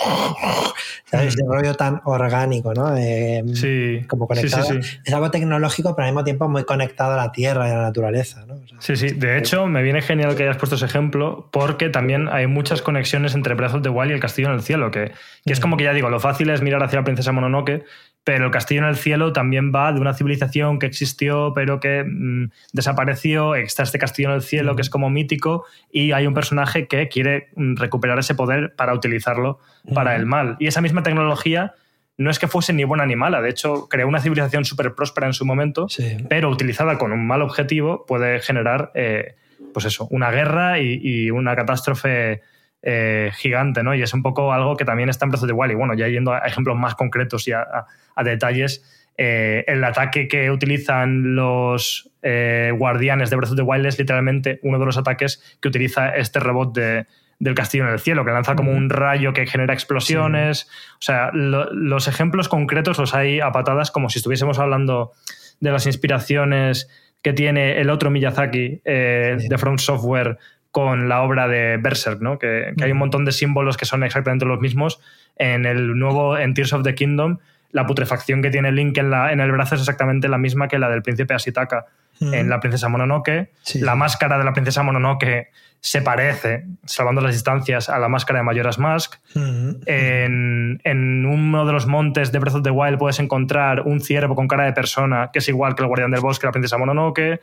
¿Sabes? 1.11 1.35
Ese 1.35 1.43
rollo 1.45 1.75
tan 1.75 2.01
orgánico, 2.05 2.73
¿no? 2.75 2.97
Eh, 2.97 3.43
sí, 3.55 4.07
como 4.07 4.27
sí, 4.27 4.29
conectado. 4.29 4.63
sí, 4.63 4.81
sí. 4.81 4.99
Es 5.05 5.13
algo 5.13 5.33
tecnológico, 5.33 5.97
pero 5.97 6.07
al 6.07 6.13
mismo 6.13 6.23
tiempo 6.23 6.49
muy 6.49 6.63
conectado 6.63 7.15
a 7.15 7.17
la 7.17 7.33
tierra 7.33 7.67
y 7.67 7.73
a 7.73 7.75
la 7.75 7.83
naturaleza. 7.83 8.47
¿no? 8.47 8.55
O 8.55 8.69
sea, 8.69 8.79
Sí, 8.79 8.95
sí. 8.95 9.15
De 9.17 9.37
hecho, 9.37 9.67
me 9.67 9.83
viene 9.83 10.01
genial 10.01 10.37
que 10.37 10.45
hayas 10.45 10.59
puesto 10.59 10.77
ese 10.77 10.85
ejemplo 10.85 11.49
porque 11.51 11.89
también 11.89 12.29
hay 12.29 12.47
muchas 12.47 12.83
conexiones 12.83 13.35
entre 13.35 13.55
Breath 13.55 13.75
of 13.75 13.83
the 13.83 13.89
Wild 13.89 14.13
y 14.13 14.15
el 14.15 14.21
Castillo 14.21 14.47
en 14.49 14.55
el 14.55 14.63
Cielo, 14.63 14.93
que, 14.93 15.11
que 15.45 15.53
es 15.53 15.59
como 15.59 15.77
que 15.77 15.85
ya 15.85 15.93
digo, 15.93 16.09
lo 16.09 16.21
fácil 16.21 16.51
es 16.51 16.63
mirar 16.63 16.85
hacia 16.85 17.01
la 17.01 17.05
princesa 17.05 17.33
Mononoke, 17.33 17.85
pero 18.29 18.45
el 18.45 18.51
Castillo 18.51 18.83
en 18.83 18.89
el 18.89 18.97
Cielo 18.97 19.33
también 19.33 19.73
va 19.75 19.91
de 19.91 20.01
una 20.01 20.13
civilización 20.13 20.79
que 20.79 20.85
existió 20.85 21.55
pero 21.55 21.81
que 21.81 22.05
mm, 22.05 22.51
desapareció, 22.75 23.55
está 23.55 23.85
este 23.85 23.99
Castillo 23.99 24.29
en 24.29 24.35
el 24.35 24.43
Cielo 24.43 24.77
que 24.77 24.83
es 24.83 24.91
como 24.91 25.09
mítico 25.09 25.65
y 25.91 26.13
hay 26.13 26.27
un 26.27 26.35
personaje 26.35 26.89
que 26.89 27.09
quiere 27.09 27.49
mm, 27.57 27.77
recuperar 27.77 28.19
ese 28.19 28.35
poder 28.35 28.75
para 28.77 28.93
utilizarlo 28.93 29.61
para 29.95 30.15
el 30.15 30.27
mal. 30.27 30.57
Y 30.59 30.67
esa 30.67 30.83
misma 30.83 31.03
tecnología 31.03 31.73
no 32.19 32.29
es 32.31 32.39
que 32.39 32.49
fuese 32.49 32.75
ni 32.75 32.85
buena 32.85 33.07
ni 33.07 33.17
mala, 33.17 33.41
de 33.41 33.49
hecho 33.49 33.89
creó 33.89 34.07
una 34.07 34.21
civilización 34.21 34.67
súper 34.67 34.95
próspera 34.95 35.27
en 35.27 35.33
su 35.33 35.47
momento, 35.47 35.89
sí. 35.89 36.19
pero 36.29 36.51
utilizada 36.51 36.99
con 36.99 37.13
un 37.13 37.27
mal 37.27 37.41
objetivo 37.41 38.05
puede 38.07 38.41
generar, 38.41 38.93
eh, 38.95 39.37
pues 39.73 39.87
eso, 39.87 40.07
una 40.11 40.31
guerra 40.31 40.81
y, 40.81 41.01
y 41.03 41.31
una 41.31 41.57
catástrofe 41.57 42.43
eh, 42.83 43.31
gigante, 43.35 43.83
¿no? 43.83 43.95
Y 43.95 44.03
es 44.03 44.15
un 44.15 44.23
poco 44.23 44.53
algo 44.53 44.77
que 44.77 44.85
también 44.85 45.09
está 45.09 45.25
en 45.25 45.31
Breath 45.31 45.43
of 45.43 45.49
the 45.49 45.53
Wild. 45.55 45.73
Y 45.73 45.77
bueno, 45.77 45.95
ya 45.95 46.09
yendo 46.09 46.33
a 46.33 46.39
ejemplos 46.39 46.77
más 46.77 46.95
concretos 46.95 47.49
y 47.49 47.53
a, 47.53 47.61
a- 47.63 47.87
a 48.15 48.25
detalles, 48.25 48.85
eh, 49.17 49.65
el 49.67 49.83
ataque 49.83 50.29
que 50.29 50.51
utilizan 50.51 51.35
los 51.35 52.11
eh, 52.23 52.73
guardianes 52.77 53.31
de 53.31 53.37
Breath 53.37 53.51
of 53.51 53.57
the 53.57 53.63
Wild 53.63 53.87
es 53.87 53.99
literalmente 53.99 54.61
uno 54.63 54.79
de 54.79 54.87
los 54.87 54.97
ataques 54.97 55.43
que 55.61 55.69
utiliza 55.69 56.11
este 56.11 56.39
robot 56.39 56.73
de, 56.75 57.07
del 57.41 57.55
castillo 57.55 57.85
en 57.87 57.93
el 57.93 57.99
cielo, 57.99 58.25
que 58.25 58.31
lanza 58.31 58.55
como 58.55 58.71
un 58.73 58.91
rayo 58.91 59.33
que 59.33 59.47
genera 59.47 59.75
explosiones. 59.75 60.69
O 60.95 61.03
sea, 61.03 61.31
lo- 61.33 61.73
los 61.73 62.07
ejemplos 62.07 62.49
concretos 62.49 62.99
los 62.99 63.15
hay 63.15 63.41
a 63.41 63.51
patadas 63.51 63.91
como 63.91 64.09
si 64.09 64.19
estuviésemos 64.21 64.59
hablando 64.61 65.13
de 65.61 65.73
las 65.73 65.87
inspiraciones 65.87 66.89
que 67.23 67.33
tiene 67.33 67.81
el 67.81 67.91
otro 67.91 68.11
Miyazaki 68.11 68.81
eh, 68.85 69.37
Sí. 69.41 69.49
de 69.49 69.59
From 69.59 69.79
Software 69.79 70.39
con 70.71 71.09
la 71.09 71.23
obra 71.23 71.49
de 71.49 71.77
Berserk, 71.79 72.21
¿no? 72.21 72.39
que, 72.39 72.73
que 72.77 72.85
hay 72.85 72.93
un 72.93 72.99
montón 72.99 73.25
de 73.25 73.33
símbolos 73.33 73.77
que 73.77 73.87
son 73.87 74.05
exactamente 74.05 74.45
los 74.45 74.61
mismos. 74.61 75.01
En 75.37 75.65
el 75.67 75.99
nuevo, 75.99 76.37
en 76.37 76.55
Tears 76.55 76.73
of 76.73 76.83
the 76.83 76.95
Kingdom, 76.95 77.39
la 77.71 77.87
putrefacción 77.87 78.43
que 78.43 78.51
tiene 78.51 78.73
Link 78.73 78.97
en, 78.99 79.11
la, 79.11 79.33
en 79.33 79.41
el 79.41 79.53
brazo 79.53 79.75
es 79.75 79.83
exactamente 79.83 80.29
la 80.29 80.39
misma 80.39 80.69
que 80.69 80.79
la 80.79 80.89
del 80.89 81.03
príncipe 81.03 81.35
Asitaka 81.35 81.87
en 82.21 82.49
la 82.49 82.59
princesa 82.59 82.89
Mononoke. 82.89 83.53
Sí. 83.63 83.79
La 83.79 83.95
máscara 83.95 84.39
de 84.39 84.45
la 84.45 84.53
princesa 84.53 84.83
Mononoke 84.83 85.51
se 85.81 86.03
parece, 86.03 86.65
salvando 86.85 87.21
las 87.21 87.33
distancias, 87.33 87.89
a 87.89 87.99
la 88.01 88.09
máscara 88.09 88.41
de 88.41 88.45
Majora's 88.45 88.81
Mask. 88.81 89.15
Mm, 89.37 89.71
En, 89.87 90.81
en 90.83 91.27
uno 91.27 91.65
de 91.65 91.73
los 91.73 91.87
montes 91.87 92.33
de 92.33 92.41
Breath 92.41 92.57
of 92.57 92.63
the 92.63 92.71
Wild 92.71 92.99
puedes 92.99 93.21
encontrar 93.21 93.83
un 93.83 94.01
ciervo 94.01 94.35
con 94.35 94.49
cara 94.49 94.65
de 94.65 94.73
persona 94.73 95.31
que 95.33 95.39
es 95.39 95.49
igual 95.49 95.77
que 95.77 95.83
el 95.83 95.87
guardián 95.87 96.11
del 96.11 96.21
bosque, 96.21 96.47
la 96.47 96.53
princesa 96.53 96.77
Mononoke. 96.77 97.41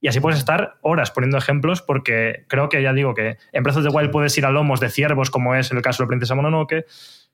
Y 0.00 0.08
así 0.08 0.20
puedes 0.20 0.38
estar 0.38 0.76
horas 0.82 1.10
poniendo 1.10 1.38
ejemplos 1.38 1.82
porque 1.82 2.44
creo 2.48 2.68
que 2.68 2.82
ya 2.82 2.92
digo 2.92 3.14
que 3.14 3.38
en 3.52 3.62
Breath 3.62 3.78
of 3.78 3.84
the 3.84 3.88
Wild 3.88 4.10
puedes 4.10 4.36
ir 4.36 4.44
a 4.44 4.50
lomos 4.50 4.78
de 4.78 4.90
ciervos 4.90 5.30
como 5.30 5.54
es 5.54 5.70
en 5.70 5.78
el 5.78 5.82
caso 5.82 6.02
de 6.02 6.08
princesa 6.08 6.34
Mononoke. 6.34 6.84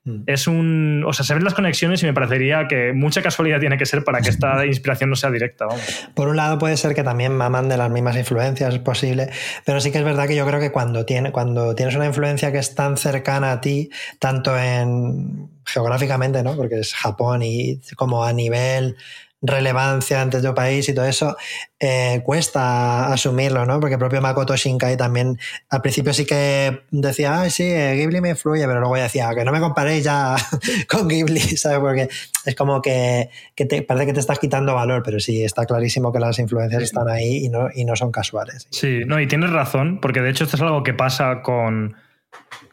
mm. 0.04 0.22
Es 0.26 0.46
un... 0.46 1.04
O 1.06 1.12
sea, 1.12 1.24
se 1.24 1.34
ven 1.34 1.42
las 1.42 1.54
conexiones 1.54 2.02
y 2.02 2.06
me 2.06 2.14
parecería 2.14 2.68
que 2.68 2.92
mucha 2.92 3.20
casualidad 3.20 3.58
tiene 3.58 3.76
que 3.76 3.84
ser 3.84 4.04
para 4.04 4.20
que 4.20 4.30
esta 4.30 4.64
inspiración 4.66 5.10
no 5.10 5.16
sea 5.16 5.30
directa. 5.30 5.66
Vamos. 5.66 6.08
Por 6.14 6.28
un 6.28 6.36
lado 6.36 6.58
puede 6.58 6.76
ser 6.76 6.94
que 6.94 7.02
también 7.02 7.34
maman 7.34 7.68
de 7.68 7.76
las 7.76 7.90
mismas 7.90 8.16
influencias, 8.16 8.72
es 8.72 8.80
posible, 8.80 9.30
pero 9.66 9.80
sí 9.80 9.90
que 9.90 9.98
es 9.98 10.04
verdad 10.04 10.28
que 10.28 10.36
yo 10.36 10.46
creo 10.46 10.60
que 10.60 10.70
cuando, 10.70 11.04
tiene, 11.04 11.32
cuando 11.32 11.74
tienes 11.74 11.96
una 11.96 12.06
influencia 12.06 12.52
que 12.52 12.58
es 12.58 12.74
tan 12.76 12.96
cercana 12.96 13.52
a 13.52 13.60
ti, 13.60 13.90
tanto 14.20 14.56
en 14.56 15.50
geográficamente, 15.64 16.42
¿no? 16.42 16.56
porque 16.56 16.80
es 16.80 16.94
Japón 16.94 17.42
y 17.42 17.80
como 17.96 18.24
a 18.24 18.32
nivel 18.32 18.96
relevancia 19.43 20.22
ante 20.22 20.40
tu 20.40 20.55
país 20.55 20.88
y 20.88 20.95
todo 20.95 21.05
eso, 21.05 21.36
eh, 21.80 22.22
cuesta 22.24 23.12
asumirlo, 23.12 23.66
¿no? 23.66 23.80
Porque 23.80 23.95
el 23.95 23.99
propio 23.99 24.22
Makoto 24.22 24.57
Shinkai 24.57 24.97
también 24.97 25.36
al 25.68 25.82
principio 25.82 26.14
sí 26.14 26.24
que 26.24 26.82
decía, 26.93 27.40
ay, 27.40 27.51
sí, 27.51 27.64
eh, 27.64 27.95
Ghibli 27.97 28.20
me 28.20 28.30
influye, 28.30 28.64
pero 28.66 28.78
luego 28.78 28.95
decía, 28.95 29.34
que 29.34 29.45
no 29.45 29.51
me 29.51 29.59
comparéis 29.59 30.05
ya 30.05 30.36
con 30.88 31.09
Ghibli, 31.09 31.40
¿sabes? 31.57 31.80
Porque 31.80 32.09
es 32.47 32.55
como 32.55 32.80
que, 32.80 33.30
que 33.57 33.66
te, 33.66 33.82
parece 33.82 34.07
que 34.07 34.12
te 34.12 34.20
estás 34.20 34.38
quitando 34.38 34.74
valor, 34.74 35.03
pero 35.05 35.18
sí, 35.18 35.43
está 35.43 35.66
clarísimo 35.66 36.12
que 36.12 36.20
las 36.20 36.38
influencias 36.38 36.84
están 36.84 37.09
ahí 37.09 37.45
y 37.45 37.49
no, 37.49 37.68
y 37.74 37.84
no 37.84 37.97
son 37.97 38.12
casuales. 38.12 38.68
Sí, 38.70 39.01
no, 39.07 39.20
y 39.20 39.26
tienes 39.26 39.51
razón, 39.51 40.01
porque 40.01 40.20
de 40.20 40.30
hecho 40.30 40.45
esto 40.45 40.57
es 40.57 40.62
algo 40.62 40.84
que 40.84 40.95
pasa 40.95 41.43
con, 41.43 41.97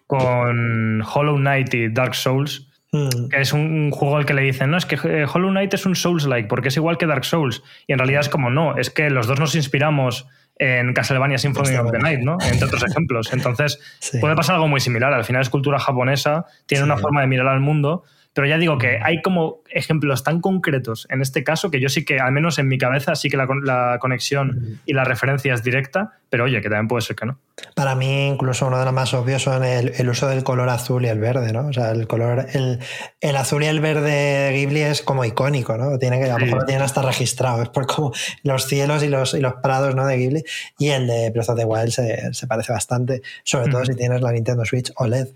con 0.05 1.01
Hollow 1.01 1.37
Knight 1.37 1.73
y 1.73 1.89
Dark 1.89 2.13
Souls, 2.13 2.68
Mm, 2.91 3.29
que 3.29 3.41
es 3.41 3.53
un, 3.53 3.61
un 3.61 3.91
juego 3.91 4.17
al 4.17 4.25
que 4.25 4.33
le 4.33 4.41
dicen, 4.41 4.71
no, 4.71 4.77
es 4.77 4.85
que 4.85 4.95
eh, 5.03 5.25
Hollow 5.31 5.49
Knight 5.51 5.73
es 5.75 5.85
un 5.85 5.95
Souls-like, 5.95 6.47
porque 6.47 6.69
es 6.69 6.77
igual 6.77 6.97
que 6.97 7.05
Dark 7.05 7.23
Souls. 7.25 7.61
Y 7.87 7.93
en 7.93 7.99
realidad 7.99 8.21
es 8.21 8.29
como, 8.29 8.49
no, 8.49 8.77
es 8.77 8.89
que 8.89 9.09
los 9.11 9.27
dos 9.27 9.39
nos 9.39 9.53
inspiramos 9.55 10.27
en 10.57 10.93
Castlevania 10.93 11.37
Symphony 11.37 11.75
of 11.77 11.91
the 11.91 11.99
Night, 11.99 12.19
¿no? 12.21 12.37
Entre 12.51 12.65
otros 12.65 12.83
ejemplos. 12.83 13.31
Entonces, 13.31 13.79
Sí. 13.99 14.17
puede 14.19 14.35
pasar 14.35 14.55
algo 14.55 14.67
muy 14.67 14.79
similar. 14.81 15.13
Al 15.13 15.23
final 15.23 15.41
es 15.43 15.49
cultura 15.49 15.79
japonesa, 15.79 16.45
tiene 16.65 16.83
Sí. 16.83 16.85
una 16.91 16.97
forma 16.97 17.21
de 17.21 17.27
mirar 17.27 17.47
al 17.47 17.61
mundo, 17.61 18.03
pero 18.33 18.45
ya 18.47 18.57
digo 18.57 18.77
que 18.77 18.99
hay 19.01 19.21
como 19.21 19.61
ejemplos 19.69 20.23
tan 20.23 20.41
concretos 20.41 21.07
en 21.09 21.21
este 21.21 21.43
caso 21.43 21.71
que 21.71 21.79
yo 21.79 21.89
sí 21.89 22.03
que, 22.05 22.19
al 22.19 22.31
menos 22.31 22.59
en 22.59 22.67
mi 22.67 22.77
cabeza, 22.77 23.15
sí 23.15 23.29
que 23.29 23.37
la, 23.37 23.47
la 23.63 23.97
conexión 23.99 24.79
y 24.85 24.93
la 24.93 25.03
referencia 25.03 25.53
es 25.53 25.63
directa, 25.63 26.18
pero 26.29 26.43
oye, 26.43 26.61
que 26.61 26.69
también 26.69 26.87
puede 26.87 27.01
ser 27.01 27.15
que 27.15 27.25
no. 27.25 27.39
Para 27.75 27.95
mí, 27.95 28.27
incluso 28.27 28.67
uno 28.67 28.77
de 28.79 28.85
los 28.85 28.93
más 28.93 29.13
obvios 29.13 29.43
son 29.43 29.63
el, 29.63 30.09
uso 30.09 30.27
del 30.27 30.43
color 30.43 30.69
azul 30.69 31.03
y 31.05 31.07
el 31.07 31.19
verde, 31.19 31.51
¿no? 31.51 31.67
O 31.67 31.73
sea, 31.73 31.91
el 31.91 32.07
color, 32.07 32.45
el, 32.53 32.79
el, 33.19 33.35
azul 33.35 33.63
y 33.63 33.65
el 33.65 33.79
verde 33.79 34.11
de 34.11 34.53
Ghibli 34.53 34.81
es 34.81 35.01
como 35.01 35.25
icónico, 35.25 35.77
¿no? 35.77 35.97
Tiene 35.97 36.19
que, 36.19 36.29
a 36.29 36.37
lo 36.37 36.45
mejor 36.45 36.59
lo 36.59 36.65
tienen 36.65 36.83
hasta 36.83 37.01
registrado, 37.01 37.61
es 37.63 37.69
por 37.69 37.87
como 37.87 38.13
los 38.43 38.65
cielos 38.65 39.03
y 39.03 39.07
los, 39.07 39.33
y 39.33 39.39
los 39.39 39.55
prados, 39.55 39.95
¿no? 39.95 40.05
De 40.05 40.17
Ghibli. 40.17 40.43
Y 40.77 40.89
el 40.89 41.07
de 41.07 41.31
Breath 41.31 41.49
of 41.49 41.57
the 41.57 41.65
Wild 41.65 41.89
se, 41.89 42.33
se 42.33 42.47
parece 42.47 42.71
bastante, 42.71 43.21
sobre 43.43 43.71
todo 43.71 43.83
si 43.85 43.95
tienes 43.95 44.21
la 44.21 44.31
Nintendo 44.31 44.63
Switch 44.65 44.91
OLED. 44.95 45.27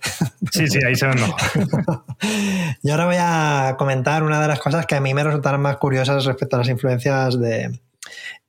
Sí, 0.51 0.67
sí, 0.67 0.79
ahí 0.85 0.95
se 0.95 1.07
ven 1.07 1.15
mejor. 1.15 2.03
y 2.83 2.89
ahora 2.91 3.05
voy 3.05 3.17
a 3.19 3.75
comentar 3.77 4.23
una 4.23 4.41
de 4.41 4.47
las 4.47 4.59
cosas 4.59 4.85
que 4.85 4.95
a 4.95 5.01
mí 5.01 5.13
me 5.13 5.23
resultaron 5.23 5.61
más 5.61 5.77
curiosas 5.77 6.25
respecto 6.25 6.55
a 6.55 6.59
las 6.59 6.69
influencias 6.69 7.39
de, 7.39 7.79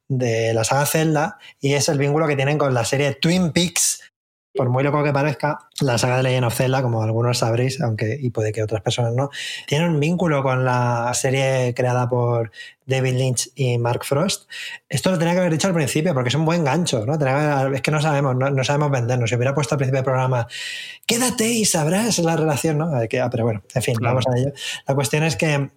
de 0.09 0.55
la 0.55 0.64
saga 0.64 0.86
Zelda 0.86 1.38
y 1.61 1.74
es 1.74 1.88
el 1.88 1.98
vínculo 1.98 2.26
que 2.26 2.36
tienen 2.36 2.59
con 2.59 2.74
la 2.74 2.84
serie 2.84 3.14
Twin 3.14 3.52
Peaks. 3.52 4.00
Por 4.57 4.68
muy 4.68 4.84
loco 4.84 5.02
que 5.02 5.12
parezca, 5.12 5.68
la 5.80 5.98
saga 5.98 6.18
de 6.18 6.22
Legend 6.22 6.46
of 6.46 6.55
Zelda, 6.55 6.80
como 6.80 7.02
algunos 7.02 7.38
sabréis, 7.38 7.80
aunque 7.80 8.16
y 8.20 8.30
puede 8.30 8.52
que 8.52 8.62
otras 8.62 8.82
personas 8.82 9.12
no, 9.12 9.30
tiene 9.66 9.88
un 9.88 9.98
vínculo 9.98 10.44
con 10.44 10.64
la 10.64 11.11
serie 11.12 11.74
creada 11.74 12.09
por 12.09 12.52
David 12.86 13.14
Lynch 13.14 13.50
y 13.57 13.78
Mark 13.78 14.05
Frost. 14.05 14.48
Esto 14.88 15.11
lo 15.11 15.18
tenía 15.18 15.34
que 15.34 15.40
haber 15.40 15.50
dicho 15.50 15.66
al 15.66 15.74
principio, 15.74 16.14
porque 16.14 16.28
es 16.28 16.36
un 16.36 16.44
buen 16.44 16.62
gancho, 16.62 17.05
¿no? 17.05 17.14
es 17.74 17.82
que 17.82 17.90
no 17.90 18.00
sabemos, 18.00 18.36
no, 18.36 18.62
sabemos 18.62 18.92
vendernos. 18.92 19.28
Si 19.28 19.34
hubiera 19.34 19.57
puesto 19.57 19.74
al 19.74 19.78
principio 19.78 19.98
del 19.98 20.05
programa, 20.05 20.46
quédate 21.05 21.48
y 21.48 21.64
sabrás 21.64 22.20
la 22.20 22.36
relación, 22.36 22.78
¿no? 22.78 22.94
Ah, 22.94 23.30
pero 23.30 23.42
bueno, 23.42 23.64
en 23.74 23.82
fin, 23.82 23.96
vamos 24.00 24.24
a 24.28 24.38
ello. 24.38 24.52
La 24.86 24.94
cuestión 24.94 25.24
es 25.24 25.34
que 25.34 25.68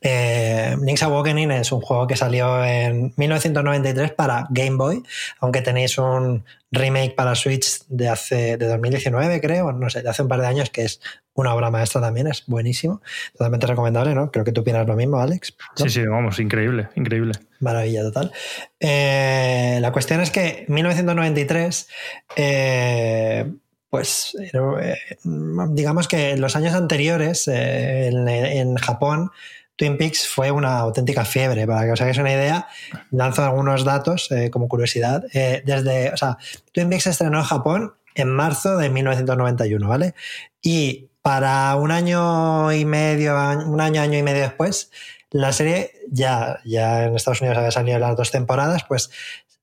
eh, 0.00 0.76
Link's 0.80 1.02
Awakening 1.02 1.50
es 1.52 1.72
un 1.72 1.80
juego 1.80 2.06
que 2.06 2.16
salió 2.16 2.64
en 2.64 3.12
1993 3.16 4.12
para 4.12 4.46
Game 4.50 4.76
Boy, 4.76 5.02
aunque 5.40 5.62
tenéis 5.62 5.98
un 5.98 6.44
remake 6.70 7.14
para 7.14 7.34
Switch 7.34 7.82
de 7.88 8.08
hace 8.08 8.56
de 8.56 8.66
2019, 8.66 9.40
creo, 9.40 9.72
no 9.72 9.88
sé, 9.88 10.02
de 10.02 10.10
hace 10.10 10.22
un 10.22 10.28
par 10.28 10.40
de 10.40 10.46
años, 10.46 10.70
que 10.70 10.82
es 10.82 11.00
una 11.34 11.54
obra 11.54 11.70
maestra 11.70 12.00
también, 12.00 12.26
es 12.26 12.44
buenísimo, 12.46 13.00
totalmente 13.32 13.66
recomendable, 13.66 14.14
¿no? 14.14 14.30
Creo 14.30 14.44
que 14.44 14.52
tú 14.52 14.62
opinas 14.62 14.86
lo 14.86 14.96
mismo, 14.96 15.18
Alex. 15.18 15.54
Sí, 15.76 15.88
sí, 15.88 16.06
vamos, 16.06 16.38
increíble, 16.38 16.88
increíble. 16.94 17.32
Maravilla 17.60 18.02
total. 18.02 18.32
Eh, 18.80 19.78
la 19.80 19.92
cuestión 19.92 20.20
es 20.20 20.30
que 20.30 20.66
1993, 20.68 21.88
eh, 22.36 23.52
pues 23.88 24.36
eh, 24.40 24.96
digamos 25.24 26.08
que 26.08 26.30
en 26.30 26.40
los 26.40 26.56
años 26.56 26.74
anteriores 26.74 27.48
en 27.48 28.76
Japón 28.76 29.30
Twin 29.76 29.98
Peaks 29.98 30.26
fue 30.26 30.50
una 30.50 30.78
auténtica 30.78 31.24
fiebre. 31.24 31.66
Para 31.66 31.84
que 31.84 31.92
os 31.92 32.00
hagáis 32.00 32.18
una 32.18 32.32
idea, 32.32 32.68
lanzo 33.10 33.44
algunos 33.44 33.84
datos 33.84 34.30
eh, 34.30 34.50
como 34.50 34.68
curiosidad. 34.68 35.24
Eh, 35.32 35.62
desde, 35.64 36.10
o 36.10 36.16
sea, 36.16 36.38
Twin 36.72 36.88
Peaks 36.88 37.04
se 37.04 37.10
estrenó 37.10 37.38
en 37.38 37.44
Japón 37.44 37.94
en 38.14 38.28
marzo 38.28 38.78
de 38.78 38.88
1991, 38.88 39.88
¿vale? 39.88 40.14
Y 40.62 41.10
para 41.22 41.76
un 41.76 41.90
año 41.90 42.72
y 42.72 42.84
medio, 42.84 43.34
un 43.66 43.80
año, 43.80 44.00
año 44.00 44.18
y 44.18 44.22
medio 44.22 44.42
después, 44.42 44.90
la 45.30 45.52
serie 45.52 45.92
ya, 46.10 46.60
ya 46.64 47.04
en 47.04 47.16
Estados 47.16 47.40
Unidos 47.40 47.58
había 47.58 47.70
salido 47.70 47.98
las 47.98 48.16
dos 48.16 48.30
temporadas, 48.30 48.84
pues 48.84 49.10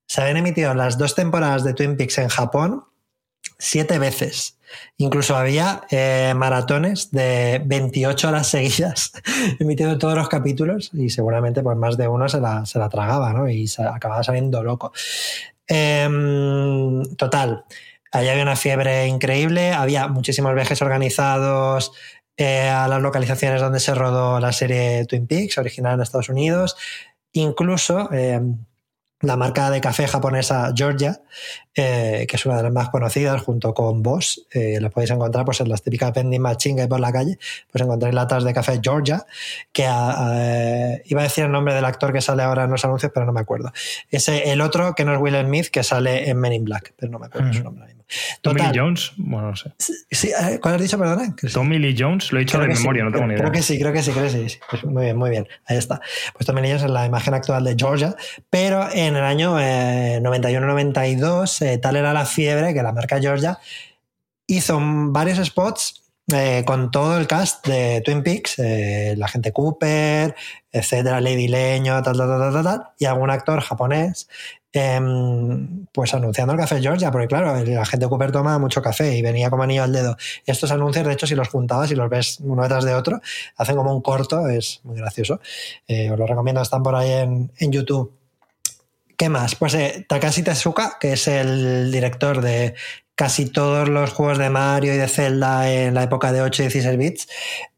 se 0.05 0.22
habían 0.22 0.38
emitido 0.38 0.74
las 0.74 0.97
dos 0.97 1.16
temporadas 1.16 1.64
de 1.64 1.74
Twin 1.74 1.97
Peaks 1.97 2.20
en 2.20 2.28
Japón 2.28 2.86
siete 3.57 3.97
veces. 3.97 4.57
Incluso 4.97 5.36
había 5.36 5.84
eh, 5.89 6.34
maratones 6.36 7.11
de 7.11 7.61
28 7.65 8.28
horas 8.28 8.47
seguidas 8.47 9.11
emitiendo 9.59 9.97
todos 9.97 10.15
los 10.15 10.30
capítulos 10.30 10.91
y 10.93 11.09
seguramente 11.09 11.61
pues 11.61 11.78
más 11.78 11.97
de 11.97 12.07
uno 12.07 12.30
se 12.30 12.39
la, 12.39 12.65
se 12.65 12.80
la 12.80 12.89
tragaba 12.89 13.34
¿no? 13.34 13.49
y 13.49 13.67
se 13.67 13.84
acababa 13.84 14.24
saliendo 14.24 14.63
loco. 14.63 14.91
Em, 15.67 17.03
total, 17.15 17.65
allá 18.11 18.32
había 18.32 18.43
una 18.43 18.55
fiebre 18.55 19.07
increíble, 19.07 19.71
había 19.71 20.07
muchísimos 20.07 20.53
viajes 20.53 20.82
organizados 20.82 21.93
eh, 22.38 22.67
a 22.67 22.88
las 22.88 23.01
localizaciones 23.01 23.61
donde 23.61 23.80
se 23.80 23.93
rodó 23.93 24.39
la 24.39 24.51
serie 24.51 25.05
Twin 25.05 25.28
Peaks, 25.28 25.57
original 25.57 25.95
en 25.95 26.01
Estados 26.01 26.30
Unidos. 26.30 26.76
Incluso 27.32 28.11
em, 28.11 28.57
la 29.21 29.38
marca 29.38 29.69
de 29.71 29.82
café 29.82 30.07
japonesa 30.07 30.74
Georgia, 30.76 31.21
eh, 31.76 32.26
que 32.28 32.36
es 32.36 32.45
una 32.45 32.57
de 32.57 32.63
las 32.63 32.71
más 32.71 32.89
conocidas 32.89 33.41
junto 33.41 33.74
con 33.74 34.03
Boss, 34.03 34.45
eh, 34.51 34.80
la 34.80 34.89
podéis 34.89 35.11
encontrar 35.11 35.45
pues, 35.45 35.61
en 35.61 35.69
las 35.69 35.82
típicas 35.82 36.13
vending 36.13 36.41
machine 36.41 36.76
que 36.76 36.82
hay 36.84 36.88
por 36.88 36.99
la 36.99 37.11
calle, 37.11 37.38
pues 37.71 37.84
encontráis 37.84 38.13
latas 38.13 38.43
de 38.43 38.53
café 38.53 38.80
Georgia, 38.82 39.26
que 39.71 39.86
eh, 39.86 41.01
iba 41.05 41.21
a 41.21 41.24
decir 41.24 41.45
el 41.45 41.51
nombre 41.51 41.74
del 41.74 41.86
actor 41.86 42.13
que 42.13 42.21
sale 42.21 42.43
ahora 42.43 42.65
en 42.65 42.71
los 42.71 42.86
anuncios, 42.86 43.11
pero 43.13 43.26
no 43.26 43.34
me 43.34 43.41
acuerdo. 43.41 43.71
Ese, 44.11 44.51
el 44.51 44.61
otro, 44.61 44.93
que 44.93 45.05
no 45.05 45.13
es 45.13 45.19
Will 45.19 45.36
Smith, 45.43 45.67
que 45.67 45.84
sale 45.84 46.30
en 46.30 46.38
Men 46.38 46.53
in 46.53 46.63
Black, 46.63 46.93
pero 46.95 47.11
no 47.11 47.19
me 47.19 47.26
acuerdo 47.26 47.51
su 47.53 47.63
nombre 47.63 47.86
mismo. 47.86 48.03
Tommy 48.41 48.61
Lee 48.61 48.71
Jones, 48.76 49.13
bueno, 49.17 49.51
no 49.51 49.55
sé. 49.55 49.71
Sí, 49.80 50.32
¿Cuál 50.61 50.76
has 50.76 50.82
dicho, 50.82 50.97
perdona? 50.97 51.36
Tommy 51.51 51.80
Lee 51.80 51.95
Jones, 51.97 52.32
lo 52.32 52.39
he 52.39 52.41
dicho 52.41 52.59
de 52.59 52.67
memoria, 52.67 53.03
no 53.03 53.11
tengo 53.11 53.28
ni 53.28 53.34
idea. 53.34 53.41
Creo 53.41 53.51
que 53.51 53.61
sí, 53.61 53.80
creo 53.80 53.93
que 53.93 54.03
sí, 54.03 54.11
creo 54.11 54.26
que 54.26 54.49
sí. 54.49 54.59
Pues 54.69 54.84
muy 54.86 55.05
bien, 55.05 55.17
muy 55.17 55.30
bien. 55.30 55.47
Ahí 55.65 55.78
está. 55.78 56.01
Pues 56.34 56.45
Tommy 56.45 56.61
Lee 56.61 56.69
Jones 56.69 56.84
es 56.84 56.91
la 56.91 57.05
imagen 57.05 57.34
actual 57.34 57.63
de 57.63 57.76
Georgia, 57.78 58.15
pero 58.49 58.89
en 58.91 59.15
el 59.15 59.24
año 59.24 59.57
91-92, 59.57 61.62
eh, 61.64 61.78
tal 61.78 61.95
era 61.95 62.14
la 62.14 62.26
fiebre 62.26 62.74
que 62.74 62.84
la 62.84 62.91
marca 62.91 63.20
Georgia 63.20 63.59
hizo 64.47 64.80
varios 64.82 65.45
spots 65.45 66.03
eh, 66.32 66.64
con 66.66 66.89
todo 66.89 67.18
el 67.18 67.28
cast 67.28 67.68
de 67.68 68.01
Twin 68.01 68.24
Peaks, 68.24 68.57
eh, 68.59 69.14
la 69.18 69.28
gente 69.28 69.51
Cooper, 69.51 70.34
etcétera, 70.72 71.20
Lady 71.20 71.49
Leño, 71.49 72.01
tal, 72.01 72.16
tal, 72.18 72.30
tal, 72.30 72.53
tal, 72.53 72.64
tal, 72.64 72.84
y 72.97 73.05
algún 73.05 73.30
actor 73.30 73.59
japonés, 73.59 74.30
em, 74.72 75.86
pues 75.91 76.14
anunciando 76.14 76.53
el 76.53 76.59
café 76.59 76.82
Georgia, 76.82 77.11
porque 77.11 77.28
claro, 77.28 77.61
la 77.64 77.86
gente 77.86 78.07
Cooper 78.07 78.32
toma 78.32 78.57
mucho 78.57 78.82
café 78.82 79.18
y 79.18 79.22
venía 79.22 79.49
como 79.49 79.64
anillo 79.64 79.84
al 79.84 79.91
dedo. 79.91 80.16
estos 80.45 80.72
anuncios, 80.72 81.05
de 81.05 81.14
hecho, 81.14 81.28
si 81.28 81.36
los 81.36 81.49
juntabas 81.49 81.91
y 81.91 81.95
los 81.95 82.09
ves 82.09 82.39
uno 82.41 82.64
detrás 82.64 82.86
de 82.86 82.93
otro, 82.95 83.22
hacen 83.57 83.76
como 83.76 83.93
un 83.93 84.01
corto, 84.01 84.47
es 84.47 84.80
muy 84.84 84.97
gracioso. 84.97 85.41
os 86.11 86.20
lo 86.20 86.26
recomiendo, 86.26 86.61
están 86.61 86.84
por 86.84 86.95
ahí 86.95 87.11
en, 87.11 87.51
en 87.57 87.72
YouTube. 87.72 88.22
¿Qué 89.24 89.30
más? 89.30 89.55
Pues 89.55 89.74
eh, 89.76 90.05
Takashi 90.05 90.43
Tezuka, 90.43 90.97
que 90.99 91.13
es 91.13 91.30
el 91.30 91.93
director 91.93 92.41
de 92.41 92.76
casi 93.15 93.45
todos 93.45 93.88
los 93.88 94.11
juegos 94.11 94.38
de 94.38 94.49
Mario 94.49 94.93
y 94.93 94.97
de 94.97 95.07
Zelda 95.07 95.71
en 95.71 95.93
la 95.93 96.03
época 96.03 96.34
de 96.34 96.41
8 96.41 96.63
y 96.63 96.65
16 96.65 96.97
bits, 96.97 97.30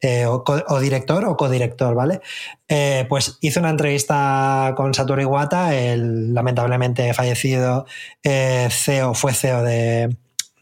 eh, 0.01 0.25
o, 0.25 0.79
director 0.79 1.23
o 1.25 1.37
codirector, 1.37 1.93
¿vale? 1.93 2.21
Eh, 2.67 3.05
pues 3.09 3.37
hizo 3.41 3.59
una 3.59 3.69
entrevista 3.69 4.73
con 4.75 4.95
Satoru 4.95 5.21
Iwata, 5.21 5.75
el 5.75 6.33
lamentablemente 6.33 7.13
fallecido 7.13 7.85
CEO, 8.23 9.13
fue 9.13 9.35
CEO 9.35 9.61
de, 9.61 10.17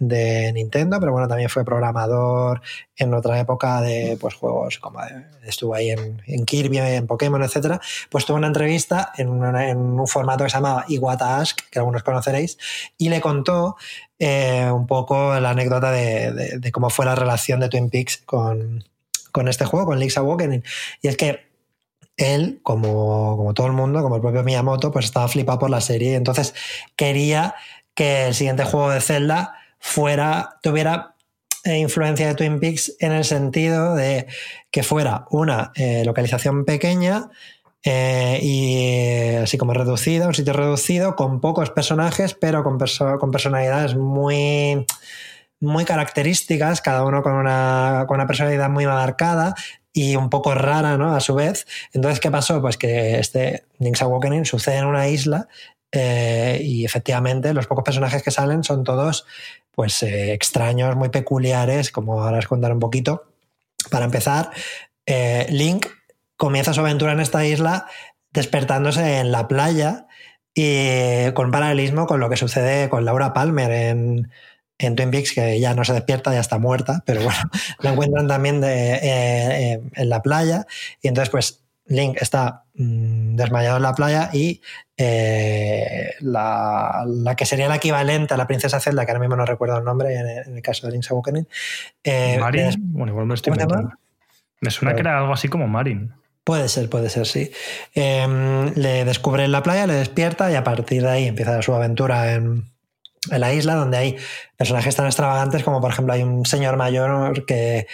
de 0.08 0.52
Nintendo, 0.54 1.00
pero 1.00 1.12
bueno, 1.12 1.28
también 1.28 1.50
fue 1.50 1.66
programador 1.66 2.62
en 2.96 3.14
otra 3.14 3.40
época 3.40 3.82
de 3.82 4.18
pues, 4.20 4.36
juegos 4.36 4.80
como 4.80 5.00
estuvo 5.44 5.74
ahí 5.74 5.90
en, 5.90 6.46
Kirby, 6.46 6.78
en 6.78 7.08
Pokémon, 7.08 7.42
etcétera. 7.44 7.80
Pues 8.10 8.26
tuvo 8.26 8.38
una 8.38 8.48
entrevista 8.48 9.12
en, 9.18 9.30
un 9.30 10.08
formato 10.08 10.44
que 10.44 10.50
se 10.50 10.58
llamaba 10.58 10.86
Iwata 10.88 11.40
Ask, 11.40 11.60
que 11.70 11.80
algunos 11.80 12.04
conoceréis, 12.04 12.58
y 12.98 13.10
le 13.10 13.22
contó 13.22 13.76
eh, 14.20 14.70
un 14.72 14.88
poco 14.88 15.40
la 15.40 15.52
anécdota 15.52 15.92
de, 15.92 16.72
cómo 16.72 16.90
fue 16.90 17.06
la 17.06 17.16
relación 17.16 17.60
de 17.60 17.70
Twin 17.70 17.90
Peaks 17.90 18.18
con, 18.18 18.84
con 19.32 19.48
este 19.48 19.66
juego, 19.66 19.88
con 19.88 20.00
Link's 20.00 20.18
Awakening. 20.18 20.64
Y 21.02 21.08
es 21.08 21.18
que 21.18 21.54
él, 22.18 22.60
como, 22.64 23.38
como, 23.38 23.54
todo 23.54 23.68
el 23.68 23.74
mundo, 23.74 24.02
como 24.02 24.16
el 24.16 24.22
propio 24.22 24.44
Miyamoto, 24.44 24.92
pues 24.92 25.06
estaba 25.06 25.28
flipado 25.28 25.60
por 25.60 25.70
la 25.70 25.82
serie 25.82 26.12
y 26.12 26.16
entonces 26.16 26.54
quería 26.96 27.56
que 27.96 28.28
el 28.28 28.34
siguiente 28.34 28.64
juego 28.64 28.90
de 28.92 29.02
Zelda 29.02 29.56
fuera, 29.84 30.60
tuviera 30.64 31.14
eh, 31.66 31.78
influencia 31.78 32.26
de 32.26 32.36
Twin 32.36 32.62
Peaks 32.62 32.96
en 33.00 33.12
el 33.12 33.26
sentido 33.26 33.96
de 33.96 34.28
que 34.72 34.82
fuera 34.82 35.26
una 35.30 35.74
eh, 35.76 36.04
localización 36.06 36.64
pequeña 36.64 37.30
eh, 37.84 38.40
y 38.42 39.36
así 39.36 39.58
como 39.58 39.74
reducida, 39.74 40.26
un 40.26 40.34
sitio 40.34 40.54
reducido, 40.54 41.18
con 41.18 41.42
pocos 41.42 41.70
personajes, 41.70 42.34
pero 42.34 42.64
con, 42.64 42.80
con 43.20 43.32
personalidades 43.32 43.96
muy, 43.96 44.86
muy 45.60 45.84
características, 45.84 46.80
cada 46.82 47.04
uno 47.04 47.22
con 47.22 47.34
una, 47.34 48.06
con 48.08 48.16
una 48.16 48.26
personalidad 48.26 48.70
muy 48.70 48.86
marcada 48.86 49.54
y 49.92 50.16
un 50.16 50.30
poco 50.30 50.56
rara, 50.56 50.98
¿no? 50.98 51.14
A 51.14 51.20
su 51.20 51.36
vez. 51.36 51.68
Entonces, 51.92 52.22
¿qué 52.22 52.32
pasó? 52.32 52.62
Pues 52.62 52.78
que 52.78 53.20
este 53.20 53.66
Link's 53.80 54.02
Awakening 54.02 54.46
sucede 54.46 54.78
en 54.78 54.86
una 54.86 55.10
isla 55.10 55.50
y 55.94 56.86
efectivamente 56.86 57.54
los 57.54 57.68
pocos 57.68 57.84
personajes 57.84 58.24
que 58.24 58.32
salen 58.32 58.64
son 58.64 58.84
todos 58.84 59.26
pues 59.76 60.04
eh, 60.04 60.34
extraños, 60.34 60.96
muy 60.96 61.10
peculiares, 61.10 61.92
como 61.92 62.22
ahora 62.22 62.40
os 62.40 62.48
contaré 62.48 62.74
un 62.74 62.80
poquito. 62.80 63.26
Para 63.90 64.06
empezar, 64.06 64.52
eh, 65.06 65.46
Link 65.50 65.88
comienza 66.38 66.74
su 66.74 66.82
aventura 66.82 67.14
en 67.14 67.20
esta 67.20 67.46
isla 67.46 67.88
despertándose 68.32 69.20
en 69.20 69.32
la 69.32 69.48
playa 69.48 70.08
y 70.54 71.32
con 71.34 71.52
paralelismo 71.52 72.06
con 72.06 72.20
lo 72.20 72.30
que 72.30 72.38
sucede 72.38 72.90
con 72.90 73.06
Laura 73.06 73.34
Palmer 73.34 73.72
en, 73.72 74.32
en 74.78 74.96
Twin 74.96 75.12
Peaks, 75.12 75.34
que 75.34 75.60
ya 75.60 75.74
no 75.74 75.84
se 75.84 75.94
despierta, 75.94 76.34
ya 76.34 76.40
está 76.40 76.60
muerta, 76.60 77.04
pero 77.06 77.24
bueno, 77.24 77.40
la 77.80 77.92
encuentran 77.92 78.28
también 78.28 78.62
de, 78.62 78.94
eh, 78.96 79.82
en 79.94 80.10
la 80.10 80.22
playa 80.22 80.68
y 81.02 81.08
entonces 81.08 81.30
pues 81.30 81.63
Link 81.86 82.18
está 82.22 82.64
mm, 82.76 83.36
desmayado 83.36 83.78
en 83.78 83.84
la 83.84 83.94
playa 83.94 84.30
y 84.32 84.62
eh, 84.98 86.14
la, 86.22 87.04
la, 87.06 87.36
que 87.36 87.46
sería 87.46 87.68
la 87.68 87.76
equivalente 87.76 88.34
a 88.34 88.38
la 88.38 88.48
princesa 88.48 88.80
Zelda, 88.80 89.06
que 89.06 89.12
ahora 89.12 89.20
mismo 89.20 89.36
no 89.36 89.46
recuerdo 89.46 89.78
el 89.78 89.84
nombre 89.84 90.16
en 90.16 90.28
el, 90.28 90.48
en 90.48 90.56
el 90.56 90.62
caso 90.62 90.88
de 90.88 90.94
Link's 90.94 91.12
Awakening. 91.12 91.48
Eh, 92.04 92.38
Marin, 92.40 92.66
es, 92.66 92.76
bueno, 92.80 93.12
igual 93.12 93.26
me 93.26 93.36
estoy. 93.36 93.54
Me 94.62 94.72
suena 94.72 94.92
Pero, 94.92 94.96
que 94.96 95.02
era 95.02 95.20
algo 95.20 95.34
así 95.34 95.50
como 95.50 95.68
Marin. 95.68 96.14
Puede 96.44 96.70
ser, 96.70 96.90
puede 96.90 97.10
ser, 97.10 97.26
sí. 97.26 97.52
Eh, 97.96 98.72
le 98.76 99.06
descubre 99.06 99.44
en 99.44 99.52
la 99.52 99.64
playa, 99.64 99.88
le 99.88 99.94
despierta 99.94 100.52
y 100.52 100.56
a 100.56 100.64
partir 100.64 101.04
de 101.04 101.10
ahí 101.10 101.28
empieza 101.28 101.62
su 101.62 101.74
aventura 101.74 102.34
en, 102.34 102.70
en 103.32 103.42
la 103.42 103.54
isla, 103.54 103.76
donde 103.76 103.98
hay 103.98 104.18
personajes 104.58 104.96
tan 104.96 105.06
extravagantes 105.06 105.64
como, 105.64 105.82
por 105.82 105.92
ejemplo, 105.92 106.14
hay 106.14 106.24
un 106.24 106.46
señor 106.46 106.78
mayor 106.78 107.46
que 107.46 107.88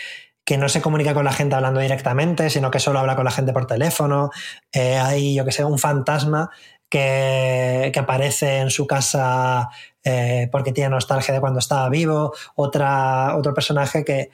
que 0.49 0.57
no 0.57 0.67
se 0.67 0.81
comunica 0.81 1.13
con 1.13 1.25
la 1.25 1.31
gente 1.31 1.53
hablando 1.53 1.79
directamente, 1.79 2.49
sino 2.49 2.71
que 2.71 2.79
solo 2.79 2.97
habla 2.97 3.15
con 3.15 3.23
la 3.23 3.29
gente 3.29 3.53
por 3.53 3.67
teléfono. 3.67 4.31
Eh, 4.73 4.97
hay, 4.97 5.35
yo 5.35 5.45
que 5.45 5.51
sé, 5.51 5.63
un 5.63 5.77
fantasma 5.77 6.49
que, 6.89 7.91
que 7.93 7.99
aparece 7.99 8.57
en 8.57 8.71
su 8.71 8.87
casa 8.87 9.69
eh, 10.03 10.49
porque 10.51 10.71
tiene 10.71 10.89
nostalgia 10.89 11.35
de 11.35 11.39
cuando 11.39 11.59
estaba 11.59 11.87
vivo. 11.89 12.33
Otra, 12.55 13.37
otro 13.37 13.53
personaje 13.53 14.03
que 14.03 14.31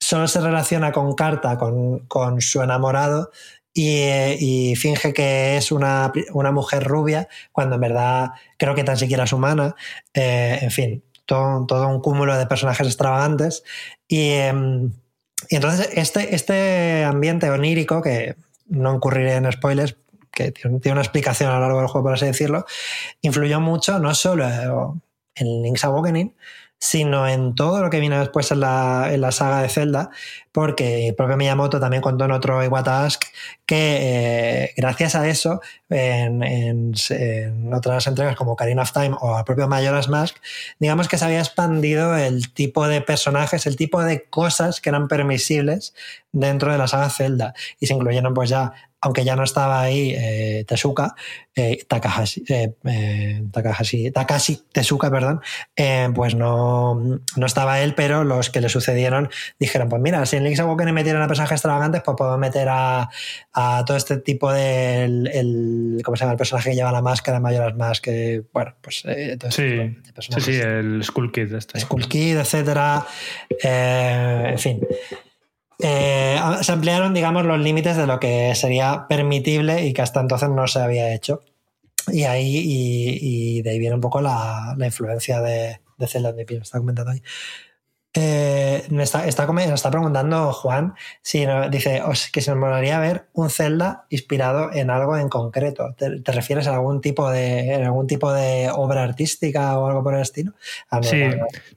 solo 0.00 0.26
se 0.26 0.40
relaciona 0.40 0.90
con 0.90 1.14
Carta, 1.14 1.56
con, 1.58 2.08
con 2.08 2.40
su 2.40 2.60
enamorado, 2.60 3.30
y, 3.72 4.02
y, 4.40 4.74
finge 4.74 5.14
que 5.14 5.56
es 5.58 5.70
una, 5.70 6.12
una, 6.32 6.50
mujer 6.50 6.82
rubia, 6.82 7.28
cuando 7.52 7.76
en 7.76 7.82
verdad 7.82 8.30
creo 8.58 8.74
que 8.74 8.82
tan 8.82 8.96
siquiera 8.96 9.24
es 9.24 9.32
humana. 9.32 9.76
Eh, 10.12 10.58
en 10.60 10.72
fin, 10.72 11.04
todo, 11.24 11.66
todo, 11.66 11.86
un 11.86 12.00
cúmulo 12.00 12.36
de 12.36 12.48
personajes 12.48 12.88
extravagantes. 12.88 13.62
Y. 14.08 14.30
Eh, 14.30 14.90
y 15.48 15.56
entonces 15.56 15.90
este, 15.94 16.34
este 16.34 17.04
ambiente 17.04 17.50
onírico, 17.50 18.02
que 18.02 18.36
no 18.66 18.94
incurriré 18.94 19.34
en 19.34 19.50
spoilers, 19.50 19.96
que 20.30 20.50
tiene 20.50 20.92
una 20.92 21.02
explicación 21.02 21.50
a 21.50 21.54
lo 21.54 21.60
largo 21.60 21.78
del 21.78 21.88
juego, 21.88 22.06
por 22.06 22.14
así 22.14 22.26
decirlo, 22.26 22.64
influyó 23.20 23.60
mucho 23.60 23.98
no 23.98 24.14
solo 24.14 24.46
en 25.34 25.62
Link's 25.62 25.84
Awakening, 25.84 26.34
sino 26.82 27.28
en 27.28 27.54
todo 27.54 27.80
lo 27.80 27.90
que 27.90 28.00
vino 28.00 28.18
después 28.18 28.50
en 28.50 28.58
la, 28.58 29.10
en 29.12 29.20
la 29.20 29.30
saga 29.30 29.62
de 29.62 29.68
Zelda, 29.68 30.10
porque 30.50 31.06
el 31.06 31.14
propio 31.14 31.36
Miyamoto 31.36 31.78
también 31.78 32.02
contó 32.02 32.24
en 32.24 32.32
otro 32.32 32.62
Iwata 32.64 33.04
Ask 33.04 33.22
que 33.64 33.98
eh, 34.00 34.74
gracias 34.76 35.14
a 35.14 35.28
eso, 35.28 35.60
en, 35.90 36.42
en, 36.42 36.92
otras 37.72 38.08
entregas 38.08 38.34
como 38.34 38.56
Karina 38.56 38.82
of 38.82 38.90
Time 38.90 39.14
o 39.20 39.38
el 39.38 39.44
propio 39.44 39.68
Majora's 39.68 40.08
Mask, 40.08 40.36
digamos 40.80 41.06
que 41.06 41.18
se 41.18 41.24
había 41.24 41.38
expandido 41.38 42.16
el 42.16 42.52
tipo 42.52 42.88
de 42.88 43.00
personajes, 43.00 43.64
el 43.66 43.76
tipo 43.76 44.02
de 44.02 44.24
cosas 44.24 44.80
que 44.80 44.88
eran 44.88 45.06
permisibles 45.06 45.94
dentro 46.32 46.72
de 46.72 46.78
la 46.78 46.88
saga 46.88 47.10
Zelda 47.10 47.54
y 47.78 47.86
se 47.86 47.94
incluyeron 47.94 48.34
pues 48.34 48.50
ya 48.50 48.72
aunque 49.02 49.24
ya 49.24 49.34
no 49.34 49.42
estaba 49.42 49.82
ahí 49.82 50.14
eh, 50.16 50.64
Tezuka, 50.66 51.16
eh, 51.56 51.84
Takahashi, 51.88 52.44
eh, 52.48 53.42
Takahashi, 53.50 54.12
Takashi 54.12 54.62
Tezuka, 54.72 55.10
perdón, 55.10 55.40
eh, 55.74 56.08
pues 56.14 56.36
no, 56.36 56.94
no 56.94 57.46
estaba 57.46 57.80
él, 57.80 57.94
pero 57.94 58.22
los 58.22 58.48
que 58.48 58.60
le 58.60 58.68
sucedieron 58.68 59.28
dijeron, 59.58 59.88
pues 59.88 60.00
mira, 60.00 60.24
si 60.24 60.36
en 60.36 60.44
Link's 60.44 60.60
Awakening 60.60 60.94
metieron 60.94 61.20
a 61.20 61.26
personajes 61.26 61.56
extravagantes, 61.56 62.02
pues 62.04 62.16
puedo 62.16 62.38
meter 62.38 62.68
a, 62.70 63.10
a 63.52 63.84
todo 63.84 63.96
este 63.96 64.18
tipo 64.18 64.52
de, 64.52 65.04
el, 65.04 65.26
el, 65.26 66.02
¿cómo 66.04 66.16
se 66.16 66.20
llama? 66.20 66.32
El 66.32 66.38
personaje 66.38 66.70
que 66.70 66.76
lleva 66.76 66.92
la 66.92 67.02
máscara 67.02 67.40
Mayoras 67.40 67.74
más, 67.76 68.00
que, 68.00 68.44
bueno, 68.52 68.76
pues... 68.80 69.02
Eh, 69.06 69.36
todo 69.36 69.48
este 69.48 70.00
sí, 70.20 70.32
sí, 70.38 70.40
sí, 70.40 70.60
el 70.60 71.02
Skull 71.02 71.32
Kid. 71.32 71.52
Este. 71.52 71.80
Skull 71.80 72.06
Kid, 72.06 72.36
etcétera, 72.36 73.04
en 73.60 74.58
fin 74.60 74.80
eh, 75.78 76.38
se 76.60 76.72
ampliaron, 76.72 77.14
digamos, 77.14 77.44
los 77.44 77.58
límites 77.58 77.96
de 77.96 78.06
lo 78.06 78.20
que 78.20 78.54
sería 78.54 79.06
permitible 79.08 79.86
y 79.86 79.92
que 79.92 80.02
hasta 80.02 80.20
entonces 80.20 80.48
no 80.48 80.66
se 80.66 80.80
había 80.80 81.12
hecho. 81.14 81.42
Y 82.08 82.24
ahí, 82.24 82.56
y, 82.56 83.58
y 83.58 83.62
de 83.62 83.70
ahí 83.70 83.78
viene 83.78 83.94
un 83.94 84.00
poco 84.00 84.20
la, 84.20 84.74
la 84.76 84.86
influencia 84.86 85.40
de, 85.40 85.80
de 85.98 86.06
Zelda 86.06 86.32
de 86.32 86.42
está 86.42 86.78
comentando 86.78 87.12
ahí. 87.12 87.22
Eh, 88.14 88.84
me 88.90 89.04
está, 89.04 89.26
está, 89.26 89.50
me 89.50 89.64
está, 89.64 89.90
preguntando 89.90 90.52
Juan 90.52 90.92
si 91.22 91.46
no, 91.46 91.70
dice 91.70 92.02
os, 92.02 92.30
que 92.30 92.42
se 92.42 92.50
nos 92.50 92.60
molaría 92.60 92.98
ver 93.00 93.28
un 93.32 93.48
Zelda 93.48 94.04
inspirado 94.10 94.70
en 94.74 94.90
algo 94.90 95.16
en 95.16 95.30
concreto. 95.30 95.94
¿Te, 95.96 96.20
te 96.20 96.32
refieres 96.32 96.66
a 96.66 96.74
algún 96.74 97.00
tipo 97.00 97.30
de 97.30 97.74
algún 97.74 98.06
tipo 98.06 98.30
de 98.30 98.68
obra 98.70 99.02
artística 99.02 99.78
o 99.78 99.86
algo 99.86 100.02
por 100.02 100.14
el 100.14 100.20
estilo? 100.20 100.52
Sí, 101.00 101.22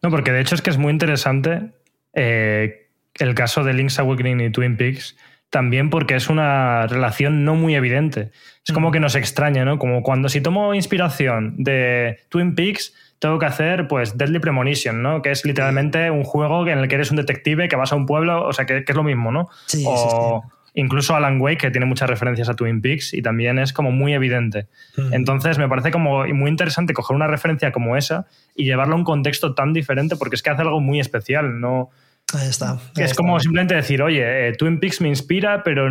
no, 0.01 0.09
porque 0.09 0.33
de 0.33 0.41
hecho 0.41 0.55
es 0.55 0.61
que 0.61 0.71
es 0.71 0.77
muy 0.77 0.91
interesante 0.91 1.71
eh, 2.11 2.84
el 3.19 3.35
caso 3.35 3.63
de 3.63 3.73
Link's 3.73 3.99
Awakening 3.99 4.41
y 4.41 4.49
Twin 4.49 4.77
Peaks, 4.77 5.15
también 5.49 5.89
porque 5.89 6.15
es 6.15 6.29
una 6.29 6.87
relación 6.87 7.45
no 7.45 7.55
muy 7.55 7.75
evidente. 7.75 8.31
Es 8.67 8.73
como 8.73 8.91
que 8.91 8.99
nos 8.99 9.15
extraña, 9.15 9.63
¿no? 9.63 9.77
Como 9.77 10.01
cuando 10.03 10.27
si 10.27 10.41
tomo 10.41 10.73
inspiración 10.73 11.55
de 11.57 12.19
Twin 12.29 12.55
Peaks, 12.55 12.93
tengo 13.19 13.39
que 13.39 13.45
hacer 13.45 13.87
pues 13.87 14.17
Deadly 14.17 14.39
Premonition, 14.39 15.01
¿no? 15.01 15.21
Que 15.21 15.31
es 15.31 15.45
literalmente 15.45 16.11
un 16.11 16.23
juego 16.23 16.67
en 16.67 16.79
el 16.79 16.87
que 16.87 16.95
eres 16.95 17.11
un 17.11 17.17
detective 17.17 17.69
que 17.69 17.75
vas 17.75 17.93
a 17.93 17.95
un 17.95 18.05
pueblo, 18.05 18.45
o 18.45 18.53
sea, 18.53 18.65
que, 18.65 18.83
que 18.83 18.91
es 18.91 18.95
lo 18.95 19.03
mismo, 19.03 19.31
¿no? 19.31 19.47
Sí, 19.67 19.83
o 19.87 20.41
sí, 20.43 20.49
sí. 20.73 20.81
incluso 20.81 21.15
Alan 21.15 21.39
Wake, 21.39 21.57
que 21.59 21.71
tiene 21.71 21.85
muchas 21.85 22.09
referencias 22.09 22.49
a 22.49 22.55
Twin 22.55 22.81
Peaks 22.81 23.13
y 23.13 23.21
también 23.21 23.59
es 23.59 23.71
como 23.71 23.91
muy 23.91 24.13
evidente. 24.13 24.67
Mm. 24.97 25.13
Entonces 25.13 25.57
me 25.57 25.69
parece 25.69 25.91
como 25.91 26.25
muy 26.25 26.49
interesante 26.49 26.93
coger 26.93 27.15
una 27.15 27.27
referencia 27.27 27.71
como 27.71 27.95
esa 27.95 28.25
y 28.55 28.65
llevarla 28.65 28.95
a 28.95 28.97
un 28.97 29.05
contexto 29.05 29.53
tan 29.53 29.73
diferente 29.73 30.17
porque 30.17 30.35
es 30.35 30.43
que 30.43 30.49
hace 30.49 30.63
algo 30.63 30.81
muy 30.81 30.99
especial, 30.99 31.61
¿no? 31.61 31.91
Ahí 32.33 32.49
está. 32.49 32.71
Ahí 32.71 32.79
es 32.97 33.11
está. 33.11 33.15
como 33.15 33.39
simplemente 33.39 33.75
decir, 33.75 34.01
oye, 34.01 34.49
eh, 34.49 34.53
Twin 34.53 34.79
Peaks 34.79 35.01
me 35.01 35.09
inspira, 35.09 35.63
pero 35.63 35.87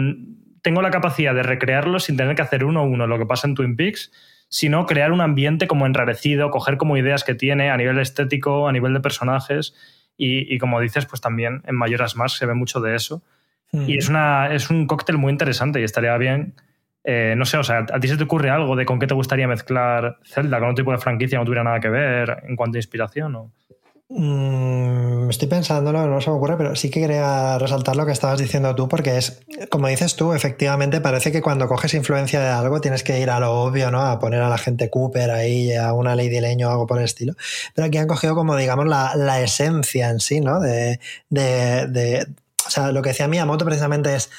tengo 0.63 0.83
la 0.83 0.91
capacidad 0.91 1.35
de 1.35 1.43
recrearlo 1.43 2.01
sin 2.01 2.17
tener 2.17 2.35
que 2.35 2.43
hacer 2.43 2.65
uno 2.65 2.81
a 2.81 2.83
uno 2.83 3.07
lo 3.07 3.19
que 3.19 3.27
pasa 3.27 3.47
en 3.47 3.55
Twin 3.55 3.77
Peaks, 3.77 4.11
sino 4.49 4.87
crear 4.87 5.13
un 5.13 5.21
ambiente 5.21 5.67
como 5.67 5.87
enrarecido, 5.87 6.51
coger 6.51 6.77
como 6.77 6.97
ideas 6.97 7.25
que 7.25 7.35
tiene 7.35 7.71
a 7.71 7.77
nivel 7.77 7.99
estético, 7.99 8.69
a 8.69 8.73
nivel 8.73 8.95
de 8.95 9.01
personajes. 9.01 9.75
Y, 10.17 10.53
y 10.53 10.59
como 10.59 10.81
dices, 10.81 11.07
pues 11.07 11.21
también 11.21 11.63
en 11.67 11.77
Mayoras 11.77 12.17
Más 12.17 12.33
se 12.33 12.47
ve 12.47 12.55
mucho 12.55 12.81
de 12.81 12.95
eso. 12.95 13.23
Mm. 13.73 13.89
Y 13.89 13.99
es, 13.99 14.09
una, 14.09 14.55
es 14.55 14.71
un 14.71 14.87
cóctel 14.87 15.19
muy 15.19 15.33
interesante 15.33 15.81
y 15.81 15.85
estaría 15.85 16.17
bien. 16.17 16.55
Eh, 17.03 17.35
no 17.37 17.45
sé, 17.45 17.59
o 17.59 17.65
sea, 17.65 17.85
¿a 17.93 18.01
ti 18.01 18.09
se 18.09 18.17
te 18.17 18.25
ocurre 18.25 18.49
algo 18.49 18.77
de 18.77 18.87
con 18.87 18.99
qué 18.99 19.07
te 19.07 19.15
gustaría 19.15 19.47
mezclar 19.47 20.19
Zelda 20.25 20.59
con 20.59 20.71
otro 20.71 20.83
tipo 20.83 20.93
de 20.93 20.99
franquicia 20.99 21.37
que 21.37 21.41
no 21.41 21.45
tuviera 21.45 21.65
nada 21.65 21.81
que 21.81 21.91
ver 21.91 22.45
en 22.49 22.57
cuanto 22.57 22.77
a 22.77 22.79
inspiración? 22.79 23.35
O... 23.35 23.53
Mm, 24.17 25.29
estoy 25.29 25.49
pensándolo, 25.49 26.07
no 26.07 26.21
se 26.21 26.31
me 26.31 26.37
ocurre, 26.37 26.57
pero 26.57 26.77
sí 26.77 26.89
que 26.89 27.01
quería 27.01 27.59
resaltar 27.59 27.97
lo 27.97 28.07
que 28.07 28.13
estabas 28.13 28.39
diciendo 28.39 28.73
tú, 28.77 28.89
porque 28.89 29.19
es, 29.19 29.43
como 29.71 29.89
dices 29.89 30.15
tú, 30.15 30.33
efectivamente 30.35 31.01
parece 31.01 31.33
que 31.33 31.43
cuando 31.43 31.67
coges 31.67 31.95
influencia 31.95 32.41
de 32.41 32.47
algo 32.49 32.81
tienes 32.81 33.03
que 33.03 33.19
ir 33.19 33.29
a 33.29 33.41
lo 33.41 33.51
obvio, 33.51 33.91
¿no? 33.91 34.03
A 34.03 34.21
poner 34.21 34.41
a 34.41 34.49
la 34.49 34.57
gente 34.57 34.89
Cooper 34.89 35.33
ahí, 35.33 35.75
a 35.75 35.93
una 35.95 36.15
Lady 36.15 36.39
Leño 36.39 36.69
o 36.69 36.71
algo 36.71 36.87
por 36.87 36.99
el 36.99 37.05
estilo. 37.07 37.35
Pero 37.75 37.87
aquí 37.89 37.99
han 37.99 38.07
cogido 38.07 38.37
como, 38.37 38.55
digamos, 38.55 38.87
la, 38.87 39.17
la 39.17 39.41
esencia 39.41 40.11
en 40.11 40.21
sí, 40.21 40.41
¿no? 40.41 40.61
De, 40.61 41.01
de, 41.29 42.25
o 42.65 42.71
sea, 42.71 42.93
lo 42.93 43.03
que 43.03 43.09
decía 43.09 43.27
Miyamoto 43.27 43.65
precisamente 43.65 44.15
es 44.15 44.31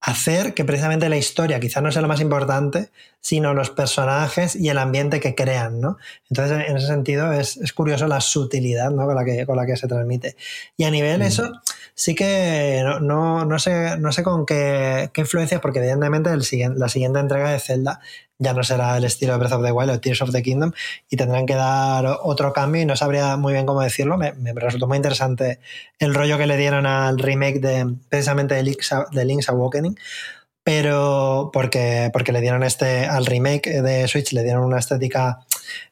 hacer 0.00 0.54
que 0.54 0.64
precisamente 0.64 1.08
la 1.08 1.16
historia 1.16 1.58
quizás 1.58 1.82
no 1.82 1.90
sea 1.90 2.02
lo 2.02 2.08
más 2.08 2.20
importante, 2.20 2.90
sino 3.20 3.52
los 3.52 3.70
personajes 3.70 4.54
y 4.54 4.68
el 4.68 4.78
ambiente 4.78 5.20
que 5.20 5.34
crean, 5.34 5.80
¿no? 5.80 5.98
Entonces, 6.30 6.68
en 6.68 6.76
ese 6.76 6.86
sentido, 6.86 7.32
es, 7.32 7.56
es 7.56 7.72
curioso 7.72 8.06
la 8.06 8.20
sutilidad 8.20 8.90
¿no? 8.90 9.06
con, 9.06 9.14
la 9.14 9.24
que, 9.24 9.44
con 9.44 9.56
la 9.56 9.66
que 9.66 9.76
se 9.76 9.88
transmite. 9.88 10.36
Y 10.76 10.84
a 10.84 10.90
nivel 10.90 11.20
mm. 11.20 11.22
eso, 11.22 11.52
sí 11.94 12.14
que 12.14 12.80
no, 12.84 13.00
no, 13.00 13.44
no, 13.44 13.58
sé, 13.58 13.98
no 13.98 14.12
sé 14.12 14.22
con 14.22 14.46
qué, 14.46 15.10
qué 15.12 15.22
influencias, 15.22 15.60
porque 15.60 15.80
evidentemente 15.80 16.30
el 16.30 16.44
siguiente, 16.44 16.78
la 16.78 16.88
siguiente 16.88 17.18
entrega 17.18 17.50
de 17.50 17.58
Zelda 17.58 18.00
ya 18.38 18.54
no 18.54 18.62
será 18.62 18.96
el 18.96 19.04
estilo 19.04 19.32
de 19.32 19.40
Breath 19.40 19.52
of 19.52 19.64
the 19.64 19.72
Wild 19.72 19.90
o 19.90 20.00
Tears 20.00 20.22
of 20.22 20.30
the 20.30 20.42
Kingdom 20.42 20.72
y 21.10 21.16
tendrán 21.16 21.44
que 21.44 21.54
dar 21.54 22.06
otro 22.22 22.52
cambio 22.52 22.80
y 22.80 22.86
no 22.86 22.94
sabría 22.94 23.36
muy 23.36 23.52
bien 23.52 23.66
cómo 23.66 23.82
decirlo. 23.82 24.16
Me, 24.16 24.32
me 24.34 24.52
resultó 24.52 24.86
muy 24.86 24.96
interesante 24.96 25.58
el 25.98 26.14
rollo 26.14 26.38
que 26.38 26.46
le 26.46 26.56
dieron 26.56 26.86
al 26.86 27.18
remake 27.18 27.58
de 27.58 27.96
precisamente 28.08 28.54
de 28.54 28.62
Link's, 28.62 28.94
de 29.10 29.24
Link's 29.24 29.48
Awakening 29.48 29.98
pero 30.68 31.48
porque, 31.50 32.10
porque 32.12 32.30
le 32.30 32.42
dieron 32.42 32.62
este 32.62 33.06
al 33.06 33.24
remake 33.24 33.80
de 33.80 34.06
Switch 34.06 34.34
le 34.34 34.42
dieron 34.42 34.64
una 34.64 34.78
estética 34.78 35.38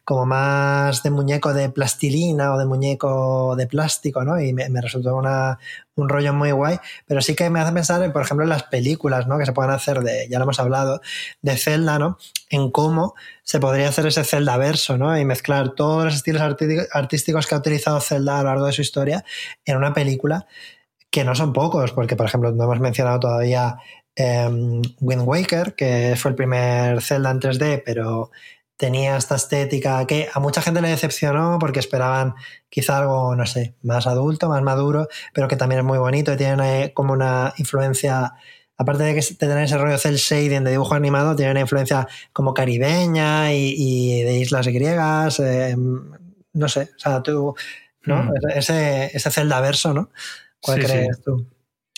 como 0.05 0.27
más 0.27 1.03
de 1.03 1.09
muñeco 1.09 1.55
de 1.55 1.71
plastilina 1.71 2.53
o 2.53 2.59
de 2.59 2.67
muñeco 2.67 3.57
de 3.57 3.67
plástico, 3.69 4.23
¿no? 4.23 4.39
Y 4.39 4.53
me, 4.53 4.69
resultó 4.83 5.17
una, 5.17 5.59
un 5.95 6.11
rollo 6.11 6.35
muy 6.35 6.51
guay, 6.51 6.77
pero 7.07 7.23
sí 7.23 7.35
que 7.35 7.49
me 7.49 7.59
hace 7.59 7.73
pensar, 7.73 8.13
por 8.13 8.21
ejemplo, 8.21 8.45
en 8.45 8.51
las 8.51 8.65
películas, 8.65 9.27
¿no? 9.27 9.39
Que 9.39 9.47
se 9.47 9.55
pueden 9.55 9.71
hacer 9.71 10.01
de, 10.01 10.29
ya 10.29 10.39
lo 10.39 10.43
hemos 10.45 10.61
hablado, 10.61 11.01
de 11.41 11.57
Zelda, 11.57 11.99
¿no? 11.99 12.19
En 12.51 12.71
cómo 12.71 13.15
se 13.45 13.61
podría 13.61 13.89
hacer 13.89 14.05
ese 14.07 14.25
Zelda 14.25 14.59
verso, 14.59 14.99
¿no? 14.99 15.19
Y 15.19 15.25
mezclar 15.25 15.71
todos 15.71 16.05
los 16.05 16.15
estilos 16.17 16.43
artísticos 16.93 17.47
que 17.47 17.55
ha 17.55 17.59
utilizado 17.59 17.99
Zelda 18.01 18.41
a 18.41 18.43
lo 18.43 18.51
largo 18.51 18.67
de 18.67 18.75
su 18.75 18.83
historia 18.83 19.25
en 19.65 19.79
una 19.79 19.95
película 19.95 20.47
que 21.11 21.25
no 21.25 21.35
son 21.35 21.55
pocos, 21.55 21.93
porque 21.93 22.15
por 22.15 22.27
ejemplo 22.27 22.53
no 22.53 22.65
hemos 22.65 22.79
mencionado 22.79 23.21
todavía 23.21 23.79
eh, 24.17 24.49
Wind 25.01 25.23
Waker, 25.25 25.75
que 25.75 26.15
fue 26.17 26.31
el 26.31 26.35
primer 26.35 27.03
Zelda 27.03 27.31
en 27.31 27.41
3D, 27.41 27.83
pero 27.85 28.31
tenía 28.77 29.17
esta 29.17 29.37
estética 29.37 30.07
que 30.07 30.29
a 30.33 30.41
mucha 30.41 30.61
gente 30.61 30.83
le 30.83 30.89
decepcionó 30.89 31.59
porque 31.59 31.81
esperaban 31.81 32.35
quizá 32.69 32.99
algo, 32.99 33.35
no 33.35 33.47
sé, 33.47 33.75
más 33.83 34.07
adulto, 34.07 34.49
más 34.49 34.63
maduro, 34.63 35.09
pero 35.33 35.49
que 35.49 35.57
también 35.57 35.81
es 35.81 35.85
muy 35.85 35.99
bonito 35.99 36.33
y 36.33 36.37
tiene 36.37 36.93
como 36.95 37.13
una 37.13 37.55
influencia 37.57 38.35
aparte 38.79 39.05
de 39.05 39.15
que 39.15 39.35
tener 39.35 39.59
ese 39.65 39.79
rollo 39.79 39.97
cel 39.99 40.17
shading 40.17 40.65
de 40.65 40.73
dibujo 40.73 40.95
animado, 40.95 41.35
tiene 41.35 41.53
una 41.53 41.61
influencia 41.61 42.07
como 42.33 42.53
caribeña 42.53 43.53
y, 43.55 44.23
de 44.23 44.39
islas 44.39 44.67
griegas. 44.69 45.41
Eh, 45.41 45.75
no 45.77 46.69
sé, 46.69 46.91
o 46.95 46.99
sea, 46.99 47.23
tú, 47.23 47.55
¿no? 48.05 48.25
Mm. 48.25 48.33
Ese, 48.55 49.17
ese 49.17 49.31
Zelda 49.31 49.61
verso, 49.61 49.95
¿no? 49.95 50.11
¿Cuál 50.61 50.85
crees 50.85 51.23
tú? 51.23 51.47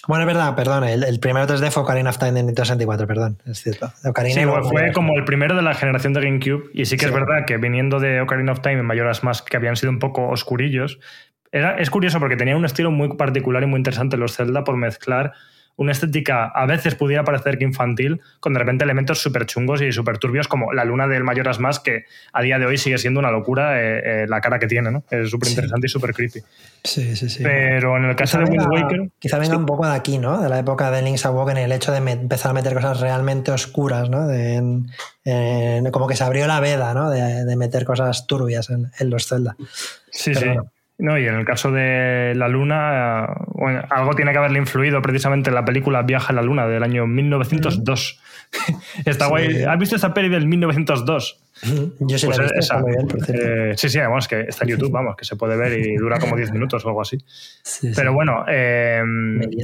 Bueno, 0.08 0.22
es 0.22 0.26
verdad, 0.26 0.56
perdón, 0.56 0.84
el, 0.84 1.20
primero 1.20 1.46
3D 1.46 1.70
fue 1.70 1.82
Ocarina 1.82 2.08
of 2.08 2.16
Time 2.16 2.32
de 2.32 2.42
Nintendo 2.42 2.64
64, 2.64 3.06
perdón, 3.06 3.36
es 3.44 3.62
cierto. 3.62 3.92
sí, 4.24 4.40
fue 4.70 4.90
como 4.92 5.14
el 5.14 5.24
primero 5.26 5.54
de 5.54 5.60
la 5.60 5.74
generación 5.74 6.14
de 6.14 6.22
GameCube 6.22 6.70
y 6.72 6.86
sí 6.86 6.96
que 6.96 7.04
es 7.04 7.12
verdad 7.12 7.44
que 7.46 7.58
viniendo 7.58 8.00
de 8.00 8.22
Ocarina 8.22 8.52
of 8.52 8.62
Time 8.62 8.78
en 8.80 8.86
Mayoras 8.86 9.22
más 9.22 9.42
que 9.42 9.58
habían 9.58 9.76
sido 9.76 9.92
un 9.92 9.98
poco 9.98 10.26
oscurillos, 10.28 10.98
era, 11.52 11.76
es 11.76 11.90
curioso 11.90 12.20
porque 12.20 12.36
tenía 12.36 12.56
un 12.56 12.64
estilo 12.64 12.90
muy 12.90 13.16
particular 13.16 13.62
y 13.62 13.66
muy 13.66 13.76
interesante 13.76 14.16
los 14.16 14.34
Zelda 14.34 14.64
por 14.64 14.78
mezclar 14.78 15.34
una 15.78 15.92
estética 15.92 16.46
a 16.46 16.66
veces 16.66 16.96
pudiera 16.96 17.24
parecer 17.24 17.56
que 17.56 17.64
infantil, 17.64 18.20
con 18.40 18.52
de 18.52 18.58
repente 18.58 18.84
elementos 18.84 19.22
súper 19.22 19.46
chungos 19.46 19.80
y 19.80 19.92
súper 19.92 20.18
turbios, 20.18 20.48
como 20.48 20.72
la 20.72 20.84
luna 20.84 21.06
del 21.06 21.22
Mayoras 21.22 21.60
Más, 21.60 21.78
que 21.78 22.04
a 22.32 22.42
día 22.42 22.58
de 22.58 22.66
hoy 22.66 22.76
sigue 22.76 22.98
siendo 22.98 23.20
una 23.20 23.30
locura 23.30 23.80
eh, 23.80 24.24
eh, 24.24 24.26
la 24.28 24.40
cara 24.40 24.58
que 24.58 24.66
tiene, 24.66 24.90
¿no? 24.90 25.04
Es 25.08 25.30
súper 25.30 25.50
interesante 25.50 25.86
y 25.86 25.90
súper 25.90 26.12
creepy. 26.14 26.40
Sí, 26.82 27.14
sí, 27.14 27.30
sí. 27.30 27.44
Pero 27.44 27.96
en 27.96 28.06
el 28.06 28.16
caso 28.16 28.38
de 28.38 28.44
Wind 28.44 28.66
Waker. 28.68 29.10
Quizá 29.20 29.38
venga 29.38 29.56
un 29.56 29.66
poco 29.66 29.86
de 29.86 29.94
aquí, 29.94 30.18
¿no? 30.18 30.42
De 30.42 30.48
la 30.48 30.58
época 30.58 30.90
de 30.90 31.00
Link's 31.00 31.24
Awakening, 31.24 31.62
el 31.62 31.72
hecho 31.72 31.92
de 31.92 31.98
empezar 31.98 32.50
a 32.50 32.54
meter 32.54 32.74
cosas 32.74 32.98
realmente 32.98 33.52
oscuras, 33.52 34.10
¿no? 34.10 34.26
De, 34.26 34.82
como 35.92 36.08
que 36.08 36.16
se 36.16 36.24
abrió 36.24 36.48
la 36.48 36.58
veda, 36.58 36.92
¿no? 36.92 37.08
De, 37.08 37.56
meter 37.56 37.84
cosas 37.84 38.26
turbias 38.26 38.68
en, 38.70 39.10
los 39.10 39.28
Zelda. 39.28 39.56
Sí, 40.10 40.34
sí. 40.34 40.46
No, 40.98 41.16
y 41.16 41.26
en 41.26 41.34
el 41.36 41.44
caso 41.44 41.70
de 41.70 42.34
la 42.34 42.48
Luna, 42.48 43.24
algo 43.88 44.14
tiene 44.16 44.32
que 44.32 44.38
haberle 44.38 44.58
influido 44.58 45.00
precisamente 45.00 45.48
en 45.50 45.54
la 45.54 45.64
película 45.64 46.02
Viaja 46.02 46.32
a 46.32 46.32
la 46.32 46.42
Luna 46.42 46.66
del 46.66 46.82
año 46.82 47.06
1902. 47.06 48.20
Está 49.04 49.26
guay. 49.26 49.62
¿Has 49.62 49.78
visto 49.78 49.94
esa 49.94 50.12
peli 50.12 50.28
del 50.28 50.48
1902? 50.48 51.40
Yo 52.00 52.18
sí 52.18 52.26
la 52.26 52.34
he 52.34 52.38
pues 52.38 52.52
visto, 52.52 52.78
muy 52.80 52.92
bien, 52.92 53.06
por 53.06 53.18
eh, 53.28 53.74
sí, 53.76 53.88
sí, 53.88 53.98
vamos, 53.98 54.28
que 54.28 54.40
está 54.42 54.64
en 54.64 54.70
YouTube, 54.70 54.92
vamos, 54.92 55.16
que 55.16 55.24
se 55.24 55.34
puede 55.34 55.56
ver 55.56 55.78
y 55.78 55.96
dura 55.96 56.18
como 56.20 56.36
10 56.36 56.52
minutos 56.52 56.84
o 56.84 56.88
algo 56.88 57.02
así. 57.02 57.18
Pero 57.96 58.12
bueno, 58.12 58.44
eh, 58.48 59.02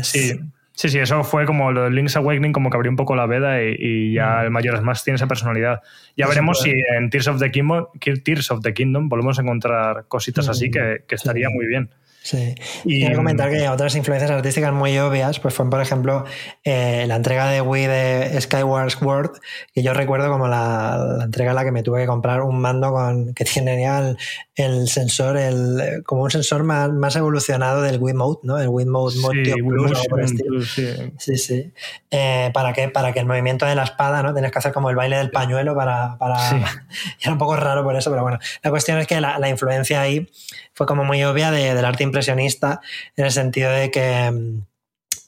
sí, 0.03 0.41
Sí, 0.77 0.89
sí, 0.89 0.99
eso 0.99 1.22
fue 1.22 1.47
como 1.47 1.70
lo 1.70 1.85
de 1.85 1.91
Link's 1.91 2.16
Awakening, 2.16 2.53
como 2.53 2.68
que 2.68 2.77
abrió 2.77 2.91
un 2.91 2.97
poco 2.97 3.14
la 3.14 3.27
veda 3.27 3.62
y, 3.62 4.12
ya 4.12 4.39
mm. 4.39 4.45
el 4.45 4.51
mayor 4.51 4.83
más 4.83 5.05
tiene 5.05 5.16
esa 5.16 5.29
personalidad. 5.29 5.81
Ya 6.16 6.27
veremos 6.27 6.61
si 6.62 6.72
en 6.97 7.11
Tears 7.11 7.29
of, 7.29 7.39
the 7.39 7.51
Kingdom, 7.53 7.87
Tears 8.25 8.51
of 8.51 8.61
the 8.61 8.75
Kingdom 8.75 9.09
volvemos 9.09 9.39
a 9.39 9.43
encontrar 9.43 10.07
cositas 10.09 10.49
así 10.49 10.68
mm. 10.68 10.72
que, 10.72 11.05
que 11.07 11.14
estaría 11.14 11.49
muy 11.49 11.66
bien. 11.66 11.91
Sí. 12.25 12.55
Y 12.87 13.01
quiero 13.01 13.16
comentar 13.16 13.51
que 13.51 13.68
otras 13.68 13.95
influencias 13.97 14.31
artísticas 14.31 14.72
muy 14.72 14.99
obvias, 14.99 15.39
pues 15.41 15.53
fue, 15.53 15.68
por 15.68 15.83
ejemplo, 15.83 16.25
eh, 16.64 17.05
la 17.07 17.16
entrega 17.16 17.51
de 17.51 17.61
Wii 17.61 17.87
de 17.87 18.41
Skyward 18.41 18.93
Sword, 18.93 19.33
que 19.75 19.83
yo 19.83 19.93
recuerdo 19.93 20.31
como 20.31 20.49
la, 20.49 21.18
entrega 21.22 21.51
en 21.51 21.57
la 21.57 21.64
que 21.64 21.70
me 21.70 21.83
tuve 21.83 22.01
que 22.01 22.07
comprar 22.07 22.41
un 22.41 22.59
mando 22.62 22.93
con 22.93 23.35
que 23.35 23.45
tiene 23.45 23.85
el, 23.85 24.16
el 24.57 24.88
sensor, 24.88 25.36
el, 25.36 26.02
como 26.05 26.22
un 26.22 26.30
sensor 26.30 26.62
más, 26.62 26.90
más 26.92 27.16
evolucionado 27.16 27.82
del 27.82 27.98
Wiimote, 27.98 28.46
¿no? 28.46 28.59
El 28.59 28.68
Wiimote 28.68 29.18
Mode 29.18 29.55
Plus, 29.57 30.72
sí. 30.72 30.88
sí, 31.18 31.36
sí. 31.36 31.72
Eh, 32.11 32.50
para, 32.55 32.72
que, 32.72 32.88
para 32.88 33.12
que 33.12 33.18
el 33.18 33.26
movimiento 33.26 33.66
de 33.66 33.74
la 33.74 33.82
espada, 33.82 34.22
¿no? 34.22 34.32
Tienes 34.32 34.52
que 34.52 34.59
hacer 34.59 34.72
como 34.72 34.90
el 34.90 34.96
baile 34.96 35.16
del 35.16 35.30
pañuelo 35.30 35.74
para... 35.74 36.16
para... 36.18 36.36
era 37.20 37.32
un 37.32 37.38
poco 37.38 37.57
raro 37.57 37.82
por 37.82 37.96
eso, 37.96 38.11
pero 38.11 38.22
bueno. 38.22 38.38
La 38.62 38.70
cuestión 38.70 38.98
es 38.98 39.09
que 39.09 39.20
la, 39.20 39.38
la 39.40 39.48
influencia 39.48 40.00
ahí 40.00 40.30
fue 40.72 40.86
como 40.86 41.02
muy 41.05 41.24
obvia 41.24 41.50
del 41.50 41.84
arte 41.84 42.05
impresionista, 42.05 42.80
en 43.16 43.24
el 43.24 43.32
sentido 43.32 43.72
de 43.72 43.90
que, 43.90 44.62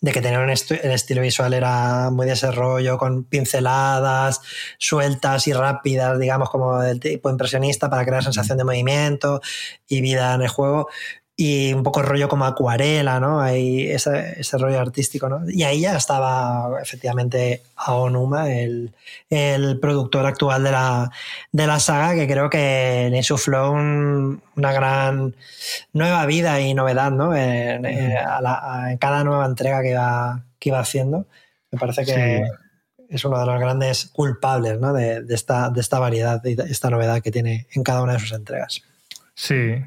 de 0.07 0.13
que 0.13 0.23
tener 0.23 0.39
un 0.39 0.51
el 0.51 0.91
estilo 0.93 1.21
visual 1.21 1.53
era 1.53 2.11
muy 2.11 2.27
de 2.27 2.35
ese 2.35 2.53
rollo, 2.53 2.97
con 2.97 3.25
pinceladas 3.25 4.41
sueltas 4.79 5.49
y 5.49 5.53
rápidas, 5.53 6.17
digamos, 6.21 6.49
como 6.49 6.79
del 6.79 7.01
tipo 7.01 7.29
impresionista 7.29 7.91
para 7.91 8.05
crear 8.05 8.23
sensación 8.23 8.57
de 8.57 8.63
movimiento 8.63 9.41
y 9.89 10.01
vida 10.01 10.33
en 10.35 10.43
el 10.43 10.49
juego 10.49 10.89
y 11.39 11.75
un 11.75 11.83
poco 11.83 12.01
rollo 12.01 12.31
como 12.31 12.47
acuarela, 12.47 13.21
¿no? 13.21 13.43
Hay 13.43 13.91
ese, 13.91 14.41
ese, 14.41 14.57
rollo 14.57 14.81
artístico, 14.81 15.29
¿no? 15.29 15.43
Y 15.47 15.65
ahí 15.65 15.83
ya 15.83 15.95
estaba 15.95 16.81
efectivamente 16.81 17.63
Aonuma, 17.77 18.51
el, 18.51 18.95
el 19.29 19.79
productor 19.79 20.25
actual 20.25 20.65
de 20.65 20.73
la, 20.73 21.11
de 21.53 21.67
la 21.67 21.79
saga, 21.79 22.15
que 22.15 22.27
creo 22.27 22.49
que 22.49 23.09
le 23.11 23.19
insufló 23.19 23.73
una 23.73 24.73
gran 24.73 25.35
nueva 25.93 26.25
vida 26.25 26.59
y 26.63 26.73
novedad, 26.73 27.11
¿no? 27.11 27.37
En, 27.37 27.83
cada 28.99 29.23
nueva 29.23 29.45
entrega 29.45 29.83
que 29.83 29.91
iba, 29.91 30.43
que 30.59 30.71
iba 30.71 30.79
haciendo. 30.79 31.27
Me 31.71 31.79
parece 31.79 32.07
que 32.07 32.49
es 33.11 33.25
uno 33.27 33.39
de 33.39 33.45
los 33.45 33.61
grandes 33.61 34.07
culpables, 34.07 34.81
¿no? 34.81 34.95
De, 34.95 35.21
de, 35.23 35.35
esta, 35.35 35.69
de 35.69 35.83
esta 35.83 35.99
variedad 35.99 36.43
y 36.47 36.59
esta 36.59 36.89
novedad 36.89 37.21
que 37.21 37.31
tiene 37.31 37.67
en 37.73 37.83
cada 37.83 38.01
una 38.01 38.15
de 38.15 38.21
sus 38.21 38.33
entregas. 38.33 38.81
Sí, 39.35 39.85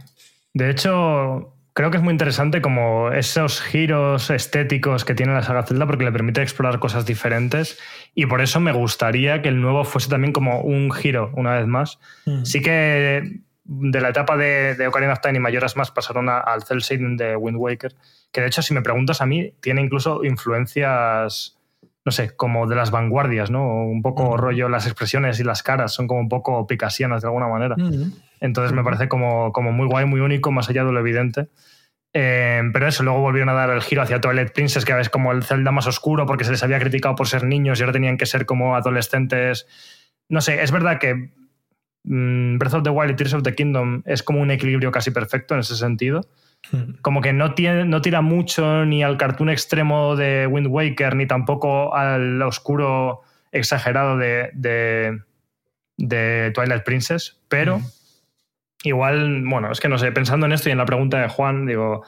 de 0.53 0.69
hecho, 0.69 1.53
creo 1.73 1.91
que 1.91 1.97
es 1.97 2.03
muy 2.03 2.11
interesante 2.11 2.61
como 2.61 3.11
esos 3.11 3.61
giros 3.61 4.29
estéticos 4.29 5.05
que 5.05 5.15
tiene 5.15 5.33
la 5.33 5.43
saga 5.43 5.63
Zelda 5.63 5.85
porque 5.85 6.05
le 6.05 6.11
permite 6.11 6.41
explorar 6.41 6.79
cosas 6.79 7.05
diferentes 7.05 7.79
y 8.15 8.25
por 8.25 8.41
eso 8.41 8.59
me 8.59 8.71
gustaría 8.71 9.41
que 9.41 9.49
el 9.49 9.61
nuevo 9.61 9.85
fuese 9.85 10.09
también 10.09 10.33
como 10.33 10.61
un 10.61 10.91
giro, 10.91 11.31
una 11.35 11.53
vez 11.55 11.67
más. 11.67 11.99
Mm. 12.25 12.43
Sí 12.43 12.61
que 12.61 13.39
de 13.71 14.01
la 14.01 14.09
etapa 14.09 14.35
de, 14.35 14.87
Ocarina 14.87 15.13
of 15.13 15.21
Time 15.21 15.37
y 15.37 15.41
Mayoras 15.41 15.77
más 15.77 15.91
pasaron 15.91 16.27
al 16.27 16.63
cel 16.63 16.79
shading 16.79 17.17
de 17.17 17.35
Wind 17.35 17.57
Waker, 17.57 17.95
que 18.31 18.41
de 18.41 18.47
hecho 18.47 18.63
si 18.63 18.73
me 18.73 18.81
preguntas 18.81 19.21
a 19.21 19.27
mí 19.27 19.53
tiene 19.61 19.81
incluso 19.81 20.23
influencias 20.23 21.58
no 22.05 22.11
sé, 22.11 22.35
como 22.35 22.67
de 22.67 22.75
las 22.75 22.91
vanguardias, 22.91 23.51
¿no? 23.51 23.83
Un 23.85 24.01
poco 24.01 24.37
rollo, 24.37 24.69
las 24.69 24.85
expresiones 24.85 25.39
y 25.39 25.43
las 25.43 25.63
caras 25.63 25.93
son 25.93 26.07
como 26.07 26.21
un 26.21 26.29
poco 26.29 26.65
picasianas 26.65 27.21
de 27.21 27.27
alguna 27.27 27.47
manera. 27.47 27.75
Entonces 28.39 28.73
me 28.73 28.83
parece 28.83 29.09
como, 29.09 29.51
como 29.51 29.71
muy 29.71 29.85
guay, 29.87 30.05
muy 30.05 30.21
único, 30.21 30.51
más 30.51 30.69
allá 30.69 30.85
de 30.85 30.91
lo 30.91 30.99
evidente. 30.99 31.49
Eh, 32.13 32.61
pero 32.73 32.87
eso, 32.87 33.03
luego 33.03 33.19
volvieron 33.19 33.49
a 33.49 33.53
dar 33.53 33.69
el 33.69 33.81
giro 33.81 34.01
hacia 34.01 34.19
Twilight 34.19 34.51
Princess, 34.51 34.85
que 34.85 34.99
es 34.99 35.09
como 35.09 35.31
el 35.31 35.43
Zelda 35.43 35.71
más 35.71 35.85
oscuro 35.87 36.25
porque 36.25 36.43
se 36.43 36.51
les 36.51 36.63
había 36.63 36.79
criticado 36.79 37.15
por 37.15 37.27
ser 37.27 37.43
niños 37.43 37.79
y 37.79 37.83
ahora 37.83 37.93
tenían 37.93 38.17
que 38.17 38.25
ser 38.25 38.45
como 38.45 38.75
adolescentes. 38.75 39.67
No 40.27 40.41
sé, 40.41 40.63
es 40.63 40.71
verdad 40.71 40.99
que 40.99 41.31
mm, 42.03 42.57
Breath 42.57 42.73
of 42.75 42.83
the 42.83 42.89
Wild 42.89 43.11
y 43.11 43.15
Tears 43.15 43.33
of 43.33 43.43
the 43.43 43.53
Kingdom 43.53 44.01
es 44.05 44.23
como 44.23 44.41
un 44.41 44.51
equilibrio 44.51 44.91
casi 44.91 45.11
perfecto 45.11 45.53
en 45.53 45.59
ese 45.59 45.75
sentido. 45.75 46.21
Hmm. 46.71 46.93
Como 47.01 47.21
que 47.21 47.33
no, 47.33 47.53
tiene, 47.53 47.85
no 47.85 48.01
tira 48.01 48.21
mucho 48.21 48.85
ni 48.85 49.03
al 49.03 49.17
cartoon 49.17 49.49
extremo 49.49 50.15
de 50.15 50.47
Wind 50.47 50.67
Waker, 50.67 51.15
ni 51.15 51.25
tampoco 51.25 51.95
al 51.95 52.41
oscuro 52.41 53.21
exagerado 53.51 54.17
de, 54.17 54.51
de, 54.53 56.51
Twilight 56.53 56.83
Princess, 56.83 57.39
pero 57.47 57.79
hmm. 57.79 57.85
igual, 58.83 59.43
bueno, 59.45 59.71
es 59.71 59.79
que 59.79 59.89
no 59.89 59.97
sé, 59.97 60.11
pensando 60.11 60.45
en 60.45 60.51
esto 60.51 60.69
y 60.69 60.71
en 60.71 60.77
la 60.77 60.85
pregunta 60.85 61.19
de 61.19 61.29
Juan, 61.29 61.65
digo, 61.65 62.03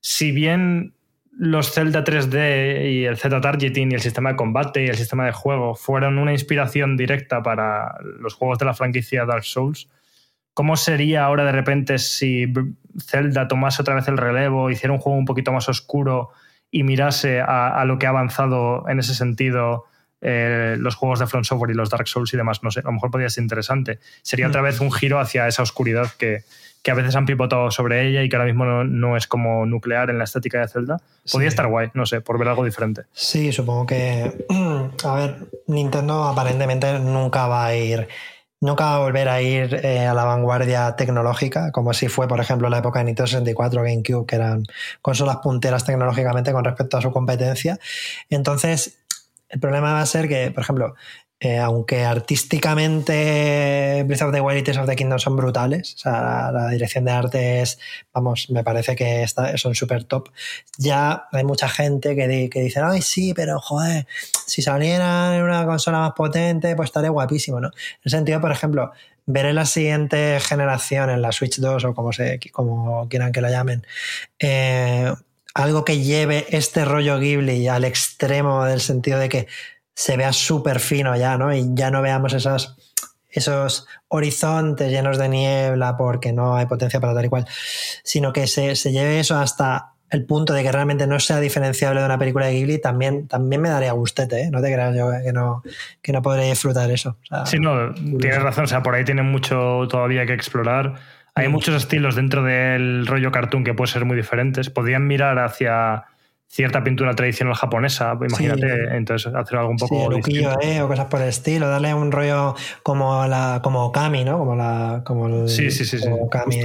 si 0.00 0.32
bien 0.32 0.94
los 1.38 1.72
Zelda 1.72 2.04
3D 2.04 2.92
y 2.92 3.04
el 3.04 3.16
Z 3.16 3.40
Targeting 3.40 3.90
y 3.90 3.94
el 3.94 4.00
sistema 4.00 4.30
de 4.30 4.36
combate 4.36 4.84
y 4.84 4.88
el 4.88 4.96
sistema 4.96 5.24
de 5.24 5.32
juego 5.32 5.74
fueron 5.74 6.18
una 6.18 6.32
inspiración 6.32 6.96
directa 6.96 7.42
para 7.42 7.96
los 8.20 8.34
juegos 8.34 8.58
de 8.58 8.66
la 8.66 8.74
franquicia 8.74 9.24
Dark 9.24 9.44
Souls, 9.44 9.88
¿Cómo 10.54 10.76
sería 10.76 11.24
ahora 11.24 11.44
de 11.44 11.52
repente 11.52 11.98
si 11.98 12.52
Zelda 12.98 13.48
tomase 13.48 13.82
otra 13.82 13.94
vez 13.94 14.06
el 14.08 14.18
relevo, 14.18 14.70
hiciera 14.70 14.92
un 14.92 14.98
juego 14.98 15.18
un 15.18 15.24
poquito 15.24 15.52
más 15.52 15.68
oscuro 15.68 16.30
y 16.70 16.82
mirase 16.82 17.40
a, 17.40 17.82
lo 17.86 17.98
que 17.98 18.06
ha 18.06 18.10
avanzado 18.10 18.88
en 18.88 18.98
ese 18.98 19.14
sentido 19.14 19.84
eh, 20.20 20.76
los 20.78 20.94
juegos 20.94 21.18
de 21.18 21.26
Front 21.26 21.46
Software 21.46 21.70
y 21.70 21.74
los 21.74 21.90
Dark 21.90 22.06
Souls 22.06 22.32
y 22.34 22.36
demás? 22.36 22.62
No 22.62 22.70
sé, 22.70 22.80
a 22.80 22.84
lo 22.84 22.92
mejor 22.92 23.10
podría 23.10 23.30
ser 23.30 23.42
interesante. 23.42 23.98
Sería 24.22 24.48
otra 24.48 24.60
vez 24.60 24.80
un 24.80 24.92
giro 24.92 25.18
hacia 25.20 25.48
esa 25.48 25.62
oscuridad 25.62 26.10
que, 26.18 26.44
a 26.90 26.94
veces 26.94 27.14
han 27.14 27.26
pivotado 27.26 27.70
sobre 27.70 28.08
ella 28.08 28.22
y 28.22 28.28
que 28.28 28.36
ahora 28.36 28.46
mismo 28.46 28.84
no, 28.84 29.16
es 29.16 29.26
como 29.26 29.64
nuclear 29.64 30.10
en 30.10 30.18
la 30.18 30.24
estética 30.24 30.60
de 30.60 30.68
Zelda. 30.68 31.00
Podría 31.30 31.48
estar 31.48 31.68
guay, 31.68 31.90
no 31.94 32.04
sé, 32.04 32.20
por 32.20 32.38
ver 32.38 32.48
algo 32.48 32.64
diferente. 32.64 33.02
Sí, 33.12 33.52
supongo 33.52 33.86
que. 33.86 34.32
A 35.04 35.14
ver, 35.14 35.36
Nintendo 35.68 36.24
aparentemente 36.24 36.98
nunca 36.98 37.46
va 37.46 37.66
a 37.66 37.74
ir 37.74 38.08
nunca 38.62 38.84
va 38.84 38.94
a 38.94 38.98
volver 39.00 39.28
a 39.28 39.42
ir 39.42 39.74
eh, 39.82 40.06
a 40.06 40.14
la 40.14 40.24
vanguardia 40.24 40.94
tecnológica, 40.94 41.72
como 41.72 41.92
si 41.92 42.08
fue, 42.08 42.28
por 42.28 42.40
ejemplo, 42.40 42.68
la 42.70 42.78
época 42.78 43.00
de 43.00 43.06
Nintendo 43.06 43.26
64, 43.26 43.82
GameCube, 43.82 44.24
que 44.24 44.36
eran 44.36 44.62
consolas 45.02 45.38
punteras 45.38 45.84
tecnológicamente 45.84 46.52
con 46.52 46.64
respecto 46.64 46.96
a 46.96 47.02
su 47.02 47.10
competencia. 47.10 47.78
Entonces, 48.30 49.00
el 49.48 49.58
problema 49.58 49.92
va 49.92 50.00
a 50.00 50.06
ser 50.06 50.28
que, 50.28 50.52
por 50.52 50.62
ejemplo, 50.62 50.94
eh, 51.44 51.58
aunque 51.58 52.04
artísticamente 52.04 54.04
Breath 54.06 54.22
of 54.22 54.32
the 54.32 54.40
Wild 54.40 54.60
y 54.60 54.62
Tears 54.62 54.78
of 54.78 54.86
the 54.86 54.94
Kingdom 54.94 55.18
son 55.18 55.34
brutales, 55.34 55.96
o 55.96 55.98
sea, 55.98 56.52
la, 56.52 56.68
dirección 56.68 57.04
de 57.04 57.10
arte 57.10 57.62
es, 57.62 57.80
vamos, 58.14 58.48
me 58.50 58.62
parece 58.62 58.94
que 58.94 59.26
son 59.56 59.74
súper 59.74 60.04
top, 60.04 60.28
ya 60.78 61.24
hay 61.32 61.42
mucha 61.42 61.68
gente 61.68 62.14
que, 62.14 62.48
que 62.48 62.60
dice, 62.60 62.78
ay, 62.80 63.02
sí, 63.02 63.34
pero 63.34 63.58
joder, 63.58 64.06
si 64.46 64.62
saliera 64.62 65.36
en 65.36 65.42
una 65.42 65.66
consola 65.66 65.98
más 65.98 66.12
potente, 66.12 66.76
pues 66.76 66.90
estaría 66.90 67.10
guapísimo, 67.10 67.60
¿no? 67.60 67.70
En 67.70 68.02
el 68.04 68.10
sentido, 68.12 68.40
por 68.40 68.52
ejemplo, 68.52 68.92
ver 69.26 69.46
en 69.46 69.56
la 69.56 69.66
siguiente 69.66 70.38
generación, 70.38 71.10
en 71.10 71.22
la 71.22 71.32
Switch 71.32 71.58
2 71.58 71.86
o 71.86 71.92
como, 71.92 72.12
se, 72.12 72.38
como 72.52 73.08
quieran 73.08 73.32
que 73.32 73.40
la 73.40 73.50
llamen, 73.50 73.84
eh, 74.38 75.12
algo 75.54 75.84
que 75.84 75.98
lleve 75.98 76.46
este 76.50 76.84
rollo 76.84 77.18
Ghibli 77.18 77.66
al 77.66 77.84
extremo 77.84 78.64
del 78.64 78.80
sentido 78.80 79.18
de 79.18 79.28
que 79.28 79.48
se 79.94 80.16
vea 80.16 80.32
súper 80.32 80.80
fino 80.80 81.14
ya, 81.16 81.36
¿no? 81.36 81.54
Y 81.54 81.66
ya 81.74 81.90
no 81.90 82.02
veamos 82.02 82.32
esas, 82.32 82.76
esos 83.28 83.86
horizontes 84.08 84.90
llenos 84.90 85.18
de 85.18 85.28
niebla 85.28 85.96
porque 85.96 86.32
no 86.32 86.56
hay 86.56 86.66
potencia 86.66 87.00
para 87.00 87.14
tal 87.14 87.24
y 87.24 87.28
cual, 87.28 87.46
sino 88.04 88.32
que 88.32 88.46
se, 88.46 88.76
se 88.76 88.92
lleve 88.92 89.20
eso 89.20 89.38
hasta 89.38 89.88
el 90.10 90.26
punto 90.26 90.52
de 90.52 90.62
que 90.62 90.70
realmente 90.70 91.06
no 91.06 91.18
sea 91.18 91.40
diferenciable 91.40 92.00
de 92.00 92.06
una 92.06 92.18
película 92.18 92.44
de 92.44 92.52
Ghibli, 92.52 92.78
también, 92.78 93.26
también 93.28 93.62
me 93.62 93.70
daría 93.70 93.92
gustete, 93.92 94.42
¿eh? 94.42 94.50
No 94.50 94.60
te 94.60 94.70
creas 94.70 94.94
yo 94.94 95.10
que 95.24 95.32
no, 95.32 95.62
que 96.02 96.12
no 96.12 96.20
podré 96.20 96.44
disfrutar 96.50 96.90
eso. 96.90 97.16
O 97.22 97.26
sea, 97.26 97.46
Sí, 97.46 97.58
no, 97.58 97.94
tienes 97.94 98.42
razón. 98.42 98.64
O 98.64 98.66
sea, 98.66 98.82
por 98.82 98.94
ahí 98.94 99.04
tienen 99.04 99.24
mucho 99.32 99.86
todavía 99.88 100.26
que 100.26 100.34
explorar. 100.34 100.96
Hay 101.34 101.48
Mm. 101.48 101.52
muchos 101.52 101.74
estilos 101.76 102.14
dentro 102.14 102.42
del 102.42 103.06
rollo 103.06 103.32
cartoon 103.32 103.64
que 103.64 103.72
pueden 103.72 103.90
ser 103.90 104.04
muy 104.04 104.14
diferentes. 104.14 104.68
Podrían 104.68 105.06
mirar 105.06 105.38
hacia 105.38 106.04
cierta 106.54 106.84
pintura 106.84 107.14
tradicional 107.14 107.54
japonesa, 107.54 108.12
imagínate, 108.20 108.94
entonces 108.94 109.34
hacer 109.34 109.58
algo 109.58 109.70
un 109.70 109.78
Sí, 109.78 109.86
poco 109.88 110.14
distinto. 110.14 110.50
ukiyo-e 110.50 110.82
o 110.82 110.86
cosas 110.88 111.06
por 111.06 111.22
el 111.22 111.28
estilo, 111.30 111.66
darle 111.66 111.94
un 111.94 112.12
rollo 112.12 112.54
como 112.82 113.26
la 113.26 113.60
como 113.62 113.86
Okami, 113.86 114.22
¿no? 114.24 114.36
Como 114.38 114.54
la 114.54 115.00
como 115.02 115.28
el, 115.28 115.48
Sí, 115.48 115.70
sí, 115.70 115.86
sí, 115.86 115.98
sí, 115.98 116.08
Okami. 116.10 116.60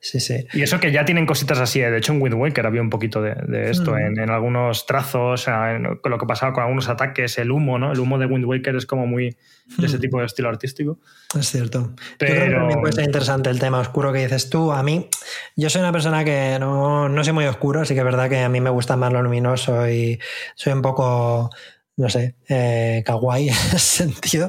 Sí, 0.00 0.20
sí. 0.20 0.46
Y 0.54 0.62
eso 0.62 0.80
que 0.80 0.90
ya 0.90 1.04
tienen 1.04 1.26
cositas 1.26 1.58
así. 1.58 1.82
¿eh? 1.82 1.90
De 1.90 1.98
hecho, 1.98 2.14
en 2.14 2.22
Wind 2.22 2.34
Waker 2.34 2.64
había 2.64 2.80
un 2.80 2.88
poquito 2.88 3.20
de, 3.20 3.34
de 3.46 3.70
esto, 3.70 3.92
Mm. 3.92 3.98
en, 3.98 4.20
en 4.20 4.30
algunos 4.30 4.86
trazos, 4.86 5.46
en 5.48 5.96
con 6.02 6.10
lo 6.10 6.16
que 6.18 6.24
pasaba 6.24 6.54
con 6.54 6.62
algunos 6.62 6.88
ataques, 6.88 7.36
el 7.36 7.50
humo, 7.50 7.78
¿no? 7.78 7.92
El 7.92 8.00
humo 8.00 8.18
de 8.18 8.24
Wind 8.24 8.46
Waker 8.46 8.74
es 8.76 8.86
como 8.86 9.06
muy 9.06 9.36
de 9.76 9.86
ese 9.86 9.98
Mm. 9.98 10.00
tipo 10.00 10.18
de 10.20 10.26
estilo 10.26 10.48
artístico. 10.48 10.98
Es 11.38 11.50
cierto. 11.50 11.90
Yo 11.94 11.94
creo 12.18 12.34
que 12.34 12.40
Pero- 12.40 12.58
también 12.60 12.80
puede 12.80 12.92
ser 12.94 13.04
interesante 13.04 13.50
el 13.50 13.60
tema 13.60 13.78
oscuro 13.80 14.12
que 14.14 14.20
dices 14.20 14.48
tú. 14.48 14.72
A 14.72 14.82
mí, 14.82 15.08
yo 15.56 15.68
soy 15.70 15.82
una 15.82 15.92
persona 15.92 16.24
que 16.24 16.56
no, 16.58 17.08
no 17.10 17.22
soy 17.22 17.34
muy 17.34 17.44
oscuro, 17.44 17.80
así 17.82 17.92
que 17.94 18.00
es 18.00 18.04
verdad 18.04 18.28
que 18.30 18.40
a 18.40 18.48
mí 18.48 18.60
me 18.62 18.70
gusta 18.70 18.96
más 18.96 19.09
lo 19.12 19.22
luminoso 19.22 19.88
y 19.88 20.18
soy 20.54 20.72
un 20.72 20.82
poco, 20.82 21.50
no 21.96 22.08
sé, 22.08 22.36
eh, 22.48 23.02
kawaii 23.04 23.48
en 23.48 23.54
ese 23.54 23.78
sentido. 23.78 24.48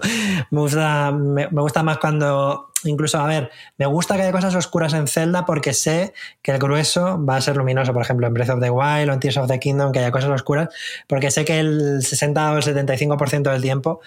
Me 0.51 0.59
gusta, 0.61 1.11
me, 1.11 1.47
gusta 1.47 1.83
más 1.83 1.97
cuando, 1.97 2.71
incluso, 2.83 3.19
a 3.19 3.27
ver, 3.27 3.51
me 3.77 3.85
gusta 3.85 4.15
que 4.15 4.21
haya 4.21 4.31
cosas 4.31 4.55
oscuras 4.55 4.93
en 4.93 5.07
Zelda 5.07 5.45
porque 5.45 5.73
sé 5.73 6.13
que 6.41 6.51
el 6.51 6.59
grueso 6.59 7.23
va 7.23 7.35
a 7.35 7.41
ser 7.41 7.57
luminoso, 7.57 7.93
por 7.93 8.03
ejemplo, 8.03 8.27
en 8.27 8.33
Breath 8.33 8.49
of 8.49 8.61
the 8.61 8.69
Wild 8.69 9.09
o 9.09 9.13
en 9.13 9.19
Tears 9.19 9.37
of 9.37 9.47
the 9.47 9.59
Kingdom, 9.59 9.91
que 9.91 9.99
haya 9.99 10.11
cosas 10.11 10.29
oscuras, 10.29 10.69
porque 11.07 11.29
sé 11.29 11.43
que 11.43 11.59
el 11.59 12.01
60 12.01 12.53
o 12.53 12.57
el 12.57 12.63
75% 12.63 13.51
del 13.51 13.61
tiempo 13.61 13.99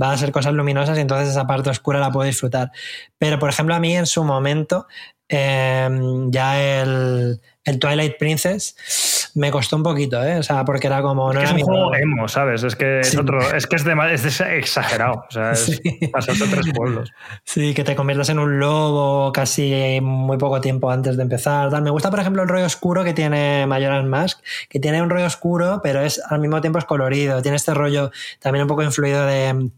va 0.00 0.12
a 0.12 0.16
ser 0.16 0.32
cosas 0.32 0.52
luminosas 0.54 0.96
y 0.96 1.00
entonces 1.00 1.28
esa 1.28 1.46
parte 1.46 1.70
oscura 1.70 1.98
la 1.98 2.12
puedo 2.12 2.26
disfrutar. 2.26 2.70
Pero, 3.18 3.38
por 3.38 3.50
ejemplo, 3.50 3.74
a 3.74 3.80
mí 3.80 3.96
en 3.96 4.06
su 4.06 4.22
momento, 4.24 4.86
eh, 5.28 5.88
ya 6.28 6.62
el, 6.82 7.40
el 7.64 7.78
Twilight 7.78 8.16
Princess 8.18 9.30
me 9.34 9.50
costó 9.50 9.76
un 9.76 9.82
poquito, 9.82 10.22
¿eh? 10.22 10.38
O 10.38 10.42
sea, 10.42 10.64
porque 10.64 10.88
era 10.88 11.00
como... 11.00 11.32
No 11.32 11.40
Es 11.40 11.48
era 11.50 11.54
un 11.58 11.62
juego 11.62 11.94
emo, 11.94 12.28
¿sabes? 12.28 12.62
Es 12.64 12.76
que 12.76 13.00
es 13.00 13.10
Sí. 13.10 13.16
otro, 13.16 13.40
es 13.54 13.66
que 13.66 13.76
es, 13.76 13.84
de- 13.84 13.96
es 14.12 14.38
de- 14.38 14.58
exagerado. 14.58 15.24
O 15.26 15.30
sea, 15.30 15.52
es 15.52 15.64
Sí. 15.82 16.08
pasarte 16.12 16.44
tres 16.50 16.66
pueblos. 16.74 17.10
Sí, 17.44 17.72
que 17.72 17.82
te 17.84 17.94
conviertas 17.96 18.28
en 18.28 18.38
un 18.38 18.58
lobo 18.58 19.32
casi 19.32 20.00
muy 20.02 20.36
poco 20.36 20.60
tiempo 20.60 20.90
antes 20.90 21.16
de 21.16 21.22
empezar. 21.22 21.70
tal. 21.70 21.82
Me 21.82 21.90
gusta, 21.90 22.10
por 22.10 22.20
ejemplo, 22.20 22.42
el 22.42 22.48
rollo 22.48 22.66
oscuro 22.66 23.04
que 23.04 23.14
tiene 23.14 23.66
Majora's 23.66 24.04
Mask, 24.04 24.40
que 24.68 24.78
tiene 24.80 25.00
un 25.00 25.08
rollo 25.08 25.26
oscuro, 25.26 25.80
pero 25.82 26.00
es 26.02 26.20
al 26.28 26.40
mismo 26.40 26.60
tiempo 26.60 26.78
es 26.78 26.84
colorido. 26.84 27.40
Tiene 27.42 27.56
este 27.56 27.72
rollo 27.74 28.10
también 28.40 28.64
un 28.64 28.68
poco 28.68 28.82
influido 28.82 29.24
de, 29.24 29.70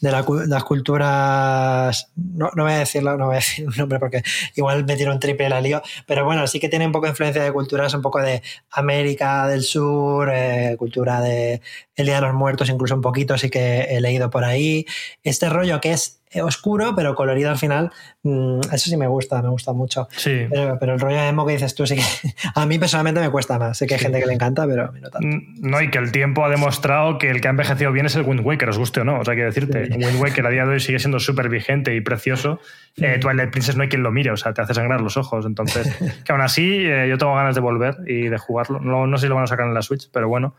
de 0.00 0.10
las 0.10 0.64
culturas. 0.64 2.10
No, 2.16 2.50
no 2.54 2.64
voy 2.64 2.72
a 2.72 2.78
decirlo, 2.78 3.16
no 3.16 3.26
voy 3.26 3.34
a 3.34 3.38
decir 3.38 3.66
un 3.66 3.74
nombre 3.76 3.98
porque 3.98 4.22
igual 4.56 4.84
me 4.84 4.96
tiro 4.96 5.12
un 5.12 5.20
triple 5.20 5.48
la 5.48 5.60
lío. 5.60 5.82
Pero 6.06 6.24
bueno, 6.24 6.46
sí 6.46 6.60
que 6.60 6.68
tiene 6.68 6.86
un 6.86 6.92
poco 6.92 7.06
de 7.06 7.10
influencia 7.10 7.42
de 7.42 7.52
culturas, 7.52 7.94
un 7.94 8.02
poco 8.02 8.20
de 8.20 8.42
América 8.70 9.46
del 9.48 9.62
Sur, 9.62 10.30
eh, 10.32 10.76
cultura 10.78 11.20
de 11.20 11.60
El 11.96 12.06
Día 12.06 12.16
de 12.16 12.22
los 12.22 12.34
Muertos, 12.34 12.68
incluso 12.68 12.94
un 12.94 13.02
poquito, 13.02 13.36
sí 13.38 13.50
que 13.50 13.82
he 13.90 14.00
leído 14.00 14.30
por 14.30 14.44
ahí. 14.44 14.86
Este 15.22 15.48
rollo 15.48 15.80
que 15.80 15.92
es 15.92 16.20
oscuro, 16.42 16.94
pero 16.94 17.14
colorido 17.14 17.50
al 17.50 17.58
final, 17.58 17.90
mm, 18.22 18.60
eso 18.72 18.90
sí 18.90 18.96
me 18.96 19.06
gusta, 19.06 19.40
me 19.42 19.48
gusta 19.48 19.72
mucho. 19.72 20.08
Sí. 20.10 20.46
Pero, 20.50 20.78
pero 20.78 20.94
el 20.94 21.00
rollo 21.00 21.20
emo 21.20 21.46
que 21.46 21.52
dices 21.52 21.74
tú, 21.74 21.86
sí 21.86 21.96
que 21.96 22.02
a 22.54 22.66
mí 22.66 22.78
personalmente 22.78 23.20
me 23.20 23.30
cuesta 23.30 23.58
más. 23.58 23.78
Sé 23.78 23.86
que 23.86 23.94
hay 23.94 24.00
gente 24.00 24.20
que 24.20 24.26
le 24.26 24.34
encanta, 24.34 24.66
pero 24.66 24.86
a 24.86 24.92
mí 24.92 25.00
no 25.00 25.10
tanto. 25.10 25.26
No, 25.60 25.80
y 25.80 25.90
que 25.90 25.98
el 25.98 26.12
tiempo 26.12 26.44
ha 26.44 26.48
demostrado 26.48 27.18
que 27.18 27.30
el 27.30 27.40
que 27.40 27.48
ha 27.48 27.50
envejecido 27.50 27.92
bien 27.92 28.06
es 28.06 28.16
el 28.16 28.22
Wind 28.22 28.40
Waker, 28.44 28.68
os 28.68 28.78
guste 28.78 29.00
o 29.00 29.04
no. 29.04 29.20
O 29.20 29.24
sea, 29.24 29.34
quiero 29.34 29.48
decirte, 29.48 29.86
Sí. 29.86 29.92
Wind 29.94 30.20
Waker 30.20 30.46
a 30.46 30.50
día 30.50 30.64
de 30.64 30.72
hoy 30.72 30.80
sigue 30.80 30.98
siendo 30.98 31.18
súper 31.20 31.48
vigente 31.48 31.94
y 31.94 32.00
precioso. 32.00 32.60
Eh, 32.96 33.18
Twilight 33.20 33.50
Princess 33.50 33.76
no 33.76 33.82
hay 33.82 33.88
quien 33.88 34.02
lo 34.02 34.10
mire, 34.10 34.30
o 34.30 34.36
sea, 34.36 34.52
te 34.52 34.60
hace 34.60 34.74
sangrar 34.74 35.00
los 35.00 35.16
ojos. 35.16 35.46
Entonces, 35.46 35.86
que 36.24 36.32
aún 36.32 36.40
así, 36.40 36.84
eh, 36.84 37.06
yo 37.08 37.16
tengo 37.18 37.34
ganas 37.34 37.54
de 37.54 37.60
volver 37.60 37.96
y 38.06 38.28
de 38.28 38.38
jugarlo. 38.38 38.80
No, 38.80 39.06
no 39.06 39.16
sé 39.18 39.22
si 39.22 39.28
lo 39.28 39.34
van 39.36 39.44
a 39.44 39.46
sacar 39.46 39.66
en 39.66 39.74
la 39.74 39.82
Switch, 39.82 40.10
pero 40.12 40.28
bueno, 40.28 40.54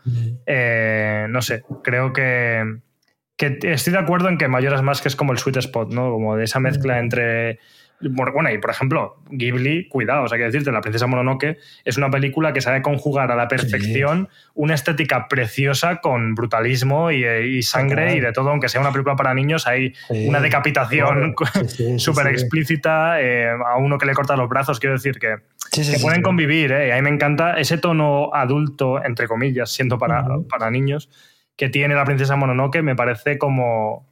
eh, 0.46 1.26
no 1.28 1.42
sé, 1.42 1.64
creo 1.82 2.12
que, 2.12 2.64
que 3.40 3.58
estoy 3.72 3.92
de 3.94 3.98
acuerdo 3.98 4.28
en 4.28 4.36
que 4.38 4.46
Mayoras 4.48 4.82
Mask 4.82 5.06
es 5.06 5.16
como 5.16 5.32
el 5.32 5.38
sweet 5.38 5.56
spot, 5.56 5.92
¿no? 5.92 6.10
Como 6.10 6.36
de 6.36 6.44
esa 6.44 6.60
mezcla 6.60 6.98
entre. 6.98 7.58
Bueno, 8.02 8.50
y 8.50 8.56
por 8.56 8.70
ejemplo, 8.70 9.16
Ghibli, 9.30 9.86
cuidado, 9.88 10.22
o 10.22 10.28
sea, 10.28 10.38
que 10.38 10.44
decirte, 10.44 10.72
La 10.72 10.80
Princesa 10.80 11.06
Mononoke 11.06 11.58
es 11.84 11.98
una 11.98 12.10
película 12.10 12.54
que 12.54 12.62
sabe 12.62 12.80
conjugar 12.80 13.30
a 13.30 13.36
la 13.36 13.46
perfección 13.46 14.30
una 14.54 14.72
estética 14.74 15.28
preciosa 15.28 15.96
con 16.00 16.34
brutalismo 16.34 17.10
y, 17.10 17.26
y 17.26 17.62
sangre 17.62 18.04
Total. 18.04 18.16
y 18.16 18.20
de 18.20 18.32
todo, 18.32 18.48
aunque 18.50 18.70
sea 18.70 18.80
una 18.80 18.90
película 18.90 19.16
para 19.16 19.34
niños, 19.34 19.66
hay 19.66 19.92
Sí. 20.08 20.26
una 20.28 20.40
decapitación 20.40 21.34
súper 21.98 22.26
sí. 22.28 22.32
explícita 22.32 23.20
eh, 23.20 23.50
a 23.50 23.76
uno 23.76 23.98
que 23.98 24.06
le 24.06 24.14
corta 24.14 24.34
los 24.34 24.48
brazos, 24.48 24.80
quiero 24.80 24.94
decir 24.94 25.18
que, 25.18 25.34
que 25.70 25.98
pueden 26.00 26.22
convivir, 26.22 26.72
¿eh? 26.72 26.88
Y 26.88 26.90
a 26.92 26.96
mí 26.96 27.02
me 27.02 27.10
encanta 27.10 27.58
ese 27.60 27.76
tono 27.76 28.30
adulto, 28.32 29.04
entre 29.04 29.28
comillas, 29.28 29.70
siendo 29.72 29.98
para, 29.98 30.24
para 30.48 30.70
niños, 30.70 31.10
que 31.60 31.68
tiene 31.68 31.94
la 31.94 32.06
princesa 32.06 32.36
Mononoke, 32.36 32.82
me 32.82 32.96
parece 32.96 33.36
como, 33.36 34.06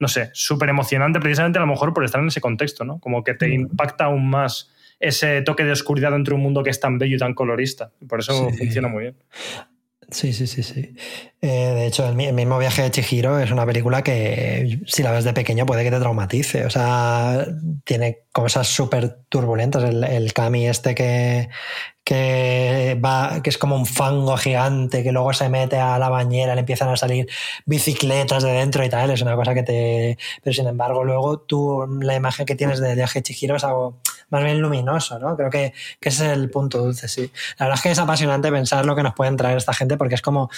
no 0.00 0.08
sé, 0.08 0.30
súper 0.32 0.68
emocionante, 0.68 1.20
precisamente 1.20 1.56
a 1.60 1.60
lo 1.60 1.68
mejor 1.68 1.94
por 1.94 2.04
estar 2.04 2.20
en 2.20 2.26
ese 2.26 2.40
contexto, 2.40 2.84
¿no? 2.84 2.98
Como 2.98 3.22
que 3.22 3.34
te 3.34 3.46
Ujú. 3.46 3.54
impacta 3.54 4.06
aún 4.06 4.28
más 4.28 4.74
ese 4.98 5.42
toque 5.42 5.62
de 5.62 5.70
oscuridad 5.70 6.10
dentro 6.10 6.32
de 6.32 6.38
un 6.38 6.42
mundo 6.42 6.64
que 6.64 6.70
es 6.70 6.80
tan 6.80 6.98
bello 6.98 7.14
y 7.14 7.18
tan 7.20 7.34
colorista. 7.34 7.92
Por 8.08 8.18
eso 8.18 8.50
Sí. 8.50 8.58
funciona 8.58 8.88
muy 8.88 9.02
bien. 9.04 9.16
Sí, 10.10 10.32
sí, 10.32 10.48
sí, 10.48 10.64
sí. 10.64 10.96
Eh, 11.40 11.46
de 11.74 11.86
hecho, 11.86 12.04
el, 12.08 12.16
mi- 12.16 12.26
el 12.26 12.34
mismo 12.34 12.58
viaje 12.58 12.82
de 12.82 12.90
Chihiro 12.90 13.38
es 13.38 13.52
una 13.52 13.64
película 13.64 14.02
que 14.02 14.80
si 14.86 15.04
la 15.04 15.12
ves 15.12 15.22
de 15.24 15.32
pequeño 15.32 15.66
puede 15.66 15.84
que 15.84 15.90
te 15.92 16.00
traumatice. 16.00 16.66
O 16.66 16.70
sea, 16.70 17.46
tiene 17.84 18.24
cosas 18.32 18.66
súper 18.66 19.20
turbulentas. 19.28 19.84
El, 19.84 20.02
el 20.02 20.32
Kami 20.32 20.66
este 20.66 20.96
que, 20.96 21.48
que 22.02 22.98
va, 23.04 23.40
que 23.42 23.50
es 23.50 23.58
como 23.58 23.76
un 23.76 23.86
fango 23.86 24.36
gigante, 24.36 25.04
que 25.04 25.12
luego 25.12 25.32
se 25.32 25.48
mete 25.48 25.78
a 25.78 25.96
la 26.00 26.08
bañera, 26.08 26.54
le 26.56 26.60
empiezan 26.60 26.88
a 26.88 26.96
salir 26.96 27.28
bicicletas 27.66 28.42
de 28.42 28.50
dentro 28.50 28.84
y 28.84 28.88
tal. 28.88 29.10
Es 29.10 29.22
una 29.22 29.36
cosa 29.36 29.54
que 29.54 29.62
te. 29.62 30.18
Pero 30.42 30.54
sin 30.54 30.66
embargo, 30.66 31.04
luego 31.04 31.38
tú 31.38 31.86
la 32.00 32.16
imagen 32.16 32.46
que 32.46 32.56
tienes 32.56 32.80
del 32.80 32.96
viaje 32.96 33.20
de 33.20 33.22
Chihiro 33.22 33.54
es 33.56 33.62
algo 33.64 34.00
más 34.30 34.42
bien 34.42 34.60
luminoso, 34.60 35.18
¿no? 35.20 35.36
Creo 35.36 35.50
que, 35.50 35.72
que 36.00 36.08
ese 36.08 36.26
es 36.26 36.32
el 36.32 36.50
punto 36.50 36.78
dulce, 36.78 37.06
sí. 37.08 37.30
La 37.58 37.66
verdad 37.66 37.78
es 37.78 37.82
que 37.82 37.90
es 37.92 37.98
apasionante 38.00 38.50
pensar 38.50 38.84
lo 38.84 38.96
que 38.96 39.02
nos 39.04 39.14
pueden 39.14 39.36
traer 39.36 39.56
esta 39.56 39.72
gente 39.72 39.96
porque 39.96 40.16
es 40.16 40.20
como, 40.22 40.50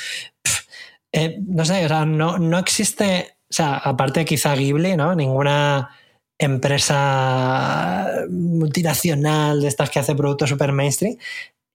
eh, 1.12 1.38
no 1.46 1.64
sé, 1.64 1.84
o 1.84 1.88
sea, 1.88 2.04
no, 2.04 2.38
no 2.38 2.58
existe, 2.58 3.36
o 3.50 3.52
sea, 3.52 3.76
aparte 3.76 4.24
quizá 4.24 4.54
Ghibli, 4.54 4.96
¿no? 4.96 5.14
Ninguna 5.14 5.90
empresa 6.38 8.08
multinacional 8.30 9.61
de 9.61 9.68
estas 9.68 9.90
que 9.90 9.98
hace 9.98 10.14
productos 10.14 10.48
super 10.48 10.72
mainstream 10.72 11.16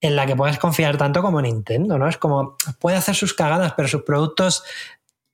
en 0.01 0.15
la 0.15 0.25
que 0.25 0.35
puedas 0.35 0.59
confiar 0.59 0.97
tanto 0.97 1.21
como 1.21 1.41
Nintendo, 1.41 1.97
¿no? 1.97 2.07
Es 2.07 2.17
como, 2.17 2.57
puede 2.79 2.97
hacer 2.97 3.15
sus 3.15 3.33
cagadas, 3.33 3.73
pero 3.75 3.87
sus 3.87 4.03
productos 4.03 4.63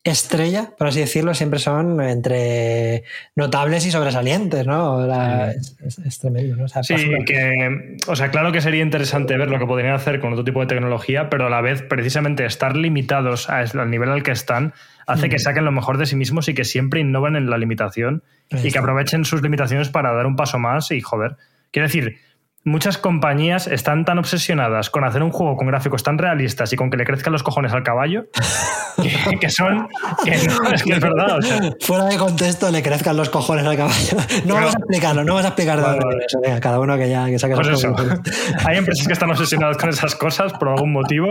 estrella, 0.03 0.71
por 0.77 0.87
así 0.87 0.99
decirlo, 0.99 1.33
siempre 1.35 1.59
son 1.59 2.01
entre 2.01 3.03
notables 3.35 3.85
y 3.85 3.91
sobresalientes, 3.91 4.65
¿no? 4.65 5.05
La- 5.05 5.51
es, 5.51 5.77
es- 5.85 5.99
es 5.99 6.19
tremendo, 6.19 6.55
¿no? 6.55 6.63
O 6.65 6.67
sea, 6.67 6.81
Sí, 6.81 6.95
que, 7.25 7.97
o 8.07 8.15
sea, 8.15 8.31
claro 8.31 8.51
que 8.51 8.61
sería 8.61 8.81
interesante 8.81 9.37
ver 9.37 9.49
lo 9.49 9.59
que 9.59 9.65
podrían 9.67 9.93
hacer 9.93 10.19
con 10.19 10.33
otro 10.33 10.43
tipo 10.43 10.59
de 10.61 10.65
tecnología, 10.65 11.29
pero 11.29 11.45
a 11.45 11.49
la 11.51 11.61
vez, 11.61 11.83
precisamente, 11.83 12.45
estar 12.45 12.75
limitados 12.75 13.47
a- 13.49 13.59
al 13.59 13.89
nivel 13.91 14.09
al 14.09 14.23
que 14.23 14.31
están 14.31 14.73
hace 15.05 15.29
que 15.29 15.35
Mm. 15.35 15.39
saquen 15.39 15.65
lo 15.65 15.71
mejor 15.71 15.97
de 15.99 16.05
sí 16.07 16.15
mismos 16.15 16.47
y 16.49 16.53
que 16.55 16.63
siempre 16.63 16.99
innoven 16.99 17.35
en 17.35 17.49
la 17.49 17.57
limitación 17.59 18.23
y 18.63 18.71
que 18.71 18.79
aprovechen 18.79 19.23
sus 19.25 19.41
limitaciones 19.41 19.89
para 19.89 20.13
dar 20.13 20.25
un 20.25 20.35
paso 20.35 20.57
más 20.57 20.89
y 20.91 21.01
joder. 21.01 21.35
Quiero 21.71 21.87
decir, 21.87 22.17
muchas 22.63 22.97
compañías 22.97 23.67
están 23.67 24.05
tan 24.05 24.19
obsesionadas 24.19 24.89
con 24.89 25.03
hacer 25.03 25.23
un 25.23 25.31
juego 25.31 25.57
con 25.57 25.67
gráficos 25.67 26.03
tan 26.03 26.17
realistas 26.17 26.71
y 26.73 26.75
con 26.75 26.91
que 26.91 26.97
le 26.97 27.05
crezcan 27.05 27.33
los 27.33 27.41
cojones 27.41 27.73
al 27.73 27.81
caballo 27.81 28.25
que, 29.01 29.37
que 29.39 29.49
son. 29.49 29.87
que 30.23 30.31
no, 30.47 30.71
es 30.71 30.83
que 30.83 30.93
es 30.93 30.99
verdad. 30.99 31.37
o 31.37 31.41
sea, 31.41 31.59
Fuera 31.81 32.05
de 32.05 32.17
contexto 32.17 32.69
le 32.69 32.83
crezcan 32.83 33.17
los 33.17 33.29
cojones 33.29 33.65
al 33.65 33.77
caballo. 33.77 34.17
No 34.45 34.55
vamos 34.55 34.75
a 34.75 34.79
explicarlo, 34.79 35.23
no 35.23 35.33
vamos 35.33 35.45
a 35.45 35.49
explicar 35.49 35.77
de 35.77 35.83
Vale, 35.83 35.97
vale. 35.99 36.09
viene 36.09 36.25
eso. 36.25 36.39
Venga, 36.41 36.59
cada 36.59 36.79
uno 36.79 36.97
que 36.97 37.09
ya 37.09 37.25
que 37.27 37.39
saque 37.39 37.55
Pues 37.55 37.67
eso, 37.67 37.95
hay 38.65 38.77
empresas 38.77 39.07
que 39.07 39.13
están 39.13 39.29
obsesionadas 39.29 39.77
con 39.77 39.89
esas 39.89 40.15
cosas 40.15 40.53
por 40.53 40.69
algún 40.69 40.91
motivo 40.91 41.27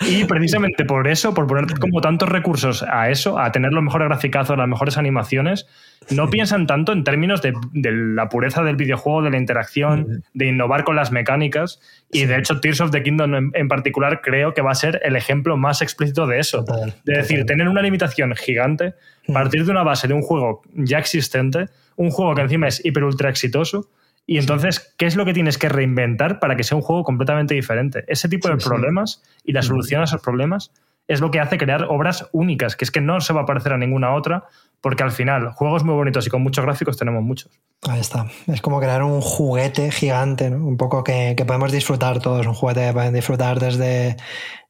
y 0.00 0.24
precisamente 0.24 0.84
por 0.84 1.08
eso, 1.08 1.34
por 1.34 1.46
poner 1.46 1.66
como 1.78 2.00
tantos 2.00 2.28
recursos 2.28 2.82
a 2.82 3.10
eso, 3.10 3.38
a 3.38 3.52
tener 3.52 3.72
los 3.72 3.82
mejores 3.82 4.08
graficazos, 4.08 4.56
las 4.56 4.68
mejores 4.68 4.96
animaciones, 4.98 5.66
no 6.10 6.30
piensan 6.30 6.66
tanto 6.66 6.92
en 6.92 7.04
términos 7.04 7.42
de, 7.42 7.52
la 7.74 8.28
pureza 8.28 8.62
del 8.62 8.76
videojuego, 8.76 9.22
de 9.22 9.30
la 9.30 9.36
interacción, 9.36 10.24
de 10.32 10.46
innovar 10.46 10.84
con 10.84 10.96
las 10.96 11.12
mecánicas. 11.12 11.80
Y 12.10 12.24
de 12.24 12.38
hecho, 12.38 12.60
Tears 12.60 12.80
of 12.80 12.90
the 12.90 13.02
Kingdom 13.02 13.52
en, 13.54 13.68
particular 13.68 14.20
creo 14.22 14.54
que 14.54 14.62
va 14.62 14.70
a 14.70 14.74
ser 14.74 15.00
el 15.04 15.16
ejemplo 15.16 15.56
más 15.56 15.82
explícito 15.82 16.26
de 16.26 16.38
eso. 16.38 16.64
de 17.04 17.12
decir, 17.14 17.44
tener 17.44 17.68
una 17.68 17.82
limitación 17.82 18.34
gigante, 18.34 18.94
partir 19.32 19.64
de 19.64 19.70
una 19.70 19.82
base 19.82 20.08
de 20.08 20.14
un 20.14 20.22
juego 20.22 20.62
ya 20.74 20.98
existente, 20.98 21.66
un 21.96 22.10
juego 22.10 22.34
que 22.34 22.42
encima 22.42 22.68
es 22.68 22.84
hiper 22.84 23.04
ultra 23.04 23.28
exitoso. 23.28 23.90
Y 24.26 24.38
entonces, 24.38 24.94
¿qué 24.98 25.06
es 25.06 25.16
lo 25.16 25.24
que 25.24 25.32
tienes 25.32 25.56
que 25.56 25.68
reinventar 25.68 26.38
para 26.38 26.54
que 26.54 26.62
sea 26.62 26.76
un 26.76 26.82
juego 26.82 27.02
completamente 27.02 27.54
diferente? 27.54 28.04
Ese 28.08 28.28
tipo 28.28 28.48
de 28.48 28.56
problemas 28.56 29.22
y 29.44 29.52
la 29.52 29.62
solución 29.62 30.02
a 30.02 30.04
esos 30.04 30.20
problemas 30.20 30.70
es 31.08 31.20
lo 31.20 31.30
que 31.30 31.40
hace 31.40 31.56
crear 31.56 31.84
obras 31.84 32.28
únicas, 32.32 32.76
que 32.76 32.84
es 32.84 32.90
que 32.90 33.00
no 33.00 33.20
se 33.20 33.32
va 33.32 33.40
a 33.40 33.46
parecer 33.46 33.72
a 33.72 33.78
ninguna 33.78 34.14
otra, 34.14 34.44
porque 34.80 35.02
al 35.02 35.10
final, 35.10 35.52
juegos 35.52 35.82
muy 35.82 35.94
bonitos 35.94 36.26
y 36.26 36.30
con 36.30 36.42
muchos 36.42 36.64
gráficos 36.64 36.96
tenemos 36.96 37.22
muchos. 37.22 37.50
Ahí 37.88 37.98
está. 37.98 38.26
Es 38.46 38.60
como 38.60 38.78
crear 38.78 39.02
un 39.02 39.22
juguete 39.22 39.90
gigante, 39.90 40.50
¿no? 40.50 40.58
Un 40.58 40.76
poco 40.76 41.02
que, 41.02 41.34
podemos 41.46 41.72
disfrutar 41.72 42.20
todos, 42.20 42.46
un 42.46 42.54
juguete 42.54 42.86
que 42.86 42.92
pueden 42.92 43.14
disfrutar 43.14 43.58
desde, 43.58 44.16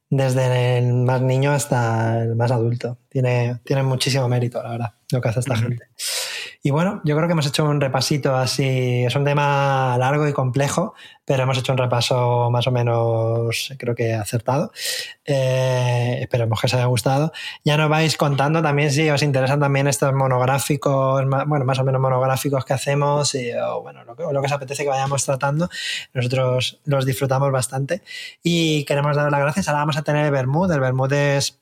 desde 0.09 0.77
el 0.77 0.93
más 0.93 1.21
niño 1.21 1.51
hasta 1.51 2.23
el 2.23 2.35
más 2.35 2.51
adulto. 2.51 2.97
Tiene, 3.09 3.59
tiene 3.65 3.83
muchísimo 3.83 4.27
mérito, 4.29 4.63
la 4.63 4.69
verdad, 4.69 4.93
lo 5.11 5.19
que 5.19 5.29
hace 5.29 5.41
esta 5.41 5.57
gente. 5.57 5.89
Y 6.61 6.71
bueno, 6.71 6.99
yo 7.05 7.15
creo 7.15 7.25
que 7.27 7.31
hemos 7.31 7.47
hecho 7.47 7.63
un 7.63 7.79
repasito 7.79 8.35
así, 8.35 9.05
es 9.05 9.15
un 9.15 9.23
tema 9.23 9.95
largo 9.97 10.27
y 10.27 10.33
complejo, 10.33 10.93
pero 11.23 11.43
hemos 11.43 11.57
hecho 11.57 11.71
un 11.71 11.77
repaso 11.77 12.51
más 12.51 12.67
o 12.67 12.71
menos, 12.71 13.73
creo 13.77 13.95
que 13.95 14.13
acertado. 14.13 14.73
Eh, 15.23 16.17
esperemos 16.19 16.59
que 16.59 16.67
os 16.67 16.73
haya 16.73 16.83
gustado. 16.85 17.31
Ya 17.63 17.77
nos 17.77 17.89
vais 17.89 18.17
contando 18.17 18.61
también 18.61 18.91
si 18.91 19.09
os 19.09 19.23
interesan 19.23 19.61
también 19.61 19.87
estos 19.87 20.11
monográficos, 20.13 21.23
bueno, 21.47 21.63
más 21.63 21.79
o 21.79 21.85
menos 21.85 22.01
monográficos 22.01 22.65
que 22.65 22.73
hacemos, 22.73 23.35
y, 23.35 23.53
o 23.53 23.81
bueno, 23.81 24.03
lo 24.03 24.17
que, 24.17 24.23
lo 24.23 24.41
que 24.41 24.47
os 24.47 24.51
apetece 24.51 24.83
que 24.83 24.89
vayamos 24.89 25.23
tratando. 25.23 25.69
Nosotros 26.13 26.81
los 26.83 27.05
disfrutamos 27.05 27.53
bastante 27.53 28.01
y 28.43 28.83
queremos 28.83 29.15
dar 29.15 29.31
las 29.31 29.39
gracias. 29.39 29.69
Ahora 29.69 29.79
vamos 29.79 29.95
a 29.95 30.01
tener 30.01 30.25
el 30.25 30.31
Bermud. 30.31 30.69
El 30.71 30.81
Bermud 30.81 31.13
es 31.13 31.57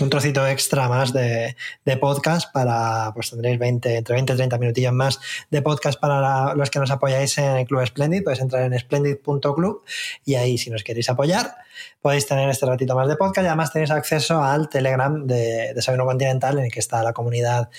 un 0.00 0.08
trocito 0.08 0.46
extra 0.46 0.88
más 0.88 1.12
de, 1.12 1.54
podcast 2.00 2.50
para, 2.52 3.12
pues 3.14 3.30
tendréis 3.30 3.58
20, 3.58 3.96
entre 3.96 4.14
20 4.14 4.32
y 4.32 4.36
30 4.36 4.58
minutillos 4.58 4.92
más 4.92 5.20
de 5.50 5.60
podcast 5.60 6.00
para 6.00 6.54
los 6.54 6.70
que 6.70 6.78
nos 6.78 6.90
apoyáis 6.90 7.36
en 7.38 7.56
el 7.56 7.66
Club 7.66 7.86
Splendid. 7.86 8.22
Podéis 8.22 8.40
entrar 8.40 8.62
en 8.62 8.78
splendid.club 8.78 9.82
y 10.24 10.34
ahí 10.36 10.56
si 10.56 10.70
nos 10.70 10.82
queréis 10.82 11.10
apoyar 11.10 11.56
podéis 12.00 12.26
tener 12.26 12.48
este 12.48 12.66
ratito 12.66 12.94
más 12.94 13.08
de 13.08 13.16
podcast 13.16 13.44
y 13.44 13.48
además 13.48 13.72
tenéis 13.72 13.90
acceso 13.90 14.42
al 14.42 14.68
Telegram 14.68 15.26
de 15.26 15.72
Desayuno 15.74 16.04
Continental 16.04 16.58
en 16.58 16.64
el 16.64 16.72
que 16.72 16.80
está 16.80 17.02
la 17.02 17.12
comunidad 17.12 17.70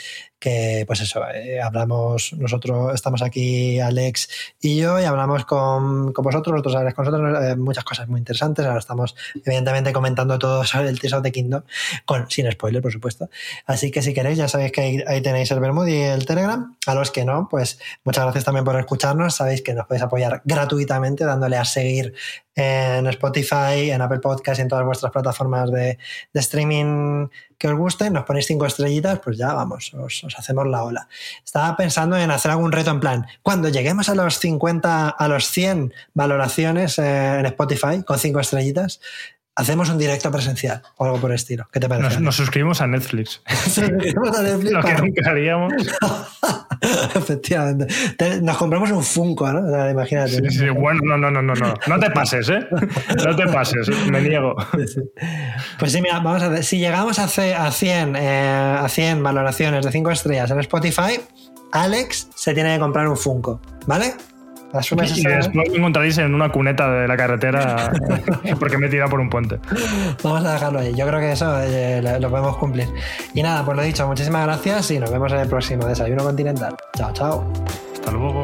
que 0.44 0.84
pues 0.86 1.00
eso, 1.00 1.22
eh, 1.34 1.62
hablamos, 1.62 2.34
nosotros 2.34 2.94
estamos 2.94 3.22
aquí, 3.22 3.80
Alex 3.80 4.28
y 4.60 4.76
yo, 4.76 5.00
y 5.00 5.06
hablamos 5.06 5.46
con, 5.46 6.12
con 6.12 6.22
vosotros, 6.22 6.52
vosotros 6.52 6.76
habláis 6.76 6.94
con 6.94 7.06
nosotros, 7.06 7.46
eh, 7.46 7.56
muchas 7.56 7.86
cosas 7.86 8.10
muy 8.10 8.20
interesantes, 8.20 8.66
ahora 8.66 8.80
estamos 8.80 9.16
evidentemente 9.46 9.94
comentando 9.94 10.38
todo 10.38 10.66
sobre 10.66 10.90
el 10.90 11.00
Tears 11.00 11.14
of 11.14 11.24
the 11.24 11.32
Kingdom, 11.32 11.62
sin 12.28 12.52
spoiler, 12.52 12.82
por 12.82 12.92
supuesto. 12.92 13.30
Así 13.66 13.90
que 13.90 14.02
si 14.02 14.14
queréis, 14.14 14.38
ya 14.38 14.50
sabéis 14.50 14.74
que 14.74 14.82
ahí, 15.08 15.22
tenéis 15.22 15.50
el 15.52 15.62
Bermud 15.62 15.88
y 15.88 16.02
el 16.02 16.26
Telegram, 16.26 16.76
a 16.86 16.94
los 16.94 17.10
que 17.10 17.24
no, 17.24 17.48
pues 17.50 17.80
muchas 18.04 18.26
gracias 18.26 18.44
también 18.44 18.66
por 18.66 18.78
escucharnos, 18.78 19.36
sabéis 19.36 19.62
que 19.62 19.74
nos 19.74 19.88
podéis 19.88 20.04
apoyar 20.04 20.42
gratuitamente 20.44 21.24
dándole 21.24 21.56
a 21.56 21.64
seguir 21.64 22.14
en 22.56 23.08
Spotify, 23.08 23.92
en 23.92 24.02
Apple 24.02 24.20
Podcast 24.20 24.60
y 24.60 24.64
en 24.64 24.68
todas 24.68 24.86
vuestras 24.86 25.12
plataformas 25.12 25.72
de, 25.72 25.98
streaming 26.34 27.28
que 27.64 27.70
os 27.70 27.80
gusten, 27.80 28.12
nos 28.12 28.26
ponéis 28.28 28.46
cinco 28.46 28.66
estrellitas, 28.66 29.24
pues 29.24 29.38
ya 29.38 29.54
vamos, 29.54 29.94
os, 29.94 30.28
hacemos 30.38 30.68
la 30.68 30.84
ola. 30.84 31.08
Estaba 31.46 31.78
pensando 31.78 32.18
en 32.18 32.30
hacer 32.30 32.52
algún 32.52 32.74
reto 32.74 32.92
en 32.92 33.00
plan, 33.00 33.26
cuando 33.42 33.70
lleguemos 33.70 34.10
a 34.10 34.16
los 34.16 34.38
50, 34.38 35.08
a 35.08 35.28
los 35.30 35.48
100 35.48 35.94
valoraciones 36.14 37.00
eh, 37.00 37.40
en 37.40 37.46
Spotify 37.46 38.04
con 38.06 38.20
cinco 38.20 38.42
estrellitas, 38.42 39.00
hacemos 39.56 39.88
un 39.88 39.98
directo 39.98 40.30
presencial 40.30 40.82
o 40.98 41.06
algo 41.06 41.22
por 41.22 41.32
el 41.32 41.36
estilo. 41.36 41.70
¿Qué 41.72 41.80
te 41.80 41.88
parece? 41.88 42.20
Nos, 42.20 42.36
suscribimos 42.36 42.82
a 42.82 42.88
Netflix. 42.88 43.42
suscribimos 43.64 44.38
a 44.38 44.42
Netflix. 44.44 44.72
Lo 44.74 44.84
que 44.84 44.94
nunca 44.96 45.30
haríamos. 45.30 45.74
Efectivamente. 47.16 47.88
nos 48.42 48.58
compramos 48.58 48.92
un 48.92 49.04
Funko, 49.04 49.52
¿no? 49.52 49.90
imagínate. 49.90 50.32
Sí, 50.32 50.50
sí, 50.50 50.70
bueno, 50.70 51.02
no, 51.04 51.18
no, 51.18 51.32
no, 51.32 51.42
no, 51.42 51.54
no. 51.54 51.74
No 51.88 52.00
te 52.00 52.10
pases, 52.12 52.50
¿eh? 52.50 52.66
No 53.26 53.36
te 53.36 53.48
pases, 53.48 53.88
me 54.10 54.22
niego. 54.22 54.56
Pues 55.80 55.92
sí, 55.92 56.02
mira, 56.02 56.20
vamos 56.20 56.44
a 56.44 56.50
ver. 56.50 56.64
Si 56.64 56.78
llegamos 56.78 57.20
a, 57.20 57.26
a 57.26 57.72
100, 57.72 58.16
eh, 58.16 58.78
a 58.80 58.88
100 58.88 59.24
valoraciones 59.24 59.86
de 59.86 59.92
5 59.92 60.12
estrellas 60.12 60.52
en 60.52 60.60
Spotify, 60.60 61.20
Alex 61.72 62.30
se 62.36 62.54
tiene 62.54 62.76
que 62.76 62.80
comprar 62.80 63.08
un 63.08 63.18
Funko, 63.18 63.60
¿vale? 63.88 64.14
Y 64.74 65.24
después 65.24 65.70
me 65.70 65.78
encontraréis 65.78 66.18
en 66.18 66.34
una 66.34 66.50
cuneta 66.50 66.92
de 66.92 67.08
la 67.08 67.16
carretera 67.16 67.92
porque 68.60 68.78
me 68.78 68.88
he 68.88 68.90
tirado 68.90 69.10
por 69.12 69.20
un 69.20 69.30
puente. 69.30 69.60
Vamos 70.24 70.44
a 70.46 70.54
dejarlo 70.54 70.80
ahí. 70.80 70.94
Yo 70.96 71.08
creo 71.08 71.20
que 71.20 71.32
eso 71.32 71.62
eh, 71.62 72.02
lo 72.20 72.30
podemos 72.30 72.58
cumplir. 72.58 72.90
Y 73.34 73.44
nada, 73.44 73.64
pues 73.64 73.78
lo 73.78 73.84
dicho, 73.84 74.08
muchísimas 74.08 74.46
gracias 74.46 74.90
y 74.92 75.00
nos 75.00 75.12
vemos 75.12 75.32
en 75.32 75.40
el 75.40 75.48
próximo 75.48 75.86
Desayuno 75.86 76.24
Continental. 76.24 76.76
Chao, 76.98 77.14
chao. 77.14 77.54
Hasta 77.94 78.12
luego. 78.12 78.44